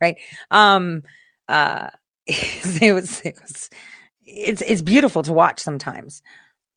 Right. 0.00 0.16
Um, 0.50 1.02
uh, 1.48 1.88
it 2.26 2.92
was, 2.92 3.20
it 3.22 3.36
was, 3.40 3.70
it's, 4.26 4.62
it's 4.62 4.82
beautiful 4.82 5.22
to 5.22 5.32
watch 5.32 5.60
sometimes 5.60 6.22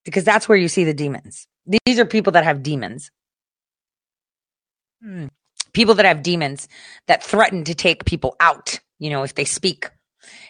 because 0.05 0.23
that's 0.23 0.47
where 0.47 0.57
you 0.57 0.69
see 0.69 0.85
the 0.85 0.93
demons. 0.93 1.47
These 1.85 1.99
are 1.99 2.05
people 2.05 2.31
that 2.33 2.45
have 2.45 2.63
demons. 2.63 3.11
Hmm. 5.01 5.27
People 5.73 5.95
that 5.95 6.05
have 6.05 6.23
demons 6.23 6.67
that 7.07 7.23
threaten 7.23 7.63
to 7.65 7.75
take 7.75 8.05
people 8.05 8.35
out, 8.39 8.79
you 8.99 9.09
know, 9.09 9.23
if 9.23 9.35
they 9.35 9.45
speak, 9.45 9.89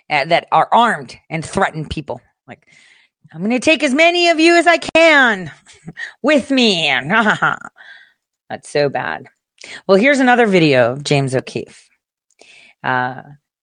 uh, 0.10 0.26
that 0.26 0.48
are 0.52 0.70
armed 0.72 1.18
and 1.30 1.44
threaten 1.44 1.88
people. 1.88 2.22
Like, 2.48 2.68
I'm 3.34 3.42
going 3.42 3.52
to 3.52 3.60
take 3.60 3.84
as 3.84 3.94
many 3.94 4.30
of 4.30 4.40
you 4.40 4.56
as 4.56 4.68
I 4.68 4.78
can 4.78 5.52
with 6.22 6.50
me. 6.50 6.88
That's 8.50 8.70
so 8.70 8.90
bad. 8.90 9.28
Well, 9.88 9.98
here's 9.98 10.20
another 10.20 10.46
video 10.46 10.94
of 10.94 11.04
James 11.04 11.36
O'Keefe. 11.36 11.90
Uh, 12.84 13.22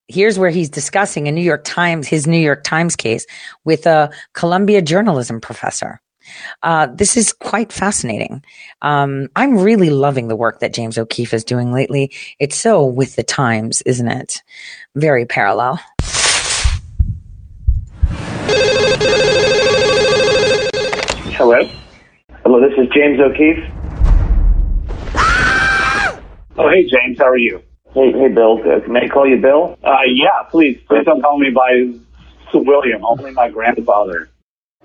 here's 0.09 0.39
where 0.39 0.51
he's 0.51 0.69
discussing 0.69 1.29
a 1.29 1.33
New 1.33 1.43
York 1.43 1.63
Times, 1.65 2.07
his 2.07 2.27
New 2.27 2.39
York 2.39 2.63
Times 2.65 2.97
case 2.97 3.27
with 3.65 3.87
a 3.87 4.13
Columbia 4.35 4.83
journalism 4.83 5.41
professor. 5.41 6.01
Uh, 6.63 6.87
this 6.87 7.17
is 7.17 7.33
quite 7.33 7.73
fascinating. 7.73 8.43
Um, 8.83 9.29
I'm 9.37 9.59
really 9.59 9.91
loving 9.91 10.29
the 10.29 10.37
work 10.37 10.61
that 10.61 10.75
James 10.75 10.99
O'Keefe 10.99 11.35
is 11.35 11.45
doing 11.45 11.73
lately. 11.73 12.11
It's 12.39 12.57
so 12.57 12.85
with 12.85 13.17
the 13.17 13.23
times, 13.23 13.83
isn't 13.83 14.09
it? 14.09 14.43
Very 14.95 15.27
parallel. 15.27 15.81
Hello? 21.37 21.59
Hello, 22.43 22.61
this 22.61 22.79
is 22.79 22.89
James 22.95 23.21
O'Keefe. 23.21 23.65
Oh, 26.57 26.69
hey, 26.71 26.87
James, 26.89 27.19
how 27.19 27.29
are 27.29 27.37
you? 27.37 27.61
Hey, 27.93 28.13
hey, 28.13 28.29
Bill. 28.29 28.61
Uh, 28.65 28.81
may 28.89 29.07
I 29.07 29.09
call 29.09 29.27
you 29.27 29.39
Bill? 29.39 29.77
Uh, 29.83 29.97
yeah, 30.07 30.43
please. 30.51 30.81
Please 30.89 31.05
don't 31.05 31.21
call 31.21 31.39
me 31.39 31.51
by 31.51 31.91
William. 32.55 33.05
Only 33.05 33.33
my 33.33 33.51
grandfather 33.51 34.29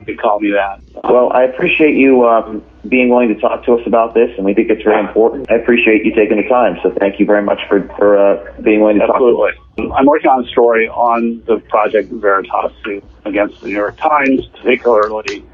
could 0.06 0.20
call 0.20 0.39
me 0.39 0.52
that. 0.52 0.82
Well, 1.04 1.32
I 1.34 1.43
appreciate 1.43 1.95
you 1.95 2.28
um, 2.28 2.64
being 2.88 3.10
willing 3.10 3.34
to 3.34 3.39
talk 3.39 3.66
to 3.66 3.74
us 3.74 3.82
about 3.86 4.14
this, 4.14 4.30
and 4.38 4.45
we 4.45 4.54
think 4.54 4.70
it's 4.70 4.84
very 4.84 5.00
important. 5.00 5.52
I 5.52 5.56
appreciate 5.56 6.06
you 6.06 6.14
taking 6.16 6.38
the 6.38 6.47
time, 6.47 6.78
so 6.82 6.93
thank 7.00 7.20
you 7.20 7.26
very 7.26 7.43
much 7.43 7.60
for, 7.68 7.88
for 7.97 8.18
uh, 8.18 8.62
being 8.62 8.82
willing 8.82 9.00
to 9.00 9.04
Absolutely. 9.04 9.52
talk 9.52 9.76
to 9.78 9.84
us. 9.84 9.95
I'm 9.97 10.06
working 10.06 10.30
on 10.30 10.45
a 10.45 10.47
story 10.47 10.88
on 10.88 11.43
the 11.45 11.60
Project 11.70 12.12
Veritas 12.12 12.72
suit 12.84 13.04
against 13.26 13.62
the 13.62 13.68
New 13.68 13.76
York 13.76 13.97
Times, 13.97 14.45
particularly 14.62 15.45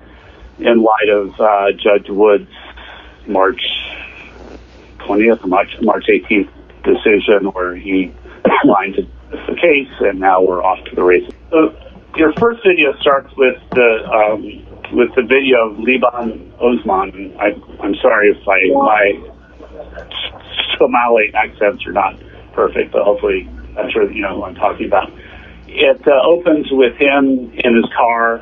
in 0.59 0.81
light 0.81 1.09
of 1.09 1.39
uh, 1.39 1.71
Judge 1.73 2.09
Wood's 2.09 2.49
March 3.27 3.61
20th 4.99 5.45
March, 5.45 5.75
March 5.81 6.05
18th 6.07 6.49
decision 6.83 7.51
where 7.51 7.75
he 7.75 8.13
declined 8.43 9.07
the 9.29 9.55
case, 9.55 9.91
and 9.99 10.19
now 10.19 10.41
we're 10.41 10.63
off 10.63 10.83
to 10.85 10.95
the 10.95 11.03
races. 11.03 11.33
So 11.49 11.75
your 12.15 12.33
first 12.33 12.61
video 12.65 12.93
starts 13.01 13.29
with 13.37 13.57
the 13.71 14.09
um, 14.09 14.41
with 14.93 15.09
the 15.15 15.23
video 15.23 15.69
of 15.69 15.79
Liban 15.79 16.53
Osman. 16.59 17.35
I, 17.39 17.51
I'm 17.81 17.95
sorry 18.01 18.29
if 18.29 18.47
I, 18.47 18.71
my 18.71 19.19
Somali 20.77 21.31
accents 21.33 21.85
are 21.85 21.91
not 21.91 22.15
perfect, 22.53 22.91
but 22.91 23.03
hopefully 23.03 23.49
I'm 23.77 23.89
sure 23.91 24.09
you 24.11 24.21
know 24.21 24.35
who 24.35 24.43
I'm 24.43 24.55
talking 24.55 24.85
about. 24.85 25.11
It 25.67 26.07
uh, 26.07 26.11
opens 26.23 26.67
with 26.71 26.95
him 26.95 27.51
in 27.51 27.75
his 27.75 27.85
car, 27.97 28.41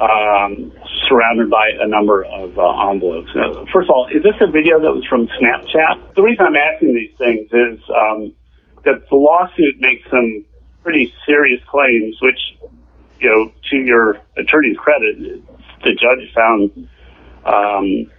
um, 0.00 0.72
surrounded 1.08 1.50
by 1.50 1.70
a 1.80 1.86
number 1.86 2.24
of 2.24 2.58
uh, 2.58 2.90
envelopes. 2.90 3.30
Now, 3.34 3.66
first 3.72 3.90
of 3.90 3.94
all, 3.94 4.08
is 4.08 4.22
this 4.22 4.36
a 4.40 4.50
video 4.50 4.80
that 4.80 4.92
was 4.92 5.04
from 5.06 5.26
Snapchat? 5.26 6.14
The 6.14 6.22
reason 6.22 6.46
I'm 6.46 6.56
asking 6.56 6.94
these 6.94 7.12
things 7.18 7.50
is 7.52 7.80
um, 7.90 8.32
that 8.84 9.04
the 9.10 9.16
lawsuit 9.16 9.80
makes 9.80 10.08
some 10.08 10.44
pretty 10.82 11.12
serious 11.26 11.60
claims, 11.68 12.16
which, 12.22 12.40
you 13.20 13.28
know, 13.28 13.52
to 13.70 13.76
your 13.76 14.18
attorney's 14.36 14.76
credit, 14.76 15.18
the 15.84 15.94
judge 15.94 16.32
found 16.34 16.88
um, 17.44 18.10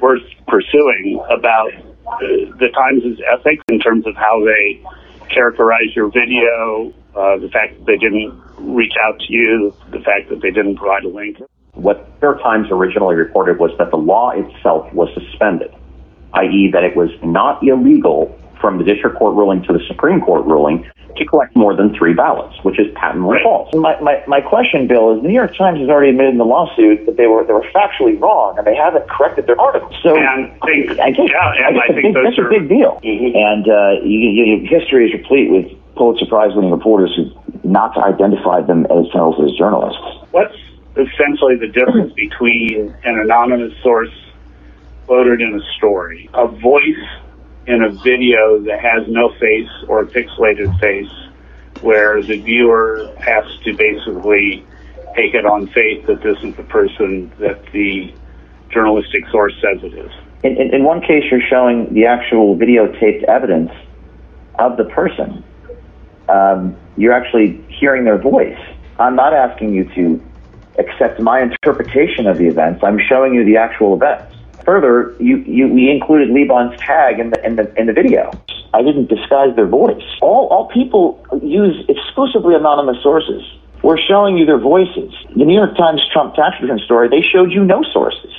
worth 0.00 0.22
pursuing 0.46 1.20
about 1.30 1.72
uh, 1.74 2.18
the 2.58 2.68
Times' 2.74 3.20
ethics 3.32 3.64
in 3.68 3.80
terms 3.80 4.06
of 4.06 4.14
how 4.16 4.44
they 4.44 4.82
characterize 5.28 5.94
your 5.94 6.10
video, 6.10 6.92
uh, 7.14 7.36
the 7.38 7.48
fact 7.52 7.78
that 7.78 7.86
they 7.86 7.96
didn't 7.96 8.32
reach 8.58 8.94
out 9.04 9.18
to 9.20 9.32
you, 9.32 9.74
the 9.90 10.00
fact 10.00 10.28
that 10.30 10.40
they 10.40 10.50
didn't 10.50 10.76
provide 10.76 11.04
a 11.04 11.08
link. 11.08 11.38
What 11.74 12.08
New 12.20 12.28
York 12.28 12.42
Times 12.42 12.68
originally 12.70 13.14
reported 13.14 13.58
was 13.58 13.70
that 13.78 13.90
the 13.90 13.96
law 13.96 14.30
itself 14.30 14.92
was 14.92 15.08
suspended, 15.14 15.74
i.e., 16.34 16.70
that 16.72 16.84
it 16.84 16.96
was 16.96 17.10
not 17.22 17.62
illegal 17.62 18.38
from 18.60 18.78
the 18.78 18.84
district 18.84 19.16
court 19.16 19.34
ruling 19.34 19.62
to 19.64 19.72
the 19.72 19.80
Supreme 19.86 20.20
Court 20.20 20.44
ruling 20.46 20.88
to 21.16 21.24
collect 21.24 21.56
more 21.56 21.74
than 21.74 21.94
three 21.96 22.14
ballots, 22.14 22.56
which 22.62 22.78
is 22.78 22.86
patently 22.94 23.38
false. 23.42 23.68
My, 23.74 24.00
my, 24.00 24.22
my 24.26 24.40
question, 24.40 24.86
Bill, 24.86 25.16
is 25.16 25.22
the 25.22 25.28
New 25.28 25.34
York 25.34 25.56
Times 25.56 25.80
has 25.80 25.88
already 25.88 26.10
admitted 26.10 26.32
in 26.32 26.38
the 26.38 26.44
lawsuit 26.44 27.06
that 27.06 27.16
they 27.16 27.26
were 27.26 27.44
they 27.44 27.52
were 27.52 27.66
factually 27.74 28.20
wrong 28.20 28.56
and 28.56 28.66
they 28.66 28.76
haven't 28.76 29.08
corrected 29.08 29.46
their 29.46 29.60
articles. 29.60 29.94
So 30.02 30.16
And 30.16 30.52
I 30.62 30.66
think, 30.66 31.00
I 31.00 31.10
guess, 31.10 31.28
yeah, 31.30 31.38
I, 31.38 31.68
I 31.68 31.72
guess 31.72 31.90
a 31.90 31.92
think 31.94 32.14
big, 32.14 32.24
that's 32.24 32.38
are 32.38 32.46
a 32.46 32.50
big 32.50 32.68
deal. 32.68 33.00
And 33.02 33.68
uh, 33.68 34.04
you, 34.04 34.18
you, 34.18 34.68
history 34.68 35.06
is 35.06 35.12
replete 35.12 35.50
with 35.50 35.66
Pulitzer 35.96 36.26
Prize 36.26 36.54
winning 36.54 36.70
reporters 36.70 37.14
who 37.16 37.30
not 37.64 37.94
to 37.94 38.00
identify 38.00 38.62
themselves 38.62 39.38
as 39.42 39.50
journalists. 39.58 40.00
What's 40.30 40.54
essentially 40.94 41.56
the 41.56 41.68
difference 41.68 42.12
between 42.14 42.94
an 43.04 43.18
anonymous 43.18 43.72
source 43.82 44.10
quoted 45.06 45.40
in 45.40 45.54
a 45.54 45.62
story, 45.76 46.28
a 46.34 46.46
voice 46.46 46.82
in 47.68 47.82
a 47.82 47.90
video 47.90 48.58
that 48.60 48.80
has 48.80 49.06
no 49.08 49.30
face 49.34 49.68
or 49.88 50.00
a 50.00 50.06
pixelated 50.06 50.80
face, 50.80 51.12
where 51.82 52.22
the 52.22 52.40
viewer 52.40 53.12
has 53.18 53.44
to 53.64 53.74
basically 53.76 54.66
take 55.14 55.34
it 55.34 55.44
on 55.44 55.66
faith 55.68 56.06
that 56.06 56.22
this 56.22 56.38
is 56.42 56.56
the 56.56 56.62
person 56.64 57.30
that 57.38 57.62
the 57.72 58.12
journalistic 58.70 59.28
source 59.30 59.52
says 59.60 59.82
it 59.84 59.94
is. 59.94 60.10
In, 60.42 60.56
in, 60.56 60.74
in 60.74 60.84
one 60.84 61.00
case, 61.02 61.24
you're 61.30 61.46
showing 61.48 61.92
the 61.92 62.06
actual 62.06 62.56
videotaped 62.56 63.24
evidence 63.24 63.70
of 64.58 64.76
the 64.76 64.84
person. 64.84 65.44
Um, 66.28 66.76
you're 66.96 67.12
actually 67.12 67.62
hearing 67.68 68.04
their 68.04 68.18
voice. 68.18 68.58
I'm 68.98 69.14
not 69.14 69.34
asking 69.34 69.74
you 69.74 69.84
to 69.94 70.24
accept 70.78 71.20
my 71.20 71.42
interpretation 71.42 72.26
of 72.26 72.38
the 72.38 72.46
events. 72.46 72.82
I'm 72.82 72.98
showing 73.08 73.34
you 73.34 73.44
the 73.44 73.56
actual 73.56 73.94
events. 73.94 74.34
Further, 74.64 75.14
you, 75.18 75.38
you, 75.38 75.68
we 75.68 75.90
included 75.90 76.28
Liban's 76.30 76.78
tag 76.80 77.18
in 77.18 77.30
the, 77.30 77.46
in 77.46 77.56
the, 77.56 77.80
in 77.80 77.86
the 77.86 77.92
video. 77.92 78.30
I 78.74 78.82
didn't 78.82 79.08
disguise 79.08 79.56
their 79.56 79.66
voice. 79.66 80.02
All, 80.20 80.48
all 80.48 80.68
people 80.68 81.24
use 81.42 81.84
exclusively 81.88 82.54
anonymous 82.54 83.02
sources. 83.02 83.42
We're 83.82 83.98
showing 83.98 84.36
you 84.36 84.44
their 84.44 84.58
voices. 84.58 85.14
The 85.36 85.44
New 85.44 85.54
York 85.54 85.76
Times 85.76 86.02
Trump 86.12 86.34
tax 86.34 86.56
return 86.60 86.78
story, 86.80 87.08
they 87.08 87.22
showed 87.22 87.52
you 87.52 87.64
no 87.64 87.82
sources. 87.92 88.32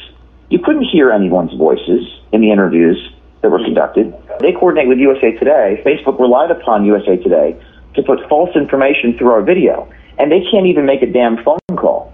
You 0.49 0.59
couldn't 0.59 0.83
hear 0.91 1.11
anyone's 1.11 1.53
voices 1.53 2.05
in 2.31 2.41
the 2.41 2.51
interviews 2.51 2.97
that 3.41 3.49
were 3.49 3.63
conducted. 3.63 4.13
They 4.39 4.51
coordinate 4.51 4.87
with 4.87 4.97
USA 4.99 5.31
Today. 5.31 5.81
Facebook 5.85 6.19
relied 6.19 6.51
upon 6.51 6.85
USA 6.85 7.17
Today 7.17 7.59
to 7.95 8.03
put 8.03 8.19
false 8.27 8.55
information 8.55 9.17
through 9.17 9.31
our 9.31 9.41
video, 9.41 9.89
and 10.17 10.31
they 10.31 10.41
can't 10.51 10.67
even 10.67 10.85
make 10.85 11.01
a 11.01 11.07
damn 11.07 11.41
phone 11.43 11.59
call. 11.77 12.13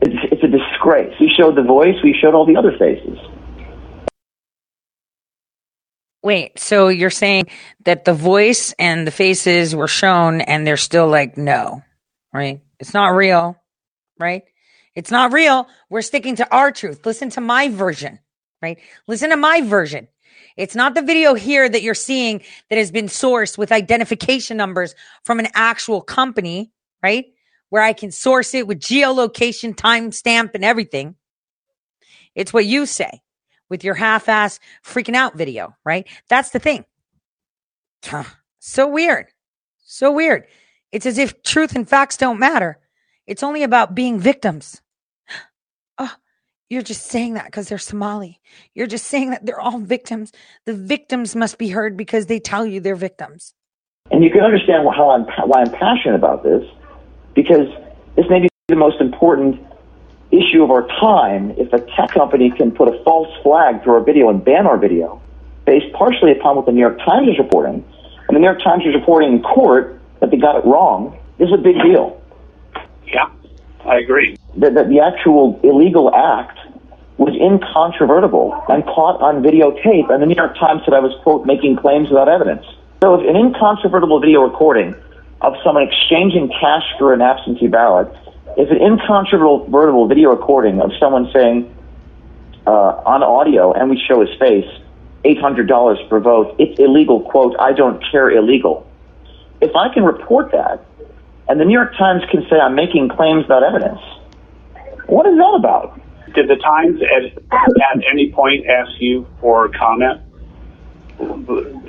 It's, 0.00 0.32
it's 0.32 0.42
a 0.42 0.48
disgrace. 0.48 1.14
We 1.20 1.32
showed 1.36 1.56
the 1.56 1.62
voice, 1.62 1.96
we 2.02 2.16
showed 2.20 2.34
all 2.34 2.46
the 2.46 2.56
other 2.56 2.76
faces. 2.78 3.18
Wait, 6.22 6.58
so 6.58 6.88
you're 6.88 7.10
saying 7.10 7.48
that 7.84 8.06
the 8.06 8.14
voice 8.14 8.74
and 8.78 9.06
the 9.06 9.10
faces 9.10 9.76
were 9.76 9.88
shown 9.88 10.40
and 10.40 10.66
they're 10.66 10.78
still 10.78 11.06
like, 11.06 11.36
no, 11.36 11.82
right? 12.32 12.62
It's 12.80 12.94
not 12.94 13.08
real, 13.08 13.60
right? 14.18 14.42
It's 14.94 15.10
not 15.10 15.32
real. 15.34 15.68
We're 15.90 16.02
sticking 16.02 16.36
to 16.36 16.50
our 16.50 16.72
truth. 16.72 17.04
Listen 17.04 17.28
to 17.30 17.42
my 17.42 17.68
version, 17.68 18.20
right? 18.62 18.78
Listen 19.06 19.30
to 19.30 19.36
my 19.36 19.60
version. 19.60 20.08
It's 20.56 20.74
not 20.74 20.94
the 20.94 21.02
video 21.02 21.34
here 21.34 21.68
that 21.68 21.82
you're 21.82 21.94
seeing 21.94 22.42
that 22.70 22.78
has 22.78 22.90
been 22.90 23.06
sourced 23.06 23.58
with 23.58 23.72
identification 23.72 24.56
numbers 24.56 24.94
from 25.24 25.40
an 25.40 25.48
actual 25.54 26.00
company, 26.00 26.72
right? 27.02 27.26
Where 27.70 27.82
I 27.82 27.92
can 27.92 28.10
source 28.10 28.54
it 28.54 28.66
with 28.66 28.80
geolocation, 28.80 29.74
timestamp, 29.74 30.50
and 30.54 30.64
everything. 30.64 31.16
It's 32.34 32.52
what 32.52 32.66
you 32.66 32.86
say 32.86 33.22
with 33.68 33.84
your 33.84 33.94
half 33.94 34.28
ass 34.28 34.60
freaking 34.84 35.14
out 35.14 35.36
video, 35.36 35.74
right? 35.84 36.06
That's 36.28 36.50
the 36.50 36.58
thing. 36.58 36.84
So 38.60 38.88
weird. 38.88 39.26
So 39.84 40.12
weird. 40.12 40.46
It's 40.92 41.06
as 41.06 41.18
if 41.18 41.42
truth 41.42 41.74
and 41.74 41.88
facts 41.88 42.16
don't 42.16 42.38
matter. 42.38 42.78
It's 43.26 43.42
only 43.42 43.62
about 43.62 43.94
being 43.94 44.18
victims. 44.18 44.80
Oh, 45.96 46.12
you're 46.68 46.82
just 46.82 47.06
saying 47.06 47.34
that 47.34 47.44
because 47.44 47.68
they're 47.68 47.78
Somali. 47.78 48.40
You're 48.74 48.88
just 48.88 49.06
saying 49.06 49.30
that 49.30 49.46
they're 49.46 49.60
all 49.60 49.78
victims. 49.78 50.32
The 50.66 50.74
victims 50.74 51.36
must 51.36 51.56
be 51.56 51.68
heard 51.68 51.96
because 51.96 52.26
they 52.26 52.40
tell 52.40 52.66
you 52.66 52.80
they're 52.80 52.96
victims. 52.96 53.54
And 54.10 54.24
you 54.24 54.30
can 54.30 54.40
understand 54.40 54.88
how 54.96 55.10
I'm, 55.10 55.22
why 55.48 55.60
I'm 55.60 55.70
passionate 55.70 56.16
about 56.16 56.42
this, 56.42 56.64
because 57.34 57.68
this 58.16 58.26
may 58.30 58.40
be 58.40 58.48
the 58.68 58.76
most 58.76 59.00
important 59.00 59.60
issue 60.30 60.62
of 60.62 60.70
our 60.70 60.86
time 61.00 61.50
if 61.58 61.72
a 61.72 61.80
tech 61.96 62.10
company 62.10 62.50
can 62.50 62.70
put 62.70 62.88
a 62.88 63.02
false 63.04 63.28
flag 63.42 63.82
through 63.82 63.94
our 63.94 64.04
video 64.04 64.30
and 64.30 64.44
ban 64.44 64.66
our 64.66 64.78
video 64.78 65.20
based 65.66 65.92
partially 65.92 66.32
upon 66.32 66.56
what 66.56 66.66
the 66.66 66.72
New 66.72 66.80
York 66.80 66.98
Times 66.98 67.28
is 67.28 67.38
reporting. 67.38 67.84
And 68.28 68.36
the 68.36 68.40
New 68.40 68.46
York 68.46 68.62
Times 68.62 68.84
is 68.86 68.94
reporting 68.94 69.32
in 69.32 69.42
court 69.42 70.00
that 70.20 70.30
they 70.30 70.36
got 70.36 70.56
it 70.56 70.64
wrong. 70.64 71.18
This 71.38 71.48
is 71.48 71.54
a 71.54 71.62
big 71.62 71.76
deal. 71.82 72.20
Yeah, 73.06 73.30
I 73.84 73.96
agree. 73.96 74.36
That, 74.56 74.74
that 74.74 74.88
the 74.88 75.00
actual 75.00 75.60
illegal 75.62 76.14
act 76.14 76.58
was 77.16 77.34
incontrovertible 77.36 78.64
and 78.68 78.84
caught 78.84 79.20
on 79.22 79.42
videotape, 79.42 80.10
and 80.10 80.22
the 80.22 80.26
New 80.26 80.34
York 80.34 80.56
Times 80.58 80.82
said 80.84 80.94
I 80.94 81.00
was, 81.00 81.12
quote, 81.22 81.46
making 81.46 81.76
claims 81.76 82.08
without 82.08 82.28
evidence. 82.28 82.64
So 83.02 83.14
if 83.14 83.28
an 83.28 83.36
incontrovertible 83.36 84.20
video 84.20 84.42
recording 84.42 84.94
of 85.40 85.54
someone 85.64 85.86
exchanging 85.86 86.48
cash 86.48 86.84
for 86.98 87.12
an 87.12 87.20
absentee 87.20 87.68
ballot 87.68 88.08
is 88.56 88.70
an 88.70 88.80
incontrovertible 88.80 90.06
video 90.06 90.30
recording 90.30 90.80
of 90.80 90.90
someone 90.98 91.30
saying 91.32 91.74
uh, 92.66 93.02
on 93.04 93.22
audio, 93.22 93.72
and 93.72 93.90
we 93.90 94.00
show 94.08 94.20
his 94.20 94.30
face, 94.38 94.68
$800 95.24 96.08
per 96.08 96.20
vote, 96.20 96.54
it's 96.58 96.78
illegal, 96.78 97.20
quote, 97.20 97.56
I 97.58 97.72
don't 97.72 98.02
care 98.10 98.30
illegal. 98.30 98.86
If 99.60 99.74
I 99.74 99.92
can 99.92 100.04
report 100.04 100.52
that, 100.52 100.84
and 101.48 101.60
the 101.60 101.64
New 101.64 101.72
York 101.72 101.96
Times 101.96 102.22
can 102.30 102.42
say 102.48 102.56
I'm 102.56 102.74
making 102.74 103.10
claims 103.10 103.44
without 103.44 103.62
evidence, 103.62 104.00
what 105.06 105.26
is 105.26 105.36
that 105.36 105.54
about? 105.56 106.00
Did 106.34 106.48
the 106.48 106.56
Times 106.56 107.00
at, 107.02 107.24
at 107.52 108.04
any 108.10 108.32
point 108.32 108.66
ask 108.66 108.90
you 108.98 109.26
for 109.40 109.68
comment, 109.70 110.20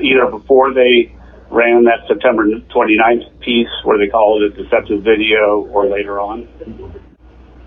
either 0.02 0.28
before 0.28 0.74
they 0.74 1.16
ran 1.50 1.84
that 1.86 2.08
September 2.08 2.46
29th 2.46 3.40
piece 3.40 3.70
where 3.84 3.98
they 3.98 4.08
called 4.08 4.44
it 4.44 4.54
a 4.58 4.64
deceptive 4.64 5.04
video 5.04 5.68
or 5.72 5.86
later 5.88 6.20
on? 6.20 6.48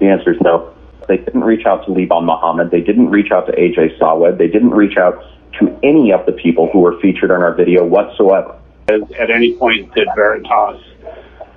The 0.00 0.06
answer 0.06 0.32
is 0.32 0.40
no. 0.42 0.74
They 1.08 1.16
didn't 1.16 1.44
reach 1.44 1.66
out 1.66 1.86
to 1.86 1.92
Liban 1.92 2.24
Mohammed. 2.24 2.70
They 2.70 2.82
didn't 2.82 3.10
reach 3.10 3.30
out 3.32 3.46
to 3.46 3.52
AJ 3.52 3.98
Sawed. 3.98 4.38
They 4.38 4.48
didn't 4.48 4.70
reach 4.70 4.96
out 4.98 5.22
to 5.58 5.78
any 5.82 6.12
of 6.12 6.26
the 6.26 6.32
people 6.32 6.68
who 6.72 6.80
were 6.80 7.00
featured 7.00 7.30
in 7.30 7.42
our 7.42 7.54
video 7.54 7.84
whatsoever. 7.84 8.58
At 8.88 9.30
any 9.30 9.54
point 9.54 9.94
did 9.94 10.08
Veritas 10.14 10.82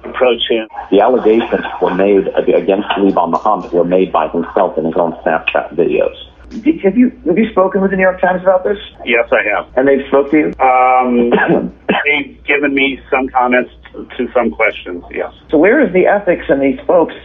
approach 0.03 0.41
him? 0.49 0.67
The 0.89 1.01
allegations 1.01 1.65
were 1.81 1.93
made 1.93 2.27
against 2.27 2.87
Liban 2.97 3.31
Mohammed 3.31 3.71
were 3.71 3.83
made 3.83 4.11
by 4.11 4.27
himself 4.29 4.77
in 4.77 4.85
his 4.85 4.95
own 4.95 5.13
Snapchat 5.23 5.75
videos. 5.75 6.15
Did, 6.51 6.81
have 6.81 6.97
you 6.97 7.09
have 7.25 7.37
you 7.37 7.49
spoken 7.51 7.81
with 7.81 7.91
the 7.91 7.97
New 7.97 8.03
York 8.03 8.19
Times 8.19 8.41
about 8.41 8.63
this? 8.63 8.77
Yes, 9.05 9.29
I 9.31 9.43
have. 9.55 9.71
And 9.77 9.87
they've 9.87 10.05
spoke 10.07 10.31
to 10.31 10.37
you? 10.37 10.45
Um, 10.59 11.29
they've 12.05 12.43
given 12.43 12.73
me 12.73 12.99
some 13.09 13.29
comments 13.29 13.71
to 14.17 14.31
some 14.33 14.51
questions. 14.51 15.03
Yes. 15.11 15.33
So 15.49 15.57
where 15.57 15.85
is 15.85 15.93
the 15.93 16.07
ethics 16.07 16.45
in 16.49 16.59
these 16.59 16.79
folks, 16.85 17.15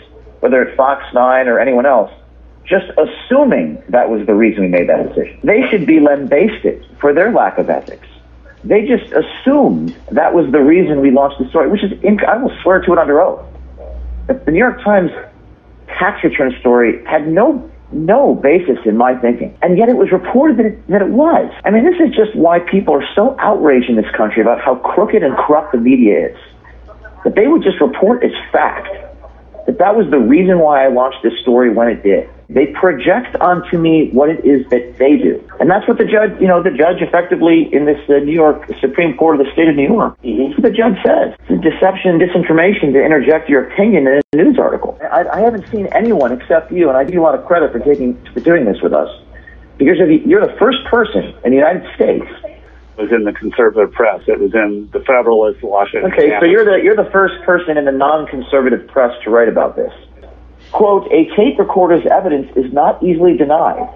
whether 0.41 0.63
it's 0.63 0.77
Fox 0.77 1.03
Nine 1.13 1.49
or 1.49 1.59
anyone 1.59 1.87
else, 1.87 2.13
just 2.65 2.87
assuming 2.97 3.83
that 3.89 4.09
was 4.09 4.25
the 4.27 4.35
reason 4.35 4.63
we 4.63 4.69
made 4.69 4.89
that 4.89 5.09
decision? 5.09 5.41
They 5.43 5.63
should 5.71 5.87
be 5.87 5.99
lambasted 5.99 6.87
for 7.01 7.13
their 7.13 7.33
lack 7.33 7.59
of 7.59 7.69
ethics. 7.69 8.07
They 8.63 8.87
just 8.87 9.13
assumed 9.13 9.97
that 10.13 10.35
was 10.35 10.51
the 10.51 10.61
reason 10.61 11.01
we 11.01 11.11
launched 11.11 11.39
the 11.39 11.49
story, 11.49 11.69
which 11.69 11.85
is 11.85 11.93
inc- 12.03 12.25
I 12.25 12.37
will 12.37 12.57
swear 12.63 12.81
to 12.81 12.93
it 12.93 12.99
under 12.99 13.21
oath. 13.21 13.45
The 14.29 14.51
New 14.51 14.59
York 14.59 14.83
Times 14.83 15.11
tax 15.99 16.23
return 16.25 16.55
story 16.61 17.05
had 17.05 17.29
no 17.29 17.71
no 17.93 18.35
basis 18.35 18.79
in 18.85 18.97
my 18.97 19.15
thinking. 19.19 19.57
And 19.63 19.79
yet 19.79 19.89
it 19.89 19.97
was 19.97 20.11
reported 20.11 20.59
that 20.59 20.67
it, 20.67 20.87
that 20.89 21.03
it 21.03 21.11
was. 21.11 21.53
I 21.65 21.71
mean, 21.71 21.85
this 21.85 22.01
is 22.01 22.15
just 22.15 22.35
why 22.35 22.59
people 22.59 22.95
are 22.95 23.07
so 23.15 23.37
outraged 23.39 23.89
in 23.89 23.97
this 23.97 24.11
country 24.17 24.43
about 24.43 24.61
how 24.61 24.77
crooked 24.77 25.23
and 25.23 25.37
corrupt 25.37 25.73
the 25.73 25.79
media 25.79 26.31
is. 26.31 26.37
That 27.25 27.35
they 27.35 27.47
would 27.47 27.63
just 27.63 27.81
report 27.81 28.25
as 28.25 28.31
fact 28.53 28.89
that 29.67 29.79
that 29.79 29.97
was 29.97 30.07
the 30.11 30.19
reason 30.19 30.59
why 30.59 30.85
I 30.85 30.89
launched 30.89 31.19
this 31.23 31.35
story 31.43 31.71
when 31.71 31.89
it 31.89 32.03
did. 32.03 32.31
They 32.49 32.67
project 32.79 33.35
onto 33.43 33.77
me 33.77 34.11
what 34.13 34.31
it 34.31 34.47
is 34.47 34.63
that 34.71 34.99
they 34.99 35.19
do. 35.19 35.43
And 35.59 35.69
that's 35.69 35.87
what 35.89 35.99
the 35.99 36.07
judge, 36.07 36.31
you 36.41 36.47
know, 36.47 36.63
the 36.63 36.71
judge 36.71 37.03
effectively 37.03 37.69
in 37.75 37.85
this 37.85 37.99
uh, 38.09 38.23
New 38.23 38.33
York 38.33 38.71
Supreme 38.81 39.17
Court 39.17 39.41
of 39.41 39.47
the 39.47 39.53
state 39.53 39.67
of 39.67 39.75
New 39.75 39.91
York, 39.91 40.15
that's 40.23 40.55
what 40.55 40.63
the 40.63 40.71
judge 40.71 40.95
says. 41.03 41.35
It's 41.51 41.59
deception 41.59 42.15
and 42.15 42.23
disinformation 42.23 42.95
to 42.95 43.03
interject 43.03 43.51
your 43.51 43.67
opinion 43.67 44.07
in 44.07 44.23
a 44.23 44.37
news 44.37 44.59
article. 44.59 44.97
I, 45.03 45.27
I 45.27 45.41
haven't 45.41 45.67
seen 45.75 45.91
anyone 45.91 46.31
except 46.31 46.71
you, 46.71 46.89
and 46.89 46.97
I 46.97 47.03
give 47.03 47.15
you 47.15 47.23
a 47.23 47.27
lot 47.27 47.35
of 47.35 47.45
credit 47.45 47.73
for 47.73 47.81
taking, 47.81 48.15
for 48.33 48.39
doing 48.39 48.65
this 48.65 48.79
with 48.81 48.95
us. 48.95 49.11
Because 49.77 49.99
you're 50.25 50.47
the 50.47 50.57
first 50.57 50.79
person 50.87 51.35
in 51.45 51.51
the 51.51 51.59
United 51.59 51.83
States 51.97 52.25
was 52.97 53.13
in 53.13 53.25
the 53.25 53.33
conservative 53.33 53.93
press. 53.93 54.23
It 54.27 54.41
was 54.41 54.55
in 54.55 54.89
the 54.93 55.01
Federalist, 55.01 55.63
Washington. 55.63 56.13
Okay, 56.13 56.37
so 56.41 56.47
you're 56.47 56.65
the 56.65 56.83
you're 56.83 56.97
the 56.97 57.11
first 57.11 57.35
person 57.45 57.77
in 57.77 57.85
the 57.85 57.93
non-conservative 57.93 58.89
press 58.89 59.13
to 59.25 59.31
write 59.31 59.49
about 59.49 59.77
this. 59.77 59.93
Quote, 60.73 61.07
a 61.13 61.27
tape 61.37 61.59
recorder's 61.59 62.07
evidence 62.07 62.51
is 62.57 62.73
not 62.73 63.03
easily 63.03 63.37
denied. 63.37 63.89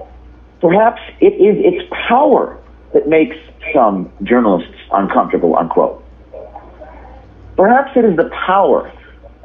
Perhaps 0.61 1.01
it 1.21 1.35
is 1.35 1.57
its 1.59 1.93
power 2.09 2.59
that 2.93 3.09
makes 3.09 3.37
some 3.75 4.13
journalists 4.23 4.77
uncomfortable, 4.93 5.57
unquote. 5.57 6.05
Perhaps 7.57 7.93
it 7.97 8.05
is 8.05 8.17
the 8.17 8.31
power 8.47 8.91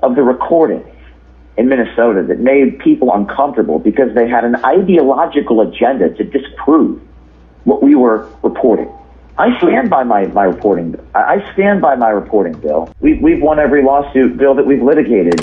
of 0.03 0.15
the 0.15 0.21
recording 0.21 0.83
in 1.57 1.69
Minnesota 1.69 2.23
that 2.27 2.39
made 2.39 2.79
people 2.79 3.11
uncomfortable 3.13 3.79
because 3.79 4.13
they 4.13 4.27
had 4.27 4.43
an 4.43 4.55
ideological 4.65 5.61
agenda 5.61 6.09
to 6.09 6.23
disprove 6.23 7.01
what 7.63 7.81
we 7.81 7.95
were 7.95 8.29
reporting. 8.43 8.89
I 9.37 9.57
stand 9.57 9.89
by 9.89 10.03
my, 10.03 10.27
my 10.27 10.45
reporting. 10.45 10.95
I 11.13 11.51
stand 11.53 11.81
by 11.81 11.95
my 11.95 12.07
reporting, 12.09 12.57
Bill. 12.59 12.89
We, 13.01 13.15
we've 13.15 13.41
won 13.41 13.59
every 13.59 13.83
lawsuit, 13.83 14.37
Bill, 14.37 14.55
that 14.55 14.65
we've 14.65 14.81
litigated. 14.81 15.41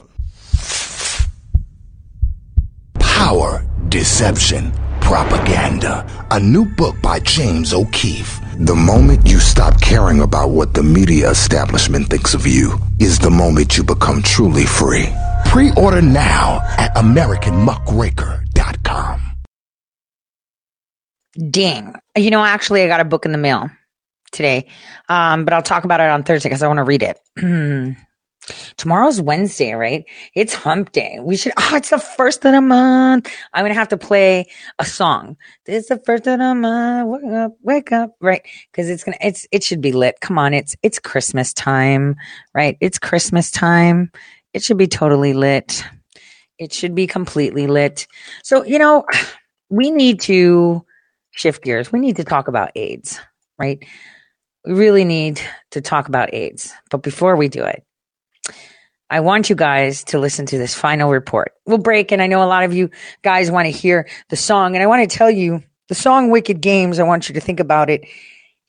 Power, 2.98 3.66
Deception, 3.90 4.72
Propaganda. 5.02 6.06
A 6.30 6.40
new 6.40 6.64
book 6.64 6.96
by 7.02 7.20
James 7.20 7.74
O'Keefe. 7.74 8.40
The 8.60 8.74
moment 8.74 9.28
you 9.28 9.38
stop 9.38 9.78
caring 9.82 10.20
about 10.20 10.48
what 10.50 10.72
the 10.72 10.82
media 10.82 11.30
establishment 11.30 12.08
thinks 12.08 12.32
of 12.32 12.46
you 12.46 12.78
is 12.98 13.18
the 13.18 13.30
moment 13.30 13.76
you 13.76 13.84
become 13.84 14.22
truly 14.22 14.64
free. 14.64 15.08
Pre-order 15.46 16.00
now 16.00 16.60
at 16.78 16.94
AmericanMuckraker.com. 16.94 19.20
Ding. 21.50 21.94
You 22.16 22.30
know, 22.30 22.42
actually, 22.42 22.82
I 22.82 22.86
got 22.88 23.00
a 23.00 23.04
book 23.04 23.26
in 23.26 23.32
the 23.32 23.38
mail 23.38 23.70
today, 24.32 24.66
um, 25.08 25.44
but 25.44 25.54
I'll 25.54 25.62
talk 25.62 25.84
about 25.84 26.00
it 26.00 26.08
on 26.08 26.24
Thursday 26.24 26.48
because 26.48 26.62
I 26.62 26.68
want 26.68 26.78
to 26.78 26.84
read 26.84 27.02
it. 27.02 27.96
Tomorrow's 28.76 29.20
Wednesday, 29.20 29.72
right? 29.74 30.04
It's 30.34 30.52
hump 30.52 30.90
day. 30.90 31.18
We 31.20 31.36
should, 31.36 31.52
oh, 31.56 31.76
it's 31.76 31.90
the 31.90 31.98
first 31.98 32.44
of 32.44 32.52
the 32.52 32.60
month. 32.60 33.30
I'm 33.52 33.62
going 33.62 33.70
to 33.70 33.78
have 33.78 33.88
to 33.88 33.96
play 33.96 34.46
a 34.80 34.84
song. 34.84 35.36
It's 35.66 35.88
the 35.88 35.98
first 36.04 36.26
of 36.26 36.40
the 36.40 36.54
month. 36.54 37.08
Wake 37.08 37.32
up, 37.32 37.52
wake 37.62 37.92
up, 37.92 38.16
right? 38.20 38.42
Cause 38.72 38.88
it's 38.88 39.04
going 39.04 39.16
to, 39.16 39.26
it's, 39.26 39.46
it 39.52 39.62
should 39.62 39.80
be 39.80 39.92
lit. 39.92 40.20
Come 40.20 40.38
on. 40.38 40.54
It's, 40.54 40.74
it's 40.82 40.98
Christmas 40.98 41.52
time, 41.52 42.16
right? 42.52 42.76
It's 42.80 42.98
Christmas 42.98 43.50
time. 43.50 44.10
It 44.52 44.62
should 44.64 44.78
be 44.78 44.88
totally 44.88 45.34
lit. 45.34 45.84
It 46.58 46.72
should 46.72 46.94
be 46.94 47.06
completely 47.06 47.68
lit. 47.68 48.08
So, 48.42 48.64
you 48.64 48.78
know, 48.78 49.04
we 49.70 49.90
need 49.92 50.20
to 50.22 50.84
shift 51.30 51.62
gears. 51.62 51.92
We 51.92 52.00
need 52.00 52.16
to 52.16 52.24
talk 52.24 52.48
about 52.48 52.72
AIDS, 52.74 53.20
right? 53.58 53.84
We 54.64 54.74
really 54.74 55.04
need 55.04 55.40
to 55.72 55.80
talk 55.80 56.08
about 56.08 56.32
AIDS. 56.32 56.72
But 56.90 57.02
before 57.02 57.36
we 57.36 57.48
do 57.48 57.64
it, 57.64 57.84
I 59.10 59.20
want 59.20 59.50
you 59.50 59.56
guys 59.56 60.04
to 60.04 60.18
listen 60.18 60.46
to 60.46 60.58
this 60.58 60.74
final 60.74 61.10
report. 61.10 61.52
We'll 61.66 61.78
break, 61.78 62.12
and 62.12 62.22
I 62.22 62.28
know 62.28 62.42
a 62.42 62.46
lot 62.46 62.64
of 62.64 62.72
you 62.72 62.90
guys 63.22 63.50
want 63.50 63.66
to 63.66 63.70
hear 63.70 64.08
the 64.30 64.36
song, 64.36 64.74
and 64.74 64.82
I 64.82 64.86
want 64.86 65.08
to 65.08 65.16
tell 65.16 65.30
you 65.30 65.62
the 65.88 65.94
song 65.94 66.30
Wicked 66.30 66.60
Games, 66.60 66.98
I 66.98 67.02
want 67.02 67.28
you 67.28 67.34
to 67.34 67.40
think 67.40 67.60
about 67.60 67.90
it, 67.90 68.06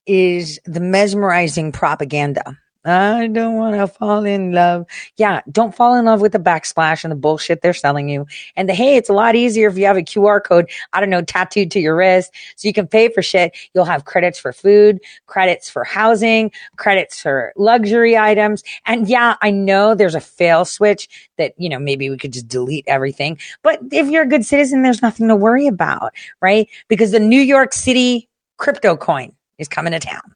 is 0.06 0.60
the 0.66 0.82
mesmerizing 0.82 1.72
propaganda 1.72 2.58
I 2.86 3.28
don't 3.28 3.56
want 3.56 3.76
to 3.78 3.88
fall 3.88 4.26
in 4.26 4.52
love. 4.52 4.86
Yeah, 5.16 5.42
don't 5.50 5.74
fall 5.74 5.96
in 5.96 6.04
love 6.06 6.20
with 6.20 6.34
the 6.34 6.40
backsplash 6.40 7.06
and 7.06 7.12
the 7.12 7.16
bullshit 7.16 7.62
they're 7.62 7.74
selling 7.74 8.10
you. 8.10 8.26
And 8.58 8.68
the 8.68 8.74
hey, 8.74 8.98
it's 8.98 9.10
a 9.10 9.14
lot 9.14 9.36
easier 9.36 9.70
if 9.70 9.78
you 9.78 9.86
have 9.86 9.96
a 9.96 10.02
QR 10.02 10.44
code, 10.44 10.70
I 10.92 11.00
don't 11.00 11.10
know, 11.10 11.22
tattooed 11.22 11.72
to 11.72 11.80
your 11.80 11.96
wrist 11.96 12.34
so 12.58 12.68
you 12.68 12.74
can 12.74 12.88
pay 12.88 13.08
for 13.08 13.22
shit. 13.22 13.56
You'll 13.74 13.86
have 13.86 14.04
credits 14.04 14.38
for 14.38 14.52
food, 14.52 15.00
credits 15.28 15.70
for 15.70 15.86
housing, 15.86 16.52
credits 16.76 17.22
for 17.22 17.54
luxury 17.56 18.18
items. 18.18 18.64
And 18.86 19.08
yeah, 19.08 19.38
I 19.42 19.50
know 19.50 19.96
there's 19.96 20.16
a 20.16 20.22
fail 20.22 20.66
switch 20.66 21.08
that, 21.38 21.54
you 21.58 21.70
know, 21.70 21.80
maybe 21.80 22.10
we 22.10 22.18
could 22.18 22.34
just 22.34 22.50
delete 22.50 22.86
everything. 22.88 23.40
But 23.62 23.80
if 23.92 24.10
you're 24.10 24.24
a 24.24 24.28
good 24.28 24.46
citizen, 24.46 24.82
there's 24.82 25.02
nothing 25.02 25.30
to 25.30 25.36
worry 25.38 25.68
about, 25.68 26.14
right? 26.42 26.68
Because 26.90 27.12
the 27.12 27.20
New 27.20 27.42
York 27.42 27.72
City 27.72 28.28
crypto 28.58 28.98
coin 28.98 29.34
is 29.58 29.70
coming 29.70 29.94
to 29.94 30.00
town. 30.00 30.36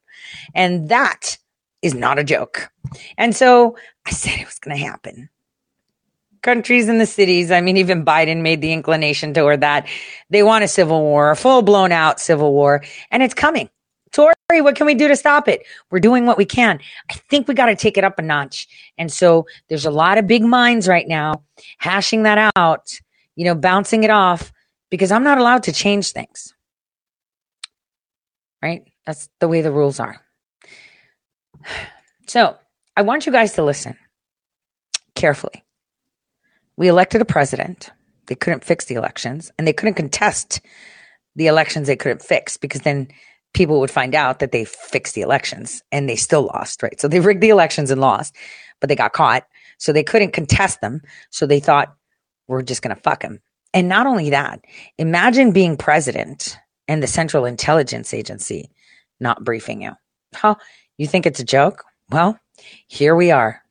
And 0.54 0.88
that 0.88 1.36
is 1.82 1.94
not 1.94 2.18
a 2.18 2.24
joke. 2.24 2.70
And 3.16 3.34
so 3.34 3.76
I 4.06 4.10
said 4.10 4.40
it 4.40 4.46
was 4.46 4.58
going 4.58 4.76
to 4.76 4.82
happen. 4.82 5.28
Countries 6.42 6.88
and 6.88 7.00
the 7.00 7.06
cities, 7.06 7.50
I 7.50 7.60
mean, 7.60 7.76
even 7.76 8.04
Biden 8.04 8.42
made 8.42 8.60
the 8.60 8.72
inclination 8.72 9.34
toward 9.34 9.60
that. 9.60 9.88
They 10.30 10.42
want 10.42 10.64
a 10.64 10.68
civil 10.68 11.00
war, 11.00 11.30
a 11.30 11.36
full 11.36 11.62
blown 11.62 11.90
out 11.90 12.20
civil 12.20 12.52
war, 12.52 12.84
and 13.10 13.22
it's 13.22 13.34
coming. 13.34 13.68
Tori, 14.12 14.34
what 14.50 14.76
can 14.76 14.86
we 14.86 14.94
do 14.94 15.08
to 15.08 15.16
stop 15.16 15.48
it? 15.48 15.62
We're 15.90 16.00
doing 16.00 16.26
what 16.26 16.38
we 16.38 16.44
can. 16.44 16.80
I 17.10 17.14
think 17.14 17.46
we 17.46 17.54
got 17.54 17.66
to 17.66 17.76
take 17.76 17.98
it 17.98 18.04
up 18.04 18.18
a 18.18 18.22
notch. 18.22 18.66
And 18.96 19.12
so 19.12 19.46
there's 19.68 19.84
a 19.84 19.90
lot 19.90 20.16
of 20.16 20.26
big 20.26 20.42
minds 20.42 20.88
right 20.88 21.06
now 21.06 21.42
hashing 21.78 22.22
that 22.22 22.52
out, 22.56 22.98
you 23.36 23.44
know, 23.44 23.54
bouncing 23.54 24.04
it 24.04 24.10
off 24.10 24.52
because 24.90 25.12
I'm 25.12 25.24
not 25.24 25.38
allowed 25.38 25.64
to 25.64 25.72
change 25.72 26.12
things. 26.12 26.54
Right? 28.62 28.84
That's 29.06 29.28
the 29.40 29.48
way 29.48 29.60
the 29.60 29.72
rules 29.72 30.00
are. 30.00 30.20
So 32.26 32.56
I 32.96 33.02
want 33.02 33.26
you 33.26 33.32
guys 33.32 33.54
to 33.54 33.64
listen 33.64 33.96
carefully. 35.14 35.64
We 36.76 36.88
elected 36.88 37.20
a 37.20 37.24
president. 37.24 37.90
They 38.26 38.34
couldn't 38.34 38.64
fix 38.64 38.84
the 38.84 38.94
elections 38.94 39.50
and 39.58 39.66
they 39.66 39.72
couldn't 39.72 39.94
contest 39.94 40.60
the 41.34 41.46
elections 41.46 41.86
they 41.86 41.96
couldn't 41.96 42.22
fix 42.22 42.56
because 42.56 42.82
then 42.82 43.08
people 43.54 43.80
would 43.80 43.90
find 43.90 44.14
out 44.14 44.40
that 44.40 44.52
they 44.52 44.64
fixed 44.64 45.14
the 45.14 45.22
elections 45.22 45.82
and 45.90 46.08
they 46.08 46.16
still 46.16 46.42
lost, 46.42 46.82
right? 46.82 47.00
So 47.00 47.08
they 47.08 47.20
rigged 47.20 47.40
the 47.40 47.48
elections 47.48 47.90
and 47.90 48.00
lost, 48.00 48.36
but 48.80 48.88
they 48.88 48.96
got 48.96 49.12
caught. 49.12 49.46
So 49.78 49.92
they 49.92 50.02
couldn't 50.02 50.32
contest 50.32 50.80
them. 50.80 51.00
So 51.30 51.46
they 51.46 51.60
thought, 51.60 51.94
we're 52.48 52.62
just 52.62 52.82
going 52.82 52.94
to 52.94 53.02
fuck 53.02 53.22
them. 53.22 53.40
And 53.74 53.88
not 53.88 54.06
only 54.06 54.30
that, 54.30 54.60
imagine 54.96 55.52
being 55.52 55.76
president 55.76 56.58
and 56.88 57.02
the 57.02 57.06
Central 57.06 57.44
Intelligence 57.44 58.14
Agency 58.14 58.70
not 59.20 59.44
briefing 59.44 59.82
you. 59.82 59.92
How 60.34 60.56
you 60.98 61.06
think 61.06 61.26
it's 61.26 61.40
a 61.40 61.44
joke? 61.44 61.84
Well, 62.10 62.38
here 62.88 63.14
we 63.14 63.30
are, 63.30 63.62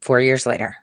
four 0.00 0.20
years 0.20 0.46
later. 0.46 0.76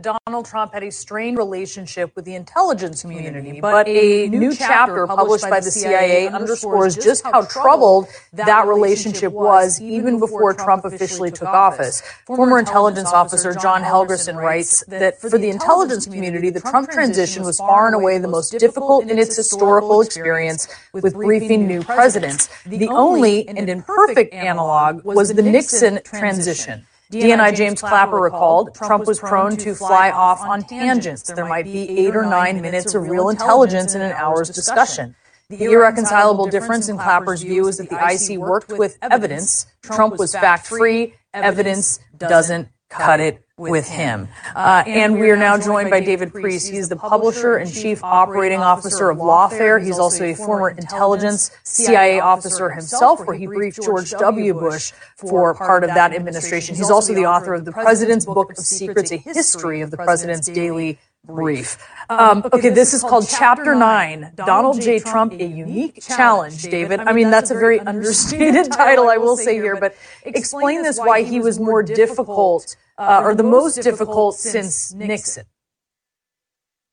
Donald 0.00 0.46
Trump 0.46 0.72
had 0.72 0.82
a 0.82 0.90
strained 0.90 1.38
relationship 1.38 2.14
with 2.14 2.24
the 2.24 2.34
intelligence 2.34 3.02
community, 3.02 3.60
but 3.60 3.88
a 3.88 4.28
new 4.28 4.54
chapter 4.54 5.06
published 5.06 5.48
by 5.48 5.60
the 5.60 5.70
CIA 5.70 6.28
underscores 6.28 6.96
just 6.96 7.24
how 7.24 7.42
troubled 7.42 8.06
that 8.32 8.66
relationship 8.66 9.32
was 9.32 9.80
even 9.80 10.18
before 10.18 10.54
Trump 10.54 10.84
officially 10.84 11.30
took 11.30 11.48
office. 11.48 12.02
Former 12.26 12.58
intelligence 12.58 13.12
officer 13.12 13.54
John 13.54 13.82
Helgerson 13.82 14.36
writes 14.36 14.84
that 14.86 15.20
for 15.20 15.38
the 15.38 15.50
intelligence 15.50 16.06
community, 16.06 16.50
the 16.50 16.60
Trump 16.60 16.90
transition 16.90 17.42
was 17.42 17.58
far 17.58 17.86
and 17.86 17.94
away 17.94 18.18
the 18.18 18.28
most 18.28 18.50
difficult 18.58 19.08
in 19.08 19.18
its 19.18 19.36
historical 19.36 20.00
experience 20.00 20.68
with 20.92 21.14
briefing 21.14 21.66
new 21.66 21.82
presidents. 21.82 22.48
The 22.64 22.88
only 22.88 23.48
and 23.48 23.68
imperfect 23.68 24.32
analog 24.32 25.04
was 25.04 25.34
the 25.34 25.42
Nixon 25.42 26.00
transition. 26.04 26.86
DNI 27.12 27.56
James 27.56 27.80
Clapper 27.80 28.16
recalled 28.18 28.74
Trump 28.74 29.06
was 29.06 29.18
prone 29.18 29.56
to 29.56 29.74
fly 29.74 30.10
off 30.10 30.40
on 30.42 30.62
tangents. 30.62 31.22
There 31.22 31.46
might 31.46 31.64
be 31.64 32.06
eight 32.06 32.14
or 32.14 32.26
nine 32.26 32.60
minutes 32.60 32.94
of 32.94 33.08
real 33.08 33.30
intelligence 33.30 33.94
in 33.94 34.02
an 34.02 34.12
hour's 34.12 34.50
discussion. 34.50 35.16
The 35.48 35.64
irreconcilable 35.64 36.48
difference 36.48 36.90
in 36.90 36.98
Clapper's 36.98 37.42
view 37.42 37.66
is 37.68 37.78
that 37.78 37.88
the 37.88 37.96
IC 37.96 38.38
worked 38.38 38.70
with 38.70 38.98
evidence. 39.00 39.66
Trump 39.82 40.18
was 40.18 40.34
fact 40.34 40.66
free. 40.66 41.14
Evidence 41.32 41.98
doesn't 42.18 42.68
cut 42.90 43.20
it 43.20 43.42
with 43.58 43.88
him. 43.88 44.28
Uh, 44.54 44.84
and 44.86 45.18
we 45.18 45.30
are 45.30 45.36
now 45.36 45.58
joined 45.58 45.90
by 45.90 46.00
David 46.00 46.32
Priess. 46.32 46.66
He's 46.66 46.88
the 46.88 46.96
publisher 46.96 47.56
and 47.56 47.72
chief 47.72 48.02
operating 48.04 48.60
officer 48.60 49.10
of 49.10 49.18
Lawfare. 49.18 49.84
He's 49.84 49.98
also 49.98 50.24
a 50.24 50.34
former 50.34 50.70
intelligence 50.70 51.50
CIA 51.64 52.20
officer 52.20 52.70
himself, 52.70 53.26
where 53.26 53.36
he 53.36 53.46
briefed 53.46 53.82
George 53.82 54.10
W. 54.12 54.54
Bush 54.54 54.92
for 55.16 55.54
part 55.54 55.84
of 55.84 55.90
that 55.90 56.14
administration. 56.14 56.76
He's 56.76 56.90
also 56.90 57.14
the 57.14 57.26
author 57.26 57.54
of 57.54 57.64
The 57.64 57.72
President's 57.72 58.24
Book 58.24 58.50
of 58.50 58.58
Secrets, 58.58 59.10
a 59.10 59.16
history 59.16 59.80
of 59.80 59.90
the 59.90 59.96
President's 59.96 60.48
daily 60.48 60.98
brief. 61.28 61.76
Um, 62.08 62.42
okay, 62.52 62.70
this 62.70 62.94
is 62.94 63.02
called 63.02 63.28
Chapter 63.28 63.74
9 63.74 64.32
Donald 64.34 64.80
J. 64.80 64.98
Trump, 64.98 65.34
a 65.34 65.44
unique 65.44 66.02
challenge, 66.02 66.62
David. 66.62 67.00
I 67.00 67.12
mean, 67.12 67.30
that's 67.30 67.50
a 67.50 67.54
very 67.54 67.78
understated 67.80 68.72
title, 68.72 69.08
I 69.08 69.18
will 69.18 69.36
say 69.36 69.54
here, 69.54 69.78
but 69.78 69.94
explain 70.24 70.82
this 70.82 70.98
why 70.98 71.22
he 71.22 71.38
was 71.38 71.60
more 71.60 71.82
difficult 71.82 72.74
uh, 72.96 73.20
or 73.22 73.34
the 73.34 73.42
most 73.42 73.82
difficult 73.82 74.36
since 74.36 74.92
Nixon. 74.94 75.44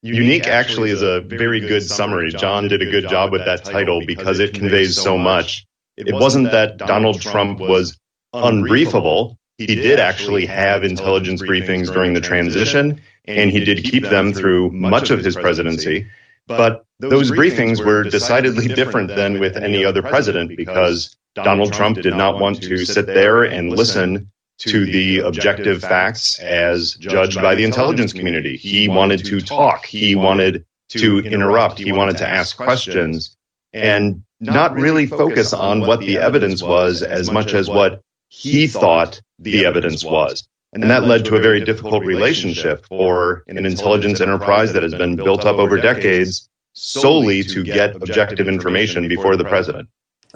Unique 0.02 0.46
actually 0.46 0.92
is 0.92 1.02
a 1.02 1.22
very 1.22 1.62
good 1.62 1.82
summary. 1.82 2.32
John 2.32 2.68
did 2.68 2.82
a 2.82 2.92
good 2.92 3.10
job 3.10 3.32
with 3.32 3.46
that 3.46 3.64
title 3.64 4.06
because 4.06 4.40
it 4.40 4.54
conveys 4.54 5.02
so 5.02 5.18
much. 5.18 5.66
It 5.98 6.14
wasn't 6.14 6.52
that 6.52 6.78
Donald 6.78 7.22
Trump 7.22 7.60
was 7.60 7.98
unbriefable. 8.34 9.38
He 9.58 9.76
did 9.76 10.00
actually 10.00 10.46
have 10.46 10.84
intelligence 10.84 11.42
briefings 11.42 11.92
during 11.92 12.14
the 12.14 12.20
transition, 12.20 13.02
and 13.28 13.52
he 13.52 13.64
did 13.64 13.84
keep 13.84 14.04
them 14.04 14.34
through 14.34 14.72
much 14.72 15.10
of 15.10 15.24
his 15.24 15.36
presidency. 15.36 16.08
But 16.48 16.86
those 17.00 17.32
briefings 17.32 17.84
were 17.84 18.04
decidedly 18.04 18.68
different 18.68 19.10
than 19.10 19.40
with 19.40 19.58
any 19.58 19.84
other 19.84 20.02
president 20.02 20.56
because 20.56 21.16
Donald 21.34 21.74
Trump 21.74 22.00
did 22.02 22.16
not 22.16 22.40
want 22.40 22.62
to 22.64 22.86
sit 22.86 23.08
there 23.08 23.44
and 23.44 23.72
listen 23.72 24.32
to 24.58 24.86
the 24.86 25.20
objective 25.20 25.82
facts 25.82 26.40
as 26.40 26.94
judged 26.96 27.42
by 27.42 27.56
the 27.56 27.64
intelligence 27.66 28.14
community. 28.14 28.56
He 28.58 28.88
wanted 28.88 29.26
to 29.26 29.42
talk. 29.42 29.86
He 29.86 30.16
wanted 30.16 30.66
to 30.90 31.20
interrupt. 31.20 31.80
He 31.80 31.92
wanted 31.92 32.18
to 32.18 32.28
ask 32.28 32.56
questions 32.56 33.36
and 33.74 34.24
not 34.40 34.76
really 34.76 35.08
focus 35.08 35.52
on 35.52 35.82
what 35.82 36.00
the 36.00 36.18
evidence 36.18 36.62
was 36.64 37.02
as 37.02 37.32
much 37.32 37.54
as 37.54 37.68
what 37.68 38.02
he 38.30 38.68
thought 38.68 39.22
the 39.40 39.66
evidence 39.66 40.04
was. 40.04 40.48
And 40.76 40.92
that 40.92 41.06
led 41.06 41.24
to 41.26 41.38
a 41.38 41.40
very 41.40 41.64
difficult 41.64 42.04
relationship 42.04 42.86
for 42.86 43.46
an 43.48 43.66
intelligence 43.66 44.20
enterprise 44.20 44.74
that 44.74 44.84
has 44.84 44.94
been 44.94 45.16
built 45.16 45.46
up 45.46 45.56
over 45.56 45.78
decades 45.80 46.50
solely 46.74 47.44
to 47.44 47.64
get 47.64 47.96
objective 47.96 48.50
information 48.50 49.08
before 49.08 49.38
the 49.38 49.46
president. 49.46 49.88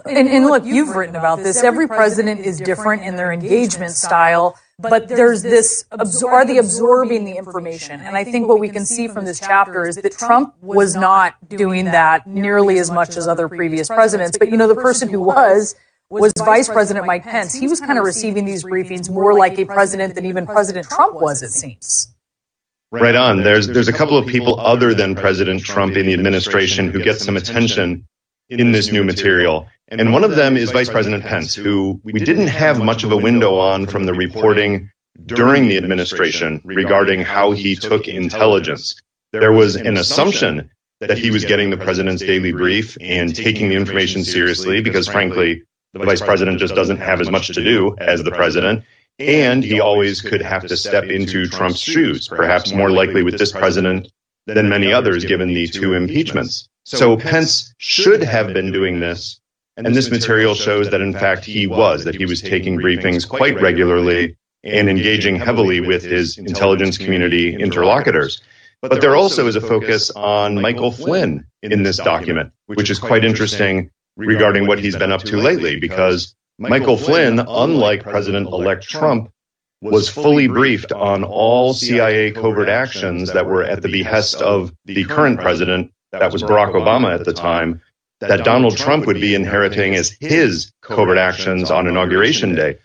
And, 0.05 0.29
and 0.29 0.45
look, 0.45 0.63
you've 0.63 0.95
written 0.95 1.17
about 1.17 1.39
this. 1.39 1.61
Every 1.61 1.89
president 1.89 2.39
is 2.39 2.57
different 2.57 3.03
in 3.03 3.17
their 3.17 3.33
engagement 3.33 3.91
style, 3.91 4.57
but 4.79 5.09
there's 5.09 5.43
this, 5.43 5.83
are 5.91 6.45
the 6.45 6.57
absorbing 6.57 7.25
the 7.25 7.35
information. 7.35 7.99
And 7.99 8.15
I 8.15 8.23
think 8.23 8.47
what 8.47 8.61
we 8.61 8.69
can 8.69 8.85
see 8.85 9.09
from 9.09 9.25
this 9.25 9.41
chapter 9.41 9.85
is 9.85 9.97
that 9.97 10.17
Trump 10.17 10.55
was 10.61 10.95
not 10.95 11.35
doing 11.49 11.83
that 11.83 12.25
nearly 12.27 12.79
as 12.79 12.89
much 12.89 13.17
as 13.17 13.27
other 13.27 13.49
previous 13.49 13.89
presidents. 13.89 14.37
But 14.37 14.49
you 14.49 14.55
know, 14.55 14.69
the 14.69 14.75
person 14.75 15.09
who 15.09 15.19
was, 15.19 15.75
was 16.09 16.33
Vice 16.37 16.67
President 16.67 17.05
Mike 17.05 17.23
Pence. 17.23 17.53
He 17.53 17.67
was 17.67 17.79
kind 17.79 17.99
of 17.99 18.05
receiving 18.05 18.45
these 18.45 18.63
briefings 18.63 19.09
more 19.09 19.33
like 19.33 19.57
a 19.59 19.65
president 19.65 20.15
than 20.15 20.25
even 20.25 20.45
President 20.45 20.87
Trump 20.87 21.15
was, 21.21 21.43
it 21.43 21.51
seems. 21.51 22.13
Right 22.91 23.15
on. 23.15 23.43
There's 23.43 23.67
there's 23.67 23.87
a 23.87 23.93
couple 23.93 24.17
of 24.17 24.25
people 24.25 24.59
other 24.59 24.95
than 24.95 25.13
President 25.13 25.63
Trump 25.63 25.95
in 25.95 26.07
the 26.07 26.13
administration 26.13 26.89
who 26.89 27.03
get 27.03 27.19
some 27.19 27.37
attention 27.37 28.07
in 28.49 28.71
this 28.71 28.91
new 28.91 29.03
material. 29.03 29.67
And 29.89 30.11
one 30.11 30.23
of 30.23 30.35
them 30.35 30.57
is 30.57 30.71
Vice 30.71 30.89
President 30.89 31.23
Pence, 31.23 31.53
who 31.53 32.01
we 32.03 32.13
didn't 32.13 32.47
have 32.47 32.83
much 32.83 33.03
of 33.03 33.11
a 33.11 33.17
window 33.17 33.59
on 33.59 33.85
from 33.85 34.05
the 34.05 34.13
reporting 34.13 34.89
during 35.25 35.67
the 35.67 35.77
administration 35.77 36.61
regarding 36.63 37.21
how 37.21 37.51
he 37.51 37.75
took 37.75 38.07
intelligence. 38.07 38.99
There 39.33 39.51
was 39.51 39.75
an 39.75 39.97
assumption 39.97 40.71
that 40.99 41.17
he 41.17 41.29
was 41.29 41.45
getting 41.45 41.69
the 41.69 41.77
president's 41.77 42.23
daily 42.23 42.51
brief 42.51 42.97
and 42.99 43.35
taking 43.35 43.69
the 43.69 43.75
information 43.75 44.23
seriously 44.23 44.81
because, 44.81 45.07
frankly, 45.07 45.63
the 45.93 45.99
vice 45.99 46.21
president 46.21 46.59
just 46.59 46.75
doesn't 46.75 46.97
have 46.97 47.21
as 47.21 47.29
much 47.29 47.47
to 47.47 47.63
do 47.63 47.95
as 47.99 48.23
the 48.23 48.31
president. 48.31 48.83
And 49.17 49.63
he 49.63 49.79
always 49.79 50.21
could 50.21 50.41
have 50.41 50.65
to 50.67 50.77
step 50.77 51.05
into 51.05 51.47
Trump's 51.47 51.79
shoes, 51.79 52.27
perhaps 52.27 52.73
more 52.73 52.89
likely 52.89 53.21
with 53.21 53.37
this 53.37 53.51
president 53.51 54.09
than 54.45 54.69
many 54.69 54.93
others, 54.93 55.25
given 55.25 55.53
the 55.53 55.67
two 55.67 55.93
impeachments. 55.93 56.69
So 56.85 57.17
Pence 57.17 57.73
should 57.77 58.23
have 58.23 58.53
been 58.53 58.71
doing 58.71 58.99
this. 58.99 59.39
And 59.77 59.95
this 59.95 60.09
material 60.09 60.55
shows 60.55 60.89
that, 60.89 61.01
in 61.01 61.13
fact, 61.13 61.45
he 61.45 61.67
was, 61.67 62.03
that 62.03 62.15
he 62.15 62.25
was 62.25 62.41
taking 62.41 62.77
briefings 62.77 63.27
quite 63.27 63.59
regularly 63.61 64.35
and 64.63 64.89
engaging 64.89 65.37
heavily 65.37 65.79
with 65.79 66.03
his 66.03 66.37
intelligence 66.37 66.97
community 66.97 67.55
interlocutors. 67.55 68.41
But 68.81 69.01
there 69.01 69.15
also 69.15 69.47
is 69.47 69.55
a 69.55 69.61
focus 69.61 70.11
on 70.11 70.61
Michael 70.61 70.91
Flynn 70.91 71.45
in 71.61 71.83
this 71.83 71.97
document, 71.97 72.51
which 72.67 72.89
is 72.89 72.99
quite 72.99 73.25
interesting 73.25 73.89
regarding 74.27 74.67
what 74.67 74.79
he's 74.79 74.95
been 74.95 75.11
up 75.11 75.23
to 75.23 75.37
lately, 75.37 75.79
because 75.79 76.35
Michael 76.57 76.97
Flynn, 76.97 77.39
unlike 77.39 78.03
President 78.03 78.47
elect 78.47 78.83
Trump, 78.83 79.31
was 79.81 80.09
fully 80.09 80.47
briefed 80.47 80.91
on 80.91 81.23
all 81.23 81.73
CIA 81.73 82.31
covert 82.31 82.67
actions 82.67 83.31
that 83.31 83.45
were 83.45 83.63
at 83.63 83.81
the 83.81 83.87
behest 83.87 84.41
of 84.41 84.73
the 84.85 85.05
current 85.05 85.39
president, 85.39 85.91
that 86.11 86.33
was 86.33 86.43
Barack 86.43 86.73
Obama 86.73 87.13
at 87.17 87.23
the 87.23 87.33
time, 87.33 87.81
that 88.19 88.43
Donald 88.43 88.75
Trump 88.75 89.05
would 89.05 89.21
be 89.21 89.35
inheriting 89.35 89.95
as 89.95 90.17
his 90.19 90.71
covert 90.81 91.17
actions 91.17 91.71
on 91.71 91.87
Inauguration 91.87 92.55
Day. 92.55 92.77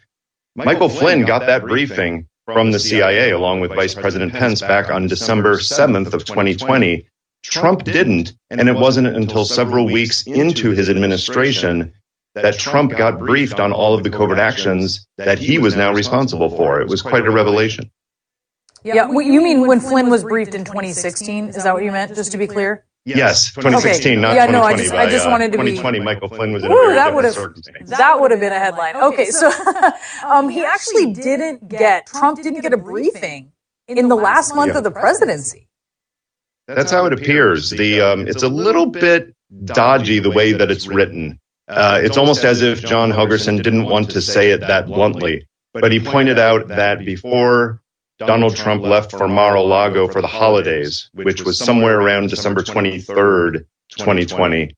Michael 0.54 0.88
Flynn 0.88 1.24
got 1.24 1.46
that 1.46 1.62
briefing 1.62 2.28
from 2.44 2.70
the 2.70 2.78
CIA 2.78 3.30
along 3.30 3.60
with 3.60 3.74
Vice 3.74 3.94
President 3.94 4.32
Pence 4.32 4.60
back 4.60 4.90
on 4.90 5.08
December 5.08 5.56
7th 5.56 6.12
of 6.12 6.24
2020. 6.24 7.08
Trump 7.44 7.84
didn't, 7.84 8.34
and 8.50 8.68
it 8.68 8.74
wasn't 8.74 9.06
until 9.06 9.44
several 9.44 9.84
weeks 9.86 10.22
into 10.26 10.70
his 10.70 10.88
administration 10.88 11.92
that 12.34 12.58
Trump 12.58 12.96
got 12.96 13.18
briefed 13.18 13.60
on 13.60 13.72
all 13.72 13.94
of 13.94 14.02
the 14.02 14.10
covert 14.10 14.38
actions 14.38 15.06
that 15.18 15.38
he 15.38 15.58
was 15.58 15.76
now 15.76 15.92
responsible 15.92 16.50
for. 16.50 16.80
It 16.80 16.88
was 16.88 17.02
quite 17.02 17.24
a 17.26 17.30
revelation. 17.30 17.90
Yeah, 18.82 19.06
well, 19.06 19.22
you 19.22 19.40
mean 19.42 19.66
when 19.66 19.78
Flynn 19.80 20.10
was 20.10 20.24
briefed 20.24 20.54
in 20.54 20.64
2016? 20.64 21.48
Is 21.50 21.62
that 21.64 21.72
what 21.74 21.84
you 21.84 21.92
meant? 21.92 22.14
Just 22.14 22.32
to 22.32 22.38
be 22.38 22.46
clear. 22.46 22.84
Yes, 23.06 23.52
2016, 23.54 24.12
Okay. 24.12 24.20
not 24.20 24.34
Yeah, 24.34 24.46
2020. 24.46 24.52
no, 24.52 24.62
I 24.64 24.76
just- 24.76 24.94
I 24.94 25.04
by, 25.04 25.10
just 25.10 25.26
uh, 25.26 25.30
wanted 25.30 25.52
to 25.52 25.58
be- 25.58 25.72
2020, 25.76 26.00
Michael 26.00 26.28
Flynn 26.28 26.52
was 26.54 26.64
in 26.64 26.70
a 26.70 26.74
Ooh, 26.74 26.76
very 26.84 26.94
that 26.94 27.14
would 27.14 27.24
have 27.24 27.34
circumstance. 27.34 27.90
that 27.90 28.18
would 28.18 28.30
have 28.30 28.40
been 28.40 28.52
a 28.54 28.58
headline. 28.58 28.96
Okay, 28.96 29.26
so 29.26 29.52
um, 30.26 30.48
he 30.48 30.64
actually 30.64 31.12
didn't 31.12 31.68
get 31.68 32.06
Trump 32.06 32.42
didn't 32.42 32.62
get 32.62 32.72
a 32.72 32.78
briefing 32.78 33.52
in 33.88 34.08
the 34.08 34.16
last 34.16 34.54
month 34.54 34.72
Yeah. 34.72 34.78
of 34.78 34.84
the 34.84 34.90
presidency. 34.90 35.68
That's 36.66 36.90
how 36.90 37.06
it 37.06 37.12
appears. 37.12 37.70
The 37.70 38.00
um, 38.00 38.26
it's 38.26 38.42
a 38.42 38.48
little 38.48 38.86
bit 38.86 39.34
dodgy 39.64 40.18
the 40.18 40.30
way 40.30 40.52
that 40.52 40.70
it's 40.70 40.86
written. 40.86 41.38
Uh, 41.68 42.00
it's 42.02 42.16
almost 42.16 42.44
as 42.44 42.62
if 42.62 42.84
John 42.84 43.10
Helgerson 43.10 43.62
didn't 43.62 43.86
want 43.86 44.10
to 44.10 44.20
say 44.20 44.50
it 44.50 44.60
that 44.60 44.86
bluntly, 44.86 45.46
but 45.72 45.92
he 45.92 46.00
pointed 46.00 46.38
out 46.38 46.68
that 46.68 47.04
before 47.04 47.80
Donald 48.18 48.56
Trump 48.56 48.82
left 48.82 49.10
for 49.10 49.28
Mar-a-Lago 49.28 50.08
for 50.08 50.20
the 50.20 50.28
holidays, 50.28 51.10
which 51.14 51.42
was 51.42 51.58
somewhere 51.58 52.00
around 52.00 52.28
December 52.30 52.62
23rd, 52.62 53.64
2020, 53.96 54.74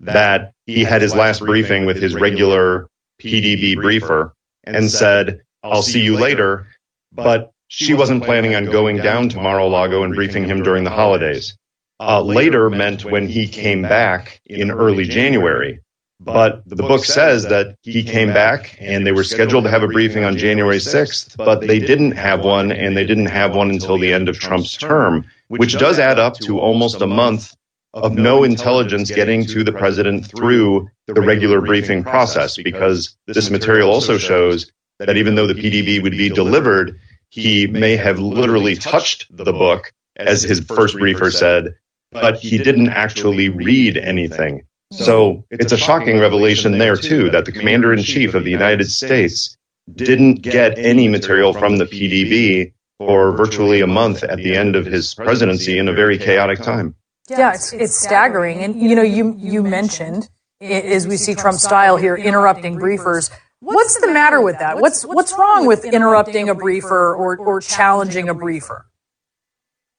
that 0.00 0.52
he 0.66 0.82
had 0.84 1.02
his 1.02 1.14
last 1.14 1.40
briefing 1.40 1.86
with 1.86 1.96
his 1.96 2.14
regular 2.14 2.88
PDB 3.20 3.76
briefer 3.76 4.34
and 4.64 4.90
said, 4.90 5.40
I'll 5.62 5.82
see 5.82 6.02
you 6.02 6.16
later. 6.18 6.66
But 7.12 7.52
she 7.68 7.94
wasn't 7.94 8.24
planning 8.24 8.54
on 8.54 8.66
going 8.66 8.98
down 8.98 9.28
to 9.30 9.40
Mar-a-Lago 9.40 10.02
and 10.04 10.14
briefing 10.14 10.44
him 10.44 10.62
during 10.62 10.84
the 10.84 10.90
holidays. 10.90 11.56
Uh, 12.00 12.20
later 12.20 12.70
meant 12.70 13.04
when 13.04 13.28
he 13.28 13.46
came 13.46 13.82
back 13.82 14.40
in 14.46 14.70
early 14.70 15.04
January. 15.04 15.80
But 16.20 16.62
the 16.66 16.76
book 16.76 17.04
says 17.04 17.44
that 17.44 17.76
he 17.82 18.02
came 18.02 18.32
back 18.32 18.76
and 18.80 19.06
they 19.06 19.12
were 19.12 19.24
scheduled 19.24 19.64
to 19.64 19.70
have 19.70 19.82
a 19.82 19.88
briefing 19.88 20.24
on 20.24 20.36
January 20.36 20.78
6th, 20.78 21.36
but 21.36 21.60
they 21.60 21.78
didn't 21.78 22.12
have 22.12 22.44
one 22.44 22.72
and 22.72 22.96
they 22.96 23.04
didn't 23.04 23.26
have 23.26 23.54
one 23.54 23.70
until 23.70 23.98
the 23.98 24.12
end 24.12 24.28
of 24.28 24.38
Trump's 24.38 24.76
term, 24.76 25.26
which 25.48 25.76
does 25.78 25.98
add 25.98 26.18
up 26.18 26.38
to 26.40 26.60
almost 26.60 27.00
a 27.00 27.06
month 27.06 27.54
of 27.92 28.14
no 28.14 28.42
intelligence 28.42 29.10
getting 29.10 29.44
to 29.46 29.62
the 29.62 29.72
president 29.72 30.26
through 30.26 30.88
the 31.06 31.20
regular 31.20 31.60
briefing 31.60 32.02
process 32.02 32.56
because 32.56 33.16
this 33.26 33.50
material 33.50 33.90
also 33.90 34.18
shows 34.18 34.70
that 34.98 35.16
even 35.16 35.34
though 35.34 35.46
the 35.46 35.54
PDB 35.54 36.02
would 36.02 36.12
be 36.12 36.28
delivered, 36.28 36.98
he 37.30 37.66
may 37.66 37.96
have 37.96 38.18
literally 38.18 38.76
touched 38.76 39.26
the 39.34 39.52
book, 39.52 39.92
as 40.16 40.42
his 40.42 40.60
first 40.60 40.96
briefer 40.96 41.30
said, 41.30 41.74
but 42.12 42.38
he 42.38 42.58
didn't 42.58 42.88
actually 42.90 43.48
read 43.48 43.96
anything. 43.96 44.62
So 44.92 45.44
it's 45.50 45.72
a 45.72 45.76
shocking 45.76 46.20
revelation 46.20 46.78
there, 46.78 46.96
too, 46.96 47.30
that 47.30 47.46
the 47.46 47.52
commander 47.52 47.92
in 47.92 48.02
chief 48.02 48.34
of 48.34 48.44
the 48.44 48.50
United 48.50 48.90
States 48.90 49.56
didn't 49.92 50.36
get 50.36 50.78
any 50.78 51.08
material 51.08 51.52
from 51.52 51.78
the 51.78 51.86
PDB 51.86 52.72
for 52.98 53.32
virtually 53.32 53.80
a 53.80 53.86
month 53.86 54.22
at 54.22 54.36
the 54.36 54.56
end 54.56 54.76
of 54.76 54.86
his 54.86 55.14
presidency 55.14 55.78
in 55.78 55.88
a 55.88 55.92
very 55.92 56.16
chaotic 56.16 56.60
time. 56.60 56.94
Yeah, 57.28 57.54
it's, 57.54 57.72
it's 57.72 57.96
staggering. 57.96 58.60
And 58.60 58.80
you 58.80 58.94
know, 58.94 59.02
you 59.02 59.34
you 59.38 59.62
mentioned 59.62 60.28
as 60.60 61.06
we 61.06 61.16
see 61.16 61.34
Trump 61.34 61.58
style 61.58 61.96
here 61.96 62.16
interrupting 62.16 62.76
briefers. 62.76 63.30
What's 63.64 63.98
the 63.98 64.08
matter 64.08 64.42
with 64.42 64.58
that? 64.58 64.78
What's 64.78 65.04
what's 65.04 65.32
wrong 65.38 65.66
with 65.66 65.86
interrupting 65.86 66.50
a 66.50 66.54
briefer 66.54 67.14
or 67.14 67.38
or 67.38 67.62
challenging 67.62 68.28
a 68.28 68.34
briefer? 68.34 68.84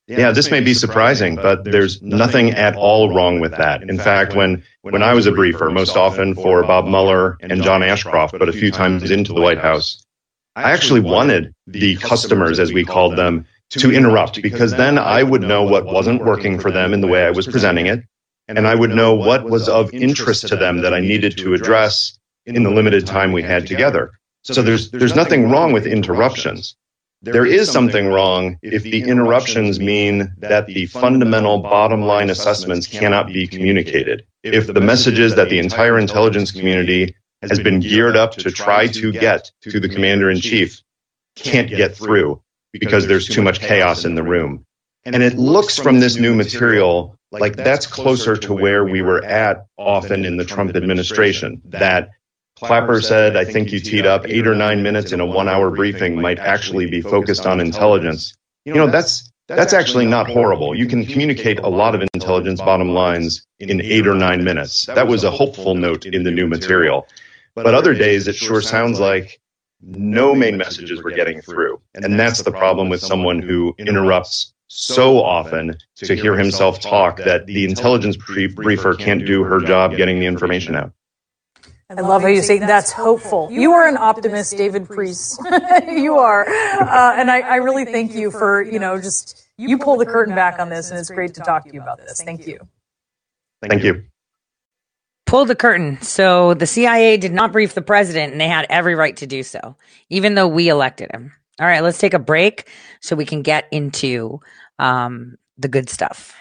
Yeah, 0.07 0.31
this 0.31 0.51
may 0.51 0.59
be 0.59 0.75
surprising, 0.75 1.35
but 1.35 1.63
there's 1.63 1.99
nothing 2.03 2.51
at 2.51 2.75
all 2.75 3.11
wrong 3.11 3.39
with 3.39 3.53
that. 3.53 3.81
In 3.81 3.97
fact, 3.97 4.35
when, 4.35 4.63
when 4.81 5.01
I 5.01 5.15
was 5.15 5.25
a 5.25 5.31
briefer, 5.31 5.71
most 5.71 5.97
often 5.97 6.35
for 6.35 6.61
Bob 6.61 6.85
Mueller 6.85 7.39
and 7.41 7.63
John 7.63 7.81
Ashcroft, 7.81 8.37
but 8.37 8.47
a 8.47 8.53
few 8.53 8.69
times 8.69 9.09
into 9.09 9.33
the 9.33 9.41
White 9.41 9.57
House, 9.57 10.05
I 10.55 10.71
actually 10.71 10.99
wanted 10.99 11.55
the 11.65 11.95
customers, 11.95 12.59
as 12.59 12.71
we 12.71 12.85
called 12.85 13.15
them, 13.15 13.47
to 13.71 13.91
interrupt 13.91 14.43
because 14.43 14.73
then 14.73 14.99
I 14.99 15.23
would 15.23 15.41
know 15.41 15.63
what 15.63 15.87
wasn't 15.87 16.23
working 16.23 16.59
for 16.59 16.69
them 16.69 16.93
in 16.93 17.01
the 17.01 17.07
way 17.07 17.25
I 17.25 17.31
was 17.31 17.47
presenting 17.47 17.87
it. 17.87 18.03
And 18.47 18.67
I 18.67 18.75
would 18.75 18.91
know 18.91 19.15
what 19.15 19.49
was 19.49 19.67
of 19.67 19.91
interest 19.91 20.47
to 20.49 20.55
them 20.55 20.81
that 20.81 20.93
I 20.93 20.99
needed 20.99 21.35
to 21.39 21.55
address 21.55 22.15
in 22.45 22.63
the 22.63 22.71
limited 22.71 23.07
time 23.07 23.31
we 23.31 23.41
had 23.41 23.67
together. 23.67 24.11
So 24.43 24.61
there's, 24.61 24.91
there's 24.91 25.15
nothing 25.15 25.49
wrong 25.49 25.71
with 25.73 25.87
interruptions. 25.87 26.75
There 27.21 27.45
is 27.45 27.71
something 27.71 28.07
wrong 28.07 28.59
if 28.61 28.83
the 28.83 29.01
interruptions 29.01 29.79
mean 29.79 30.33
that 30.37 30.67
the 30.67 30.85
fundamental 30.85 31.59
bottom 31.59 32.03
line 32.03 32.29
assessments 32.29 32.85
cannot 32.85 33.27
be 33.27 33.47
communicated. 33.47 34.25
If 34.43 34.67
the 34.67 34.81
messages 34.81 35.35
that 35.35 35.49
the 35.49 35.57
entire 35.57 35.97
intelligence 35.97 36.51
community 36.51 37.15
has 37.41 37.59
been 37.59 37.79
geared 37.79 38.15
up 38.15 38.33
to 38.33 38.51
try 38.51 38.87
to 38.87 39.11
get 39.11 39.51
to 39.61 39.79
the 39.79 39.89
commander 39.89 40.29
in 40.29 40.39
chief 40.39 40.81
can't 41.35 41.69
get 41.69 41.95
through 41.97 42.41
because 42.71 43.07
there's 43.07 43.27
too 43.27 43.41
much 43.41 43.59
chaos 43.59 44.05
in 44.05 44.15
the 44.15 44.23
room. 44.23 44.65
And 45.03 45.21
it 45.21 45.35
looks 45.35 45.77
from 45.77 45.99
this 45.99 46.15
new 46.17 46.35
material 46.35 47.17
like 47.31 47.55
that's 47.55 47.87
closer 47.87 48.37
to 48.37 48.53
where 48.53 48.83
we 48.85 49.01
were 49.01 49.23
at 49.23 49.67
often 49.77 50.25
in 50.25 50.37
the 50.37 50.45
Trump 50.45 50.75
administration, 50.75 51.61
that 51.65 52.09
Clapper 52.57 53.01
said, 53.01 53.35
I 53.35 53.43
think 53.43 53.73
you 53.73 53.79
teed 53.79 54.05
up 54.05 54.25
eight 54.27 54.47
or 54.47 54.55
nine 54.55 54.81
minutes 54.81 55.11
in 55.11 55.19
a 55.19 55.25
one 55.25 55.49
hour 55.49 55.69
briefing 55.71 56.21
might 56.21 56.39
actually 56.39 56.89
be 56.89 57.01
focused 57.01 57.45
on 57.45 57.59
intelligence. 57.59 58.33
You 58.63 58.73
know, 58.73 58.87
that's, 58.87 59.29
that's 59.47 59.73
actually 59.73 60.05
not 60.05 60.29
horrible. 60.29 60.73
You 60.73 60.87
can 60.87 61.05
communicate 61.05 61.59
a 61.59 61.67
lot 61.67 61.95
of 61.95 62.01
intelligence 62.13 62.61
bottom 62.61 62.91
lines 62.91 63.45
in 63.59 63.81
eight 63.81 64.07
or 64.07 64.15
nine 64.15 64.43
minutes. 64.43 64.85
That 64.85 65.07
was 65.07 65.23
a 65.25 65.31
hopeful 65.31 65.75
note 65.75 66.05
in 66.05 66.23
the 66.23 66.31
new 66.31 66.47
material. 66.47 67.07
But 67.55 67.75
other 67.75 67.93
days, 67.93 68.27
it 68.27 68.35
sure 68.35 68.61
sounds 68.61 68.99
like 68.99 69.39
no 69.81 70.33
main 70.33 70.57
messages 70.57 71.03
were 71.03 71.11
getting 71.11 71.41
through. 71.41 71.81
And 71.93 72.17
that's 72.17 72.41
the 72.41 72.51
problem 72.51 72.89
with 72.89 73.01
someone 73.01 73.41
who 73.41 73.75
interrupts 73.77 74.53
so 74.67 75.21
often 75.21 75.77
to 75.97 76.15
hear 76.15 76.37
himself 76.37 76.79
talk 76.79 77.17
that 77.17 77.45
the 77.45 77.65
intelligence 77.65 78.17
briefer 78.17 78.95
can't 78.95 79.25
do 79.25 79.43
her 79.43 79.59
job 79.59 79.95
getting 79.95 80.19
the 80.19 80.25
information 80.25 80.75
out. 80.75 80.91
I 81.89 82.01
love 82.01 82.23
how 82.23 82.29
you 82.29 82.41
say 82.41 82.57
that's 82.57 82.91
hopeful. 82.91 83.49
You 83.51 83.73
are 83.73 83.87
an 83.87 83.97
optimist, 83.97 84.57
David 84.57 84.89
Priess. 84.89 85.37
you 85.87 86.17
are, 86.17 86.47
uh, 86.47 87.15
and 87.15 87.29
I, 87.29 87.41
I 87.41 87.55
really 87.57 87.85
thank 87.85 88.13
you 88.13 88.31
for 88.31 88.61
you 88.63 88.79
know 88.79 88.99
just 88.99 89.47
you 89.57 89.77
pull 89.77 89.97
the 89.97 90.05
curtain 90.05 90.33
back 90.33 90.59
on 90.59 90.69
this, 90.69 90.89
and 90.89 90.99
it's 90.99 91.11
great 91.11 91.35
to 91.35 91.41
talk 91.41 91.65
to 91.65 91.73
you 91.73 91.81
about 91.81 91.99
this. 91.99 92.23
Thank 92.23 92.47
you. 92.47 92.59
Thank 93.67 93.83
you. 93.83 94.03
Pull 95.27 95.45
the 95.45 95.55
curtain. 95.55 96.01
So 96.01 96.55
the 96.55 96.67
CIA 96.67 97.17
did 97.17 97.33
not 97.33 97.51
brief 97.51 97.73
the 97.73 97.81
president, 97.81 98.31
and 98.31 98.41
they 98.41 98.47
had 98.47 98.65
every 98.69 98.95
right 98.95 99.15
to 99.17 99.27
do 99.27 99.43
so, 99.43 99.75
even 100.09 100.33
though 100.33 100.47
we 100.47 100.69
elected 100.69 101.11
him. 101.11 101.33
All 101.59 101.67
right, 101.67 101.81
let's 101.81 101.99
take 101.99 102.13
a 102.13 102.19
break 102.19 102.67
so 102.99 103.15
we 103.15 103.25
can 103.25 103.43
get 103.43 103.67
into 103.71 104.41
um, 104.79 105.37
the 105.57 105.67
good 105.67 105.89
stuff. 105.89 106.35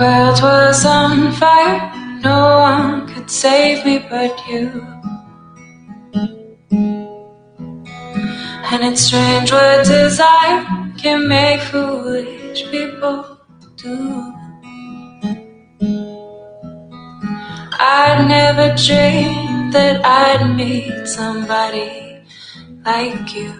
World 0.00 0.40
was 0.40 0.86
on 0.86 1.30
fire. 1.32 1.92
No 2.22 2.60
one 2.60 3.06
could 3.12 3.30
save 3.30 3.84
me 3.84 3.98
but 3.98 4.34
you. 4.48 4.66
And 8.70 8.80
it's 8.88 9.02
strange 9.02 9.52
what 9.52 9.84
desire 9.84 10.64
can 10.96 11.28
make 11.28 11.60
foolish 11.60 12.64
people 12.70 13.40
do. 13.76 14.32
I 17.82 18.24
never 18.36 18.68
dreamed 18.86 19.74
that 19.74 20.00
I'd 20.04 20.56
meet 20.56 21.06
somebody 21.08 22.22
like 22.86 23.34
you. 23.34 23.52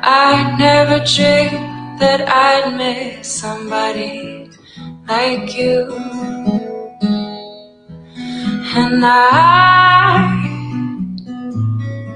I 0.00 0.56
never 0.58 1.04
dreamed 1.04 1.77
that 1.98 2.28
I'd 2.28 2.76
miss 2.76 3.26
somebody 3.40 4.50
like 5.08 5.54
you. 5.56 5.88
And 8.76 9.04
I 9.04 10.38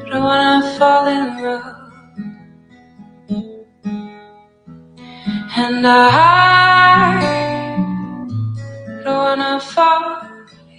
don't 0.09 0.23
wanna 0.23 0.77
fall 0.79 1.07
in 1.09 1.43
love. 1.43 1.83
And 5.57 5.87
I 5.87 6.03
don't 9.05 9.17
wanna 9.27 9.61
fall 9.61 10.23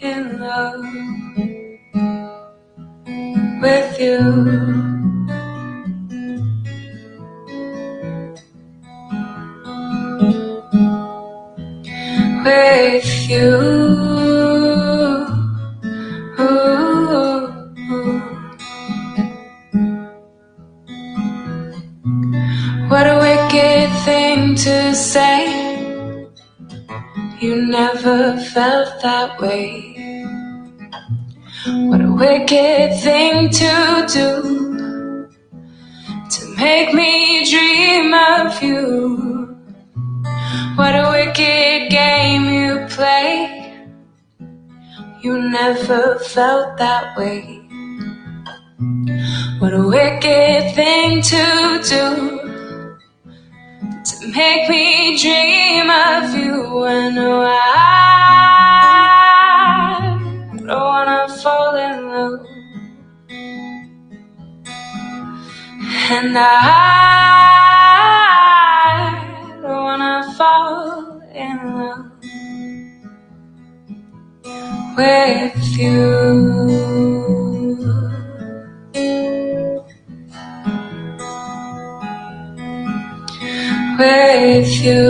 in 0.02 0.40
love 0.40 0.86
with 3.62 4.00
you. 4.00 5.03
With 12.44 13.30
you. 13.30 13.52
What 22.90 23.08
a 23.08 23.18
wicked 23.20 23.90
thing 24.06 24.56
to 24.56 24.94
say. 24.94 25.48
You 27.40 27.66
never 27.68 28.38
felt 28.54 29.02
that 29.02 29.40
way. 29.40 29.94
What 31.90 32.02
a 32.02 32.12
wicked 32.12 33.00
thing 33.02 33.50
to 33.50 34.08
do 34.12 35.30
to 36.30 36.56
make 36.58 36.94
me 36.94 37.50
dream 37.50 38.14
of 38.14 38.62
you. 38.62 39.53
What 40.76 40.94
a 40.96 41.10
wicked 41.12 41.90
game 41.90 42.46
you 42.46 42.86
play. 42.90 43.88
You 45.22 45.42
never 45.50 46.20
felt 46.20 46.78
that 46.78 47.18
way. 47.18 47.62
What 49.60 49.74
a 49.74 49.88
wicked 49.88 50.76
thing 50.76 51.22
to 51.22 51.44
do 51.94 52.44
to 54.04 54.28
make 54.36 54.68
me 54.70 55.18
dream 55.18 55.90
of 55.90 56.36
you 56.36 56.84
and 56.86 57.20
I 57.20 57.54
don't 60.58 60.68
wanna 60.68 61.28
fall 61.42 61.76
in 61.76 62.08
love 62.10 62.46
and 66.12 66.38
I 66.38 67.63
with 74.96 75.78
you. 75.78 76.94
with 83.98 84.82
you. 84.84 85.04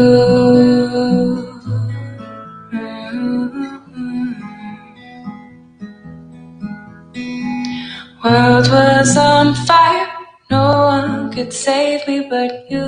World 8.23 8.67
was 8.69 9.17
on 9.17 9.53
fire, 9.53 10.07
no 10.49 10.85
one 10.85 11.31
could 11.33 11.51
save 11.51 12.07
me 12.07 12.27
but 12.29 12.71
you. 12.71 12.87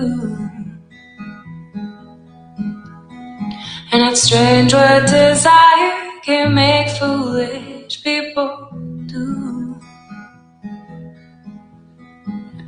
And 3.92 4.04
it's 4.12 4.24
strange 4.24 4.74
what 4.74 5.08
desire 5.08 6.15
can 6.26 6.56
make 6.56 6.90
foolish 6.98 8.04
people 8.04 8.70
do. 9.06 9.80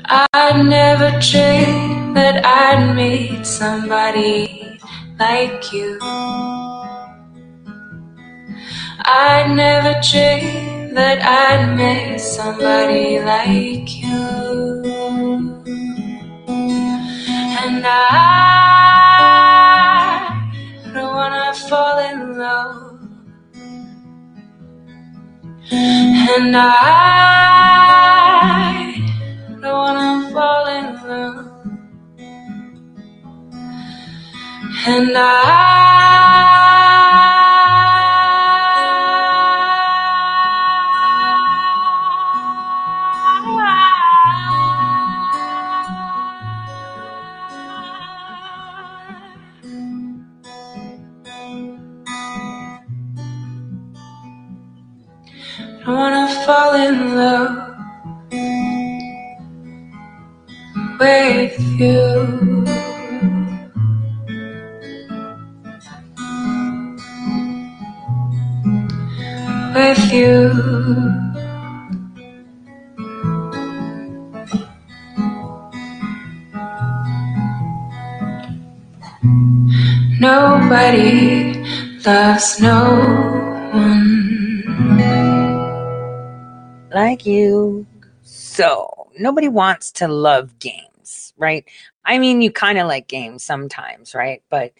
I'd 0.05 0.65
never 0.65 1.11
dreamed 1.19 2.15
that 2.17 2.45
I'd 2.45 2.95
meet 2.95 3.45
somebody 3.45 4.79
like 5.19 5.73
you. 5.73 5.99
I'd 8.89 9.51
never 9.55 9.99
dreamed 10.01 10.97
that 10.97 11.19
I'd 11.23 11.75
meet 11.77 12.19
somebody 12.19 13.19
like 13.21 13.89
you. 14.03 14.83
And 17.43 17.85
I 17.85 17.95
don't 20.93 21.15
wanna 21.15 21.53
fall 21.55 21.99
in 21.99 22.37
love. 22.37 22.86
And 25.69 26.55
I 26.55 26.63
don't 29.61 29.63
wanna 29.63 30.31
fall 30.31 30.67
in 30.67 30.85
love. 31.07 31.45
And 34.87 35.17
I 35.17 36.76
don't 55.87 55.95
wanna 55.95 56.27
fall 56.45 56.75
in 56.75 57.15
love 57.15 57.55
with 60.99 61.57
you. 61.79 62.65
With 69.73 70.11
you. 70.11 70.51
Nobody 80.19 81.63
loves 82.03 82.59
no 82.59 82.77
one. 83.71 84.26
You. 87.25 87.85
So 88.23 89.09
nobody 89.17 89.47
wants 89.47 89.91
to 89.93 90.07
love 90.07 90.59
games, 90.59 91.33
right? 91.37 91.65
I 92.05 92.19
mean, 92.19 92.41
you 92.41 92.51
kind 92.51 92.77
of 92.77 92.87
like 92.87 93.07
games 93.07 93.43
sometimes, 93.43 94.13
right? 94.13 94.43
But 94.49 94.73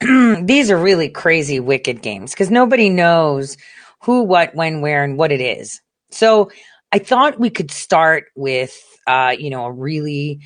these 0.00 0.70
are 0.70 0.78
really 0.78 1.08
crazy, 1.08 1.60
wicked 1.60 2.02
games 2.02 2.32
because 2.32 2.50
nobody 2.50 2.88
knows 2.88 3.56
who, 4.02 4.22
what, 4.22 4.54
when, 4.54 4.80
where, 4.80 5.04
and 5.04 5.18
what 5.18 5.32
it 5.32 5.40
is. 5.40 5.80
So 6.10 6.50
I 6.92 6.98
thought 6.98 7.38
we 7.38 7.50
could 7.50 7.70
start 7.70 8.26
with, 8.34 8.80
uh, 9.06 9.34
you 9.38 9.50
know, 9.50 9.66
a 9.66 9.72
really 9.72 10.40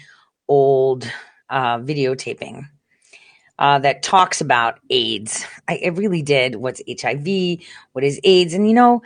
old 0.49 1.11
uh, 1.49 1.79
videotaping 1.79 2.69
uh, 3.59 3.79
that 3.81 4.03
talks 4.03 4.41
about 4.41 4.81
AIDS. 4.91 5.47
I, 5.69 5.77
it 5.77 5.91
really 5.91 6.23
did. 6.23 6.57
What's 6.57 6.83
HIV? 6.89 7.59
What 7.93 8.05
is 8.05 8.21
AIDS? 8.25 8.55
And 8.55 8.69
you 8.69 8.75
know, 8.75 9.03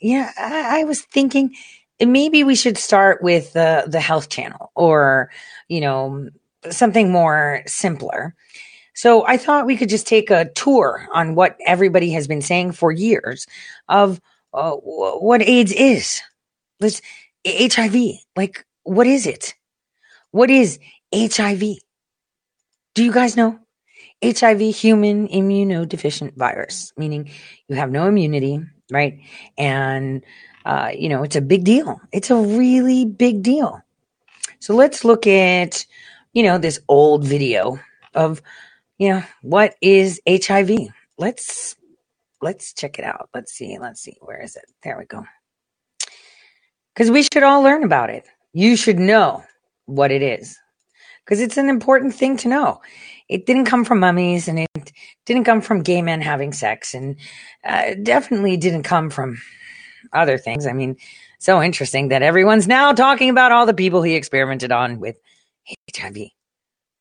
yeah, 0.00 0.32
I, 0.38 0.80
I 0.80 0.84
was 0.84 1.02
thinking 1.02 1.54
maybe 2.00 2.44
we 2.44 2.54
should 2.54 2.78
start 2.78 3.22
with 3.22 3.52
the 3.52 3.84
the 3.86 4.00
Health 4.00 4.28
Channel 4.28 4.72
or 4.74 5.30
you 5.68 5.80
know 5.80 6.28
something 6.70 7.10
more 7.10 7.62
simpler. 7.66 8.34
So 8.94 9.24
I 9.26 9.36
thought 9.36 9.66
we 9.66 9.76
could 9.76 9.88
just 9.88 10.08
take 10.08 10.30
a 10.30 10.50
tour 10.50 11.06
on 11.12 11.36
what 11.36 11.56
everybody 11.64 12.10
has 12.12 12.26
been 12.26 12.42
saying 12.42 12.72
for 12.72 12.90
years 12.90 13.46
of 13.88 14.20
uh, 14.52 14.72
wh- 14.72 15.22
what 15.22 15.40
AIDS 15.42 15.72
is. 15.72 16.20
Let's 16.80 17.00
HIV. 17.46 17.94
Like, 18.34 18.66
what 18.82 19.06
is 19.06 19.26
it? 19.26 19.54
What 20.32 20.50
is 20.50 20.80
HIV? 21.14 21.62
Do 22.98 23.04
you 23.04 23.12
guys 23.12 23.36
know? 23.36 23.60
HIV, 24.24 24.74
human 24.74 25.28
immunodeficient 25.28 26.34
virus, 26.34 26.92
meaning 26.96 27.30
you 27.68 27.76
have 27.76 27.92
no 27.92 28.08
immunity, 28.08 28.58
right? 28.90 29.20
And, 29.56 30.24
uh, 30.64 30.90
you 30.98 31.08
know, 31.08 31.22
it's 31.22 31.36
a 31.36 31.40
big 31.40 31.62
deal. 31.62 32.00
It's 32.10 32.32
a 32.32 32.34
really 32.34 33.04
big 33.04 33.44
deal. 33.44 33.80
So 34.58 34.74
let's 34.74 35.04
look 35.04 35.28
at, 35.28 35.86
you 36.32 36.42
know, 36.42 36.58
this 36.58 36.80
old 36.88 37.24
video 37.24 37.78
of, 38.14 38.42
you 38.98 39.10
know, 39.10 39.22
what 39.42 39.76
is 39.80 40.20
HIV? 40.28 40.88
Let's, 41.18 41.76
let's 42.42 42.72
check 42.72 42.98
it 42.98 43.04
out. 43.04 43.30
Let's 43.32 43.52
see. 43.52 43.78
Let's 43.78 44.00
see. 44.00 44.16
Where 44.22 44.42
is 44.42 44.56
it? 44.56 44.64
There 44.82 44.98
we 44.98 45.04
go. 45.04 45.24
Because 46.96 47.12
we 47.12 47.22
should 47.22 47.44
all 47.44 47.62
learn 47.62 47.84
about 47.84 48.10
it. 48.10 48.26
You 48.52 48.74
should 48.74 48.98
know 48.98 49.44
what 49.86 50.10
it 50.10 50.20
is 50.20 50.58
because 51.28 51.42
it's 51.42 51.58
an 51.58 51.68
important 51.68 52.14
thing 52.14 52.38
to 52.38 52.48
know. 52.48 52.80
It 53.28 53.44
didn't 53.44 53.66
come 53.66 53.84
from 53.84 54.00
mummies 54.00 54.48
and 54.48 54.60
it 54.60 54.92
didn't 55.26 55.44
come 55.44 55.60
from 55.60 55.82
gay 55.82 56.00
men 56.00 56.22
having 56.22 56.54
sex 56.54 56.94
and 56.94 57.16
uh, 57.64 57.94
definitely 58.02 58.56
didn't 58.56 58.84
come 58.84 59.10
from 59.10 59.36
other 60.14 60.38
things. 60.38 60.66
I 60.66 60.72
mean, 60.72 60.96
so 61.38 61.62
interesting 61.62 62.08
that 62.08 62.22
everyone's 62.22 62.66
now 62.66 62.94
talking 62.94 63.28
about 63.28 63.52
all 63.52 63.66
the 63.66 63.74
people 63.74 64.02
he 64.02 64.14
experimented 64.14 64.72
on 64.72 65.00
with 65.00 65.16
HIV. 65.94 66.16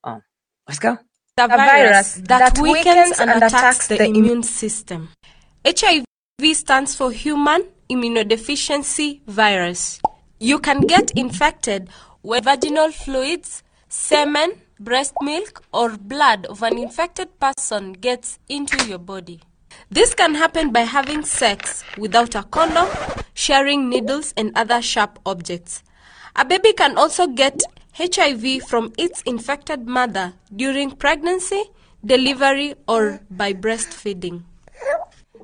Oh, 0.04 0.20
let's 0.68 0.80
go. 0.80 0.98
The 1.38 1.48
virus 1.48 2.16
that 2.26 2.60
weakens 2.60 3.20
and 3.22 3.42
attacks 3.42 3.88
the 3.88 4.04
immune 4.04 4.44
system. 4.44 5.10
HIV 5.66 6.04
stands 6.52 6.96
for 6.96 7.12
Human 7.12 7.64
Immunodeficiency 7.90 9.22
Virus. 9.26 10.02
You 10.38 10.60
can 10.60 10.82
get 10.82 11.12
infected 11.12 11.88
with 12.24 12.44
vaginal 12.44 12.92
fluids, 12.92 13.64
semen, 13.90 14.62
breast 14.80 15.14
milk, 15.22 15.64
or 15.74 15.98
blood 15.98 16.46
of 16.48 16.64
an 16.64 16.78
infected 16.78 17.40
person 17.40 17.94
gets 17.94 18.40
into 18.50 18.86
your 18.88 19.00
body. 19.00 19.42
This 19.90 20.14
can 20.14 20.36
happen 20.36 20.72
by 20.72 20.82
having 20.82 21.24
sex 21.24 21.84
without 21.98 22.36
a 22.36 22.44
condom, 22.44 22.88
sharing 23.34 23.90
needles, 23.90 24.34
and 24.36 24.52
other 24.56 24.82
sharp 24.82 25.20
objects. 25.26 25.84
A 26.36 26.46
baby 26.46 26.74
can 26.74 26.98
also 26.98 27.28
get 27.28 27.62
HIV 27.98 28.64
from 28.64 28.94
its 28.98 29.22
infected 29.24 29.88
mother 29.88 30.34
during 30.56 30.92
pregnancy, 30.92 31.64
delivery, 32.06 32.76
or 32.88 33.22
by 33.32 33.54
breastfeeding. 33.54 34.44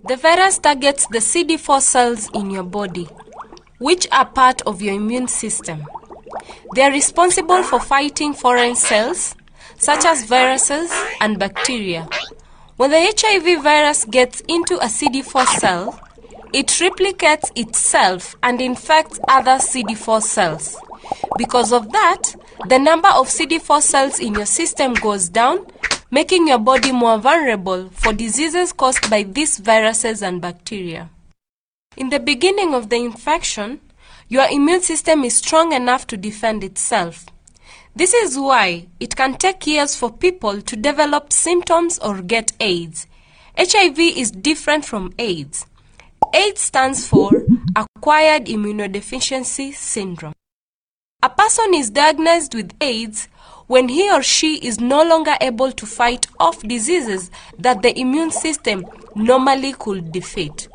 The 0.05 0.17
virus 0.17 0.59
targets 0.59 1.07
the 1.07 1.19
CD4 1.19 1.81
cells 1.81 2.29
in 2.33 2.51
your 2.51 2.63
body, 2.63 3.07
which 3.79 4.07
are 4.11 4.25
part 4.25 4.61
of 4.63 4.81
your 4.81 4.95
immune 4.95 5.27
system. 5.27 5.83
They 6.75 6.81
are 6.81 6.91
responsible 6.91 7.63
for 7.63 7.79
fighting 7.79 8.33
foreign 8.33 8.75
cells, 8.75 9.35
such 9.77 10.05
as 10.05 10.25
viruses 10.25 10.91
and 11.21 11.37
bacteria. 11.37 12.07
When 12.77 12.91
the 12.91 13.13
HIV 13.17 13.63
virus 13.63 14.05
gets 14.05 14.41
into 14.47 14.75
a 14.77 14.87
CD4 14.87 15.45
cell, 15.59 15.99
it 16.53 16.67
replicates 16.67 17.51
itself 17.55 18.35
and 18.43 18.61
infects 18.61 19.19
other 19.27 19.57
CD4 19.57 20.21
cells. 20.21 20.77
Because 21.37 21.73
of 21.73 21.91
that, 21.91 22.35
the 22.67 22.79
number 22.79 23.09
of 23.09 23.27
CD4 23.27 23.81
cells 23.81 24.19
in 24.19 24.35
your 24.35 24.45
system 24.45 24.93
goes 24.93 25.29
down, 25.29 25.65
making 26.11 26.47
your 26.47 26.59
body 26.59 26.91
more 26.91 27.17
vulnerable 27.17 27.89
for 27.89 28.13
diseases 28.13 28.71
caused 28.71 29.09
by 29.09 29.23
these 29.23 29.57
viruses 29.57 30.21
and 30.21 30.41
bacteria. 30.41 31.09
In 31.97 32.09
the 32.09 32.19
beginning 32.19 32.73
of 32.73 32.89
the 32.89 32.97
infection, 32.97 33.79
your 34.33 34.49
immune 34.49 34.81
system 34.81 35.23
is 35.23 35.37
strong 35.37 35.73
enough 35.73 36.07
to 36.07 36.17
defend 36.17 36.63
itself. 36.63 37.27
This 37.95 38.15
is 38.15 38.35
why 38.35 38.87
it 38.99 39.15
can 39.15 39.35
take 39.35 39.67
years 39.67 39.95
for 39.95 40.11
people 40.11 40.59
to 40.59 40.75
develop 40.75 41.31
symptoms 41.31 41.99
or 41.99 42.19
get 42.23 42.51
AIDS. 42.59 43.05
HIV 43.55 43.99
is 43.99 44.31
different 44.31 44.85
from 44.85 45.13
AIDS. 45.19 45.67
AIDS 46.33 46.61
stands 46.61 47.07
for 47.07 47.43
Acquired 47.75 48.45
Immunodeficiency 48.47 49.71
Syndrome. 49.75 50.33
A 51.21 51.29
person 51.29 51.75
is 51.75 51.91
diagnosed 51.91 52.55
with 52.55 52.73
AIDS 52.81 53.27
when 53.67 53.87
he 53.87 54.11
or 54.11 54.23
she 54.23 54.55
is 54.65 54.79
no 54.79 55.03
longer 55.03 55.35
able 55.41 55.71
to 55.73 55.85
fight 55.85 56.25
off 56.39 56.59
diseases 56.63 57.29
that 57.59 57.83
the 57.83 57.95
immune 57.99 58.31
system 58.31 58.83
normally 59.13 59.73
could 59.73 60.11
defeat. 60.11 60.67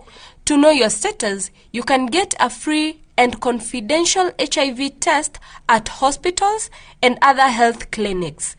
To 0.44 0.56
know 0.56 0.70
your 0.70 0.90
status, 0.90 1.50
you 1.72 1.82
can 1.82 2.06
get 2.06 2.36
a 2.38 2.48
free 2.48 3.00
and 3.18 3.40
confidential 3.40 4.30
HIV 4.40 5.00
test 5.00 5.38
at 5.68 5.88
hospitals 5.88 6.70
and 7.02 7.18
other 7.20 7.48
health 7.48 7.90
clinics. 7.90 8.56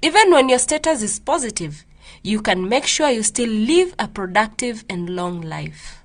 Even 0.00 0.30
when 0.30 0.48
your 0.48 0.60
status 0.60 1.02
is 1.02 1.18
positive, 1.18 1.84
you 2.22 2.40
can 2.40 2.68
make 2.68 2.86
sure 2.86 3.10
you 3.10 3.24
still 3.24 3.50
live 3.50 3.94
a 3.98 4.06
productive 4.06 4.84
and 4.88 5.10
long 5.10 5.42
life. 5.42 6.02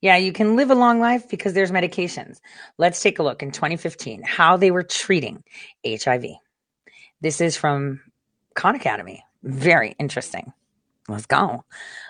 Yeah, 0.00 0.16
you 0.16 0.32
can 0.32 0.56
live 0.56 0.70
a 0.70 0.74
long 0.74 0.98
life 0.98 1.28
because 1.28 1.52
there's 1.52 1.70
medications. 1.70 2.38
Let's 2.78 3.02
take 3.02 3.18
a 3.18 3.22
look 3.22 3.42
in 3.42 3.50
2015 3.50 4.22
how 4.22 4.56
they 4.56 4.70
were 4.70 4.82
treating 4.82 5.42
HIV. 5.86 6.24
This 7.20 7.40
is 7.40 7.56
from 7.56 8.00
Khan 8.54 8.74
Academy. 8.74 9.22
Very 9.42 9.94
interesting. 9.98 10.52
Let's 11.08 11.26
go. 11.26 11.64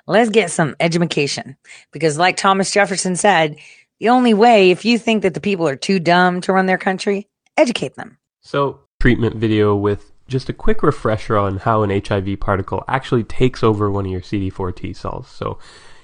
Let's 0.07 0.31
get 0.31 0.51
some 0.51 0.75
education 0.81 1.57
because, 1.93 2.19
like 2.19 2.37
Thomas 2.37 2.71
Jefferson 2.71 3.17
said, 3.17 3.57
the 3.99 4.09
only 4.09 4.35
way, 4.35 4.71
if 4.71 4.85
you 4.85 4.99
think 4.99 5.23
that 5.23 5.35
the 5.35 5.41
people 5.41 5.67
are 5.67 5.77
too 5.77 5.99
dumb 5.99 6.41
to 6.43 6.53
run 6.53 6.67
their 6.67 6.79
country, 6.79 7.29
educate 7.57 7.95
them. 7.97 8.19
So, 8.43 8.81
treatment 9.01 9.37
video 9.37 9.75
with 9.75 10.13
just 10.29 10.49
a 10.49 10.53
quick 10.53 10.83
refresher 10.83 11.37
on 11.37 11.59
how 11.59 11.83
an 11.83 11.91
HIV 11.91 12.41
particle 12.41 12.85
actually 12.89 13.25
takes 13.25 13.63
over 13.63 13.91
one 13.91 14.07
of 14.07 14.13
your 14.13 14.21
CD4 14.21 14.75
T 14.75 14.93
cells. 14.93 15.29
So, 15.29 15.59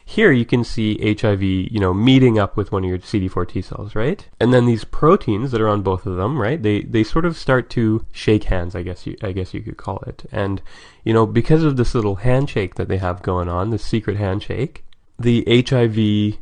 here 0.04 0.32
you 0.32 0.44
can 0.44 0.64
see 0.64 1.14
HIV, 1.14 1.42
you 1.42 1.78
know, 1.78 1.94
meeting 1.94 2.38
up 2.38 2.56
with 2.56 2.72
one 2.72 2.84
of 2.84 2.90
your 2.90 2.98
CD4 2.98 3.48
T 3.48 3.62
cells, 3.62 3.94
right? 3.94 4.26
And 4.40 4.52
then 4.52 4.66
these 4.66 4.84
proteins 4.84 5.52
that 5.52 5.60
are 5.60 5.68
on 5.68 5.82
both 5.82 6.06
of 6.06 6.16
them, 6.16 6.40
right? 6.40 6.62
They 6.62 6.82
they 6.82 7.04
sort 7.04 7.24
of 7.24 7.36
start 7.36 7.70
to 7.70 8.04
shake 8.12 8.44
hands, 8.44 8.74
I 8.74 8.82
guess 8.82 9.06
you 9.06 9.16
I 9.22 9.32
guess 9.32 9.54
you 9.54 9.60
could 9.60 9.76
call 9.76 10.02
it. 10.06 10.24
And 10.32 10.60
you 11.04 11.12
know, 11.12 11.26
because 11.26 11.62
of 11.62 11.76
this 11.76 11.94
little 11.94 12.16
handshake 12.16 12.74
that 12.74 12.88
they 12.88 12.98
have 12.98 13.22
going 13.22 13.48
on, 13.48 13.70
this 13.70 13.84
secret 13.84 14.16
handshake, 14.16 14.84
the 15.18 15.44
HIV 15.48 16.38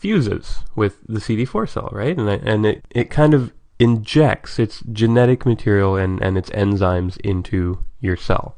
fuses 0.00 0.60
with 0.74 0.96
the 1.06 1.20
CD4 1.20 1.68
cell, 1.68 1.90
right? 1.92 2.16
And 2.16 2.28
and 2.28 2.66
it, 2.66 2.84
it 2.90 3.10
kind 3.10 3.34
of 3.34 3.52
injects 3.78 4.58
its 4.58 4.82
genetic 4.92 5.46
material 5.46 5.96
and, 5.96 6.22
and 6.22 6.36
its 6.36 6.50
enzymes 6.50 7.18
into 7.20 7.84
your 8.00 8.16
cell. 8.16 8.56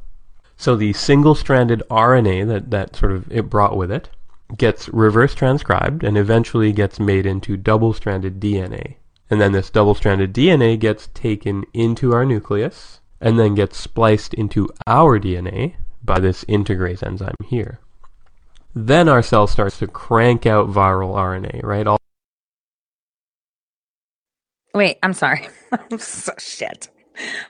So 0.57 0.77
the 0.77 0.93
single-stranded 0.93 1.83
RNA 1.91 2.47
that, 2.49 2.71
that 2.71 2.97
sort 2.97 3.13
of 3.13 3.31
it 3.31 3.49
brought 3.49 3.77
with 3.77 3.91
it 3.91 4.09
gets 4.57 4.89
reverse 4.89 5.35
transcribed 5.35 6.05
and 6.05 6.17
eventually 6.17 6.73
gets 6.73 7.01
made 7.01 7.27
into 7.27 7.57
double-stranded 7.57 8.41
DNA. 8.41 8.97
And 9.31 9.41
then 9.41 9.53
this 9.53 9.71
double-stranded 9.71 10.35
DNA 10.35 10.79
gets 10.79 11.09
taken 11.15 11.65
into 11.73 12.13
our 12.13 12.25
nucleus 12.25 13.01
and 13.21 13.39
then 13.39 13.55
gets 13.55 13.79
spliced 13.79 14.35
into 14.35 14.69
our 14.87 15.19
DNA 15.19 15.75
by 16.05 16.19
this 16.19 16.45
integrase 16.45 17.03
enzyme 17.07 17.37
here. 17.49 17.81
Then 18.75 19.09
our 19.09 19.23
cell 19.23 19.47
starts 19.47 19.79
to 19.79 19.87
crank 19.87 20.47
out 20.47 20.69
viral 20.69 21.15
RNA, 21.15 21.63
right? 21.63 21.87
All 21.87 21.99
Wait, 24.75 24.99
I'm 25.03 25.13
sorry. 25.13 25.49
I'm 25.73 25.99
so 25.99 26.33
shit. 26.39 26.89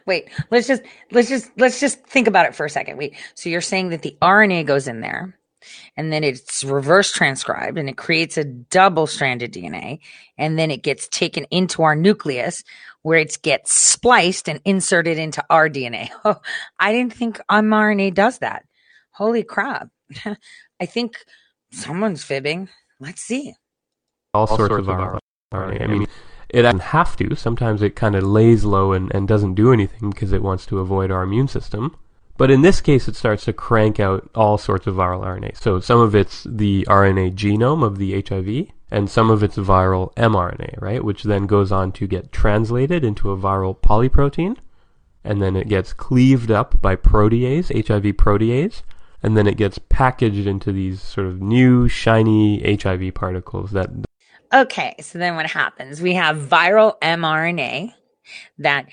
Wait, 0.06 0.28
let's 0.50 0.66
just 0.66 0.82
let's 1.12 1.28
just 1.28 1.50
let's 1.56 1.78
just 1.78 2.04
think 2.04 2.26
about 2.26 2.46
it 2.46 2.54
for 2.54 2.66
a 2.66 2.70
second. 2.70 2.96
Wait, 2.96 3.14
so 3.34 3.48
you're 3.48 3.60
saying 3.60 3.90
that 3.90 4.02
the 4.02 4.16
RNA 4.20 4.66
goes 4.66 4.88
in 4.88 5.00
there 5.00 5.38
and 5.96 6.12
then 6.12 6.24
it's 6.24 6.64
reverse 6.64 7.12
transcribed 7.12 7.78
and 7.78 7.88
it 7.88 7.96
creates 7.96 8.36
a 8.36 8.44
double 8.44 9.06
stranded 9.06 9.52
DNA 9.52 10.00
and 10.36 10.58
then 10.58 10.72
it 10.72 10.82
gets 10.82 11.06
taken 11.06 11.44
into 11.52 11.82
our 11.82 11.94
nucleus 11.94 12.64
where 13.02 13.18
it 13.18 13.38
gets 13.42 13.72
spliced 13.72 14.48
and 14.48 14.60
inserted 14.64 15.18
into 15.18 15.44
our 15.48 15.68
DNA. 15.68 16.10
Oh, 16.24 16.40
I 16.78 16.92
didn't 16.92 17.14
think 17.14 17.40
mRNA 17.50 18.14
does 18.14 18.38
that. 18.38 18.64
Holy 19.12 19.44
crap. 19.44 19.88
I 20.82 20.86
think 20.86 21.24
someone's 21.70 22.24
fibbing. 22.24 22.68
Let's 22.98 23.22
see. 23.22 23.54
all, 24.34 24.48
sorts, 24.48 24.74
of 24.74 24.86
viral 24.86 25.20
RNA. 25.54 25.80
I 25.80 25.86
mean, 25.86 26.06
it 26.48 26.62
doesn't 26.62 26.80
have 26.80 27.16
to. 27.18 27.36
Sometimes 27.36 27.82
it 27.82 27.94
kind 27.94 28.16
of 28.16 28.24
lays 28.24 28.64
low 28.64 28.92
and, 28.92 29.08
and 29.14 29.28
doesn't 29.28 29.54
do 29.54 29.72
anything 29.72 30.10
because 30.10 30.32
it 30.32 30.42
wants 30.42 30.66
to 30.66 30.80
avoid 30.80 31.12
our 31.12 31.22
immune 31.22 31.46
system. 31.46 31.96
But 32.36 32.50
in 32.50 32.62
this 32.62 32.80
case, 32.80 33.06
it 33.06 33.14
starts 33.14 33.44
to 33.44 33.52
crank 33.52 34.00
out 34.00 34.28
all 34.34 34.58
sorts 34.58 34.88
of 34.88 34.96
viral 34.96 35.24
RNA. 35.24 35.56
So 35.56 35.78
some 35.78 36.00
of 36.00 36.16
it's 36.16 36.44
the 36.50 36.84
RNA 36.88 37.36
genome 37.36 37.84
of 37.84 37.98
the 37.98 38.20
HIV, 38.20 38.72
and 38.90 39.08
some 39.08 39.30
of 39.30 39.44
it's 39.44 39.56
viral 39.56 40.12
mRNA, 40.14 40.82
right? 40.82 41.04
Which 41.04 41.22
then 41.22 41.46
goes 41.46 41.70
on 41.70 41.92
to 41.92 42.08
get 42.08 42.32
translated 42.32 43.04
into 43.04 43.30
a 43.30 43.36
viral 43.36 43.76
polyprotein, 43.76 44.56
and 45.22 45.40
then 45.40 45.54
it 45.54 45.68
gets 45.68 45.92
cleaved 45.92 46.50
up 46.50 46.80
by 46.82 46.96
protease, 46.96 47.68
HIV 47.86 48.16
protease, 48.16 48.82
and 49.22 49.36
then 49.36 49.46
it 49.46 49.56
gets 49.56 49.78
packaged 49.88 50.46
into 50.46 50.72
these 50.72 51.00
sort 51.00 51.26
of 51.26 51.40
new 51.40 51.88
shiny 51.88 52.76
HIV 52.76 53.14
particles 53.14 53.70
that 53.72 53.90
Okay, 54.52 54.94
so 55.00 55.18
then 55.18 55.34
what 55.34 55.46
happens? 55.46 56.02
We 56.02 56.12
have 56.14 56.36
viral 56.36 56.98
mRNA 57.00 57.94
that 58.58 58.86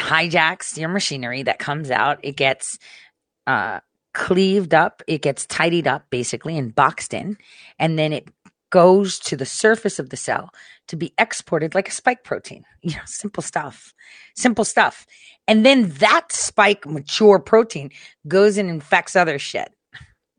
hijacks 0.00 0.76
your 0.76 0.88
machinery 0.88 1.44
that 1.44 1.60
comes 1.60 1.92
out. 1.92 2.18
It 2.24 2.36
gets 2.36 2.76
uh, 3.46 3.80
cleaved 4.14 4.74
up, 4.74 5.02
it 5.06 5.22
gets 5.22 5.46
tidied 5.46 5.86
up 5.86 6.10
basically 6.10 6.58
and 6.58 6.74
boxed 6.74 7.14
in, 7.14 7.36
and 7.78 7.98
then 7.98 8.12
it 8.12 8.28
goes 8.70 9.18
to 9.18 9.36
the 9.36 9.46
surface 9.46 9.98
of 9.98 10.10
the 10.10 10.16
cell 10.16 10.50
to 10.88 10.96
be 10.96 11.12
exported 11.18 11.74
like 11.74 11.88
a 11.88 11.92
spike 11.92 12.24
protein. 12.24 12.64
You 12.82 12.92
know, 12.92 13.02
simple 13.04 13.42
stuff. 13.42 13.92
Simple 14.34 14.64
stuff. 14.64 15.06
And 15.46 15.66
then 15.66 15.90
that 15.98 16.32
spike 16.32 16.86
mature 16.86 17.38
protein 17.38 17.90
goes 18.26 18.56
and 18.56 18.70
infects 18.70 19.16
other 19.16 19.38
shit. 19.38 19.70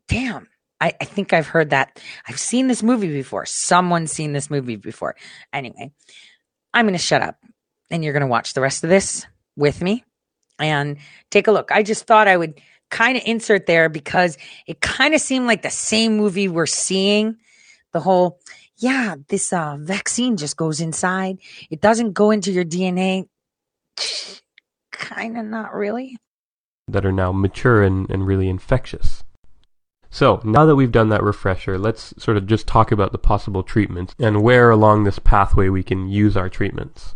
Damn. 0.08 0.48
I, 0.80 0.92
I 1.00 1.04
think 1.04 1.32
I've 1.32 1.46
heard 1.46 1.70
that. 1.70 2.02
I've 2.28 2.40
seen 2.40 2.66
this 2.66 2.82
movie 2.82 3.12
before. 3.12 3.46
Someone's 3.46 4.10
seen 4.10 4.32
this 4.32 4.50
movie 4.50 4.74
before. 4.74 5.14
Anyway, 5.52 5.92
I'm 6.74 6.84
going 6.86 6.94
to 6.94 6.98
shut 6.98 7.22
up 7.22 7.36
and 7.92 8.02
you're 8.02 8.12
going 8.12 8.22
to 8.22 8.26
watch 8.26 8.54
the 8.54 8.60
rest 8.60 8.82
of 8.82 8.90
this 8.90 9.24
with 9.54 9.80
me 9.80 10.02
and 10.58 10.96
take 11.30 11.46
a 11.46 11.52
look. 11.52 11.70
I 11.70 11.84
just 11.84 12.06
thought 12.06 12.26
I 12.26 12.36
would 12.36 12.60
kind 12.90 13.16
of 13.16 13.22
insert 13.24 13.66
there 13.66 13.88
because 13.88 14.36
it 14.66 14.80
kind 14.80 15.14
of 15.14 15.20
seemed 15.20 15.46
like 15.46 15.62
the 15.62 15.70
same 15.70 16.16
movie 16.16 16.48
we're 16.48 16.66
seeing. 16.66 17.36
The 17.92 18.00
whole, 18.00 18.40
yeah, 18.76 19.16
this 19.28 19.52
uh, 19.52 19.76
vaccine 19.78 20.36
just 20.36 20.56
goes 20.56 20.80
inside. 20.80 21.38
It 21.70 21.80
doesn't 21.80 22.12
go 22.12 22.30
into 22.30 22.50
your 22.50 22.64
DNA. 22.64 23.28
kind 24.90 25.38
of 25.38 25.44
not 25.44 25.74
really. 25.74 26.16
That 26.88 27.06
are 27.06 27.12
now 27.12 27.32
mature 27.32 27.82
and, 27.82 28.08
and 28.10 28.26
really 28.26 28.48
infectious. 28.48 29.24
So, 30.10 30.42
now 30.44 30.66
that 30.66 30.76
we've 30.76 30.92
done 30.92 31.08
that 31.08 31.22
refresher, 31.22 31.78
let's 31.78 32.12
sort 32.22 32.36
of 32.36 32.46
just 32.46 32.66
talk 32.66 32.92
about 32.92 33.12
the 33.12 33.18
possible 33.18 33.62
treatments 33.62 34.14
and 34.18 34.42
where 34.42 34.70
along 34.70 35.04
this 35.04 35.18
pathway 35.18 35.70
we 35.70 35.82
can 35.82 36.08
use 36.08 36.36
our 36.36 36.50
treatments. 36.50 37.14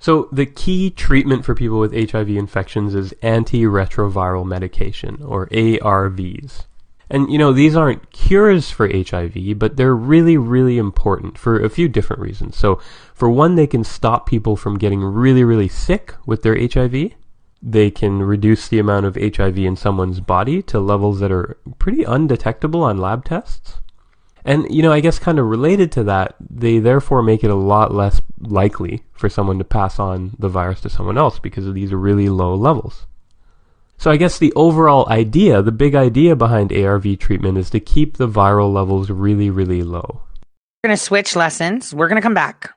So, 0.00 0.28
the 0.32 0.44
key 0.44 0.90
treatment 0.90 1.44
for 1.44 1.54
people 1.54 1.78
with 1.78 2.10
HIV 2.10 2.30
infections 2.30 2.94
is 2.94 3.14
antiretroviral 3.22 4.44
medication, 4.44 5.22
or 5.22 5.46
ARVs. 5.46 6.64
And 7.14 7.30
you 7.30 7.38
know, 7.38 7.52
these 7.52 7.76
aren't 7.76 8.10
cures 8.10 8.70
for 8.70 8.88
HIV, 8.88 9.58
but 9.58 9.76
they're 9.76 9.94
really, 9.94 10.36
really 10.36 10.78
important 10.78 11.38
for 11.38 11.60
a 11.60 11.70
few 11.70 11.88
different 11.88 12.20
reasons. 12.20 12.56
So, 12.56 12.80
for 13.14 13.30
one, 13.30 13.54
they 13.54 13.68
can 13.68 13.84
stop 13.84 14.26
people 14.26 14.56
from 14.56 14.78
getting 14.78 15.00
really, 15.00 15.44
really 15.44 15.68
sick 15.68 16.14
with 16.26 16.42
their 16.42 16.58
HIV 16.58 17.12
they 17.66 17.90
can 17.90 18.22
reduce 18.22 18.68
the 18.68 18.78
amount 18.78 19.06
of 19.06 19.16
HIV 19.16 19.56
in 19.58 19.74
someone's 19.74 20.20
body 20.20 20.60
to 20.60 20.78
levels 20.78 21.18
that 21.20 21.32
are 21.32 21.56
pretty 21.78 22.04
undetectable 22.04 22.82
on 22.82 22.98
lab 22.98 23.24
tests. 23.24 23.80
And, 24.44 24.72
you 24.72 24.82
know, 24.82 24.92
I 24.92 25.00
guess 25.00 25.18
kind 25.18 25.38
of 25.38 25.46
related 25.46 25.90
to 25.92 26.04
that, 26.04 26.34
they 26.38 26.78
therefore 26.78 27.22
make 27.22 27.42
it 27.42 27.50
a 27.50 27.54
lot 27.54 27.94
less 27.94 28.20
likely 28.38 29.04
for 29.14 29.30
someone 29.30 29.56
to 29.56 29.64
pass 29.64 29.98
on 29.98 30.36
the 30.38 30.50
virus 30.50 30.82
to 30.82 30.90
someone 30.90 31.16
else 31.16 31.38
because 31.38 31.66
of 31.66 31.72
these 31.72 31.94
really 31.94 32.28
low 32.28 32.54
levels. 32.54 33.06
So 33.98 34.10
I 34.10 34.16
guess 34.16 34.38
the 34.38 34.52
overall 34.54 35.08
idea, 35.08 35.62
the 35.62 35.72
big 35.72 35.94
idea 35.94 36.36
behind 36.36 36.72
ARV 36.72 37.18
treatment 37.18 37.58
is 37.58 37.70
to 37.70 37.80
keep 37.80 38.16
the 38.16 38.28
viral 38.28 38.72
levels 38.72 39.10
really, 39.10 39.50
really 39.50 39.82
low. 39.82 40.22
We're 40.82 40.88
going 40.88 40.98
to 40.98 41.02
switch 41.02 41.34
lessons. 41.34 41.94
We're 41.94 42.08
going 42.08 42.20
to 42.20 42.22
come 42.22 42.34
back 42.34 42.74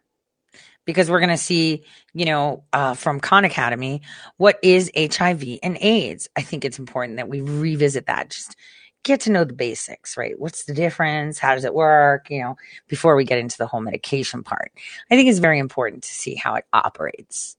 because 0.85 1.11
we're 1.11 1.19
going 1.19 1.30
to 1.30 1.38
see, 1.38 1.84
you 2.14 2.26
know, 2.26 2.64
uh, 2.72 2.94
from 2.94 3.19
Khan 3.19 3.44
Academy, 3.44 4.02
what 4.38 4.57
is 4.64 4.89
HIV 4.95 5.60
and 5.61 5.77
AIDS. 5.81 6.30
I 6.35 6.41
think 6.41 6.64
it's 6.64 6.80
important 6.80 7.18
that 7.18 7.27
we 7.27 7.41
revisit 7.41 8.06
that. 8.06 8.30
Just 8.30 8.56
get 9.03 9.22
to 9.22 9.31
know 9.31 9.44
the 9.44 9.53
basics, 9.53 10.18
right? 10.18 10.39
What's 10.39 10.65
the 10.65 10.73
difference? 10.73 11.39
How 11.39 11.56
does 11.56 11.65
it 11.65 11.73
work? 11.73 12.30
You 12.30 12.41
know, 12.41 12.56
before 12.88 13.15
we 13.15 13.26
get 13.26 13.39
into 13.39 13.57
the 13.57 13.68
whole 13.68 13.81
medication 13.81 14.44
part, 14.44 14.72
I 15.11 15.15
think 15.15 15.30
it's 15.30 15.39
very 15.39 15.60
important 15.60 16.03
to 16.03 16.14
see 16.14 16.35
how 16.35 16.56
it 16.56 16.65
operates. 16.72 17.57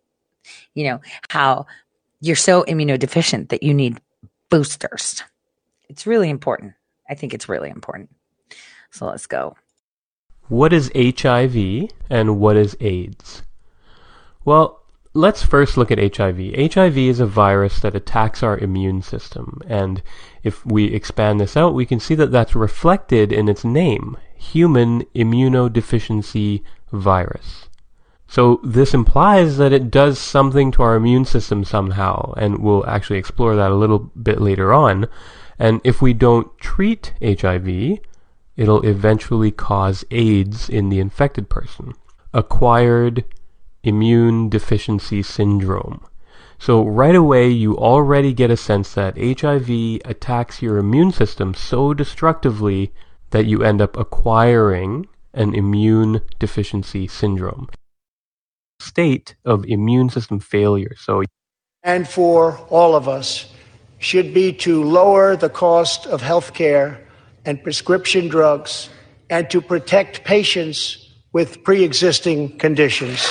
You 0.74 0.84
know, 0.84 1.00
how 1.28 1.66
you're 2.20 2.36
so 2.36 2.64
immunodeficient 2.64 3.48
that 3.48 3.62
you 3.62 3.74
need 3.74 4.00
boosters. 4.50 5.22
It's 5.88 6.06
really 6.06 6.30
important. 6.30 6.74
I 7.08 7.14
think 7.14 7.32
it's 7.32 7.48
really 7.48 7.70
important. 7.70 8.10
So 8.90 9.06
let's 9.06 9.26
go. 9.26 9.56
What 10.48 10.72
is 10.72 10.90
HIV 10.94 11.90
and 12.10 12.38
what 12.38 12.56
is 12.56 12.76
AIDS? 12.80 13.42
Well, 14.44 14.82
let's 15.12 15.42
first 15.42 15.76
look 15.76 15.90
at 15.90 16.16
HIV. 16.16 16.72
HIV 16.72 16.96
is 16.96 17.20
a 17.20 17.26
virus 17.26 17.80
that 17.80 17.94
attacks 17.94 18.42
our 18.42 18.56
immune 18.56 19.02
system, 19.02 19.60
and 19.66 20.02
if 20.42 20.64
we 20.64 20.86
expand 20.86 21.40
this 21.40 21.56
out, 21.56 21.74
we 21.74 21.84
can 21.84 22.00
see 22.00 22.14
that 22.14 22.32
that's 22.32 22.54
reflected 22.54 23.32
in 23.32 23.48
its 23.48 23.64
name, 23.64 24.16
human 24.36 25.02
immunodeficiency 25.14 26.62
virus. 26.92 27.67
So 28.30 28.60
this 28.62 28.92
implies 28.92 29.56
that 29.56 29.72
it 29.72 29.90
does 29.90 30.18
something 30.18 30.70
to 30.72 30.82
our 30.82 30.96
immune 30.96 31.24
system 31.24 31.64
somehow, 31.64 32.34
and 32.36 32.58
we'll 32.58 32.86
actually 32.86 33.18
explore 33.18 33.56
that 33.56 33.70
a 33.70 33.74
little 33.74 33.98
bit 33.98 34.38
later 34.38 34.70
on. 34.70 35.06
And 35.58 35.80
if 35.82 36.02
we 36.02 36.12
don't 36.12 36.56
treat 36.58 37.14
HIV, 37.22 37.98
it'll 38.54 38.86
eventually 38.86 39.50
cause 39.50 40.04
AIDS 40.10 40.68
in 40.68 40.90
the 40.90 41.00
infected 41.00 41.48
person. 41.48 41.94
Acquired 42.34 43.24
immune 43.82 44.50
deficiency 44.50 45.22
syndrome. 45.22 46.04
So 46.58 46.84
right 46.84 47.14
away, 47.14 47.48
you 47.48 47.78
already 47.78 48.34
get 48.34 48.50
a 48.50 48.58
sense 48.58 48.92
that 48.92 49.16
HIV 49.16 50.02
attacks 50.04 50.60
your 50.60 50.76
immune 50.76 51.12
system 51.12 51.54
so 51.54 51.94
destructively 51.94 52.92
that 53.30 53.46
you 53.46 53.62
end 53.62 53.80
up 53.80 53.96
acquiring 53.96 55.06
an 55.32 55.54
immune 55.54 56.20
deficiency 56.38 57.06
syndrome. 57.06 57.70
State 58.80 59.36
of 59.44 59.64
immune 59.66 60.08
system 60.08 60.40
failure. 60.40 60.94
So, 60.98 61.22
and 61.82 62.08
for 62.08 62.58
all 62.70 62.94
of 62.94 63.08
us 63.08 63.52
should 63.98 64.32
be 64.32 64.52
to 64.52 64.82
lower 64.84 65.36
the 65.36 65.50
cost 65.50 66.06
of 66.06 66.22
health 66.22 66.54
care 66.54 67.00
and 67.44 67.62
prescription 67.62 68.28
drugs 68.28 68.88
and 69.30 69.50
to 69.50 69.60
protect 69.60 70.24
patients 70.24 71.08
with 71.32 71.62
pre 71.64 71.84
existing 71.84 72.58
conditions. 72.58 73.26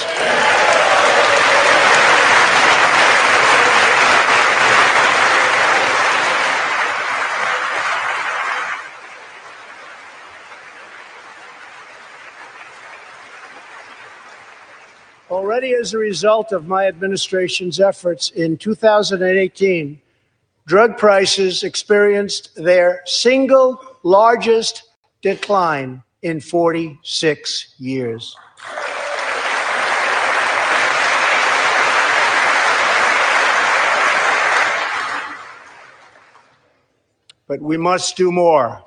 Already, 15.57 15.73
as 15.73 15.95
a 15.95 15.97
result 15.97 16.51
of 16.51 16.67
my 16.67 16.85
administration's 16.85 17.79
efforts 17.79 18.29
in 18.29 18.57
2018, 18.57 19.99
drug 20.67 20.99
prices 20.99 21.63
experienced 21.63 22.53
their 22.57 23.01
single 23.05 23.81
largest 24.03 24.83
decline 25.23 26.03
in 26.21 26.39
46 26.39 27.73
years. 27.79 28.35
But 37.47 37.61
we 37.63 37.77
must 37.77 38.15
do 38.15 38.31
more. 38.31 38.83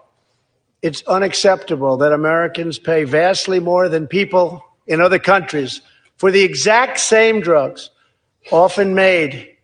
It's 0.83 1.03
unacceptable 1.09 1.97
that 1.97 2.13
Americans 2.13 2.79
pay 2.79 3.03
vastly 3.03 3.59
more 3.59 3.89
than 3.89 4.07
people 4.07 4.65
in 4.87 5.01
other 5.01 5.19
countries 5.19 5.81
for 6.21 6.31
the 6.31 6.43
exact 6.43 7.01
same 7.01 7.41
drugs, 7.41 7.89
often 8.53 8.95
made 8.95 9.57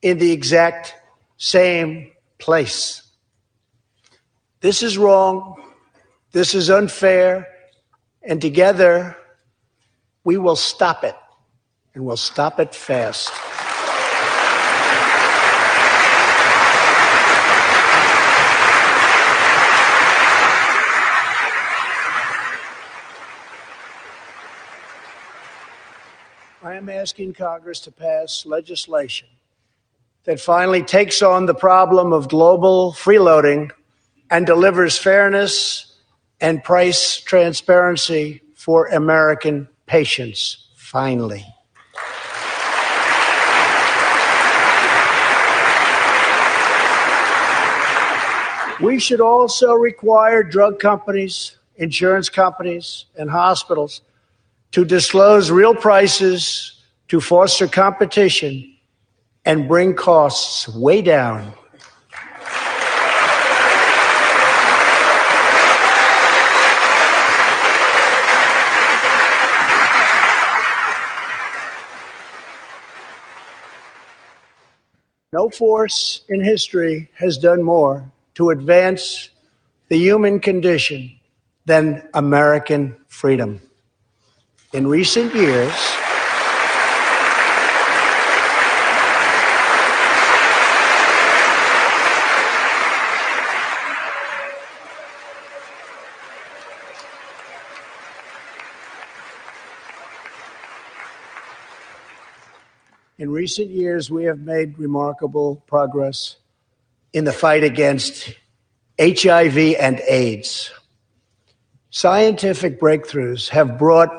in 0.00 0.18
the 0.18 0.30
exact 0.30 0.94
same 1.38 2.12
place. 2.38 3.02
This 4.60 4.84
is 4.84 4.96
wrong. 4.96 5.60
This 6.30 6.54
is 6.54 6.70
unfair. 6.70 7.48
And 8.22 8.40
together, 8.40 9.16
we 10.22 10.36
will 10.38 10.54
stop 10.54 11.02
it. 11.02 11.16
And 11.94 12.04
we'll 12.04 12.16
stop 12.16 12.60
it 12.60 12.76
fast. 12.76 13.32
I 26.84 26.86
am 26.86 27.00
asking 27.00 27.32
Congress 27.32 27.80
to 27.80 27.90
pass 27.90 28.44
legislation 28.44 29.26
that 30.24 30.38
finally 30.38 30.82
takes 30.82 31.22
on 31.22 31.46
the 31.46 31.54
problem 31.54 32.12
of 32.12 32.28
global 32.28 32.92
freeloading 32.92 33.70
and 34.28 34.44
delivers 34.44 34.98
fairness 34.98 35.94
and 36.42 36.62
price 36.62 37.22
transparency 37.22 38.42
for 38.54 38.88
American 38.88 39.66
patients, 39.86 40.68
finally. 40.76 41.46
We 48.82 48.98
should 48.98 49.22
also 49.22 49.72
require 49.72 50.42
drug 50.42 50.78
companies, 50.80 51.56
insurance 51.76 52.28
companies, 52.28 53.06
and 53.16 53.30
hospitals 53.30 54.02
to 54.72 54.84
disclose 54.84 55.50
real 55.50 55.74
prices 55.74 56.73
to 57.08 57.20
foster 57.20 57.66
competition 57.66 58.76
and 59.44 59.68
bring 59.68 59.94
costs 59.94 60.68
way 60.68 61.02
down. 61.02 61.52
No 75.32 75.50
force 75.50 76.22
in 76.28 76.44
history 76.44 77.10
has 77.18 77.36
done 77.36 77.62
more 77.62 78.08
to 78.34 78.50
advance 78.50 79.30
the 79.88 79.98
human 79.98 80.38
condition 80.38 81.10
than 81.66 82.08
American 82.14 82.96
freedom. 83.08 83.60
In 84.72 84.86
recent 84.86 85.34
years, 85.34 85.93
In 103.24 103.30
recent 103.30 103.70
years, 103.70 104.10
we 104.10 104.24
have 104.24 104.40
made 104.40 104.78
remarkable 104.78 105.56
progress 105.66 106.36
in 107.14 107.24
the 107.24 107.32
fight 107.32 107.64
against 107.64 108.34
HIV 109.00 109.56
and 109.80 109.98
AIDS. 110.06 110.70
Scientific 111.88 112.78
breakthroughs 112.78 113.48
have 113.48 113.78
brought 113.78 114.10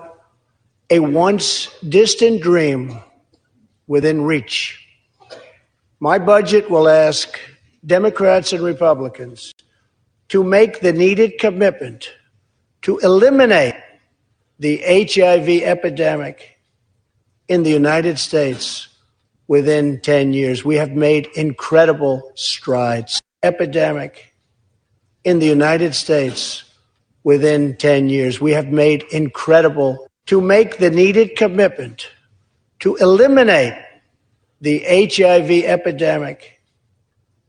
a 0.89 1.01
once 1.01 1.69
distant 1.87 2.41
dream 2.41 2.99
within 3.85 4.23
reach. 4.23 4.83
My 5.99 6.17
budget 6.17 6.71
will 6.71 6.89
ask 6.89 7.39
Democrats 7.85 8.53
and 8.53 8.63
Republicans 8.63 9.53
to 10.29 10.43
make 10.43 10.79
the 10.79 10.93
needed 10.93 11.37
commitment 11.37 12.09
to 12.81 12.97
eliminate 12.97 13.75
the 14.57 14.77
HIV 14.77 15.61
epidemic 15.61 16.57
in 17.47 17.61
the 17.61 17.69
United 17.69 18.17
States 18.17 18.89
within 19.47 19.99
10 20.01 20.33
years. 20.33 20.65
We 20.65 20.75
have 20.75 20.91
made 20.91 21.27
incredible 21.35 22.31
strides. 22.35 23.21
Epidemic 23.43 24.33
in 25.23 25.39
the 25.39 25.45
United 25.45 25.93
States 25.93 26.63
within 27.23 27.75
10 27.75 28.09
years. 28.09 28.41
We 28.41 28.51
have 28.51 28.67
made 28.67 29.03
incredible 29.11 30.07
to 30.27 30.41
make 30.41 30.77
the 30.77 30.89
needed 30.89 31.35
commitment 31.35 32.09
to 32.79 32.95
eliminate 32.95 33.73
the 34.61 34.79
HIV 34.79 35.51
epidemic 35.65 36.59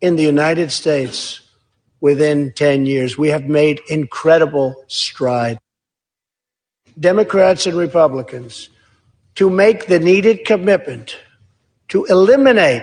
in 0.00 0.16
the 0.16 0.22
United 0.22 0.70
States 0.72 1.40
within 2.00 2.52
10 2.52 2.86
years. 2.86 3.16
We 3.16 3.28
have 3.28 3.44
made 3.44 3.80
incredible 3.88 4.74
strides. 4.86 5.60
Democrats 6.98 7.66
and 7.66 7.76
Republicans 7.76 8.68
to 9.34 9.50
make 9.50 9.86
the 9.86 9.98
needed 9.98 10.44
commitment 10.44 11.16
to 11.88 12.04
eliminate 12.06 12.82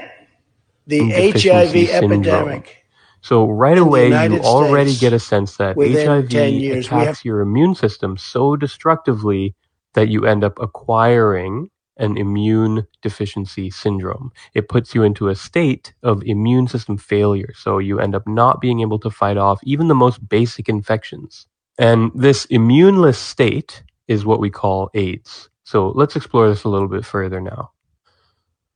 the 0.87 1.09
HIV 1.09 1.75
epidemic. 1.89 2.85
So 3.21 3.47
right 3.49 3.77
away, 3.77 4.07
you 4.07 4.13
United 4.13 4.41
already 4.41 4.95
get 4.95 5.13
a 5.13 5.19
sense 5.19 5.55
that 5.57 5.77
HIV 5.77 6.29
10 6.29 6.53
years. 6.55 6.87
Attacks 6.87 7.23
your 7.23 7.39
immune 7.39 7.73
system 7.73 8.17
so 8.17 8.57
destructively 8.57 9.55
that 9.93 10.09
you 10.09 10.25
end 10.25 10.43
up 10.43 10.59
acquiring 10.59 11.69
an 11.97 12.17
immune 12.17 12.85
deficiency 13.01 13.69
syndrome. 13.69 14.31
It 14.53 14.67
puts 14.67 14.93
you 14.93 15.03
into 15.03 15.29
a 15.29 15.35
state 15.35 15.93
of 16.03 16.23
immune 16.23 16.67
system 16.67 16.97
failure. 16.97 17.53
So 17.55 17.77
you 17.77 17.99
end 17.99 18.15
up 18.15 18.27
not 18.27 18.59
being 18.59 18.81
able 18.81 18.99
to 18.99 19.09
fight 19.09 19.37
off 19.37 19.61
even 19.63 19.87
the 19.87 19.95
most 19.95 20.27
basic 20.27 20.67
infections. 20.67 21.47
And 21.77 22.11
this 22.15 22.45
immuneless 22.47 23.15
state 23.15 23.83
is 24.07 24.25
what 24.25 24.39
we 24.39 24.49
call 24.49 24.89
AIDS. 24.95 25.49
So 25.63 25.89
let's 25.89 26.15
explore 26.15 26.49
this 26.49 26.63
a 26.65 26.69
little 26.69 26.89
bit 26.89 27.05
further 27.05 27.39
now. 27.39 27.71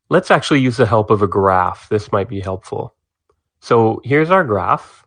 Let's 0.10 0.32
actually 0.32 0.62
use 0.62 0.78
the 0.78 0.86
help 0.86 1.10
of 1.10 1.22
a 1.22 1.28
graph. 1.28 1.90
This 1.90 2.12
might 2.12 2.30
be 2.30 2.40
helpful. 2.40 2.96
So 3.60 4.02
here's 4.06 4.32
our 4.32 4.44
graph, 4.44 5.06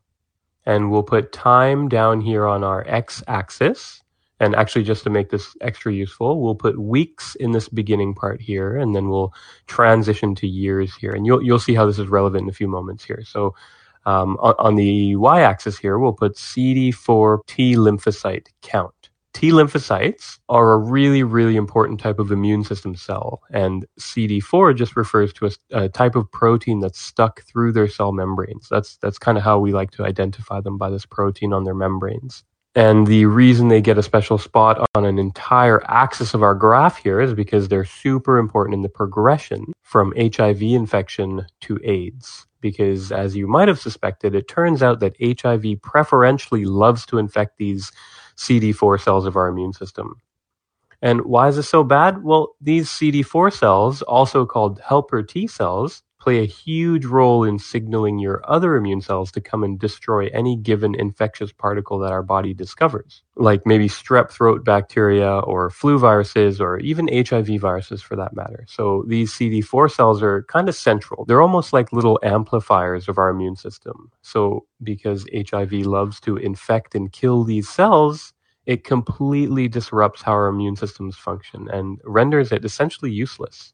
and 0.67 0.91
we'll 0.91 1.03
put 1.03 1.33
time 1.33 1.89
down 1.89 2.21
here 2.21 2.47
on 2.47 2.63
our 2.65 2.85
x-axis. 2.87 4.03
And 4.41 4.55
actually, 4.55 4.85
just 4.85 5.05
to 5.05 5.11
make 5.11 5.31
this 5.31 5.55
extra 5.61 5.93
useful, 5.93 6.41
we'll 6.43 6.55
put 6.55 6.79
weeks 6.79 7.35
in 7.37 7.53
this 7.53 7.69
beginning 7.69 8.15
part 8.15 8.41
here, 8.41 8.77
and 8.77 8.95
then 8.95 9.09
we'll 9.09 9.33
transition 9.67 10.35
to 10.37 10.47
years 10.47 10.95
here. 10.95 11.13
And 11.13 11.27
you'll, 11.27 11.43
you'll 11.43 11.59
see 11.59 11.75
how 11.75 11.87
this 11.87 11.99
is 11.99 12.09
relevant 12.09 12.45
in 12.45 12.49
a 12.49 12.55
few 12.55 12.69
moments 12.69 13.05
here. 13.05 13.23
So 13.25 13.55
um, 14.07 14.37
on, 14.41 14.55
on 14.59 14.75
the 14.77 15.17
y-axis 15.17 15.79
here, 15.79 15.99
we'll 15.99 16.13
put 16.13 16.37
CD4 16.37 17.47
T 17.47 17.77
lymphocyte 17.77 18.49
count. 18.63 19.00
T 19.33 19.51
lymphocytes 19.51 20.39
are 20.49 20.73
a 20.73 20.79
really, 20.79 21.23
really 21.23 21.57
important 21.57 22.01
type 22.01 22.19
of 22.19 22.33
immune 22.33 22.65
system 22.65 22.95
cell. 22.95 23.43
And 23.51 23.87
CD4 23.99 24.77
just 24.77 24.97
refers 24.97 25.33
to 25.35 25.47
a, 25.47 25.51
a 25.85 25.89
type 25.89 26.17
of 26.17 26.31
protein 26.33 26.81
that's 26.81 27.01
stuck 27.01 27.43
through 27.43 27.73
their 27.73 27.89
cell 27.89 28.13
membranes. 28.13 28.69
That's, 28.69 28.97
that's 28.97 29.19
kind 29.19 29.39
of 29.39 29.45
how 29.45 29.59
we 29.59 29.73
like 29.73 29.93
to 29.93 30.05
identify 30.05 30.61
them 30.61 30.79
by 30.79 30.91
this 30.91 31.07
protein 31.07 31.53
on 31.53 31.65
their 31.65 31.75
membranes. 31.75 32.45
And 32.77 33.07
the 33.07 33.27
reason 33.27 33.67
they 33.69 33.81
get 33.81 33.99
a 33.99 34.03
special 34.03 34.39
spot 34.39 34.87
on 34.95 35.05
an 35.05 35.19
entire 35.19 35.83
axis 35.91 36.35
of 36.35 36.43
our 36.43 36.55
graph 36.55 36.99
here 36.99 37.21
is 37.21 37.35
because 37.35 37.67
they're 37.67 37.85
super 37.85 38.39
important 38.39 38.75
in 38.75 38.83
the 38.83 38.89
progression 38.89 39.73
from 39.83 40.15
HIV 40.17 40.63
infection 40.63 41.47
to 41.63 41.81
AIDS. 41.83 42.47
Because 42.61 43.11
as 43.11 43.35
you 43.35 43.49
might 43.49 43.67
have 43.67 43.81
suspected, 43.81 44.35
it 44.35 44.47
turns 44.47 44.83
out 44.83 45.01
that 45.01 45.17
HIV 45.21 45.83
preferentially 45.83 46.65
loves 46.65 47.05
to 47.07 47.19
infect 47.19 47.59
these 47.59 47.91
CD4 48.41 49.01
cells 49.01 49.27
of 49.27 49.37
our 49.37 49.49
immune 49.49 49.73
system. 49.73 50.17
And 51.03 51.23
why 51.23 51.49
is 51.49 51.57
this 51.57 51.69
so 51.69 51.85
bad? 51.85 52.23
Well, 52.23 52.55
these 52.61 52.89
CD4 52.89 53.53
cells, 53.53 54.03
also 54.03 54.47
called 54.47 54.81
helper 54.87 55.23
T 55.23 55.47
cells, 55.47 56.03
play 56.21 56.43
a 56.43 56.47
huge 56.47 57.07
role 57.07 57.43
in 57.45 57.59
signaling 57.59 58.19
your 58.19 58.43
other 58.45 58.77
immune 58.77 59.01
cells 59.01 59.33
to 59.33 59.41
come 59.41 59.65
and 59.65 59.79
destroy 59.79 60.29
any 60.29 60.55
given 60.55 60.95
infectious 60.95 61.51
particle 61.51 61.99
that 61.99 62.13
our 62.13 62.23
body 62.23 62.53
discovers, 62.53 63.23
like 63.37 63.67
maybe 63.67 63.89
strep 63.89 64.31
throat 64.31 64.65
bacteria 64.65 65.39
or 65.41 65.71
flu 65.71 65.99
viruses 65.99 66.61
or 66.61 66.79
even 66.79 67.09
HIV 67.09 67.61
viruses 67.61 68.03
for 68.03 68.17
that 68.17 68.37
matter. 68.37 68.65
So 68.69 69.05
these 69.09 69.33
CD4 69.33 69.91
cells 69.91 70.23
are 70.23 70.43
kind 70.45 70.69
of 70.69 70.75
central. 70.75 71.25
They're 71.25 71.43
almost 71.43 71.73
like 71.73 71.93
little 71.93 72.21
amplifiers 72.23 73.09
of 73.09 73.19
our 73.19 73.31
immune 73.31 73.57
system. 73.57 74.11
So 74.23 74.67
because 74.83 75.27
HIV 75.35 75.73
loves 75.87 76.21
to 76.21 76.37
infect 76.37 76.95
and 76.95 77.11
kill 77.11 77.45
these 77.45 77.69
cells, 77.69 78.35
it 78.67 78.85
completely 78.85 79.69
disrupts 79.69 80.23
how 80.23 80.33
our 80.33 80.49
immune 80.49 80.77
systems 80.77 81.17
function 81.17 81.69
and 81.71 81.99
renders 82.05 82.53
it 82.53 82.65
essentially 82.65 83.11
useless. 83.11 83.73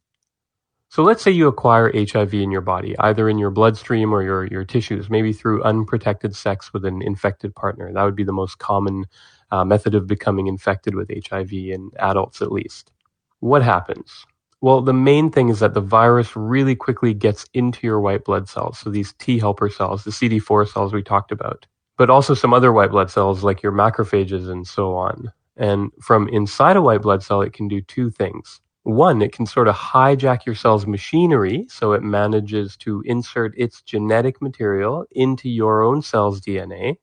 So 0.97 1.03
let's 1.03 1.23
say 1.23 1.31
you 1.31 1.47
acquire 1.47 1.93
HIV 1.95 2.33
in 2.33 2.51
your 2.51 2.63
body, 2.63 2.99
either 3.01 3.29
in 3.29 3.37
your 3.37 3.51
bloodstream 3.51 4.15
or 4.15 4.23
your, 4.23 4.47
your 4.47 4.65
tissues, 4.65 5.11
maybe 5.11 5.31
through 5.31 5.63
unprotected 5.63 6.35
sex 6.35 6.73
with 6.73 6.87
an 6.87 7.03
infected 7.03 7.55
partner. 7.55 7.93
That 7.93 8.03
would 8.03 8.17
be 8.17 8.25
the 8.25 8.33
most 8.33 8.61
common 8.61 9.05
uh, 9.51 9.63
method 9.63 9.95
of 9.95 10.07
becoming 10.07 10.47
infected 10.47 10.95
with 10.95 11.11
HIV 11.29 11.53
in 11.53 11.91
adults, 11.99 12.41
at 12.41 12.51
least. 12.51 12.93
What 13.41 13.63
happens? 13.63 14.25
Well, 14.63 14.81
the 14.81 14.95
main 14.95 15.31
thing 15.31 15.51
is 15.51 15.61
that 15.61 15.75
the 15.75 15.83
virus 15.83 16.35
really 16.35 16.75
quickly 16.75 17.13
gets 17.13 17.45
into 17.53 17.87
your 17.87 18.01
white 18.01 18.25
blood 18.25 18.49
cells. 18.49 18.79
So 18.79 18.89
these 18.89 19.13
T 19.19 19.39
helper 19.39 19.69
cells, 19.69 20.03
the 20.03 20.13
CD4 20.13 20.67
cells 20.73 20.95
we 20.95 21.03
talked 21.03 21.31
about, 21.31 21.67
but 21.99 22.09
also 22.09 22.33
some 22.33 22.55
other 22.55 22.73
white 22.73 22.93
blood 22.93 23.11
cells 23.11 23.45
like 23.45 23.63
your 23.63 23.73
macrophages 23.73 24.49
and 24.49 24.67
so 24.67 24.95
on. 24.95 25.31
And 25.59 25.93
from 26.01 26.27
inside 26.31 26.79
a 26.79 26.81
white 26.81 27.03
blood 27.03 27.23
cell, 27.23 27.43
it 27.43 27.53
can 27.53 27.69
do 27.69 27.83
two 27.83 28.09
things 28.09 28.63
one, 28.87 29.21
it 29.21 29.33
can 29.33 29.47
sort 29.47 29.67
of 29.67 29.75
hijack 29.75 30.47
your 30.47 30.55
cell's 30.55 30.87
machinery, 30.87 31.67
so 31.69 31.93
it 31.93 32.05
manages 32.05 32.77
to 32.79 33.03
insert 33.05 33.53
its 33.59 33.83
genetic 33.83 34.41
material 34.41 35.05
into 35.11 35.49
your 35.49 35.83
own 35.83 36.03
cell's 36.03 36.41
DNA. 36.41 36.97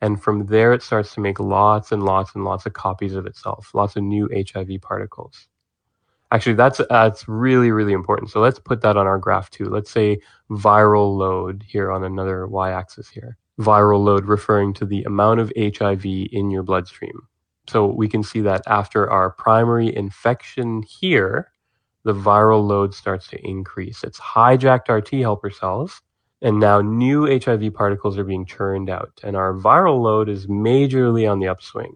And 0.00 0.20
from 0.20 0.46
there, 0.46 0.72
it 0.72 0.82
starts 0.82 1.14
to 1.14 1.20
make 1.20 1.38
lots 1.38 1.92
and 1.92 2.02
lots 2.02 2.34
and 2.34 2.44
lots 2.44 2.66
of 2.66 2.72
copies 2.72 3.14
of 3.14 3.24
itself, 3.26 3.70
lots 3.72 3.94
of 3.94 4.02
new 4.02 4.28
HIV 4.34 4.80
particles. 4.82 5.46
Actually, 6.32 6.54
that's 6.54 6.80
uh, 6.80 6.86
that's 6.90 7.28
really 7.28 7.70
really 7.70 7.92
important. 7.92 8.30
So 8.30 8.40
let's 8.40 8.58
put 8.58 8.80
that 8.80 8.96
on 8.96 9.06
our 9.06 9.18
graph 9.18 9.48
too. 9.50 9.66
Let's 9.66 9.92
say 9.92 10.18
viral 10.50 11.16
load 11.16 11.62
here 11.68 11.92
on 11.92 12.02
another 12.02 12.48
y-axis 12.48 13.08
here. 13.08 13.36
Viral 13.60 14.02
load 14.02 14.24
referring 14.24 14.74
to 14.74 14.84
the 14.84 15.04
amount 15.04 15.38
of 15.38 15.52
HIV 15.56 16.04
in 16.04 16.50
your 16.50 16.64
bloodstream. 16.64 17.28
So 17.68 17.86
we 17.86 18.08
can 18.08 18.22
see 18.22 18.40
that 18.42 18.62
after 18.66 19.10
our 19.10 19.30
primary 19.30 19.94
infection 19.94 20.82
here, 20.82 21.52
the 22.04 22.14
viral 22.14 22.66
load 22.66 22.94
starts 22.94 23.28
to 23.28 23.38
increase. 23.46 24.02
It's 24.02 24.18
hijacked 24.18 24.88
our 24.88 25.00
T 25.00 25.20
helper 25.20 25.50
cells, 25.50 26.02
and 26.40 26.58
now 26.58 26.80
new 26.80 27.26
HIV 27.26 27.74
particles 27.74 28.18
are 28.18 28.24
being 28.24 28.46
churned 28.46 28.90
out, 28.90 29.12
and 29.22 29.36
our 29.36 29.54
viral 29.54 30.02
load 30.02 30.28
is 30.28 30.46
majorly 30.46 31.30
on 31.30 31.38
the 31.38 31.48
upswing. 31.48 31.94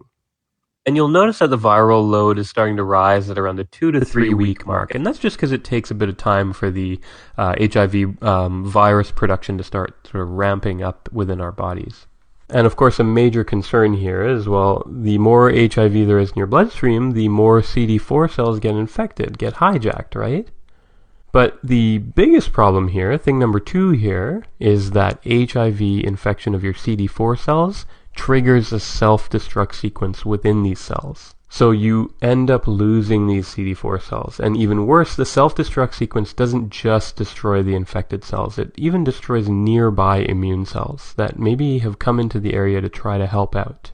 And 0.85 0.95
you'll 0.95 1.09
notice 1.09 1.39
that 1.39 1.49
the 1.49 1.57
viral 1.57 2.09
load 2.09 2.39
is 2.39 2.49
starting 2.49 2.77
to 2.77 2.83
rise 2.83 3.29
at 3.29 3.37
around 3.37 3.57
the 3.57 3.65
two 3.65 3.91
to 3.91 4.05
three 4.05 4.33
week 4.33 4.65
mark. 4.65 4.95
And 4.95 5.05
that's 5.05 5.19
just 5.19 5.35
because 5.35 5.51
it 5.51 5.65
takes 5.65 5.91
a 5.91 5.93
bit 5.93 6.07
of 6.07 6.15
time 6.15 6.53
for 6.53 6.71
the 6.71 7.01
uh, 7.37 7.55
HIV 7.59 8.23
um, 8.23 8.63
virus 8.63 9.11
production 9.11 9.57
to 9.57 9.65
start 9.65 10.07
sort 10.07 10.23
of 10.23 10.29
ramping 10.29 10.81
up 10.81 11.09
within 11.11 11.41
our 11.41 11.51
bodies. 11.51 12.06
And 12.49 12.65
of 12.65 12.77
course, 12.77 12.99
a 12.99 13.03
major 13.03 13.43
concern 13.43 13.93
here 13.93 14.25
is 14.25 14.47
well, 14.47 14.83
the 14.87 15.17
more 15.17 15.51
HIV 15.51 15.93
there 16.07 16.19
is 16.19 16.31
in 16.31 16.37
your 16.37 16.47
bloodstream, 16.47 17.11
the 17.11 17.27
more 17.27 17.61
CD4 17.61 18.31
cells 18.31 18.59
get 18.59 18.75
infected, 18.75 19.37
get 19.37 19.55
hijacked, 19.55 20.15
right? 20.15 20.47
But 21.33 21.59
the 21.61 21.97
biggest 21.97 22.53
problem 22.53 22.87
here, 22.87 23.17
thing 23.17 23.37
number 23.37 23.59
two 23.59 23.91
here, 23.91 24.45
is 24.59 24.91
that 24.91 25.19
HIV 25.25 25.81
infection 25.81 26.55
of 26.55 26.63
your 26.63 26.73
CD4 26.73 27.37
cells 27.37 27.85
triggers 28.15 28.71
a 28.71 28.79
self-destruct 28.79 29.75
sequence 29.75 30.25
within 30.25 30.63
these 30.63 30.79
cells. 30.79 31.35
So 31.49 31.71
you 31.71 32.13
end 32.21 32.51
up 32.51 32.67
losing 32.67 33.25
these 33.25 33.47
CD4 33.47 34.01
cells. 34.01 34.39
And 34.39 34.57
even 34.57 34.85
worse, 34.85 35.15
the 35.15 35.25
self-destruct 35.25 35.93
sequence 35.93 36.33
doesn't 36.33 36.69
just 36.69 37.15
destroy 37.15 37.63
the 37.63 37.73
infected 37.73 38.23
cells. 38.23 38.59
It 38.59 38.73
even 38.77 39.03
destroys 39.03 39.47
nearby 39.47 40.17
immune 40.17 40.65
cells 40.65 41.13
that 41.13 41.39
maybe 41.39 41.79
have 41.79 41.99
come 41.99 42.19
into 42.19 42.39
the 42.41 42.53
area 42.53 42.81
to 42.81 42.89
try 42.89 43.17
to 43.17 43.27
help 43.27 43.55
out. 43.55 43.91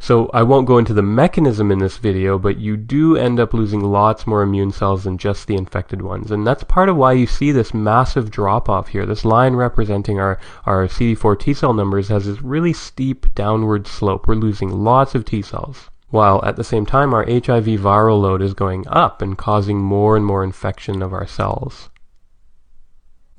So 0.00 0.30
I 0.32 0.44
won't 0.44 0.68
go 0.68 0.78
into 0.78 0.94
the 0.94 1.02
mechanism 1.02 1.72
in 1.72 1.80
this 1.80 1.98
video, 1.98 2.38
but 2.38 2.58
you 2.58 2.76
do 2.76 3.16
end 3.16 3.40
up 3.40 3.52
losing 3.52 3.80
lots 3.80 4.28
more 4.28 4.42
immune 4.42 4.70
cells 4.70 5.02
than 5.02 5.18
just 5.18 5.48
the 5.48 5.56
infected 5.56 6.00
ones. 6.00 6.30
And 6.30 6.46
that's 6.46 6.62
part 6.62 6.88
of 6.88 6.96
why 6.96 7.12
you 7.12 7.26
see 7.26 7.50
this 7.50 7.74
massive 7.74 8.30
drop 8.30 8.68
off 8.68 8.88
here. 8.88 9.04
This 9.04 9.24
line 9.24 9.56
representing 9.56 10.20
our, 10.20 10.38
our 10.64 10.86
CD4 10.86 11.40
T 11.40 11.52
cell 11.52 11.74
numbers 11.74 12.08
has 12.08 12.26
this 12.26 12.40
really 12.40 12.72
steep 12.72 13.34
downward 13.34 13.88
slope. 13.88 14.28
We're 14.28 14.36
losing 14.36 14.70
lots 14.70 15.16
of 15.16 15.24
T 15.24 15.42
cells. 15.42 15.90
While 16.10 16.42
at 16.44 16.56
the 16.56 16.64
same 16.64 16.86
time 16.86 17.12
our 17.12 17.24
HIV 17.24 17.66
viral 17.80 18.20
load 18.20 18.42
is 18.42 18.54
going 18.54 18.86
up 18.88 19.20
and 19.20 19.36
causing 19.36 19.78
more 19.78 20.16
and 20.16 20.24
more 20.24 20.42
infection 20.42 21.02
of 21.02 21.12
our 21.12 21.26
cells. 21.26 21.90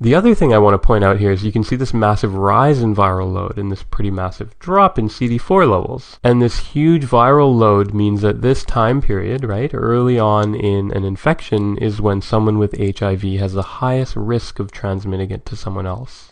The 0.02 0.14
other 0.14 0.34
thing 0.34 0.54
I 0.54 0.58
want 0.58 0.72
to 0.72 0.86
point 0.86 1.04
out 1.04 1.18
here 1.18 1.30
is 1.30 1.44
you 1.44 1.52
can 1.52 1.62
see 1.62 1.76
this 1.76 1.92
massive 1.92 2.34
rise 2.34 2.80
in 2.80 2.94
viral 2.94 3.30
load 3.30 3.58
and 3.58 3.70
this 3.70 3.82
pretty 3.82 4.10
massive 4.10 4.58
drop 4.58 4.98
in 4.98 5.08
CD4 5.08 5.70
levels. 5.70 6.18
And 6.24 6.40
this 6.40 6.58
huge 6.58 7.04
viral 7.04 7.54
load 7.54 7.92
means 7.92 8.22
that 8.22 8.40
this 8.40 8.64
time 8.64 9.02
period, 9.02 9.44
right, 9.44 9.70
early 9.74 10.18
on 10.18 10.54
in 10.54 10.90
an 10.92 11.04
infection 11.04 11.76
is 11.76 12.00
when 12.00 12.22
someone 12.22 12.56
with 12.56 12.78
HIV 12.78 13.22
has 13.40 13.52
the 13.52 13.82
highest 13.82 14.16
risk 14.16 14.58
of 14.58 14.72
transmitting 14.72 15.30
it 15.30 15.44
to 15.44 15.54
someone 15.54 15.86
else. 15.86 16.29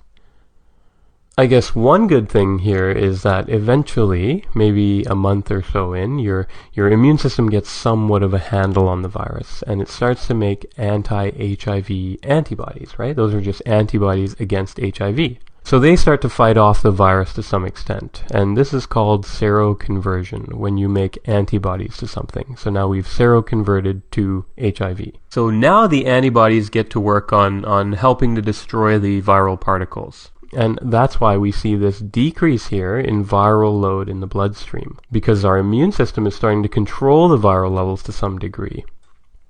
I 1.38 1.46
guess 1.46 1.72
one 1.72 2.08
good 2.08 2.28
thing 2.28 2.58
here 2.58 2.90
is 2.90 3.22
that 3.22 3.48
eventually, 3.48 4.44
maybe 4.56 5.04
a 5.04 5.14
month 5.14 5.52
or 5.52 5.62
so 5.62 5.92
in, 5.92 6.18
your 6.18 6.48
your 6.72 6.90
immune 6.90 7.16
system 7.16 7.48
gets 7.48 7.70
somewhat 7.70 8.24
of 8.24 8.34
a 8.34 8.40
handle 8.40 8.88
on 8.88 9.02
the 9.02 9.08
virus 9.08 9.62
and 9.62 9.80
it 9.80 9.88
starts 9.88 10.26
to 10.26 10.34
make 10.34 10.66
anti-HIV 10.76 12.16
antibodies, 12.24 12.98
right? 12.98 13.14
Those 13.14 13.34
are 13.34 13.40
just 13.40 13.62
antibodies 13.66 14.34
against 14.40 14.80
HIV. 14.80 15.36
So 15.62 15.78
they 15.78 15.94
start 15.94 16.22
to 16.22 16.28
fight 16.28 16.56
off 16.56 16.82
the 16.82 16.90
virus 16.90 17.32
to 17.34 17.42
some 17.44 17.64
extent. 17.64 18.24
And 18.32 18.56
this 18.56 18.74
is 18.74 18.86
called 18.86 19.24
seroconversion, 19.24 20.54
when 20.54 20.76
you 20.76 20.88
make 20.88 21.20
antibodies 21.24 21.98
to 21.98 22.08
something. 22.08 22.56
So 22.56 22.68
now 22.70 22.88
we've 22.88 23.06
seroconverted 23.06 24.02
to 24.12 24.46
HIV. 24.58 25.12
So 25.28 25.50
now 25.50 25.86
the 25.86 26.06
antibodies 26.06 26.68
get 26.68 26.90
to 26.90 27.00
work 27.00 27.32
on, 27.32 27.64
on 27.64 27.92
helping 27.92 28.34
to 28.34 28.42
destroy 28.42 28.98
the 28.98 29.22
viral 29.22 29.60
particles. 29.60 30.32
And 30.52 30.78
that's 30.80 31.20
why 31.20 31.36
we 31.36 31.52
see 31.52 31.74
this 31.74 31.98
decrease 31.98 32.68
here 32.68 32.98
in 32.98 33.24
viral 33.24 33.78
load 33.78 34.08
in 34.08 34.20
the 34.20 34.26
bloodstream, 34.26 34.98
because 35.12 35.44
our 35.44 35.58
immune 35.58 35.92
system 35.92 36.26
is 36.26 36.34
starting 36.34 36.62
to 36.62 36.68
control 36.68 37.28
the 37.28 37.36
viral 37.36 37.72
levels 37.72 38.02
to 38.04 38.12
some 38.12 38.38
degree. 38.38 38.84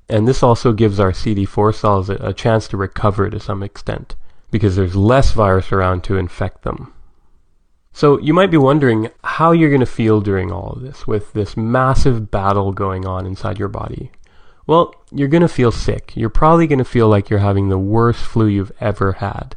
And 0.08 0.26
this 0.26 0.42
also 0.42 0.72
gives 0.72 0.98
our 0.98 1.12
CD4 1.12 1.74
cells 1.74 2.10
a, 2.10 2.14
a 2.14 2.32
chance 2.32 2.66
to 2.68 2.76
recover 2.76 3.30
to 3.30 3.38
some 3.38 3.62
extent, 3.62 4.16
because 4.50 4.74
there's 4.74 4.96
less 4.96 5.32
virus 5.32 5.70
around 5.70 6.02
to 6.04 6.16
infect 6.16 6.62
them. 6.62 6.92
So 7.92 8.18
you 8.18 8.34
might 8.34 8.50
be 8.50 8.56
wondering 8.56 9.10
how 9.22 9.52
you're 9.52 9.70
going 9.70 9.80
to 9.80 9.86
feel 9.86 10.20
during 10.20 10.50
all 10.50 10.70
of 10.72 10.82
this, 10.82 11.06
with 11.06 11.32
this 11.32 11.56
massive 11.56 12.30
battle 12.30 12.72
going 12.72 13.06
on 13.06 13.26
inside 13.26 13.58
your 13.58 13.68
body. 13.68 14.10
Well, 14.66 14.94
you're 15.12 15.28
going 15.28 15.42
to 15.42 15.48
feel 15.48 15.72
sick. 15.72 16.12
You're 16.14 16.28
probably 16.28 16.66
going 16.66 16.78
to 16.78 16.84
feel 16.84 17.08
like 17.08 17.30
you're 17.30 17.38
having 17.38 17.68
the 17.68 17.78
worst 17.78 18.20
flu 18.20 18.46
you've 18.46 18.72
ever 18.80 19.12
had. 19.12 19.56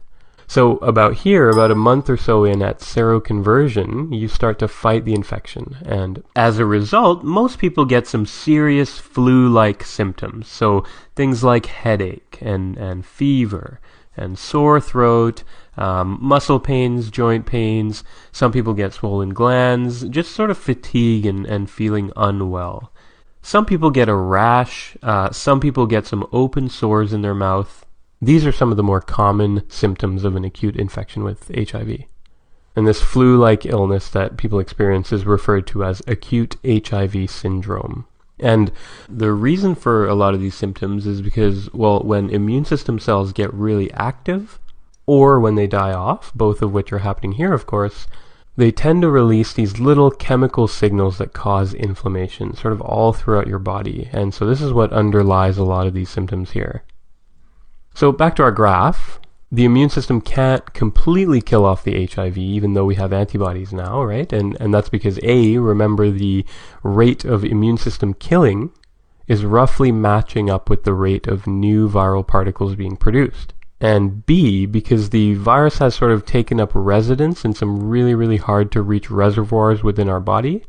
So 0.52 0.80
about 0.80 1.14
here, 1.14 1.50
about 1.50 1.72
a 1.72 1.76
month 1.76 2.10
or 2.10 2.18
so 2.18 2.44
in 2.44 2.62
at 2.62 2.80
seroconversion, 2.80 4.14
you 4.14 4.28
start 4.28 4.60
to 4.60 4.68
fight 4.68 5.06
the 5.06 5.14
infection. 5.14 5.78
And 5.86 6.26
as 6.36 6.60
a 6.60 6.66
result, 6.66 7.24
most 7.24 7.58
people 7.58 7.86
get 7.86 8.06
some 8.06 8.26
serious 8.26 8.98
flu-like 8.98 9.82
symptoms. 9.82 10.50
So 10.50 10.84
things 11.16 11.42
like 11.42 11.68
headache 11.68 12.38
and, 12.42 12.76
and 12.76 13.06
fever 13.06 13.80
and 14.18 14.38
sore 14.38 14.82
throat, 14.82 15.44
um, 15.78 16.18
muscle 16.22 16.60
pains, 16.60 17.10
joint 17.10 17.46
pains. 17.46 18.04
Some 18.34 18.52
people 18.52 18.74
get 18.74 18.92
swollen 18.92 19.30
glands, 19.30 20.04
just 20.10 20.34
sort 20.34 20.52
of 20.52 20.58
fatigue 20.58 21.26
and, 21.26 21.46
and 21.46 21.70
feeling 21.70 22.12
unwell. 22.18 22.92
Some 23.42 23.66
people 23.66 23.90
get 23.90 24.10
a 24.10 24.16
rash. 24.16 24.98
Uh, 25.02 25.32
some 25.32 25.62
people 25.62 25.86
get 25.86 26.06
some 26.06 26.28
open 26.34 26.68
sores 26.68 27.14
in 27.14 27.22
their 27.22 27.34
mouth. 27.34 27.86
These 28.22 28.46
are 28.46 28.52
some 28.52 28.70
of 28.70 28.78
the 28.78 28.84
more 28.84 29.02
common 29.02 29.64
symptoms 29.68 30.24
of 30.24 30.36
an 30.36 30.46
acute 30.46 30.76
infection 30.76 31.24
with 31.24 31.50
HIV. 31.56 32.04
And 32.76 32.88
this 32.88 33.02
flu 33.02 33.38
like 33.38 33.66
illness 33.66 34.10
that 34.10 34.38
people 34.38 34.60
experience 34.60 35.12
is 35.12 35.26
referred 35.26 35.66
to 35.68 35.84
as 35.84 36.02
acute 36.08 36.56
HIV 36.66 37.30
syndrome. 37.30 38.06
And 38.40 38.72
the 39.10 39.32
reason 39.32 39.76
for 39.76 40.08
a 40.08 40.16
lot 40.16 40.34
of 40.34 40.40
these 40.40 40.56
symptoms 40.56 41.06
is 41.08 41.22
because, 41.22 41.72
well, 41.74 42.00
when 42.02 42.30
immune 42.30 42.66
system 42.66 43.00
cells 43.00 43.34
get 43.34 43.54
really 43.54 43.92
active, 43.94 44.60
or 45.06 45.40
when 45.40 45.56
they 45.56 45.68
die 45.68 45.92
off, 45.92 46.34
both 46.34 46.62
of 46.62 46.72
which 46.72 46.94
are 46.94 47.00
happening 47.00 47.34
here, 47.34 47.54
of 47.54 47.66
course, 47.66 48.08
they 48.56 48.72
tend 48.72 49.02
to 49.02 49.10
release 49.10 49.54
these 49.54 49.80
little 49.80 50.12
chemical 50.12 50.68
signals 50.68 51.18
that 51.18 51.34
cause 51.34 51.74
inflammation, 51.74 52.56
sort 52.56 52.74
of 52.74 52.82
all 52.82 53.14
throughout 53.14 53.48
your 53.48 53.60
body. 53.60 54.10
And 54.12 54.34
so 54.34 54.46
this 54.46 54.62
is 54.62 54.74
what 54.74 54.94
underlies 54.94 55.58
a 55.58 55.64
lot 55.64 55.88
of 55.88 55.94
these 55.94 56.10
symptoms 56.10 56.52
here. 56.52 56.84
So 57.94 58.12
back 58.12 58.36
to 58.38 58.44
our 58.44 58.52
graph. 58.52 59.20
The 59.54 59.66
immune 59.66 59.90
system 59.90 60.22
can't 60.22 60.74
completely 60.74 61.42
kill 61.42 61.66
off 61.66 61.84
the 61.84 62.06
HIV, 62.06 62.38
even 62.38 62.74
though 62.74 62.86
we 62.86 62.96
have 62.96 63.12
antibodies 63.12 63.74
now, 63.74 64.02
right? 64.02 64.32
And, 64.32 64.56
and 64.62 64.74
that's 64.74 64.88
because 64.88 65.20
A, 65.24 65.58
remember 65.58 66.10
the 66.10 66.46
rate 66.84 67.26
of 67.26 67.44
immune 67.44 67.78
system 67.78 68.14
killing 68.14 68.72
is 69.28 69.44
roughly 69.44 69.92
matching 69.92 70.50
up 70.50 70.70
with 70.70 70.84
the 70.84 70.94
rate 70.94 71.28
of 71.28 71.48
new 71.48 71.90
viral 71.90 72.26
particles 72.26 72.76
being 72.76 72.96
produced. 72.96 73.54
And 73.82 74.26
B, 74.26 74.66
because 74.66 75.10
the 75.10 75.34
virus 75.34 75.80
has 75.80 75.96
sort 75.96 76.12
of 76.12 76.26
taken 76.26 76.60
up 76.60 76.72
residence 76.74 77.44
in 77.44 77.54
some 77.54 77.90
really, 77.90 78.14
really 78.14 78.38
hard 78.38 78.72
to 78.72 78.82
reach 78.82 79.10
reservoirs 79.10 79.84
within 79.84 80.08
our 80.08 80.20
body, 80.20 80.64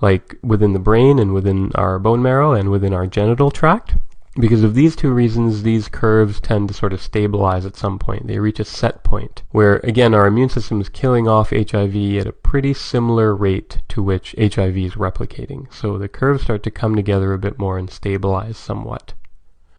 like 0.00 0.36
within 0.42 0.74
the 0.74 0.78
brain 0.78 1.18
and 1.18 1.32
within 1.32 1.72
our 1.74 1.98
bone 1.98 2.22
marrow 2.22 2.52
and 2.52 2.70
within 2.70 2.92
our 2.92 3.06
genital 3.06 3.50
tract. 3.50 3.94
Because 4.36 4.62
of 4.62 4.74
these 4.74 4.94
two 4.94 5.10
reasons, 5.12 5.62
these 5.62 5.88
curves 5.88 6.38
tend 6.38 6.68
to 6.68 6.74
sort 6.74 6.92
of 6.92 7.02
stabilize 7.02 7.66
at 7.66 7.76
some 7.76 7.98
point. 7.98 8.26
They 8.26 8.38
reach 8.38 8.60
a 8.60 8.64
set 8.64 9.02
point 9.02 9.42
where, 9.50 9.76
again, 9.78 10.14
our 10.14 10.26
immune 10.26 10.48
system 10.48 10.80
is 10.80 10.88
killing 10.88 11.26
off 11.26 11.50
HIV 11.50 11.96
at 12.16 12.26
a 12.26 12.32
pretty 12.32 12.72
similar 12.74 13.34
rate 13.34 13.80
to 13.88 14.02
which 14.02 14.36
HIV 14.38 14.76
is 14.76 14.94
replicating. 14.94 15.72
So 15.72 15.98
the 15.98 16.08
curves 16.08 16.44
start 16.44 16.62
to 16.64 16.70
come 16.70 16.94
together 16.94 17.32
a 17.32 17.38
bit 17.38 17.58
more 17.58 17.78
and 17.78 17.90
stabilize 17.90 18.56
somewhat. 18.56 19.14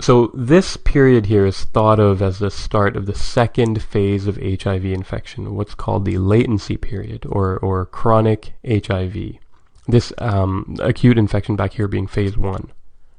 So 0.01 0.31
this 0.34 0.77
period 0.77 1.26
here 1.26 1.45
is 1.45 1.65
thought 1.65 1.99
of 1.99 2.21
as 2.21 2.39
the 2.39 2.49
start 2.49 2.95
of 2.95 3.05
the 3.05 3.15
second 3.15 3.84
phase 3.84 4.27
of 4.27 4.38
HIV 4.38 4.85
infection, 4.85 5.55
what's 5.55 5.76
called 5.76 6.05
the 6.05 6.17
latency 6.17 6.77
period 6.77 7.26
or, 7.27 7.57
or 7.57 7.85
chronic 7.85 8.53
HIV. 8.65 9.35
This 9.88 10.13
um, 10.17 10.77
acute 10.80 11.17
infection 11.17 11.57
back 11.57 11.73
here 11.73 11.89
being 11.89 12.07
phase 12.07 12.38
one. 12.38 12.71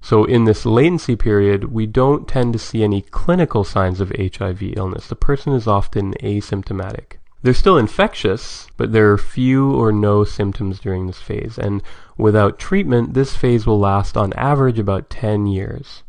So 0.03 0.25
in 0.25 0.45
this 0.45 0.65
latency 0.65 1.15
period, 1.15 1.73
we 1.73 1.87
don't 1.87 2.27
tend 2.27 2.53
to 2.55 2.59
see 2.59 2.83
any 2.83 3.03
clinical 3.03 3.65
signs 3.65 4.01
of 4.01 4.13
HIV 4.17 4.63
illness. 4.77 5.07
The 5.07 5.17
person 5.17 5.53
is 5.53 5.67
often 5.67 6.15
asymptomatic. 6.15 7.19
They're 7.43 7.55
still 7.55 7.79
infectious, 7.79 8.67
but 8.77 8.93
there 8.93 9.11
are 9.13 9.19
few 9.19 9.73
or 9.75 9.93
no 9.93 10.25
symptoms 10.25 10.79
during 10.79 11.07
this 11.07 11.21
phase. 11.21 11.59
And 11.59 11.83
without 12.19 12.59
treatment, 12.59 13.15
this 13.15 13.35
phase 13.35 13.67
will 13.67 13.79
last 13.79 14.17
on 14.17 14.33
average 14.35 14.79
about 14.79 15.11
10 15.11 15.47
years. 15.47 16.03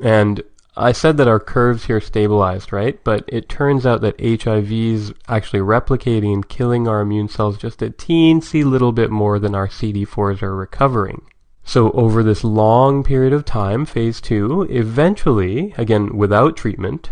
And 0.00 0.42
I 0.76 0.92
said 0.92 1.16
that 1.16 1.28
our 1.28 1.40
curves 1.40 1.86
here 1.86 2.00
stabilized, 2.00 2.72
right? 2.72 3.02
But 3.02 3.24
it 3.26 3.48
turns 3.48 3.84
out 3.84 4.00
that 4.02 4.20
HIV 4.20 4.70
is 4.70 5.12
actually 5.28 5.60
replicating 5.60 6.32
and 6.32 6.48
killing 6.48 6.86
our 6.86 7.00
immune 7.00 7.28
cells 7.28 7.58
just 7.58 7.82
a 7.82 7.90
teensy 7.90 8.64
little 8.64 8.92
bit 8.92 9.10
more 9.10 9.38
than 9.38 9.54
our 9.54 9.68
CD4s 9.68 10.42
are 10.42 10.54
recovering. 10.54 11.22
So 11.64 11.90
over 11.92 12.22
this 12.22 12.42
long 12.42 13.04
period 13.04 13.32
of 13.32 13.44
time, 13.44 13.86
phase 13.86 14.20
two, 14.20 14.62
eventually, 14.70 15.74
again, 15.76 16.16
without 16.16 16.56
treatment, 16.56 17.10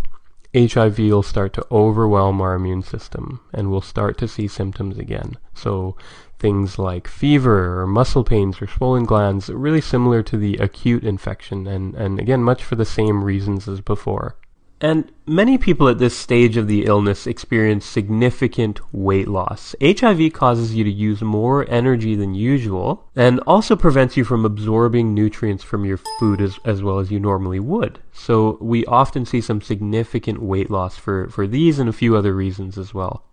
HIV 0.54 0.98
will 0.98 1.22
start 1.22 1.52
to 1.54 1.66
overwhelm 1.70 2.40
our 2.40 2.54
immune 2.54 2.82
system 2.82 3.40
and 3.52 3.70
we'll 3.70 3.80
start 3.82 4.16
to 4.18 4.28
see 4.28 4.48
symptoms 4.48 4.98
again. 4.98 5.36
So 5.54 5.96
things 6.38 6.78
like 6.78 7.06
fever 7.06 7.80
or 7.80 7.86
muscle 7.86 8.24
pains 8.24 8.62
or 8.62 8.66
swollen 8.66 9.04
glands, 9.04 9.50
really 9.50 9.80
similar 9.80 10.22
to 10.24 10.36
the 10.36 10.56
acute 10.56 11.04
infection 11.04 11.66
and, 11.66 11.94
and 11.94 12.18
again, 12.18 12.42
much 12.42 12.64
for 12.64 12.76
the 12.76 12.84
same 12.84 13.22
reasons 13.22 13.68
as 13.68 13.80
before. 13.80 14.36
And 14.80 15.10
many 15.26 15.58
people 15.58 15.88
at 15.88 15.98
this 15.98 16.16
stage 16.16 16.56
of 16.56 16.68
the 16.68 16.84
illness 16.84 17.26
experience 17.26 17.84
significant 17.84 18.80
weight 18.94 19.26
loss. 19.26 19.74
HIV 19.82 20.32
causes 20.32 20.74
you 20.74 20.84
to 20.84 20.90
use 20.90 21.20
more 21.20 21.68
energy 21.68 22.14
than 22.14 22.34
usual 22.34 23.08
and 23.16 23.40
also 23.40 23.74
prevents 23.74 24.16
you 24.16 24.24
from 24.24 24.44
absorbing 24.44 25.14
nutrients 25.14 25.64
from 25.64 25.84
your 25.84 25.98
food 26.20 26.40
as, 26.40 26.60
as 26.64 26.80
well 26.82 27.00
as 27.00 27.10
you 27.10 27.18
normally 27.18 27.58
would. 27.58 27.98
So 28.12 28.56
we 28.60 28.84
often 28.86 29.26
see 29.26 29.40
some 29.40 29.60
significant 29.60 30.40
weight 30.40 30.70
loss 30.70 30.96
for, 30.96 31.28
for 31.28 31.48
these 31.48 31.80
and 31.80 31.88
a 31.88 31.92
few 31.92 32.16
other 32.16 32.34
reasons 32.34 32.78
as 32.78 32.94
well. 32.94 33.24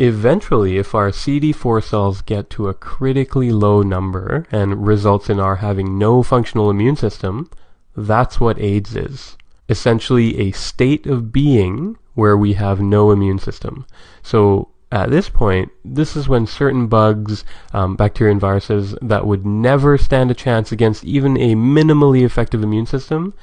Eventually, 0.00 0.78
if 0.78 0.94
our 0.94 1.10
CD4 1.10 1.82
cells 1.82 2.22
get 2.22 2.50
to 2.50 2.68
a 2.68 2.74
critically 2.74 3.50
low 3.50 3.82
number 3.82 4.46
and 4.50 4.86
results 4.86 5.28
in 5.28 5.40
our 5.40 5.56
having 5.56 5.98
no 5.98 6.22
functional 6.22 6.70
immune 6.70 6.94
system, 6.96 7.50
that's 7.96 8.38
what 8.38 8.60
AIDS 8.60 8.94
is 8.94 9.36
essentially 9.68 10.38
a 10.38 10.52
state 10.52 11.06
of 11.06 11.32
being 11.32 11.96
where 12.14 12.36
we 12.36 12.54
have 12.54 12.80
no 12.80 13.10
immune 13.10 13.38
system. 13.38 13.86
So 14.22 14.68
at 14.90 15.10
this 15.10 15.28
point, 15.28 15.70
this 15.84 16.16
is 16.16 16.28
when 16.28 16.46
certain 16.46 16.86
bugs, 16.86 17.44
um, 17.72 17.94
bacteria 17.94 18.32
and 18.32 18.40
viruses 18.40 18.94
that 19.02 19.26
would 19.26 19.44
never 19.44 19.98
stand 19.98 20.30
a 20.30 20.34
chance 20.34 20.72
against 20.72 21.04
even 21.04 21.36
a 21.36 21.54
minimally 21.54 22.24
effective 22.24 22.62
immune 22.62 22.86
system, 22.86 23.34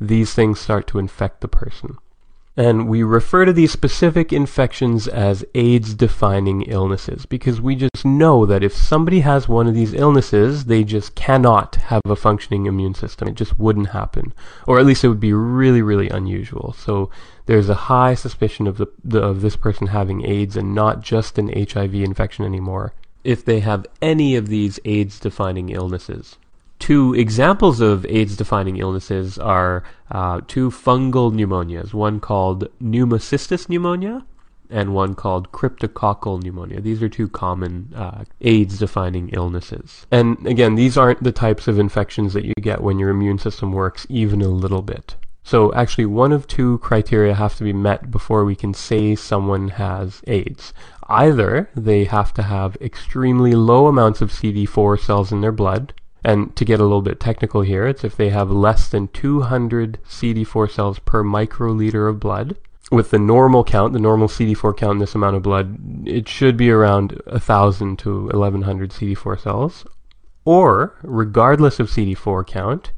these 0.00 0.32
things 0.34 0.58
start 0.58 0.86
to 0.88 0.98
infect 0.98 1.40
the 1.40 1.48
person. 1.48 1.98
And 2.56 2.88
we 2.88 3.02
refer 3.02 3.44
to 3.44 3.52
these 3.52 3.72
specific 3.72 4.32
infections 4.32 5.08
as 5.08 5.44
AIDS 5.56 5.92
defining 5.94 6.62
illnesses 6.62 7.26
because 7.26 7.60
we 7.60 7.74
just 7.74 8.04
know 8.04 8.46
that 8.46 8.62
if 8.62 8.72
somebody 8.72 9.20
has 9.20 9.48
one 9.48 9.66
of 9.66 9.74
these 9.74 9.92
illnesses, 9.92 10.66
they 10.66 10.84
just 10.84 11.16
cannot 11.16 11.74
have 11.76 12.02
a 12.04 12.14
functioning 12.14 12.66
immune 12.66 12.94
system. 12.94 13.26
It 13.26 13.34
just 13.34 13.58
wouldn't 13.58 13.88
happen. 13.88 14.32
Or 14.68 14.78
at 14.78 14.86
least 14.86 15.02
it 15.02 15.08
would 15.08 15.18
be 15.18 15.32
really, 15.32 15.82
really 15.82 16.08
unusual. 16.08 16.74
So 16.78 17.10
there's 17.46 17.68
a 17.68 17.74
high 17.74 18.14
suspicion 18.14 18.68
of, 18.68 18.78
the, 18.78 18.86
the 19.02 19.20
of 19.20 19.40
this 19.40 19.56
person 19.56 19.88
having 19.88 20.24
AIDS 20.24 20.56
and 20.56 20.76
not 20.76 21.00
just 21.00 21.38
an 21.38 21.48
HIV 21.48 21.94
infection 21.96 22.44
anymore 22.44 22.94
if 23.24 23.42
they 23.44 23.60
have 23.60 23.86
any 24.02 24.36
of 24.36 24.48
these 24.48 24.78
AIDS 24.84 25.18
defining 25.18 25.70
illnesses. 25.70 26.36
Two 26.84 27.14
examples 27.14 27.80
of 27.80 28.04
AIDS 28.04 28.36
defining 28.36 28.76
illnesses 28.76 29.38
are 29.38 29.84
uh, 30.10 30.42
two 30.46 30.70
fungal 30.70 31.32
pneumonias, 31.32 31.94
one 31.94 32.20
called 32.20 32.68
pneumocystis 32.78 33.70
pneumonia 33.70 34.26
and 34.68 34.92
one 34.92 35.14
called 35.14 35.50
cryptococcal 35.50 36.42
pneumonia. 36.42 36.82
These 36.82 37.02
are 37.02 37.08
two 37.08 37.30
common 37.30 37.90
uh, 37.96 38.24
AIDS 38.42 38.78
defining 38.78 39.30
illnesses. 39.30 40.06
And 40.10 40.46
again, 40.46 40.74
these 40.74 40.98
aren't 40.98 41.22
the 41.22 41.32
types 41.32 41.68
of 41.68 41.78
infections 41.78 42.34
that 42.34 42.44
you 42.44 42.52
get 42.60 42.82
when 42.82 42.98
your 42.98 43.08
immune 43.08 43.38
system 43.38 43.72
works 43.72 44.06
even 44.10 44.42
a 44.42 44.48
little 44.48 44.82
bit. 44.82 45.16
So 45.42 45.72
actually 45.72 46.04
one 46.04 46.32
of 46.32 46.46
two 46.46 46.76
criteria 46.80 47.32
have 47.32 47.56
to 47.56 47.64
be 47.64 47.72
met 47.72 48.10
before 48.10 48.44
we 48.44 48.54
can 48.54 48.74
say 48.74 49.14
someone 49.14 49.68
has 49.68 50.20
AIDS. 50.26 50.74
Either 51.08 51.70
they 51.74 52.04
have 52.04 52.34
to 52.34 52.42
have 52.42 52.76
extremely 52.82 53.54
low 53.54 53.86
amounts 53.86 54.20
of 54.20 54.30
CD4 54.30 55.00
cells 55.00 55.32
in 55.32 55.40
their 55.40 55.50
blood, 55.50 55.94
and 56.24 56.56
to 56.56 56.64
get 56.64 56.80
a 56.80 56.84
little 56.84 57.02
bit 57.02 57.20
technical 57.20 57.60
here, 57.60 57.86
it's 57.86 58.02
if 58.02 58.16
they 58.16 58.30
have 58.30 58.50
less 58.50 58.88
than 58.88 59.08
200 59.08 59.98
CD4 60.08 60.70
cells 60.70 60.98
per 60.98 61.22
microliter 61.22 62.08
of 62.08 62.18
blood. 62.18 62.56
With 62.90 63.10
the 63.10 63.18
normal 63.18 63.62
count, 63.62 63.92
the 63.92 63.98
normal 63.98 64.28
CD4 64.28 64.76
count 64.76 64.92
in 64.92 64.98
this 64.98 65.14
amount 65.14 65.36
of 65.36 65.42
blood, 65.42 66.06
it 66.06 66.28
should 66.28 66.56
be 66.56 66.70
around 66.70 67.20
1,000 67.26 67.98
to 68.00 68.26
1,100 68.28 68.90
CD4 68.90 69.40
cells. 69.40 69.86
Or, 70.46 70.96
regardless 71.02 71.78
of 71.78 71.90
CD4 71.90 72.46
count, 72.46 72.92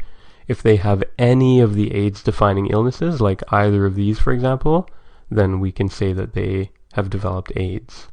if 0.47 0.63
they 0.63 0.77
have 0.77 1.03
any 1.19 1.61
of 1.61 1.75
the 1.75 1.95
AIDS 1.95 2.23
defining 2.23 2.67
illnesses, 2.67 3.21
like 3.21 3.43
either 3.53 3.87
of 3.87 3.97
these, 3.97 4.19
for 4.21 4.33
example, 4.33 4.89
then 5.31 5.59
we 5.59 5.73
can 5.73 5.89
say 5.89 6.13
that 6.13 6.35
they 6.35 6.71
have 6.93 7.11
developed 7.11 7.53
AIDS. 7.57 8.09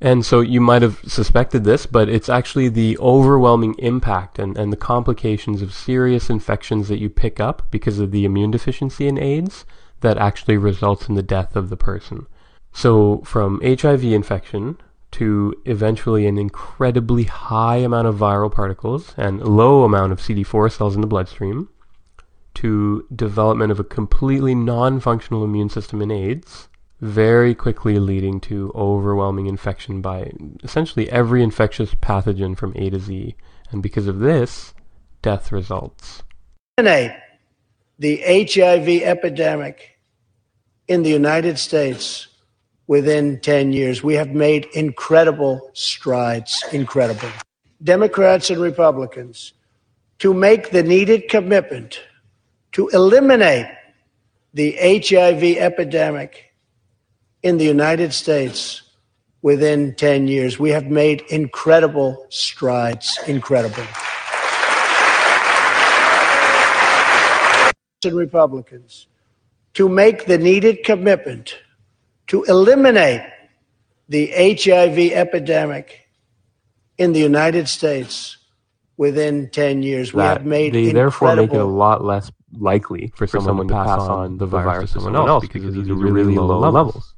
And 0.00 0.24
so 0.24 0.40
you 0.40 0.60
might 0.60 0.82
have 0.82 1.00
suspected 1.06 1.64
this, 1.64 1.84
but 1.84 2.08
it's 2.08 2.28
actually 2.28 2.68
the 2.68 2.96
overwhelming 2.98 3.74
impact 3.78 4.38
and, 4.38 4.56
and 4.56 4.72
the 4.72 4.76
complications 4.76 5.60
of 5.60 5.74
serious 5.74 6.30
infections 6.30 6.88
that 6.88 7.00
you 7.00 7.10
pick 7.10 7.40
up 7.40 7.66
because 7.70 7.98
of 7.98 8.12
the 8.12 8.24
immune 8.24 8.52
deficiency 8.52 9.08
in 9.08 9.18
AIDS 9.18 9.64
that 10.00 10.16
actually 10.16 10.56
results 10.56 11.08
in 11.08 11.16
the 11.16 11.22
death 11.22 11.56
of 11.56 11.68
the 11.68 11.76
person. 11.76 12.26
So 12.72 13.22
from 13.24 13.60
HIV 13.64 14.04
infection 14.04 14.78
to 15.10 15.54
eventually 15.64 16.26
an 16.26 16.38
incredibly 16.38 17.24
high 17.24 17.78
amount 17.78 18.06
of 18.06 18.16
viral 18.16 18.52
particles 18.52 19.14
and 19.16 19.42
low 19.42 19.82
amount 19.82 20.12
of 20.12 20.20
CD4 20.20 20.70
cells 20.70 20.94
in 20.94 21.00
the 21.00 21.06
bloodstream 21.08 21.68
to 22.54 23.06
development 23.14 23.72
of 23.72 23.80
a 23.80 23.84
completely 23.84 24.54
non-functional 24.54 25.42
immune 25.42 25.70
system 25.70 26.02
in 26.02 26.10
AIDS 26.10 26.68
very 27.00 27.54
quickly 27.54 27.98
leading 27.98 28.40
to 28.40 28.72
overwhelming 28.74 29.46
infection 29.46 30.00
by 30.00 30.32
essentially 30.62 31.08
every 31.10 31.42
infectious 31.42 31.94
pathogen 31.94 32.56
from 32.56 32.72
A 32.76 32.90
to 32.90 32.98
Z. 32.98 33.36
And 33.70 33.82
because 33.82 34.06
of 34.06 34.18
this, 34.18 34.74
death 35.22 35.52
results. 35.52 36.22
Eliminate 36.76 37.12
the 37.98 38.22
HIV 38.26 39.02
epidemic 39.02 39.98
in 40.86 41.02
the 41.02 41.10
United 41.10 41.58
States 41.58 42.28
within 42.86 43.38
10 43.40 43.72
years. 43.72 44.02
We 44.02 44.14
have 44.14 44.30
made 44.30 44.66
incredible 44.74 45.70
strides, 45.74 46.64
incredible. 46.72 47.28
Democrats 47.82 48.50
and 48.50 48.60
Republicans 48.60 49.52
to 50.18 50.34
make 50.34 50.70
the 50.70 50.82
needed 50.82 51.28
commitment 51.28 52.00
to 52.72 52.88
eliminate 52.88 53.66
the 54.54 54.72
HIV 54.80 55.58
epidemic 55.58 56.47
in 57.42 57.58
the 57.58 57.64
United 57.64 58.12
States 58.12 58.82
within 59.42 59.94
10 59.94 60.28
years. 60.28 60.58
We 60.58 60.70
have 60.70 60.86
made 60.86 61.22
incredible 61.28 62.26
strides, 62.28 63.18
incredible. 63.26 63.84
And 68.04 68.14
Republicans 68.14 69.06
to 69.74 69.88
make 69.88 70.26
the 70.26 70.38
needed 70.38 70.84
commitment 70.84 71.58
to 72.28 72.44
eliminate 72.44 73.22
the 74.08 74.26
HIV 74.28 75.12
epidemic 75.12 76.08
in 76.96 77.12
the 77.12 77.20
United 77.20 77.68
States 77.68 78.38
within 78.96 79.48
10 79.50 79.82
years. 79.82 80.12
We 80.12 80.22
have 80.22 80.44
made 80.44 80.74
they 80.74 80.92
therefore 80.92 81.36
make 81.36 81.52
it 81.52 81.56
a 81.56 81.64
lot 81.64 82.04
less 82.04 82.30
likely 82.52 83.12
for, 83.14 83.26
someone, 83.26 83.68
to 83.68 83.74
pass 83.74 84.00
on 84.00 84.38
the 84.38 84.46
virus 84.46 84.92
to 84.92 85.00
someone 85.00 85.16
else 85.16 85.46
because 85.46 85.74
these 85.74 85.88
are 85.88 85.94
really 85.94 86.34
low 86.34 86.58
levels. 86.58 87.14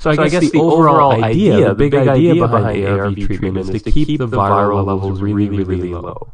So 0.00 0.10
I, 0.10 0.28
guess, 0.28 0.50
the, 0.50 0.58
overall 0.58 1.22
idea, 1.22 1.68
the 1.68 1.74
big 1.74 1.94
idea 1.94 2.34
behind 2.34 2.86
ARV 2.86 3.16
treatment 3.16 3.58
is 3.58 3.82
to 3.82 3.92
keep 3.92 4.18
the 4.18 4.26
viral 4.26 4.86
levels 4.86 5.20
really, 5.20 5.50
really, 5.50 5.64
really 5.64 5.90
low. 5.90 6.32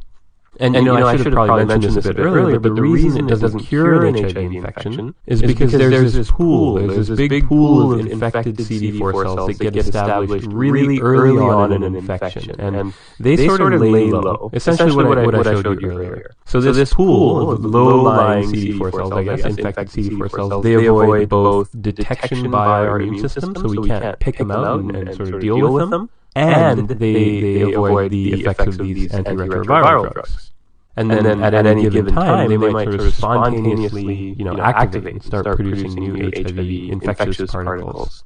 And, 0.59 0.75
you 0.75 0.83
know, 0.83 1.07
I 1.07 1.17
should 1.17 1.27
have 1.27 1.35
probably 1.35 1.65
mentioned 1.65 1.95
this 1.95 2.07
a 2.07 2.15
bit 2.15 2.23
earlier, 2.23 2.59
but 2.59 2.75
the 2.75 2.83
reason 2.83 3.29
it 3.29 3.41
doesn't 3.41 3.61
cure 3.61 4.07
an 4.07 4.15
HIV 4.15 4.37
infection 4.37 5.15
is 5.27 5.43
because 5.43 5.73
there's 5.73 6.15
this 6.15 6.31
pool, 6.31 6.75
there's 6.75 7.09
this 7.09 7.17
big 7.17 7.47
pool 7.47 7.93
of 7.93 8.07
infected 8.07 8.57
CD4 8.57 9.23
cells 9.23 9.59
that 9.59 9.73
get 9.73 9.77
established 9.77 10.47
really 10.47 11.01
early 11.01 11.39
on 11.39 11.73
in 11.73 11.83
an 11.83 11.95
infection, 11.95 12.59
and 12.61 12.95
they 13.21 13.37
sort 13.47 13.61
of 13.61 13.81
lay 13.81 14.07
low. 14.11 14.51
Essentially 14.53 15.05
what 15.05 15.19
I, 15.19 15.27
what 15.27 15.47
I 15.47 15.61
showed 15.61 15.81
you 15.81 15.91
earlier. 15.91 16.35
So 16.45 16.61
this 16.61 16.93
pool 16.95 17.53
of 17.53 17.65
low-lying 17.65 18.51
CD4 18.51 18.93
cells, 18.93 19.13
I 19.13 19.25
guess, 19.25 19.45
infected 19.45 19.89
CD4 19.89 20.31
cells, 20.31 20.63
they 20.63 20.87
avoid 20.87 21.29
both 21.29 21.71
detection 21.81 22.51
by 22.51 22.67
our 22.67 23.01
immune 23.01 23.29
system, 23.29 23.55
so 23.55 23.69
we 23.69 23.87
can't 23.87 24.19
pick 24.21 24.39
them 24.39 24.51
out 24.51 24.81
and, 24.81 24.97
and 24.97 25.15
sort 25.15 25.35
of 25.35 25.41
deal 25.41 25.73
with 25.73 25.91
them, 25.91 26.09
and 26.37 26.89
they, 26.89 27.41
they 27.41 27.73
avoid 27.73 28.11
the 28.11 28.33
effects 28.35 28.67
of 28.67 28.79
these 28.79 29.11
antiretroviral 29.13 30.13
drugs. 30.13 30.53
And 30.99 31.11
then, 31.11 31.43
at, 31.43 31.55
any 31.55 31.89
given 31.91 32.15
time, 32.15 32.49
they 32.49 32.57
might 32.57 32.85
sort 32.85 33.01
of 33.01 33.15
spontaneously, 33.15 34.35
you 34.39 34.45
know, 34.45 34.59
activate, 34.59 35.15
and 35.15 35.23
start 35.23 35.45
producing 35.45 35.95
new 35.95 36.31
HIV 36.35 36.59
infectious 36.93 37.51
particles. 37.51 38.25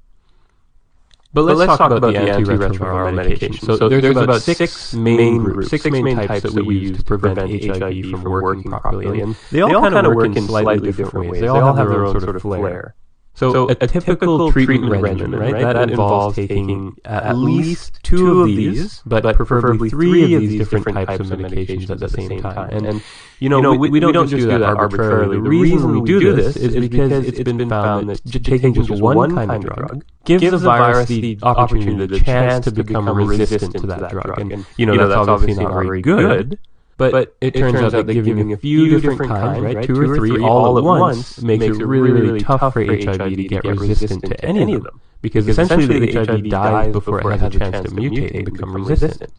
But 1.33 1.43
let's, 1.43 1.77
talk, 1.77 1.93
about, 1.93 2.13
the 2.13 2.19
antiretroviral 2.19 3.15
medication. 3.15 3.65
So, 3.65 3.89
there's, 3.89 4.17
about 4.17 4.43
six 4.43 4.95
main 4.95 5.39
groups, 5.39 5.71
six 5.71 5.85
main 5.85 6.17
types 6.17 6.53
that 6.53 6.65
we 6.65 6.79
use 6.79 6.99
to 6.99 7.05
prevent 7.05 7.39
HIV 7.39 8.11
from 8.11 8.25
working 8.25 8.65
properly, 8.65 9.21
and 9.21 9.37
they 9.51 9.63
all 9.63 9.81
kind 9.81 10.07
of 10.07 10.15
work 10.15 10.37
in 10.37 10.47
slightly 10.47 10.93
different 10.93 11.31
ways. 11.31 11.41
They 11.41 11.49
all 11.49 11.75
have 11.75 11.89
their 11.89 12.05
own 12.05 12.21
sort 12.21 12.35
of 12.37 12.43
flair. 12.43 12.95
So, 13.41 13.71
a, 13.71 13.87
typical, 13.87 14.53
treatment, 14.53 15.01
regimen, 15.01 15.41
right, 15.41 15.53
that, 15.55 15.73
that 15.73 15.91
involves 15.91 16.37
taking 16.37 16.95
at 17.07 17.35
least 17.37 17.99
two 18.03 18.43
of 18.43 18.49
these, 18.49 19.01
but 19.07 19.23
preferably 19.35 19.89
three 19.89 20.35
of 20.35 20.43
these 20.43 20.69
different 20.69 21.07
types 21.07 21.31
of 21.31 21.39
medications 21.39 21.89
at 21.89 22.01
the 22.01 22.09
same 22.11 22.43
time. 22.43 22.69
And, 22.71 22.87
and 22.87 23.03
you 23.39 23.49
know, 23.49 23.75
we, 23.75 23.89
we, 23.89 23.99
don't 23.99 24.29
just 24.29 24.43
do 24.43 24.47
that 24.47 24.63
arbitrarily. 24.63 25.37
The 25.37 25.49
reason 25.49 26.01
we 26.01 26.07
do 26.07 26.35
this 26.35 26.55
is 26.57 26.77
because 26.77 27.13
it's 27.13 27.43
been 27.43 27.67
found 27.67 28.11
that 28.11 28.21
taking 28.45 28.75
just 28.75 29.01
one 29.01 29.35
kind 29.35 29.51
of 29.51 29.75
drug 29.75 30.05
gives 30.27 30.51
the 30.51 30.59
virus 30.59 31.09
the 31.09 31.39
opportunity, 31.43 32.19
the 32.19 32.23
chance 32.23 32.67
to 32.67 32.73
become 32.73 33.09
resistant 33.09 33.75
to 33.77 33.87
that 33.87 34.11
drug. 34.11 34.39
And, 34.39 34.67
you 34.77 34.85
know, 34.85 35.09
that's 35.09 35.29
obviously 35.29 35.65
not 35.65 35.73
very 35.73 36.03
good, 36.03 36.59
But, 37.01 37.35
it, 37.41 37.55
turns 37.55 37.81
out 37.81 37.93
that 37.93 38.13
giving 38.13 38.53
a 38.53 38.59
few 38.59 39.01
different 39.01 39.31
kinds, 39.31 39.61
right, 39.61 39.83
two 39.83 39.99
or 39.99 40.17
three, 40.17 40.43
all 40.43 40.77
at 40.77 40.85
once, 40.85 41.41
makes 41.41 41.65
it 41.65 41.83
really, 41.83 42.11
really 42.11 42.41
tough 42.41 42.75
for 42.75 42.85
HIV 42.85 43.37
to 43.37 43.45
get 43.45 43.65
resistant 43.65 44.27
to 44.27 44.45
any 44.45 44.75
of 44.75 44.83
them. 44.83 45.01
Because 45.23 45.49
essentially 45.49 45.99
the 45.99 46.13
HIV 46.13 46.51
dies 46.51 46.93
before 46.93 47.33
it 47.33 47.41
has 47.41 47.55
a 47.55 47.59
chance 47.59 47.89
to 47.89 47.95
mutate 47.95 48.35
and 48.35 48.45
become 48.45 48.75
resistant. 48.77 49.33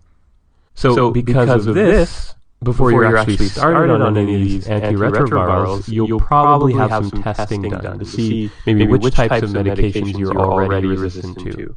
So 0.73 1.11
because 1.11 1.67
of 1.67 1.75
this, 1.75 2.33
before 2.63 2.91
you're 2.91 3.17
actually 3.17 3.47
started 3.47 3.91
on 3.91 4.17
any 4.17 4.35
of 4.35 4.41
these 4.41 4.67
antiretrovirals, 4.67 5.87
you'll 5.87 6.19
probably 6.19 6.73
have 6.73 7.07
some 7.09 7.21
testing 7.21 7.61
done 7.61 7.99
to 7.99 8.05
see 8.05 8.49
maybe 8.65 8.87
which 8.87 9.13
types 9.13 9.43
of 9.43 9.51
medications 9.51 10.17
you're 10.17 10.35
already 10.35 10.87
resistant 10.87 11.37
to. 11.39 11.75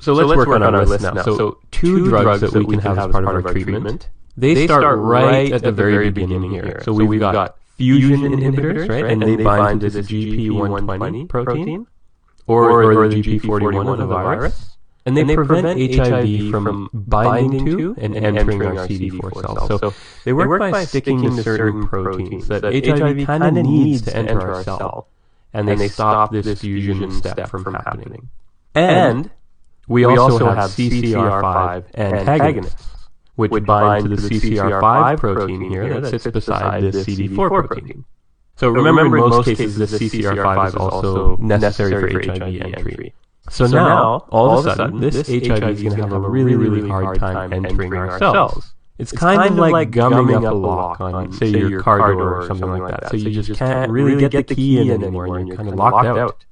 So 0.00 0.14
let's 0.14 0.36
work 0.36 0.48
on 0.48 0.62
our 0.62 0.86
list 0.86 1.04
now. 1.04 1.22
So 1.22 1.58
two 1.70 2.08
drugs 2.08 2.40
that 2.40 2.54
we 2.54 2.64
can 2.64 2.78
have 2.80 2.98
as 2.98 3.12
part 3.12 3.24
of 3.24 3.46
our 3.46 3.52
treatment 3.52 4.08
they, 4.36 4.66
start, 4.66 4.82
start 4.82 4.98
right 4.98 5.52
at 5.52 5.62
the 5.62 5.72
very 5.72 6.10
beginning 6.10 6.50
here. 6.50 6.80
So 6.84 6.92
we've 6.92 7.20
got 7.20 7.56
fusion 7.76 8.20
inhibitors, 8.20 8.88
right? 8.88 9.04
And 9.04 9.22
they 9.22 9.36
bind 9.36 9.80
to 9.80 9.90
this 9.90 10.06
GP120 10.06 11.28
protein 11.28 11.86
or, 12.46 12.82
or 12.82 13.08
the 13.08 13.22
GP41 13.22 13.92
of 13.92 13.98
the 13.98 14.06
virus. 14.06 14.70
And 15.06 15.14
they, 15.14 15.20
and 15.20 15.30
they 15.30 15.34
prevent, 15.34 15.78
prevent 15.78 16.08
HIV 16.08 16.50
from 16.50 16.88
binding 16.94 17.66
to 17.66 17.94
and 17.98 18.16
entering 18.16 18.62
our 18.62 18.86
CD4 18.86 19.42
cells. 19.42 19.68
So 19.68 19.92
they 20.24 20.32
work, 20.32 20.46
they 20.46 20.48
work 20.48 20.60
by 20.60 20.84
sticking 20.84 21.20
to 21.22 21.42
certain 21.42 21.86
proteins 21.86 22.48
that 22.48 22.64
HIV 22.64 23.26
kind 23.26 23.44
of 23.44 23.52
needs 23.52 24.02
to 24.02 24.16
enter 24.16 24.40
our 24.54 24.64
cell. 24.64 25.08
And 25.52 25.68
then 25.68 25.78
they 25.78 25.88
stop 25.88 26.32
this 26.32 26.60
fusion 26.60 27.12
step 27.12 27.50
from 27.50 27.74
happening. 27.74 28.30
And 28.74 29.30
we 29.86 30.06
also 30.06 30.50
have 30.50 30.70
CCR5 30.70 31.84
antagonists 31.94 32.93
which, 33.36 33.50
which 33.50 33.64
bind 33.64 34.08
to 34.08 34.16
the 34.16 34.28
CCR5 34.28 35.18
protein 35.18 35.70
here 35.70 36.00
that 36.00 36.10
sits 36.10 36.26
beside 36.26 36.82
the 36.82 36.98
CD4 36.98 37.66
protein. 37.66 38.04
So 38.56 38.68
remember, 38.68 39.16
in 39.16 39.30
most 39.30 39.46
cases, 39.46 39.76
the 39.76 39.86
CCR5 39.86 40.68
is 40.68 40.74
also 40.74 41.36
necessary 41.38 42.12
for 42.12 42.32
HIV 42.32 42.60
entry. 42.60 43.14
So, 43.50 43.66
so 43.66 43.76
now, 43.76 44.26
all 44.30 44.58
of 44.58 44.66
a 44.66 44.74
sudden, 44.74 45.00
this 45.00 45.16
HIV 45.28 45.62
is 45.62 45.82
going 45.82 45.96
to 45.96 46.02
have 46.02 46.12
a 46.12 46.20
really, 46.20 46.54
really 46.54 46.88
hard 46.88 47.18
time 47.18 47.52
entering 47.52 47.94
our 47.94 48.18
cells. 48.18 48.74
It's 48.96 49.10
kind, 49.10 49.38
kind 49.38 49.50
of 49.52 49.58
like 49.58 49.90
gumming 49.90 50.36
up 50.36 50.44
a 50.44 50.54
lock 50.54 51.00
on, 51.00 51.32
say, 51.32 51.48
your 51.48 51.82
car 51.82 51.98
door 51.98 52.42
or 52.42 52.46
something 52.46 52.70
like 52.70 53.00
that. 53.00 53.10
So 53.10 53.16
you 53.16 53.30
just 53.30 53.58
can't 53.58 53.90
really 53.90 54.28
get 54.28 54.46
the 54.46 54.54
key 54.54 54.78
in 54.78 54.90
anymore, 54.90 55.36
and 55.36 55.48
you're 55.48 55.56
kind 55.56 55.68
of 55.68 55.74
locked 55.74 56.06
out. 56.06 56.44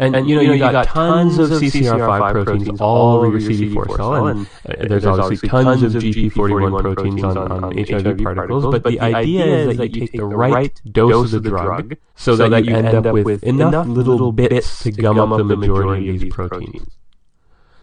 And, 0.00 0.14
and 0.14 0.28
you 0.28 0.36
know, 0.36 0.42
you, 0.42 0.48
know, 0.48 0.54
you 0.54 0.60
got, 0.60 0.72
got 0.72 0.86
tons 0.86 1.38
of 1.38 1.50
CCR5 1.50 2.44
proteins 2.44 2.80
all 2.80 3.16
over 3.16 3.36
your 3.36 3.50
CD4 3.50 3.96
cell, 3.96 4.26
and 4.28 4.46
uh, 4.68 4.86
there's 4.86 5.04
obviously 5.04 5.48
tons 5.48 5.82
of 5.82 5.92
GP41 5.92 6.80
proteins 6.80 7.24
on, 7.24 7.36
on 7.36 7.76
HIV 7.76 8.18
particles, 8.18 8.64
but 8.64 8.84
the 8.84 9.00
idea 9.00 9.44
is 9.44 9.76
that 9.76 9.96
you 9.96 10.02
take 10.02 10.12
the 10.12 10.24
right 10.24 10.80
dose 10.92 11.32
of 11.32 11.42
the 11.42 11.48
drug 11.48 11.96
so 12.14 12.36
that 12.36 12.64
you 12.64 12.76
end 12.76 13.06
up 13.06 13.12
with 13.12 13.42
enough 13.42 13.86
little 13.88 14.30
bits 14.30 14.84
to 14.84 14.92
gum 14.92 15.18
up 15.18 15.38
the 15.38 15.56
majority 15.56 16.10
of 16.10 16.20
these 16.20 16.32
proteins. 16.32 16.88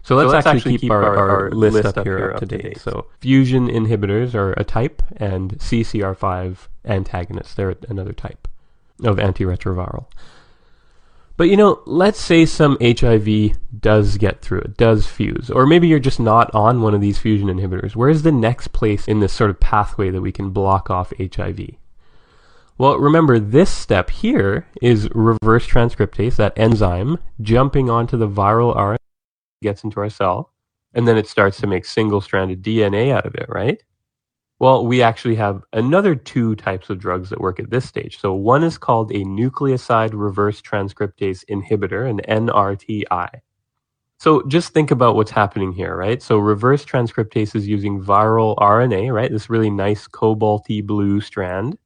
So 0.04 0.16
let's, 0.16 0.30
so 0.30 0.36
let's 0.36 0.46
actually, 0.46 0.78
keep, 0.78 0.92
our, 0.92 1.18
our, 1.18 1.50
list 1.50 1.98
up 1.98 2.06
here 2.06 2.34
up 2.34 2.40
to 2.40 2.46
date. 2.46 2.78
So 2.78 3.08
fusion 3.22 3.68
inhibitors 3.68 4.36
are 4.36 4.54
a 4.54 4.64
type, 4.64 5.02
and 5.18 5.58
CCR5 5.58 6.68
antagonists, 6.86 7.56
they're 7.56 7.76
another 7.90 8.14
type 8.14 8.48
of 9.04 9.18
antiretroviral. 9.18 10.06
But 11.38 11.50
you 11.50 11.58
know, 11.58 11.82
let's 11.86 12.20
say 12.20 12.46
some 12.46 12.78
HIV 12.82 13.58
does 13.78 14.18
get 14.18 14.42
through 14.42 14.62
it, 14.62 14.78
does 14.78 15.06
fuse, 15.06 15.50
or 15.50 15.66
maybe 15.66 15.88
you're 15.88 16.00
just 16.00 16.20
not 16.20 16.54
on 16.56 16.82
one 16.82 16.94
of 16.94 17.02
these 17.02 17.18
fusion 17.18 17.50
inhibitors. 17.50 17.96
Where's 17.96 18.22
the 18.22 18.32
next 18.32 18.70
place 18.70 19.08
in 19.08 19.20
this 19.20 19.34
sort 19.34 19.50
of 19.50 19.60
pathway 19.60 20.12
that 20.12 20.22
we 20.22 20.32
can 20.32 20.52
block 20.52 20.90
off 20.90 21.12
HIV? 21.20 21.72
Well, 22.78 22.98
remember 22.98 23.40
this 23.40 23.70
step 23.70 24.10
here 24.10 24.68
is 24.82 25.10
reverse 25.14 25.68
transcriptase, 25.68 26.36
that 26.38 26.54
enzyme 26.58 27.20
jumping 27.42 27.90
onto 27.90 28.18
the 28.18 28.28
viral 28.28 28.76
RNA 28.76 28.98
gets 29.62 29.84
into 29.84 30.00
our 30.00 30.10
cell, 30.10 30.52
and 30.94 31.08
then 31.08 31.18
it 31.18 31.28
starts 31.28 31.60
to 31.62 31.68
make 31.68 31.86
single-stranded 31.86 32.62
DNA 32.62 33.12
out 33.12 33.26
of 33.26 33.36
it, 33.36 33.46
right? 33.50 33.82
Well, 34.60 34.86
we 34.86 35.02
actually 35.02 35.36
have 35.36 35.64
another 35.74 36.16
two 36.16 36.56
types 36.56 36.90
of 36.90 36.98
drugs 36.98 37.30
that 37.30 37.42
work 37.42 37.60
at 37.60 37.70
this 37.70 37.86
stage. 37.86 38.20
So 38.20 38.34
one 38.34 38.64
is 38.64 38.78
called 38.78 39.12
a 39.12 39.26
nucleoside 39.26 40.12
reverse 40.14 40.62
transcriptase 40.62 41.44
inhibitor, 41.50 42.10
an 42.10 42.22
NRTI. 42.28 43.42
So 44.18 44.44
just 44.48 44.74
think 44.74 44.92
about 44.92 45.16
what's 45.16 45.32
happening 45.32 45.74
here, 45.74 45.96
right? 45.96 46.22
So 46.22 46.38
reverse 46.38 46.86
transcriptase 46.86 47.54
is 47.54 47.68
using 47.68 48.02
viral 48.02 48.56
RNA, 48.58 49.14
right? 49.14 49.30
This 49.30 49.50
really 49.50 49.70
nice 49.70 50.08
cobalty 50.08 50.86
blue 50.86 51.20
strand 51.20 51.78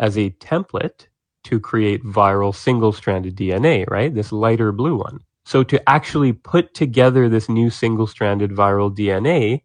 as 0.00 0.18
a 0.18 0.30
template 0.30 1.06
to 1.44 1.60
create 1.60 2.02
viral 2.04 2.52
single-stranded 2.52 3.36
DNA, 3.36 3.88
right? 3.88 4.12
This 4.12 4.32
lighter 4.32 4.72
blue 4.72 4.96
one. 4.96 5.20
So 5.44 5.62
to 5.62 5.88
actually 5.88 6.32
put 6.32 6.74
together 6.74 7.28
this 7.28 7.48
new 7.48 7.70
single-stranded 7.70 8.50
viral 8.50 8.92
DNA, 8.92 9.62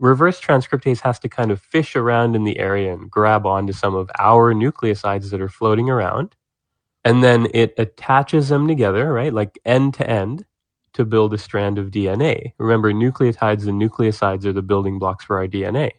reverse 0.00 0.40
transcriptase 0.40 1.00
has 1.00 1.18
to 1.20 1.28
kind 1.28 1.50
of 1.50 1.60
fish 1.60 1.94
around 1.94 2.34
in 2.34 2.44
the 2.44 2.58
area 2.58 2.92
and 2.92 3.10
grab 3.10 3.46
onto 3.46 3.72
some 3.72 3.94
of 3.94 4.10
our 4.18 4.52
nucleosides 4.54 5.30
that 5.30 5.40
are 5.40 5.48
floating 5.48 5.88
around. 5.88 6.34
And 7.04 7.22
then 7.22 7.48
it 7.54 7.74
attaches 7.78 8.48
them 8.48 8.66
together, 8.66 9.12
right, 9.12 9.32
like 9.32 9.58
end 9.64 9.94
to 9.94 10.08
end 10.08 10.44
to 10.94 11.04
build 11.04 11.32
a 11.32 11.38
strand 11.38 11.78
of 11.78 11.90
DNA. 11.90 12.52
Remember, 12.58 12.92
nucleotides 12.92 13.68
and 13.68 13.80
nucleosides 13.80 14.44
are 14.44 14.52
the 14.52 14.62
building 14.62 14.98
blocks 14.98 15.24
for 15.24 15.38
our 15.38 15.46
DNA. 15.46 15.92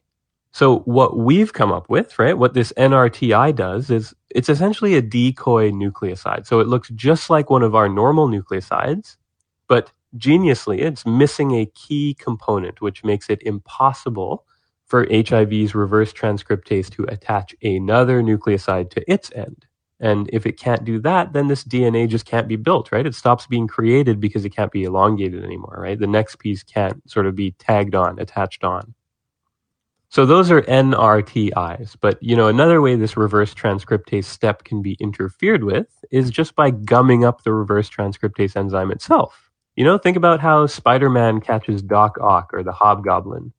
So 0.51 0.79
what 0.79 1.17
we've 1.17 1.53
come 1.53 1.71
up 1.71 1.89
with, 1.89 2.19
right, 2.19 2.37
what 2.37 2.53
this 2.53 2.73
NRTI 2.73 3.55
does 3.55 3.89
is 3.89 4.13
it's 4.29 4.49
essentially 4.49 4.95
a 4.95 5.01
decoy 5.01 5.71
nucleoside. 5.71 6.45
So 6.45 6.59
it 6.59 6.67
looks 6.67 6.89
just 6.89 7.29
like 7.29 7.49
one 7.49 7.63
of 7.63 7.73
our 7.73 7.87
normal 7.87 8.27
nucleosides, 8.27 9.15
but 9.67 9.91
geniusly, 10.17 10.79
it's 10.79 11.05
missing 11.05 11.51
a 11.51 11.65
key 11.67 12.15
component, 12.15 12.81
which 12.81 13.03
makes 13.03 13.29
it 13.29 13.41
impossible 13.43 14.45
for 14.85 15.05
HIV's 15.05 15.73
reverse 15.73 16.11
transcriptase 16.11 16.89
to 16.91 17.03
attach 17.05 17.55
another 17.63 18.21
nucleoside 18.21 18.89
to 18.91 19.11
its 19.11 19.31
end. 19.33 19.65
And 20.01 20.29
if 20.33 20.45
it 20.45 20.59
can't 20.59 20.83
do 20.83 20.99
that, 21.01 21.31
then 21.31 21.47
this 21.47 21.63
DNA 21.63 22.09
just 22.09 22.25
can't 22.25 22.47
be 22.47 22.55
built, 22.55 22.91
right? 22.91 23.05
It 23.05 23.15
stops 23.15 23.45
being 23.45 23.67
created 23.67 24.19
because 24.19 24.43
it 24.43 24.49
can't 24.49 24.71
be 24.71 24.83
elongated 24.83 25.43
anymore, 25.43 25.77
right? 25.79 25.97
The 25.97 26.07
next 26.07 26.39
piece 26.39 26.63
can't 26.63 27.07
sort 27.09 27.27
of 27.27 27.35
be 27.35 27.51
tagged 27.51 27.93
on, 27.93 28.19
attached 28.19 28.63
on. 28.63 28.95
So 30.09 30.25
those 30.25 30.51
are 30.51 30.63
NRTIs. 30.63 31.95
But, 32.01 32.21
you 32.21 32.35
know, 32.35 32.47
another 32.47 32.81
way 32.81 32.95
this 32.95 33.15
reverse 33.15 33.53
transcriptase 33.53 34.25
step 34.25 34.63
can 34.63 34.81
be 34.81 34.97
interfered 34.99 35.63
with 35.63 35.87
is 36.09 36.31
just 36.31 36.55
by 36.55 36.71
gumming 36.71 37.23
up 37.23 37.43
the 37.43 37.53
reverse 37.53 37.89
transcriptase 37.89 38.57
enzyme 38.57 38.91
itself. 38.91 39.50
You 39.81 39.85
know, 39.85 39.97
think 39.97 40.15
about 40.15 40.41
how 40.41 40.67
Spider 40.67 41.09
Man 41.09 41.41
catches 41.41 41.81
Doc 41.81 42.19
Ock 42.21 42.51
or 42.53 42.61
the 42.61 42.71
Hobgoblin. 42.71 43.51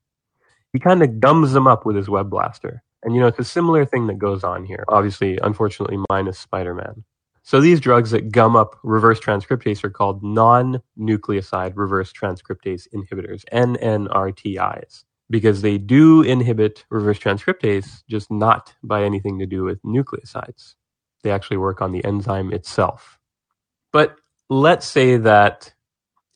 He 0.73 0.78
kind 0.78 1.03
of 1.03 1.19
gums 1.19 1.51
them 1.51 1.66
up 1.66 1.85
with 1.85 1.97
his 1.97 2.09
web 2.09 2.31
blaster. 2.31 2.85
And, 3.03 3.12
you 3.12 3.20
know, 3.20 3.27
it's 3.27 3.40
a 3.40 3.44
similar 3.44 3.85
thing 3.85 4.07
that 4.07 4.20
goes 4.20 4.44
on 4.44 4.65
here. 4.65 4.85
Obviously, 4.86 5.40
unfortunately, 5.43 5.99
minus 6.09 6.39
Spider 6.39 6.74
Man. 6.74 7.03
So 7.43 7.61
these 7.61 7.81
drugs 7.81 8.12
that 8.12 8.31
gum 8.31 8.55
up 8.55 8.78
reverse 8.85 9.19
transcriptase 9.19 9.82
are 9.82 9.90
called 9.90 10.23
non 10.23 10.81
nucleoside 10.97 11.73
reverse 11.74 12.12
transcriptase 12.12 12.86
inhibitors, 12.94 13.43
NNRTIs, 13.53 15.03
because 15.28 15.62
they 15.62 15.77
do 15.77 16.23
inhibit 16.23 16.85
reverse 16.89 17.19
transcriptase, 17.19 18.05
just 18.09 18.31
not 18.31 18.73
by 18.85 19.03
anything 19.03 19.40
to 19.40 19.47
do 19.47 19.65
with 19.65 19.82
nucleosides. 19.82 20.77
They 21.24 21.32
actually 21.32 21.57
work 21.57 21.82
on 21.82 21.90
the 21.90 22.05
enzyme 22.05 22.53
itself. 22.53 23.19
But 23.93 24.15
let's 24.49 24.86
say 24.86 25.16
that 25.16 25.74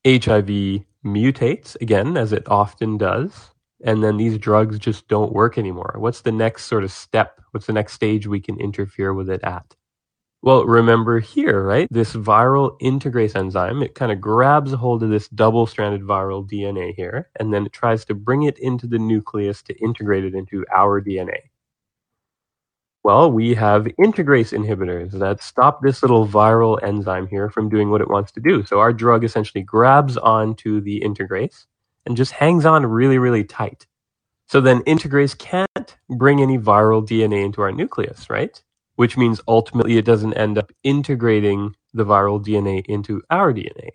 HIV 0.06 0.84
mutates 1.04 1.76
again, 1.80 2.16
as 2.16 2.32
it 2.32 2.48
often 2.48 2.96
does, 2.96 3.50
and 3.82 4.04
then 4.04 4.16
these 4.16 4.38
drugs 4.38 4.78
just 4.78 5.08
don't 5.08 5.32
work 5.32 5.58
anymore. 5.58 5.96
What's 5.98 6.20
the 6.20 6.30
next 6.30 6.66
sort 6.66 6.84
of 6.84 6.92
step? 6.92 7.40
What's 7.50 7.66
the 7.66 7.72
next 7.72 7.94
stage 7.94 8.26
we 8.28 8.40
can 8.40 8.60
interfere 8.60 9.12
with 9.12 9.28
it 9.28 9.42
at? 9.42 9.74
Well, 10.42 10.64
remember 10.64 11.18
here, 11.18 11.64
right? 11.64 11.88
This 11.90 12.14
viral 12.14 12.78
integrase 12.80 13.34
enzyme, 13.34 13.82
it 13.82 13.96
kind 13.96 14.12
of 14.12 14.20
grabs 14.20 14.72
a 14.72 14.76
hold 14.76 15.02
of 15.02 15.10
this 15.10 15.26
double 15.28 15.66
stranded 15.66 16.02
viral 16.02 16.48
DNA 16.48 16.94
here, 16.94 17.28
and 17.40 17.52
then 17.52 17.66
it 17.66 17.72
tries 17.72 18.04
to 18.04 18.14
bring 18.14 18.44
it 18.44 18.58
into 18.60 18.86
the 18.86 19.00
nucleus 19.00 19.60
to 19.62 19.74
integrate 19.82 20.24
it 20.24 20.36
into 20.36 20.64
our 20.72 21.02
DNA. 21.02 21.50
Well, 23.06 23.30
we 23.30 23.54
have 23.54 23.84
integrase 24.00 24.52
inhibitors 24.52 25.12
that 25.12 25.40
stop 25.40 25.80
this 25.80 26.02
little 26.02 26.26
viral 26.26 26.82
enzyme 26.82 27.28
here 27.28 27.48
from 27.48 27.68
doing 27.68 27.88
what 27.88 28.00
it 28.00 28.10
wants 28.10 28.32
to 28.32 28.40
do. 28.40 28.64
So 28.64 28.80
our 28.80 28.92
drug 28.92 29.22
essentially 29.22 29.62
grabs 29.62 30.16
onto 30.16 30.80
the 30.80 31.00
integrase 31.02 31.66
and 32.04 32.16
just 32.16 32.32
hangs 32.32 32.66
on 32.66 32.84
really, 32.84 33.18
really 33.18 33.44
tight. 33.44 33.86
So 34.48 34.60
then 34.60 34.82
integrase 34.86 35.38
can't 35.38 35.96
bring 36.10 36.42
any 36.42 36.58
viral 36.58 37.06
DNA 37.06 37.44
into 37.44 37.62
our 37.62 37.70
nucleus, 37.70 38.28
right? 38.28 38.60
Which 38.96 39.16
means 39.16 39.40
ultimately 39.46 39.98
it 39.98 40.04
doesn't 40.04 40.34
end 40.34 40.58
up 40.58 40.72
integrating 40.82 41.76
the 41.94 42.04
viral 42.04 42.44
DNA 42.44 42.84
into 42.86 43.22
our 43.30 43.52
DNA. 43.52 43.90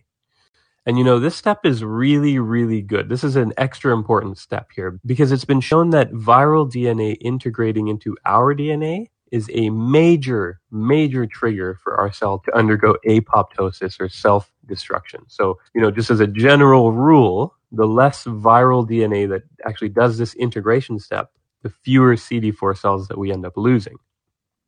And 0.86 0.98
you 0.98 1.03
know, 1.03 1.20
this 1.20 1.36
step 1.36 1.66
is 1.66 1.84
really, 1.84 2.40
really 2.40 2.82
good. 2.82 3.08
This 3.08 3.24
is 3.24 3.36
an 3.36 3.53
extra 3.58 3.94
important 3.94 4.38
step 4.38 4.70
here 4.74 4.99
because 5.06 5.32
it's 5.32 5.45
been 5.45 5.62
shown 5.62 5.91
that 5.91 6.12
viral 6.12 6.70
DNA 6.72 7.18
integrating 7.22 7.88
into 7.88 8.18
our 8.26 8.56
DNA 8.56 9.08
is 9.32 9.49
a 9.53 9.70
major, 9.70 10.60
major 10.72 11.26
trigger 11.26 11.80
for 11.84 11.99
our 11.99 12.12
cell 12.12 12.40
to 12.40 12.56
undergo 12.58 12.98
apoptosis 13.08 13.99
or 13.99 14.10
self 14.10 14.52
destruction. 14.66 15.22
So, 15.28 15.60
you 15.74 15.82
know, 15.82 15.91
just 15.91 16.10
as 16.10 16.20
a 16.20 16.28
general 16.28 16.91
rule, 16.91 17.56
the 17.72 17.88
less 17.88 18.26
viral 18.26 18.88
DNA 18.88 19.30
that 19.30 19.44
actually 19.66 19.90
does 19.90 20.18
this 20.18 20.34
integration 20.34 20.99
step, 20.99 21.32
the 21.62 21.70
fewer 21.70 22.16
CD4 22.16 22.78
cells 22.78 23.08
that 23.08 23.18
we 23.18 23.32
end 23.32 23.45
up 23.45 23.53
losing. 23.56 23.95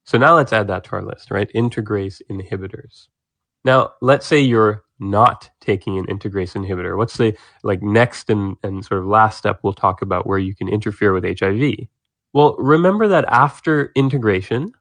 So 0.06 0.18
now 0.18 0.36
let's 0.36 0.54
add 0.54 0.68
that 0.68 0.84
to 0.86 0.92
our 0.94 1.02
list, 1.02 1.32
right? 1.32 1.52
Integrase 1.54 2.22
inhibitors. 2.30 3.08
Now, 3.66 3.94
let's 4.02 4.26
say 4.26 4.40
you're 4.40 4.84
not 5.04 5.50
taking 5.62 5.98
an 5.98 6.06
integrase 6.08 6.56
inhibitor. 6.56 6.98
What's 6.98 7.18
the 7.18 7.36
like 7.64 7.82
next 7.82 8.30
and, 8.30 8.58
and 8.64 8.84
sort 8.84 9.02
of 9.02 9.08
last 9.08 9.38
step 9.38 9.60
we'll 9.64 9.74
talk 9.74 10.02
about 10.02 10.26
where 10.28 10.40
you 10.40 10.56
can 10.56 10.68
interfere 10.70 11.14
with 11.14 11.40
HIV? 11.40 11.88
Well, 12.34 12.56
remember 12.58 13.08
that 13.10 13.26
after 13.26 13.92
integration, 13.96 14.74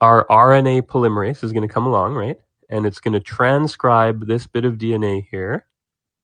our 0.00 0.26
RNA 0.28 0.82
polymerase 0.82 1.42
is 1.42 1.52
going 1.52 1.66
to 1.66 1.72
come 1.72 1.86
along, 1.86 2.14
right? 2.14 2.36
And 2.68 2.86
it's 2.86 3.00
going 3.00 3.14
to 3.14 3.20
transcribe 3.20 4.26
this 4.26 4.46
bit 4.46 4.64
of 4.64 4.74
DNA 4.74 5.26
here, 5.30 5.66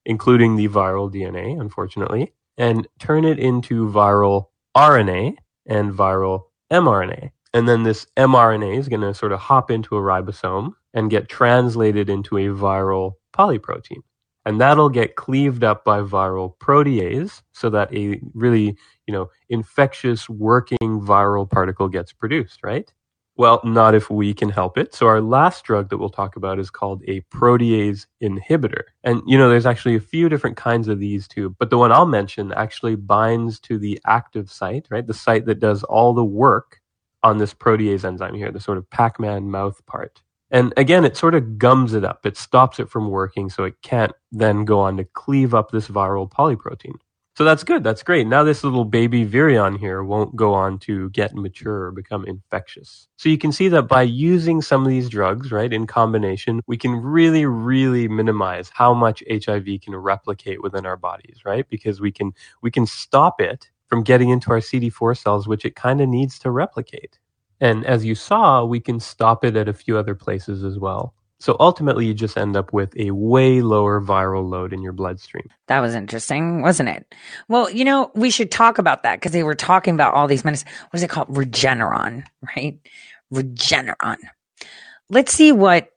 including 0.05 0.57
the 0.57 0.69
viral 0.69 1.12
DNA, 1.12 1.61
unfortunately, 1.61 2.33
and 2.57 2.87
turn 2.99 3.24
it 3.24 3.39
into 3.39 3.89
viral 3.89 4.47
RNA 4.77 5.37
and 5.66 5.93
viral 5.93 6.45
mRNA. 6.70 7.31
And 7.57 7.66
then 7.66 7.85
this 7.85 8.07
mRNA 8.19 8.78
is 8.78 8.87
going 8.87 9.01
to 9.01 9.15
sort 9.15 9.33
of 9.33 9.41
hop 9.41 9.70
into 9.70 9.97
a 9.97 10.01
ribosome 10.03 10.73
and 10.93 11.09
get 11.09 11.31
translated 11.31 12.11
into 12.11 12.37
a 12.37 12.49
viral 12.49 13.15
polyprotein. 13.35 14.03
And 14.45 14.61
that'll 14.61 14.91
get 14.91 15.16
cleaved 15.16 15.65
up 15.65 15.83
by 15.83 16.01
viral 16.01 16.55
protease 16.59 17.41
so 17.53 17.70
that 17.70 17.91
a 17.95 18.20
really, 18.35 18.77
you 19.07 19.15
know, 19.15 19.31
infectious 19.49 20.28
working 20.28 21.01
viral 21.01 21.51
particle 21.51 21.89
gets 21.89 22.12
produced, 22.12 22.59
right? 22.62 22.93
Well, 23.39 23.62
not 23.65 23.95
if 23.95 24.11
we 24.11 24.35
can 24.35 24.51
help 24.51 24.77
it. 24.77 24.95
So 24.95 25.07
our 25.07 25.23
last 25.23 25.65
drug 25.65 25.89
that 25.89 25.97
we'll 25.97 26.11
talk 26.11 26.37
about 26.37 26.59
is 26.59 26.69
called 26.69 27.03
a 27.09 27.23
protease 27.33 28.05
inhibitor. 28.23 28.83
And 29.03 29.23
you 29.27 29.39
know, 29.39 29.49
there's 29.49 29.65
actually 29.65 29.97
a 29.97 30.01
few 30.01 30.28
different 30.28 30.59
kinds 30.59 30.89
of 30.89 31.01
these 31.01 31.27
too, 31.27 31.57
but 31.59 31.70
the 31.70 31.78
one 31.78 31.91
I'll 31.91 32.05
mention 32.05 32.53
actually 32.53 32.97
binds 32.97 33.59
to 33.61 33.78
the 33.78 33.99
active 34.07 34.51
site, 34.51 34.89
right? 34.91 35.07
The 35.07 35.15
site 35.15 35.47
that 35.47 35.59
does 35.59 35.85
all 35.85 36.12
the 36.12 36.23
work 36.23 36.83
on 37.27 37.39
this 37.39 37.53
protease 37.53 38.05
enzyme 38.05 38.35
here, 38.35 38.53
the 38.53 38.61
sort 38.61 38.78
of 38.78 38.89
Pac-Man 38.90 39.51
mouth 39.51 39.85
part. 39.86 40.23
And 40.53 40.73
again, 40.77 41.05
it 41.05 41.16
sort 41.16 41.35
of 41.35 41.59
gums 41.59 41.93
it 41.93 42.05
up. 42.05 42.24
It 42.24 42.36
stops 42.36 42.78
it 42.78 42.89
from 42.89 43.11
working 43.11 43.51
so 43.51 43.65
it 43.65 43.74
can't 43.82 44.12
then 44.31 44.65
go 44.65 44.78
on 44.78 44.97
to 44.98 45.05
cleave 45.05 45.53
up 45.53 45.73
this 45.73 45.89
viral 45.89 46.31
polyprotein. 46.31 46.94
So 47.36 47.44
that's 47.44 47.65
good. 47.65 47.85
That's 47.85 48.03
great. 48.03 48.27
Now 48.28 48.44
this 48.44 48.65
little 48.65 48.85
baby 48.86 49.27
virion 49.27 49.78
here 49.78 50.03
won't 50.05 50.36
go 50.36 50.55
on 50.55 50.78
to 50.81 51.11
get 51.11 51.35
mature 51.35 51.82
or 51.82 51.90
become 51.90 52.24
infectious. 52.24 53.09
So 53.16 53.28
you 53.28 53.36
can 53.36 53.53
see 53.53 53.69
that 53.69 53.82
by 53.82 54.03
using 54.03 54.62
some 54.62 54.82
of 54.82 54.89
these 54.89 55.11
drugs, 55.11 55.53
right, 55.53 55.70
in 55.70 55.86
combination, 55.86 56.62
we 56.66 56.78
can 56.78 56.93
really, 56.93 57.44
really 57.44 58.09
minimize 58.09 58.70
how 58.73 58.94
much 58.94 59.23
HIV 59.28 59.66
can 59.82 59.97
replicate 59.97 60.62
within 60.62 60.86
our 60.86 60.97
bodies, 60.97 61.40
right? 61.44 61.69
Because 61.69 62.01
we 62.01 62.11
can 62.11 62.32
we 62.62 62.70
can 62.70 62.86
stop 62.86 63.39
it 63.39 63.69
from 63.89 64.03
getting 64.03 64.31
into 64.31 64.51
our 64.51 64.61
CD4 64.61 65.17
cells, 65.17 65.47
which 65.47 65.65
it 65.65 65.77
kind 65.77 66.01
of 66.01 66.09
needs 66.09 66.39
to 66.41 66.51
replicate. 66.51 67.19
And 67.61 67.87
as 67.87 68.05
you 68.05 68.15
saw, 68.15 68.65
we 68.65 68.81
can 68.81 69.01
stop 69.01 69.45
it 69.45 69.57
at 69.57 69.69
a 69.69 69.73
few 69.73 69.97
other 69.97 70.15
places 70.15 70.65
as 70.65 70.79
well. 70.79 71.15
So 71.39 71.57
ultimately, 71.61 72.07
you 72.07 72.15
just 72.15 72.39
end 72.39 72.57
up 72.57 72.73
with 72.73 72.97
a 72.97 73.11
way 73.11 73.61
lower 73.61 74.01
viral 74.01 74.49
load 74.49 74.73
in 74.73 74.83
your 74.83 74.93
bloodstream. 74.93 75.51
That 75.69 75.81
was 75.81 75.95
interesting, 75.95 76.63
wasn't 76.63 76.89
it? 76.89 77.15
Well, 77.49 77.71
you 77.71 77.85
know, 77.85 78.11
we 78.15 78.31
should 78.31 78.51
talk 78.51 78.79
about 78.79 79.03
that 79.03 79.17
because 79.17 79.33
they 79.33 79.43
were 79.43 79.55
talking 79.55 79.95
about 79.95 80.15
all 80.15 80.29
these 80.29 80.45
medicines. 80.47 80.71
What 80.91 80.99
is 80.99 81.03
it 81.03 81.11
called? 81.11 81.29
Regeneron, 81.29 82.25
right? 82.57 82.79
Regeneron. 83.33 84.17
Let's 85.11 85.33
see 85.33 85.53
what 85.53 85.93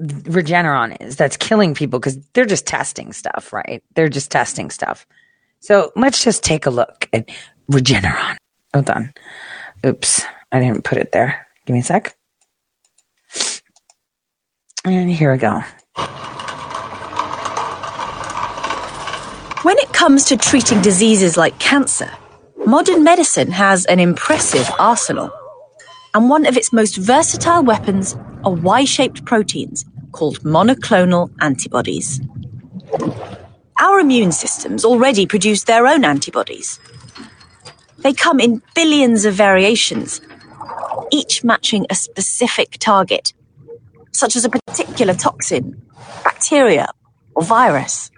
Regeneron 0.00 0.96
is 1.00 1.16
that's 1.16 1.36
killing 1.36 1.74
people 1.74 1.98
because 1.98 2.18
they're 2.28 2.46
just 2.46 2.66
testing 2.66 3.12
stuff, 3.12 3.52
right? 3.52 3.82
They're 3.94 4.08
just 4.08 4.30
testing 4.30 4.70
stuff. 4.70 5.06
So 5.64 5.92
let's 5.96 6.22
just 6.22 6.44
take 6.44 6.66
a 6.66 6.70
look 6.70 7.08
at 7.14 7.30
Regeneron. 7.72 8.36
Hold 8.74 8.90
on. 8.90 9.14
Oops, 9.86 10.22
I 10.52 10.60
didn't 10.60 10.84
put 10.84 10.98
it 10.98 11.10
there. 11.12 11.46
Give 11.64 11.72
me 11.72 11.80
a 11.80 11.82
sec. 11.82 12.14
And 14.84 15.10
here 15.10 15.32
we 15.32 15.38
go. 15.38 15.62
When 19.62 19.78
it 19.78 19.90
comes 19.94 20.26
to 20.26 20.36
treating 20.36 20.82
diseases 20.82 21.38
like 21.38 21.58
cancer, 21.58 22.10
modern 22.66 23.02
medicine 23.02 23.50
has 23.50 23.86
an 23.86 24.00
impressive 24.00 24.70
arsenal. 24.78 25.32
And 26.12 26.28
one 26.28 26.44
of 26.44 26.58
its 26.58 26.74
most 26.74 26.98
versatile 26.98 27.64
weapons 27.64 28.18
are 28.44 28.52
Y 28.52 28.84
shaped 28.84 29.24
proteins 29.24 29.86
called 30.12 30.40
monoclonal 30.40 31.30
antibodies. 31.40 32.20
Our 33.80 34.00
immune 34.00 34.32
systems 34.32 34.84
already 34.84 35.26
produce 35.26 35.64
their 35.64 35.86
own 35.86 36.04
antibodies. 36.04 36.78
They 37.98 38.12
come 38.12 38.40
in 38.40 38.62
billions 38.74 39.24
of 39.24 39.34
variations, 39.34 40.20
each 41.10 41.42
matching 41.42 41.86
a 41.90 41.94
specific 41.94 42.76
target 42.78 43.32
such 44.14 44.36
as 44.36 44.44
a 44.44 44.48
particular 44.48 45.12
toxin, 45.12 45.82
bacteria, 46.22 46.86
or 47.34 47.42
virus. 47.42 48.10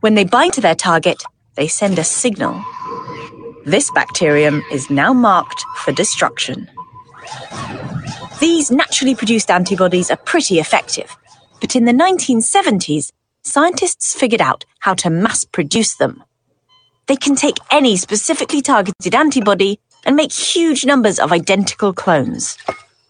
When 0.00 0.14
they 0.14 0.24
bind 0.24 0.52
to 0.54 0.60
their 0.60 0.74
target, 0.74 1.22
they 1.56 1.68
send 1.68 1.98
a 1.98 2.04
signal. 2.04 2.64
This 3.64 3.90
bacterium 3.90 4.62
is 4.72 4.88
now 4.88 5.12
marked 5.12 5.64
for 5.78 5.92
destruction. 5.92 6.70
These 8.40 8.70
naturally 8.70 9.14
produced 9.14 9.50
antibodies 9.50 10.10
are 10.10 10.16
pretty 10.16 10.58
effective, 10.58 11.16
but 11.62 11.74
in 11.74 11.86
the 11.86 11.92
1970s, 11.92 13.10
scientists 13.42 14.14
figured 14.14 14.42
out 14.42 14.66
how 14.80 14.92
to 14.92 15.08
mass 15.08 15.46
produce 15.46 15.94
them. 15.94 16.22
They 17.06 17.16
can 17.16 17.36
take 17.36 17.56
any 17.70 17.96
specifically 17.96 18.60
targeted 18.60 19.14
antibody 19.14 19.80
and 20.04 20.14
make 20.14 20.32
huge 20.32 20.84
numbers 20.84 21.18
of 21.18 21.32
identical 21.32 21.94
clones 21.94 22.58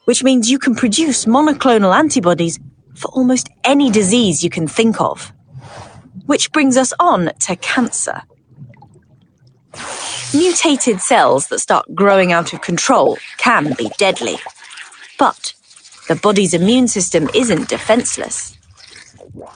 which 0.05 0.25
means 0.25 0.51
you 0.51 0.59
can 0.59 0.75
produce 0.75 1.27
monoclonal 1.27 1.95
antibodies 1.95 2.59
for 2.95 3.09
almost 3.13 3.49
any 3.65 3.91
disease 3.91 4.43
you 4.43 4.51
can 4.51 4.67
think 4.67 5.01
of. 5.01 5.33
Which 6.27 6.53
brings 6.53 6.77
us 6.77 6.93
on 6.99 7.33
to 7.41 7.57
cancer. 7.57 8.23
Mutated 10.35 11.01
cells 11.01 11.49
that 11.49 11.61
start 11.61 11.95
growing 11.95 12.33
out 12.33 12.53
of 12.53 12.63
control 12.63 13.19
can 13.39 13.75
be 13.75 13.91
deadly. 13.99 14.39
But 15.19 15.55
the 16.09 16.17
body's 16.17 16.53
immune 16.55 16.89
system 16.89 17.29
isn't 17.35 17.69
defenseless. 17.69 18.59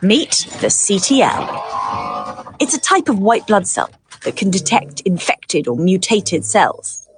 Meet 0.00 0.46
the 0.60 0.68
CTL. 0.68 2.54
It's 2.60 2.74
a 2.74 2.80
type 2.80 3.08
of 3.08 3.18
white 3.18 3.46
blood 3.46 3.66
cell 3.66 3.90
that 4.24 4.36
can 4.36 4.50
detect 4.50 5.00
infected 5.00 5.68
or 5.68 5.76
mutated 5.76 6.44
cells. 6.44 7.08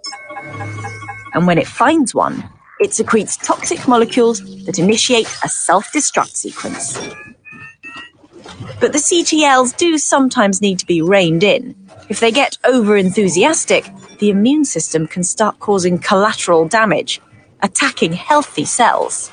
And 1.35 1.47
when 1.47 1.59
it 1.59 1.67
finds 1.67 2.15
one, 2.15 2.49
it 2.81 2.95
secretes 2.95 3.37
toxic 3.37 3.87
molecules 3.87 4.41
that 4.65 4.79
initiate 4.79 5.29
a 5.45 5.49
self-destruct 5.49 6.35
sequence. 6.35 6.97
But 8.81 8.93
the 8.93 8.99
CTLs 8.99 9.77
do 9.77 9.99
sometimes 9.99 10.63
need 10.63 10.79
to 10.79 10.87
be 10.87 11.03
reined 11.03 11.43
in. 11.43 11.75
If 12.09 12.21
they 12.21 12.31
get 12.31 12.57
over-enthusiastic, 12.65 13.91
the 14.19 14.31
immune 14.31 14.65
system 14.65 15.07
can 15.07 15.23
start 15.23 15.59
causing 15.59 15.99
collateral 15.99 16.67
damage, 16.67 17.21
attacking 17.63 18.13
healthy 18.13 18.65
cells. 18.65 19.31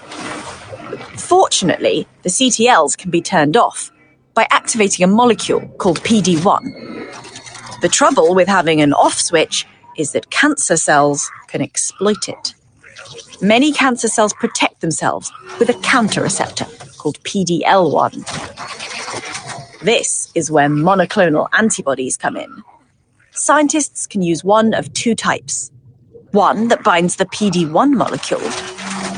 Fortunately, 1.18 2.08
the 2.24 2.30
CTLs 2.30 2.98
can 2.98 3.12
be 3.12 3.22
turned 3.22 3.58
off 3.58 3.92
by 4.34 4.48
activating 4.52 5.04
a 5.04 5.08
molecule 5.08 5.68
called 5.78 6.02
PD-1. 6.02 7.82
The 7.82 7.90
trouble 7.90 8.36
with 8.36 8.48
having 8.48 8.82
an 8.82 8.94
off 8.94 9.20
switch 9.20 9.66
is 9.98 10.12
that 10.12 10.30
cancer 10.30 10.78
cells 10.78 11.30
can 11.48 11.62
exploit 11.62 12.28
it. 12.28 12.54
Many 13.42 13.72
cancer 13.72 14.08
cells 14.08 14.34
protect 14.34 14.82
themselves 14.82 15.32
with 15.60 15.70
a 15.70 15.74
counter 15.82 16.22
receptor 16.22 16.66
called 16.98 17.20
PD-L1. 17.24 18.24
This 19.82 20.32
is 20.36 20.50
where 20.50 20.68
monoclonal 20.70 21.48
antibodies 21.54 22.18
come 22.18 22.38
in. 22.38 22.64
Scientists 23.32 24.08
can 24.08 24.22
use 24.22 24.44
one 24.44 24.74
of 24.74 24.92
two 24.94 25.14
types. 25.14 25.72
One 26.36 26.68
that 26.68 26.84
binds 26.84 27.16
the 27.16 27.26
PD-1 27.26 27.94
molecule, 27.94 28.42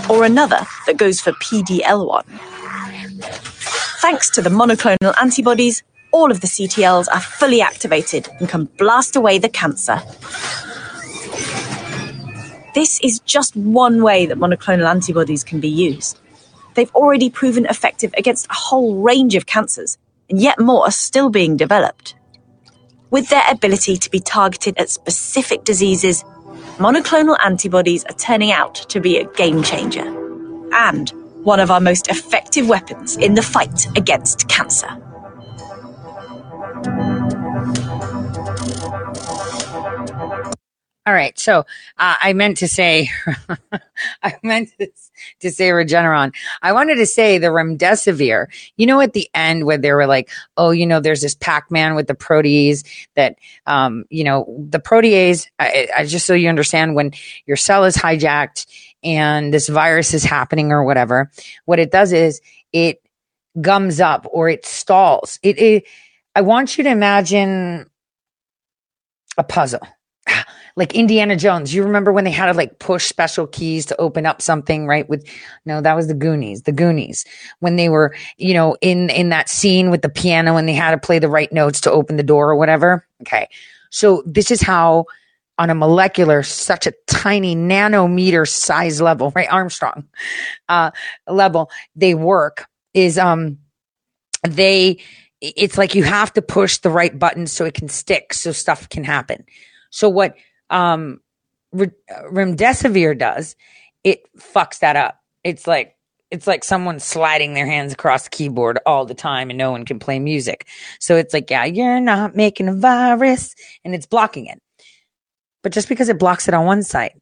or 0.08 0.24
another 0.24 0.60
that 0.86 0.98
goes 0.98 1.20
for 1.20 1.32
PD-L1. 1.32 2.24
Thanks 4.02 4.30
to 4.30 4.42
the 4.44 4.52
monoclonal 4.52 5.16
antibodies, 5.20 5.82
all 6.12 6.30
of 6.30 6.42
the 6.42 6.48
CTLs 6.48 7.08
are 7.12 7.20
fully 7.20 7.60
activated 7.60 8.30
and 8.40 8.48
can 8.48 8.66
blast 8.78 9.16
away 9.16 9.40
the 9.40 9.50
cancer. 9.50 10.00
This 12.76 13.00
is 13.02 13.20
just 13.22 13.56
one 13.56 14.04
way 14.04 14.28
that 14.28 14.38
monoclonal 14.38 14.88
antibodies 14.88 15.44
can 15.44 15.60
be 15.60 15.70
used. 15.70 16.20
they've 16.78 16.94
already 16.94 17.30
proven 17.30 17.66
effective 17.66 18.14
against 18.18 18.46
a 18.46 18.54
whole 18.54 19.02
range 19.02 19.34
of 19.34 19.48
cancers, 19.48 19.98
and 20.30 20.40
yet 20.40 20.60
more 20.60 20.84
are 20.86 20.92
still 20.92 21.30
being 21.30 21.58
developed. 21.58 22.16
With 23.10 23.30
their 23.30 23.44
ability 23.50 23.98
to 23.98 24.12
be 24.12 24.20
targeted 24.20 24.78
at 24.78 24.90
specific 24.90 25.64
diseases, 25.64 26.24
monoclonal 26.78 27.38
antibodies 27.44 28.06
are 28.06 28.14
turning 28.14 28.52
out 28.52 28.76
to 28.76 29.00
be 29.00 29.18
a 29.18 29.26
game 29.34 29.64
changer 29.64 30.06
and 30.74 31.10
one 31.44 31.60
of 31.60 31.72
our 31.72 31.80
most 31.80 32.08
effective 32.08 32.70
weapons 32.70 33.18
in 33.18 33.34
the 33.34 33.42
fight 33.42 33.88
against 33.98 34.48
cancer. 34.48 34.88
All 41.08 41.14
right. 41.14 41.40
So 41.40 41.60
uh, 41.98 42.16
I 42.22 42.34
meant 42.34 42.58
to 42.58 42.68
say, 42.68 43.10
I 44.24 44.36
meant 44.44 44.78
to, 44.78 44.92
to 45.40 45.52
say 45.52 45.70
Regeneron. 45.70 46.34
I 46.62 46.74
wanted 46.74 46.96
to 46.96 47.06
say 47.06 47.38
the 47.38 47.48
remdesivir. 47.48 48.48
You 48.76 48.88
know, 48.88 49.00
at 49.00 49.14
the 49.14 49.30
end 49.34 49.66
where 49.66 49.78
they 49.78 49.94
were 49.94 50.06
like, 50.06 50.30
"Oh, 50.58 50.72
you 50.72 50.86
know, 50.86 51.00
there's 51.00 51.22
this 51.22 51.34
Pac-Man 51.34 51.96
with 51.96 52.08
the 52.08 52.14
protease 52.14 52.84
that, 53.16 53.38
um, 53.66 54.04
you 54.10 54.26
know, 54.26 54.54
the 54.70 54.80
protease." 54.80 55.48
I, 55.58 55.88
I, 55.98 56.06
just 56.06 56.26
so 56.26 56.34
you 56.34 56.50
understand, 56.50 56.94
when 56.94 57.14
your 57.46 57.56
cell 57.56 57.86
is 57.86 57.96
hijacked 57.96 58.68
and 59.02 59.54
this 59.54 59.70
virus 59.70 60.14
is 60.14 60.26
happening 60.26 60.74
or 60.74 60.84
whatever, 60.84 61.32
what 61.64 61.80
it 61.80 61.90
does 61.90 62.12
is 62.12 62.42
it 62.74 63.02
gums 63.62 64.02
up 64.02 64.28
or 64.30 64.50
it 64.50 64.66
stalls. 64.66 65.40
It. 65.42 65.58
it 65.58 65.84
I 66.36 66.42
want 66.42 66.78
you 66.78 66.84
to 66.84 66.90
imagine 66.90 67.90
a 69.38 69.44
puzzle 69.46 69.88
like 70.78 70.94
Indiana 70.94 71.36
Jones. 71.36 71.74
You 71.74 71.84
remember 71.84 72.12
when 72.12 72.24
they 72.24 72.32
had 72.32 72.46
to 72.46 72.54
like 72.54 72.80
push 72.80 73.08
special 73.08 73.48
keys 73.48 73.88
to 73.88 74.00
open 74.00 74.26
up 74.26 74.42
something, 74.42 74.86
right? 74.86 75.10
With 75.10 75.28
no, 75.66 75.82
that 75.82 75.96
was 75.96 76.08
the 76.08 76.14
Goonies, 76.14 76.62
the 76.62 76.72
Goonies. 76.72 77.26
When 77.60 77.76
they 77.76 77.90
were, 77.90 78.16
you 78.38 78.54
know, 78.54 78.78
in 78.80 79.10
in 79.10 79.30
that 79.30 79.50
scene 79.50 79.90
with 79.90 80.04
the 80.04 80.10
piano 80.10 80.56
and 80.56 80.70
they 80.70 80.74
had 80.74 80.92
to 80.92 80.98
play 81.00 81.20
the 81.20 81.30
right 81.30 81.52
notes 81.52 81.82
to 81.82 81.92
open 81.92 82.16
the 82.16 82.24
door 82.24 82.52
or 82.52 82.56
whatever. 82.56 83.06
Okay. 83.24 83.50
So 83.90 84.24
this 84.26 84.52
is 84.52 84.62
how 84.62 85.06
on 85.58 85.72
a 85.72 85.76
molecular, 85.76 86.44
such 86.44 86.86
a 86.86 86.94
tiny 87.08 87.56
nanometer 87.56 88.48
size 88.48 89.02
level, 89.02 89.32
right? 89.36 89.50
angstrom, 89.50 90.06
uh, 90.70 90.92
level, 91.28 91.72
they 91.96 92.14
work 92.14 92.68
is, 92.94 93.18
um, 93.18 93.58
they, 94.48 95.00
it's 95.42 95.76
like 95.76 95.96
you 95.96 96.04
have 96.04 96.32
to 96.34 96.44
push 96.44 96.78
the 96.78 96.92
right 96.92 97.18
buttons 97.18 97.52
so 97.52 97.66
it 97.66 97.74
can 97.74 97.90
stick 97.90 98.34
so 98.36 98.52
stuff 98.52 98.88
can 98.90 99.04
happen. 99.04 99.44
So 99.90 100.10
what 100.10 100.36
um, 100.70 101.22
remdesivir 101.74 103.18
does, 103.18 103.56
it 104.04 104.22
fucks 104.38 104.80
that 104.80 104.96
up. 104.96 105.20
It's 105.44 105.68
like 105.68 105.96
it's 106.30 106.48
like 106.48 106.64
someone 106.64 107.00
sliding 107.00 107.54
their 107.54 107.66
hands 107.66 107.94
across 107.94 108.24
the 108.24 108.30
keyboard 108.30 108.80
all 108.86 109.06
the 109.06 109.14
time 109.14 109.50
and 109.50 109.58
no 109.58 109.72
one 109.72 109.86
can 109.86 109.98
play 109.98 110.20
music. 110.20 110.68
So 111.00 111.16
it's 111.16 111.34
like, 111.34 111.50
yeah, 111.50 111.64
you're 111.64 112.02
not 112.02 112.36
making 112.36 112.68
a 112.68 112.74
virus 112.74 113.56
and 113.86 113.96
it's 113.96 114.06
blocking 114.06 114.48
it. 114.48 114.62
But 115.64 115.72
just 115.72 115.88
because 115.88 116.10
it 116.10 116.20
blocks 116.20 116.48
it 116.48 116.54
on 116.54 116.66
one 116.66 116.84
side, 116.84 117.14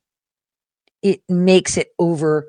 it 1.03 1.21
makes 1.29 1.77
it 1.77 1.89
over 1.99 2.47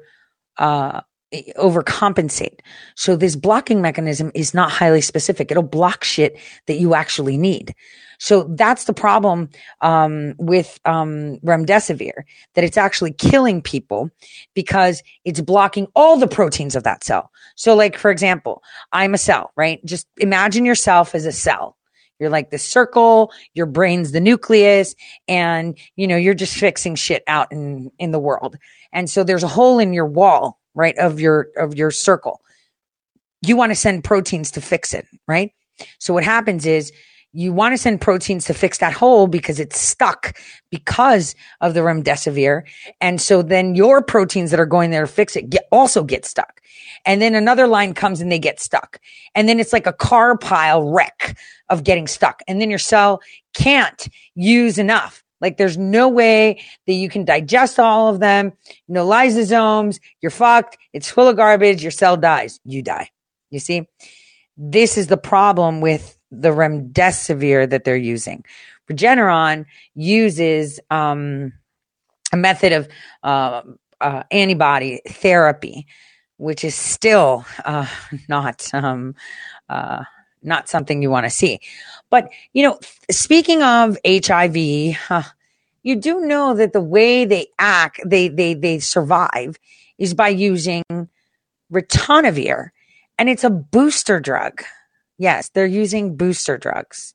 uh 0.57 1.03
overcompensate. 1.35 2.61
So 2.95 3.17
this 3.17 3.37
blocking 3.37 3.83
mechanism 3.83 4.31
is 4.35 4.55
not 4.55 4.71
highly 4.71 5.01
specific. 5.01 5.51
It'll 5.51 5.63
block 5.63 6.05
shit 6.05 6.39
that 6.67 6.79
you 6.79 6.95
actually 6.95 7.37
need. 7.37 7.75
So 8.19 8.45
that's 8.55 8.85
the 8.85 8.93
problem 8.93 9.51
um, 9.81 10.35
with 10.39 10.79
um, 10.85 11.39
remdesivir, 11.39 12.13
that 12.55 12.65
it's 12.65 12.77
actually 12.77 13.13
killing 13.13 13.63
people 13.63 14.11
because 14.55 15.03
it's 15.25 15.41
blocking 15.41 15.87
all 15.95 16.17
the 16.17 16.29
proteins 16.29 16.77
of 16.77 16.85
that 16.85 17.05
cell. 17.05 17.31
So, 17.57 17.75
like 17.75 17.99
for 17.99 18.11
example, 18.11 18.63
I'm 18.93 19.15
a 19.15 19.19
cell, 19.19 19.53
right? 19.57 19.85
Just 19.85 20.07
imagine 20.19 20.65
yourself 20.65 21.15
as 21.15 21.27
a 21.27 21.33
cell. 21.33 21.77
You're 22.19 22.31
like 22.31 22.51
the 22.51 22.59
circle, 22.59 23.31
your 23.55 23.67
brain's 23.67 24.13
the 24.13 24.21
nucleus, 24.21 24.95
and 25.29 25.77
you 25.97 26.07
know, 26.07 26.17
you're 26.17 26.35
just 26.35 26.57
fixing 26.57 26.95
shit 26.95 27.23
out 27.27 27.53
in, 27.53 27.91
in 27.99 28.11
the 28.11 28.19
world. 28.19 28.57
And 28.93 29.11
so 29.11 29.23
there's 29.23 29.43
a 29.43 29.49
hole 29.49 29.79
in 29.79 29.93
your 29.93 30.07
wall, 30.07 30.59
right, 30.75 30.97
of 30.97 31.21
your 31.21 31.49
of 31.57 31.75
your 31.75 31.91
circle. 31.91 32.41
You 33.43 33.57
want 33.57 33.71
to 33.71 33.77
send 33.77 34.05
proteins 34.05 34.51
to 34.53 34.61
fix 34.61 34.95
it, 34.95 35.07
right? 35.29 35.53
So 35.99 36.15
what 36.15 36.25
happens 36.25 36.65
is 36.65 36.91
you 37.37 37.53
want 37.53 37.75
to 37.75 37.79
send 37.79 38.01
proteins 38.01 38.47
to 38.47 38.55
fix 38.55 38.79
that 38.79 38.95
hole 38.95 39.27
because 39.27 39.61
it's 39.61 39.79
stuck 39.79 40.39
because 40.71 41.35
of 41.61 41.75
the 41.75 41.81
remdesivir. 41.81 42.63
And 43.03 43.21
so 43.21 43.43
then 43.43 43.75
your 43.75 44.03
proteins 44.03 44.51
that 44.51 44.61
are 44.61 44.65
going 44.65 44.91
there 44.91 45.03
to 45.03 45.13
fix 45.13 45.37
it 45.37 45.51
get, 45.51 45.69
also 45.71 46.03
get 46.03 46.25
stuck. 46.25 46.63
And 47.05 47.21
then 47.21 47.35
another 47.35 47.67
line 47.67 47.93
comes 47.93 48.23
and 48.23 48.33
they 48.33 48.39
get 48.39 48.59
stuck. 48.59 48.99
And 49.35 49.49
then 49.49 49.61
it's 49.61 49.75
like 49.75 49.87
a 49.87 49.93
car 49.93 50.39
pile 50.39 50.91
wreck 50.91 51.37
of 51.69 51.85
getting 51.85 52.07
stuck. 52.07 52.43
And 52.49 52.59
then 52.59 52.71
your 52.71 52.79
cell 52.79 53.21
can't 53.53 54.09
use 54.35 54.79
enough. 54.79 55.23
Like 55.43 55.59
there's 55.59 55.77
no 55.77 56.09
way 56.09 56.63
that 56.87 56.95
you 56.95 57.11
can 57.11 57.27
digest 57.27 57.79
all 57.79 58.09
of 58.09 58.19
them. 58.19 58.55
No 58.89 59.07
lysosomes. 59.07 60.01
You're 60.23 60.31
fucked. 60.31 60.79
It's 60.95 61.11
full 61.11 61.29
of 61.29 61.37
garbage. 61.37 61.83
Your 61.83 61.91
cell 61.91 62.17
dies. 62.17 62.61
You 62.65 62.81
die. 62.83 63.11
You 63.51 63.59
see? 63.59 63.87
This 64.57 64.97
is 64.97 65.09
the 65.09 65.19
problem 65.19 65.83
with 65.83 66.16
the 66.31 66.51
remdesivir 66.51 67.69
that 67.71 67.85
they're 67.85 67.97
using. 67.97 68.45
Regeneron 68.91 69.67
uses 69.95 70.81
um, 70.91 71.53
a 72.33 72.37
method 72.37 72.73
of 72.73 72.89
uh, 73.23 73.63
uh, 74.01 74.23
antibody 74.31 75.01
therapy, 75.09 75.87
which 76.37 76.65
is 76.65 76.75
still 76.75 77.45
uh, 77.65 77.87
not 78.29 78.69
um, 78.75 79.15
uh, 79.69 80.05
not 80.43 80.69
something 80.69 81.03
you 81.03 81.11
want 81.11 81.25
to 81.25 81.31
see. 81.31 81.61
But 82.11 82.29
you 82.53 82.63
know, 82.63 82.79
speaking 83.11 83.63
of 83.63 83.99
HIV, 84.07 84.57
you 84.57 85.97
do 85.97 86.21
know 86.21 86.55
that 86.55 86.73
the 86.73 86.81
way 86.81 87.25
they 87.25 87.49
act, 87.59 88.01
they 88.05 88.29
they 88.29 88.55
they 88.55 88.79
survive, 88.79 89.59
is 89.99 90.15
by 90.15 90.29
using 90.29 90.85
ritonavir, 91.73 92.71
and 93.19 93.29
it's 93.29 93.45
a 93.45 93.51
booster 93.51 94.21
drug. 94.21 94.63
Yes, 95.19 95.49
they're 95.49 95.67
using 95.67 96.17
booster 96.17 96.59
drugs. 96.59 97.15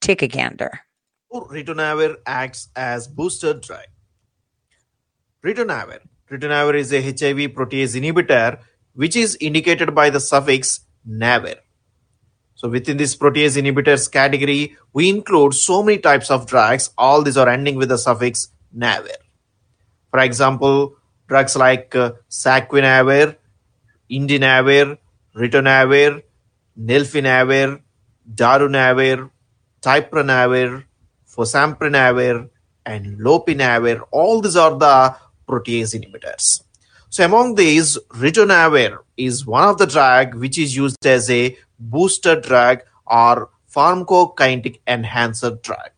Take 0.00 0.22
a 0.22 0.28
gander. 0.28 0.80
Ritonavir 1.32 2.16
acts 2.26 2.68
as 2.74 3.06
booster 3.08 3.54
drug. 3.54 3.86
Ritonavir. 5.44 6.00
Ritonavir 6.30 6.74
is 6.74 6.92
a 6.92 7.02
HIV 7.02 7.54
protease 7.54 7.94
inhibitor 8.00 8.60
which 8.94 9.14
is 9.16 9.36
indicated 9.40 9.94
by 9.94 10.10
the 10.10 10.20
suffix 10.20 10.80
navir. 11.08 11.56
So 12.54 12.68
within 12.68 12.96
this 12.96 13.14
protease 13.14 13.56
inhibitors 13.56 14.10
category, 14.10 14.76
we 14.92 15.08
include 15.08 15.54
so 15.54 15.82
many 15.82 15.98
types 15.98 16.30
of 16.30 16.46
drugs. 16.46 16.90
All 16.98 17.22
these 17.22 17.36
are 17.36 17.48
ending 17.48 17.76
with 17.76 17.90
the 17.90 17.98
suffix 17.98 18.48
navir. 18.76 19.20
For 20.10 20.18
example, 20.18 20.96
drugs 21.28 21.54
like 21.54 21.94
uh, 21.94 22.12
saquinavir, 22.28 23.36
indinavir, 24.10 24.98
ritonavir, 25.36 26.22
nelfinavir, 26.78 27.80
darunavir, 28.34 29.30
tipranavir, 29.80 30.84
fosamprenavir, 31.28 32.48
and 32.86 33.18
lopinavir. 33.18 34.02
All 34.10 34.40
these 34.40 34.56
are 34.56 34.78
the 34.78 35.16
protease 35.48 35.94
inhibitors. 35.94 36.62
So 37.10 37.24
among 37.24 37.54
these, 37.54 37.98
ritonavir 38.10 38.98
is 39.16 39.46
one 39.46 39.68
of 39.68 39.78
the 39.78 39.86
drug 39.86 40.34
which 40.34 40.58
is 40.58 40.76
used 40.76 41.04
as 41.06 41.30
a 41.30 41.56
booster 41.78 42.40
drug 42.40 42.82
or 43.06 43.50
pharmacokinetic 43.74 44.80
enhancer 44.86 45.58
drug. 45.62 45.90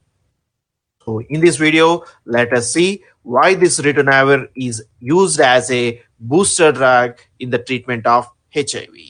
So 1.04 1.20
in 1.20 1.40
this 1.40 1.56
video, 1.56 2.04
let 2.24 2.52
us 2.52 2.72
see 2.72 3.02
why 3.22 3.54
this 3.54 3.80
ritonavir 3.80 4.48
is 4.54 4.84
used 5.00 5.40
as 5.40 5.70
a 5.70 6.00
booster 6.18 6.72
drug 6.72 7.18
in 7.38 7.50
the 7.50 7.58
treatment 7.58 8.06
of 8.06 8.28
HIV. 8.54 9.09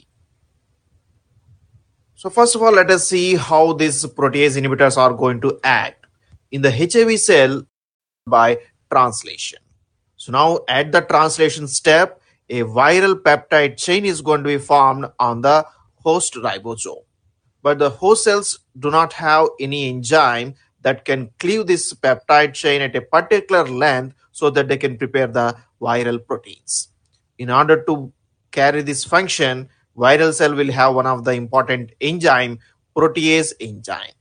So 2.20 2.28
first 2.28 2.54
of 2.54 2.60
all, 2.60 2.72
let 2.72 2.90
us 2.90 3.08
see 3.08 3.34
how 3.34 3.72
these 3.72 4.04
protease 4.04 4.60
inhibitors 4.60 4.98
are 4.98 5.14
going 5.14 5.40
to 5.40 5.58
act 5.64 6.04
in 6.50 6.60
the 6.60 6.70
HIV 6.70 7.18
cell 7.18 7.62
by 8.26 8.58
translation. 8.92 9.60
So 10.16 10.30
now 10.30 10.58
at 10.68 10.92
the 10.92 11.00
translation 11.00 11.66
step, 11.66 12.20
a 12.50 12.60
viral 12.64 13.14
peptide 13.14 13.78
chain 13.78 14.04
is 14.04 14.20
going 14.20 14.42
to 14.42 14.48
be 14.48 14.58
formed 14.58 15.06
on 15.18 15.40
the 15.40 15.64
host 15.94 16.34
ribosome. 16.34 17.04
But 17.62 17.78
the 17.78 17.88
host 17.88 18.24
cells 18.24 18.58
do 18.78 18.90
not 18.90 19.14
have 19.14 19.48
any 19.58 19.88
enzyme 19.88 20.56
that 20.82 21.06
can 21.06 21.30
cleave 21.38 21.68
this 21.68 21.94
peptide 21.94 22.52
chain 22.52 22.82
at 22.82 22.94
a 22.94 23.00
particular 23.00 23.66
length 23.66 24.14
so 24.30 24.50
that 24.50 24.68
they 24.68 24.76
can 24.76 24.98
prepare 24.98 25.26
the 25.26 25.56
viral 25.80 26.22
proteins. 26.22 26.88
In 27.38 27.48
order 27.48 27.82
to 27.84 28.12
carry 28.50 28.82
this 28.82 29.04
function, 29.04 29.70
viral 29.96 30.32
cell 30.32 30.54
will 30.54 30.72
have 30.72 30.94
one 30.94 31.06
of 31.06 31.24
the 31.24 31.32
important 31.32 31.92
enzyme, 32.00 32.58
protease 32.96 33.52
enzyme. 33.60 34.12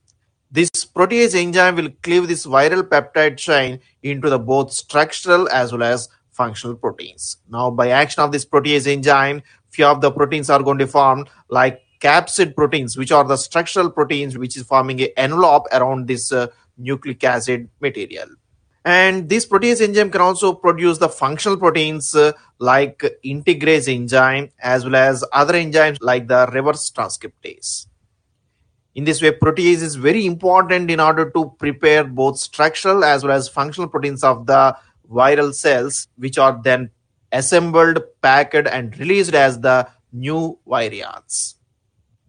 This 0.50 0.70
protease 0.70 1.34
enzyme 1.34 1.76
will 1.76 1.90
cleave 2.02 2.26
this 2.26 2.46
viral 2.46 2.82
peptide 2.82 3.36
chain 3.36 3.80
into 4.02 4.28
the 4.28 4.38
both 4.38 4.72
structural 4.72 5.48
as 5.50 5.72
well 5.72 5.84
as 5.84 6.08
functional 6.32 6.76
proteins. 6.76 7.36
Now, 7.48 7.70
by 7.70 7.90
action 7.90 8.22
of 8.22 8.32
this 8.32 8.44
protease 8.44 8.86
enzyme, 8.86 9.42
few 9.68 9.86
of 9.86 10.00
the 10.00 10.10
proteins 10.10 10.50
are 10.50 10.62
going 10.62 10.78
to 10.78 10.86
form 10.86 11.26
like 11.48 11.80
capsid 12.00 12.56
proteins, 12.56 12.96
which 12.96 13.12
are 13.12 13.24
the 13.24 13.36
structural 13.36 13.90
proteins 13.90 14.36
which 14.36 14.56
is 14.56 14.64
forming 14.64 15.00
an 15.02 15.08
envelope 15.16 15.66
around 15.72 16.08
this 16.08 16.32
uh, 16.32 16.48
nucleic 16.78 17.22
acid 17.22 17.68
material. 17.80 18.26
And 18.84 19.28
this 19.28 19.46
protease 19.46 19.82
enzyme 19.82 20.10
can 20.10 20.22
also 20.22 20.54
produce 20.54 20.98
the 20.98 21.08
functional 21.08 21.58
proteins 21.58 22.14
uh, 22.14 22.32
like 22.58 23.04
integrase 23.24 23.94
enzyme 23.94 24.50
as 24.58 24.84
well 24.84 24.96
as 24.96 25.22
other 25.32 25.54
enzymes 25.54 25.98
like 26.00 26.28
the 26.28 26.48
reverse 26.52 26.90
transcriptase. 26.90 27.86
In 28.94 29.04
this 29.04 29.22
way, 29.22 29.32
protease 29.32 29.82
is 29.82 29.94
very 29.96 30.26
important 30.26 30.90
in 30.90 30.98
order 30.98 31.30
to 31.30 31.54
prepare 31.58 32.04
both 32.04 32.38
structural 32.38 33.04
as 33.04 33.22
well 33.22 33.32
as 33.32 33.48
functional 33.48 33.88
proteins 33.88 34.24
of 34.24 34.46
the 34.46 34.76
viral 35.10 35.54
cells, 35.54 36.08
which 36.16 36.38
are 36.38 36.60
then 36.62 36.90
assembled, 37.32 38.02
packed, 38.22 38.54
and 38.54 38.98
released 38.98 39.34
as 39.34 39.60
the 39.60 39.88
new 40.12 40.58
virions. 40.66 41.54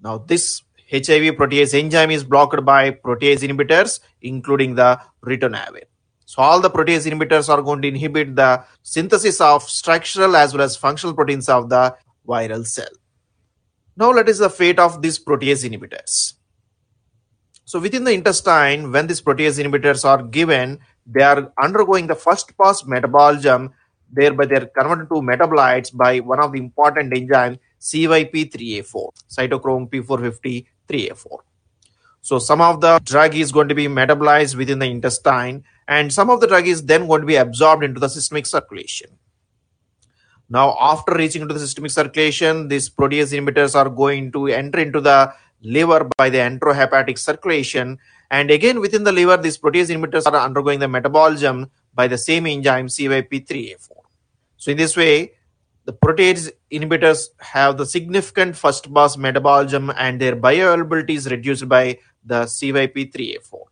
Now, 0.03 0.18
this 0.19 0.61
HIV 0.91 1.36
protease 1.36 1.73
enzyme 1.73 2.11
is 2.11 2.23
blocked 2.23 2.64
by 2.65 2.91
protease 2.91 3.40
inhibitors, 3.40 3.99
including 4.22 4.76
the 4.76 4.99
ritonavir. 5.23 5.84
So, 6.31 6.41
all 6.41 6.61
the 6.61 6.69
protease 6.69 7.05
inhibitors 7.11 7.49
are 7.49 7.61
going 7.61 7.81
to 7.81 7.89
inhibit 7.89 8.37
the 8.37 8.63
synthesis 8.83 9.41
of 9.41 9.63
structural 9.63 10.37
as 10.37 10.53
well 10.53 10.63
as 10.63 10.77
functional 10.77 11.13
proteins 11.13 11.49
of 11.49 11.67
the 11.67 11.93
viral 12.25 12.65
cell. 12.65 12.93
Now, 13.97 14.11
let 14.11 14.29
us 14.29 14.39
the 14.39 14.49
fate 14.49 14.79
of 14.79 15.01
these 15.01 15.19
protease 15.19 15.69
inhibitors. 15.69 16.35
So, 17.65 17.81
within 17.81 18.05
the 18.05 18.13
intestine, 18.13 18.93
when 18.93 19.07
these 19.07 19.21
protease 19.21 19.61
inhibitors 19.61 20.05
are 20.05 20.23
given, 20.23 20.79
they 21.05 21.21
are 21.21 21.51
undergoing 21.61 22.07
the 22.07 22.15
first 22.15 22.57
pass 22.57 22.85
metabolism, 22.85 23.73
thereby 24.09 24.45
they 24.45 24.55
are 24.55 24.67
converted 24.67 25.09
to 25.09 25.15
metabolites 25.15 25.93
by 25.93 26.21
one 26.21 26.39
of 26.39 26.53
the 26.53 26.59
important 26.59 27.11
enzymes 27.13 27.59
CYP3A4, 27.81 29.09
cytochrome 29.29 29.89
P450 29.89 30.65
3A4. 30.87 31.39
So 32.22 32.38
some 32.38 32.61
of 32.61 32.81
the 32.81 32.99
drug 33.03 33.35
is 33.35 33.52
going 33.52 33.68
to 33.68 33.76
be 33.76 33.88
metabolized 33.88 34.56
within 34.56 34.80
the 34.80 34.85
intestine 34.85 35.64
and 35.88 36.14
some 36.14 36.30
of 36.30 36.39
the 36.39 36.48
drug 36.48 36.68
is 36.68 36.85
then 36.85 37.07
going 37.07 37.22
to 37.22 37.27
be 37.27 37.35
absorbed 37.35 37.84
into 37.84 37.99
the 37.99 38.10
systemic 38.10 38.45
circulation. 38.45 39.10
Now, 40.49 40.77
after 40.80 41.14
reaching 41.14 41.41
into 41.41 41.53
the 41.53 41.60
systemic 41.60 41.91
circulation, 41.91 42.68
these 42.68 42.89
protease 42.89 43.31
inhibitors 43.31 43.73
are 43.73 43.89
going 43.89 44.31
to 44.34 44.48
enter 44.48 44.80
into 44.80 45.02
the 45.02 45.34
liver 45.61 46.10
by 46.18 46.30
the 46.30 46.38
enterohepatic 46.38 47.18
circulation. 47.18 47.98
And 48.30 48.52
again, 48.52 48.80
within 48.80 49.03
the 49.03 49.11
liver, 49.11 49.38
these 49.38 49.57
protease 49.57 49.89
inhibitors 49.89 50.26
are 50.26 50.35
undergoing 50.35 50.80
the 50.80 50.88
metabolism 50.88 51.72
by 51.93 52.07
the 52.07 52.18
same 52.18 52.45
enzyme 52.48 52.88
CYP3A4. 52.88 53.89
So 54.57 54.72
in 54.72 54.77
this 54.77 54.95
way, 54.95 55.34
the 55.85 55.93
protease 55.93 56.51
inhibitors 56.71 57.29
have 57.39 57.77
the 57.77 57.85
significant 57.85 58.55
first 58.55 58.93
pass 58.93 59.17
metabolism 59.17 59.91
and 59.97 60.21
their 60.21 60.35
bioavailability 60.35 61.15
is 61.15 61.29
reduced 61.29 61.67
by 61.67 61.97
the 62.23 62.43
CYP3A4. 62.43 63.63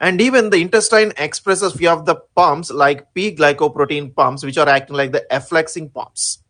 And 0.00 0.20
even 0.20 0.50
the 0.50 0.60
intestine 0.60 1.12
expresses 1.16 1.74
few 1.74 1.88
of 1.88 2.04
the 2.04 2.16
pumps 2.34 2.70
like 2.70 3.12
P 3.14 3.34
glycoprotein 3.34 4.14
pumps, 4.14 4.44
which 4.44 4.58
are 4.58 4.68
acting 4.68 4.96
like 4.96 5.12
the 5.12 5.24
effluxing 5.30 5.92
pumps. 5.92 6.42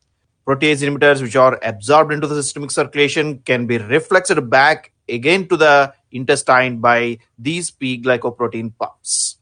Protease 0.47 0.83
inhibitors, 0.83 1.23
which 1.23 1.37
are 1.37 1.59
absorbed 1.63 2.13
into 2.13 2.27
the 2.27 2.43
systemic 2.43 2.71
circulation, 2.71 3.39
can 3.41 3.67
be 3.67 3.79
reflexed 3.79 4.49
back 4.51 4.93
again 5.09 5.49
to 5.49 5.57
the 5.57 5.93
intestine 6.13 6.79
by 6.79 7.19
these 7.39 7.71
P 7.71 8.01
glycoprotein 8.01 8.73
pumps. 8.79 9.39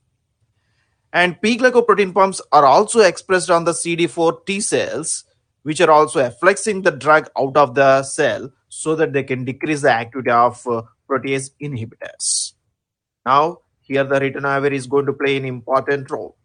And 1.13 1.41
P 1.41 1.59
glycoprotein 1.59 2.15
pumps 2.15 2.41
are 2.53 2.65
also 2.65 3.01
expressed 3.01 3.51
on 3.51 3.65
the 3.65 3.73
CD4 3.73 4.47
T 4.47 4.61
cells, 4.61 5.25
which 5.63 5.81
are 5.81 5.91
also 5.91 6.21
effluxing 6.21 6.83
the 6.83 6.91
drug 6.91 7.29
out 7.39 7.57
of 7.57 7.75
the 7.75 8.03
cell 8.03 8.51
so 8.69 8.97
that 8.97 9.13
they 9.13 9.23
can 9.23 9.45
decrease 9.45 9.83
the 9.83 9.91
activity 9.91 10.31
of 10.31 10.67
uh, 10.67 10.83
protease 11.09 11.51
inhibitors. 11.61 12.55
Now, 13.27 13.59
here 13.81 14.05
the 14.05 14.19
ritonavir 14.19 14.73
is 14.73 14.87
going 14.87 15.07
to 15.07 15.13
play 15.13 15.37
an 15.37 15.45
important 15.45 16.11
role. 16.11 16.37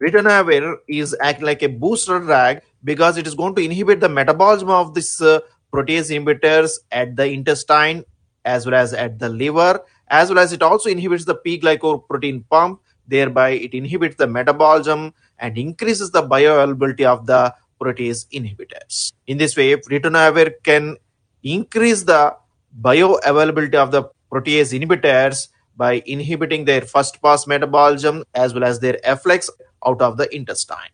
Ritonavir 0.00 0.76
is 0.88 1.16
acting 1.20 1.46
like 1.46 1.62
a 1.62 1.68
booster 1.68 2.20
drug 2.20 2.60
because 2.84 3.16
it 3.16 3.26
is 3.26 3.34
going 3.34 3.54
to 3.56 3.62
inhibit 3.62 4.00
the 4.00 4.08
metabolism 4.08 4.70
of 4.70 4.94
this 4.94 5.20
uh, 5.20 5.40
protease 5.72 6.10
inhibitors 6.10 6.78
at 6.90 7.16
the 7.16 7.26
intestine 7.26 8.04
as 8.44 8.66
well 8.66 8.74
as 8.74 8.92
at 8.92 9.18
the 9.18 9.28
liver, 9.28 9.80
as 10.08 10.28
well 10.28 10.38
as 10.38 10.52
it 10.52 10.62
also 10.62 10.90
inhibits 10.90 11.24
the 11.24 11.34
P 11.34 11.60
glycoprotein 11.60 12.44
pump. 12.50 12.80
Thereby, 13.06 13.50
it 13.50 13.74
inhibits 13.74 14.16
the 14.16 14.26
metabolism 14.26 15.14
and 15.38 15.58
increases 15.58 16.10
the 16.10 16.22
bioavailability 16.22 17.04
of 17.04 17.26
the 17.26 17.54
protease 17.80 18.26
inhibitors. 18.32 19.12
In 19.26 19.38
this 19.38 19.56
way, 19.56 19.76
ritonavir 19.76 20.54
can 20.62 20.96
increase 21.42 22.04
the 22.04 22.36
bioavailability 22.80 23.74
of 23.74 23.90
the 23.90 24.04
protease 24.30 24.72
inhibitors 24.78 25.48
by 25.76 26.02
inhibiting 26.06 26.64
their 26.64 26.82
first 26.82 27.20
pass 27.20 27.46
metabolism 27.46 28.24
as 28.34 28.54
well 28.54 28.64
as 28.64 28.78
their 28.80 28.98
efflux 29.04 29.50
out 29.86 30.00
of 30.00 30.16
the 30.16 30.34
intestine. 30.34 30.92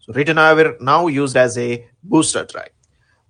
So 0.00 0.12
ritonavir 0.12 0.80
now 0.80 1.06
used 1.06 1.36
as 1.36 1.56
a 1.58 1.86
booster 2.02 2.44
drug. 2.44 2.70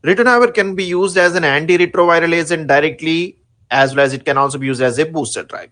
Ritonavir 0.03 0.53
can 0.53 0.75
be 0.75 0.85
used 0.85 1.17
as 1.17 1.35
an 1.35 1.43
antiretroviral 1.43 2.33
agent 2.35 2.67
directly 2.67 3.39
as 3.71 3.95
well 3.95 4.05
as 4.05 4.13
it 4.13 4.25
can 4.25 4.37
also 4.37 4.59
be 4.59 4.67
used 4.67 4.83
as 4.83 4.99
a 4.99 5.07
booster 5.07 5.43
drug. 5.43 5.71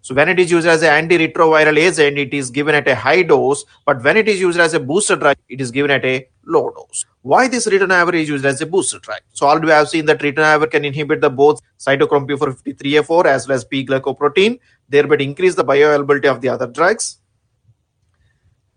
So 0.00 0.14
when 0.14 0.28
it 0.28 0.38
is 0.38 0.50
used 0.50 0.66
as 0.66 0.82
an 0.82 1.08
antiretroviral 1.08 1.76
agent, 1.76 2.18
it 2.18 2.32
is 2.32 2.50
given 2.50 2.74
at 2.74 2.88
a 2.88 2.94
high 2.94 3.22
dose, 3.22 3.64
but 3.84 4.02
when 4.02 4.16
it 4.16 4.28
is 4.28 4.40
used 4.40 4.58
as 4.58 4.72
a 4.74 4.80
booster 4.80 5.16
drug, 5.16 5.36
it 5.48 5.60
is 5.60 5.70
given 5.70 5.90
at 5.90 6.04
a 6.04 6.28
low 6.46 6.70
dose. 6.70 7.04
Why 7.22 7.48
this 7.48 7.66
ritonavir 7.66 8.14
is 8.14 8.28
used 8.28 8.46
as 8.46 8.60
a 8.60 8.66
booster 8.66 9.00
drug? 9.00 9.20
So 9.32 9.46
already 9.46 9.66
we 9.66 9.72
have 9.72 9.88
seen 9.88 10.06
that 10.06 10.20
ritonavir 10.20 10.70
can 10.70 10.84
inhibit 10.84 11.20
the 11.20 11.30
both 11.30 11.60
cytochrome 11.78 12.28
P453A4 12.28 13.24
as 13.26 13.48
well 13.48 13.56
as 13.56 13.64
P 13.64 13.84
glycoprotein, 13.84 14.60
thereby 14.88 15.16
increase 15.16 15.56
the 15.56 15.64
bioavailability 15.64 16.30
of 16.30 16.40
the 16.40 16.48
other 16.48 16.66
drugs. 16.66 17.18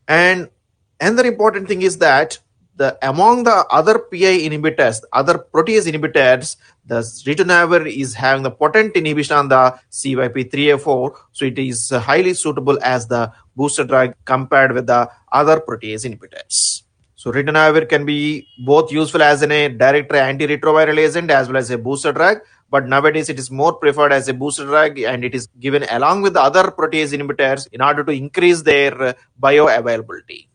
And 0.07 0.49
another 0.99 1.25
important 1.25 1.67
thing 1.67 1.83
is 1.83 1.99
that 1.99 2.39
the 2.81 2.89
among 3.11 3.43
the 3.47 3.57
other 3.79 3.95
PI 4.11 4.35
inhibitors, 4.47 4.97
other 5.13 5.35
protease 5.53 5.85
inhibitors, 5.91 6.57
the 6.91 6.99
ritonavir 7.27 7.81
is 8.03 8.13
having 8.23 8.43
the 8.43 8.53
potent 8.61 8.95
inhibition 9.01 9.35
on 9.41 9.47
the 9.53 9.63
CYP3A4, 9.99 11.15
so 11.31 11.45
it 11.45 11.59
is 11.59 11.89
highly 12.09 12.33
suitable 12.33 12.77
as 12.93 13.07
the 13.07 13.31
booster 13.55 13.85
drug 13.91 14.15
compared 14.25 14.71
with 14.77 14.87
the 14.87 15.01
other 15.31 15.57
protease 15.67 16.05
inhibitors. 16.09 16.83
So 17.15 17.31
ritonavir 17.31 17.87
can 17.87 18.03
be 18.03 18.47
both 18.65 18.91
useful 18.91 19.21
as 19.21 19.43
a 19.43 19.69
direct 19.69 20.11
antiretroviral 20.11 20.97
agent 21.07 21.29
as 21.29 21.47
well 21.47 21.57
as 21.57 21.69
a 21.69 21.77
booster 21.77 22.11
drug, 22.11 22.39
but 22.71 22.87
nowadays 22.87 23.29
it 23.29 23.37
is 23.37 23.51
more 23.51 23.73
preferred 23.73 24.11
as 24.11 24.27
a 24.27 24.33
booster 24.33 24.65
drug 24.65 24.97
and 24.99 25.23
it 25.23 25.35
is 25.35 25.47
given 25.59 25.83
along 25.97 26.23
with 26.23 26.33
the 26.33 26.41
other 26.41 26.63
protease 26.79 27.13
inhibitors 27.17 27.67
in 27.71 27.81
order 27.89 28.03
to 28.03 28.11
increase 28.11 28.63
their 28.63 29.15
bioavailability 29.39 30.47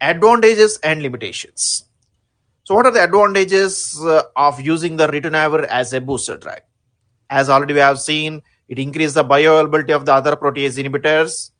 advantages 0.00 0.78
and 0.82 1.02
limitations. 1.02 1.84
So, 2.64 2.74
what 2.74 2.86
are 2.86 2.92
the 2.92 3.02
advantages 3.02 3.98
uh, 4.02 4.22
of 4.36 4.60
using 4.60 4.96
the 4.96 5.08
ritonavir 5.08 5.64
as 5.64 5.92
a 5.92 6.00
booster 6.00 6.36
drug? 6.36 6.60
As 7.30 7.48
already 7.48 7.74
we 7.74 7.80
have 7.80 7.98
seen, 7.98 8.42
it 8.68 8.78
increases 8.78 9.14
the 9.14 9.24
bioavailability 9.24 9.94
of 9.94 10.04
the 10.04 10.12
other 10.12 10.36
protease 10.36 10.82
inhibitors. 10.82 11.50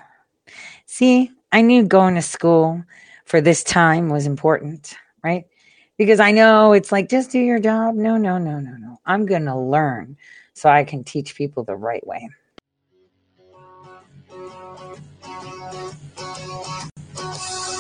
See, 0.86 1.32
I 1.52 1.62
knew 1.62 1.84
going 1.84 2.16
to 2.16 2.22
school 2.22 2.84
for 3.32 3.40
this 3.40 3.64
time 3.64 4.10
was 4.10 4.28
important, 4.28 4.94
right? 5.24 5.46
Because 5.98 6.20
I 6.20 6.32
know 6.32 6.74
it's 6.74 6.92
like, 6.92 7.08
just 7.08 7.32
do 7.32 7.40
your 7.40 7.60
job. 7.60 7.96
No, 7.96 8.18
no, 8.18 8.38
no, 8.38 8.60
no, 8.60 8.76
no. 8.76 9.00
I'm 9.06 9.26
going 9.26 9.46
to 9.46 9.58
learn 9.58 10.18
so 10.54 10.68
I 10.68 10.84
can 10.84 11.06
teach 11.06 11.34
people 11.34 11.64
the 11.64 11.78
right 11.78 12.06
way. 12.06 12.30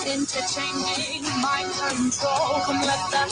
interchanging 0.07 1.23
mind 1.41 1.71
control. 1.71 2.61
Come 2.65 2.81
let 2.81 3.03
the 3.11 3.23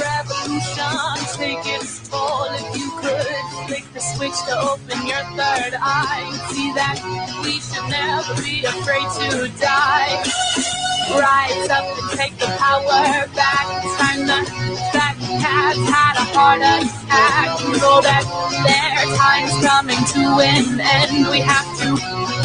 revolution 0.00 0.92
take 1.36 1.64
its 1.64 2.08
toll. 2.08 2.48
If 2.52 2.76
you 2.76 2.90
could 3.00 3.66
flick 3.66 3.84
the 3.92 4.00
switch 4.00 4.36
to 4.48 4.60
open 4.60 5.06
your 5.06 5.24
third 5.36 5.76
eye, 5.80 6.48
see 6.50 6.72
that 6.72 7.00
we 7.44 7.60
should 7.60 7.88
never 7.88 8.34
be 8.42 8.64
afraid 8.64 9.08
to 9.20 9.60
die. 9.60 10.91
Rise 11.10 11.68
up 11.68 11.84
and 11.98 12.10
take 12.18 12.36
the 12.38 12.46
power 12.46 13.26
back. 13.34 13.66
Time 13.98 14.20
the 14.26 14.44
fat 14.92 15.16
cats 15.42 15.78
had 15.90 16.16
a 16.16 16.24
heart 16.32 16.60
attack. 16.62 17.48
Know 17.80 18.00
that 18.00 18.24
their 18.64 19.04
time's 19.18 19.54
coming 19.66 20.02
to 20.14 20.22
an 20.40 20.80
end. 20.80 21.28
We 21.30 21.40
have 21.40 21.66
to 21.80 21.98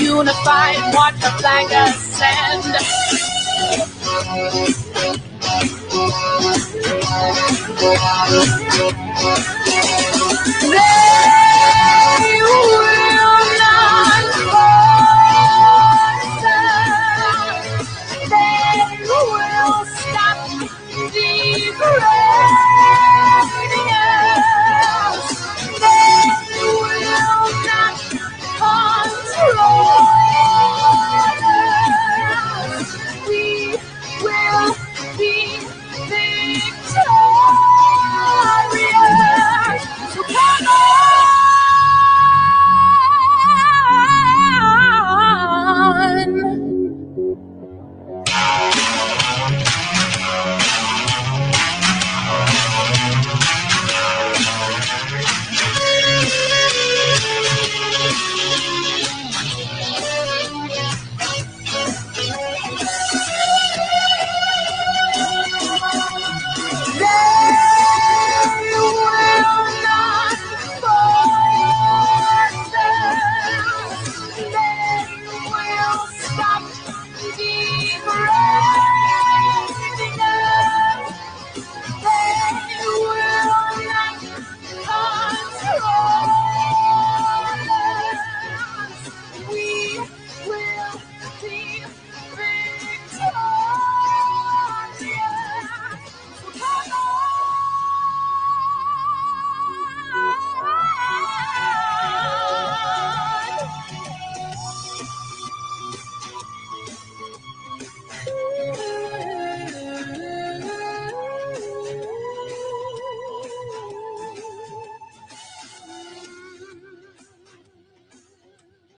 unify 0.04 0.72
and 0.72 0.94
watch 0.96 1.16
the 1.22 1.30
flag 1.38 1.72
ascend. 1.72 2.76
There 10.72 10.82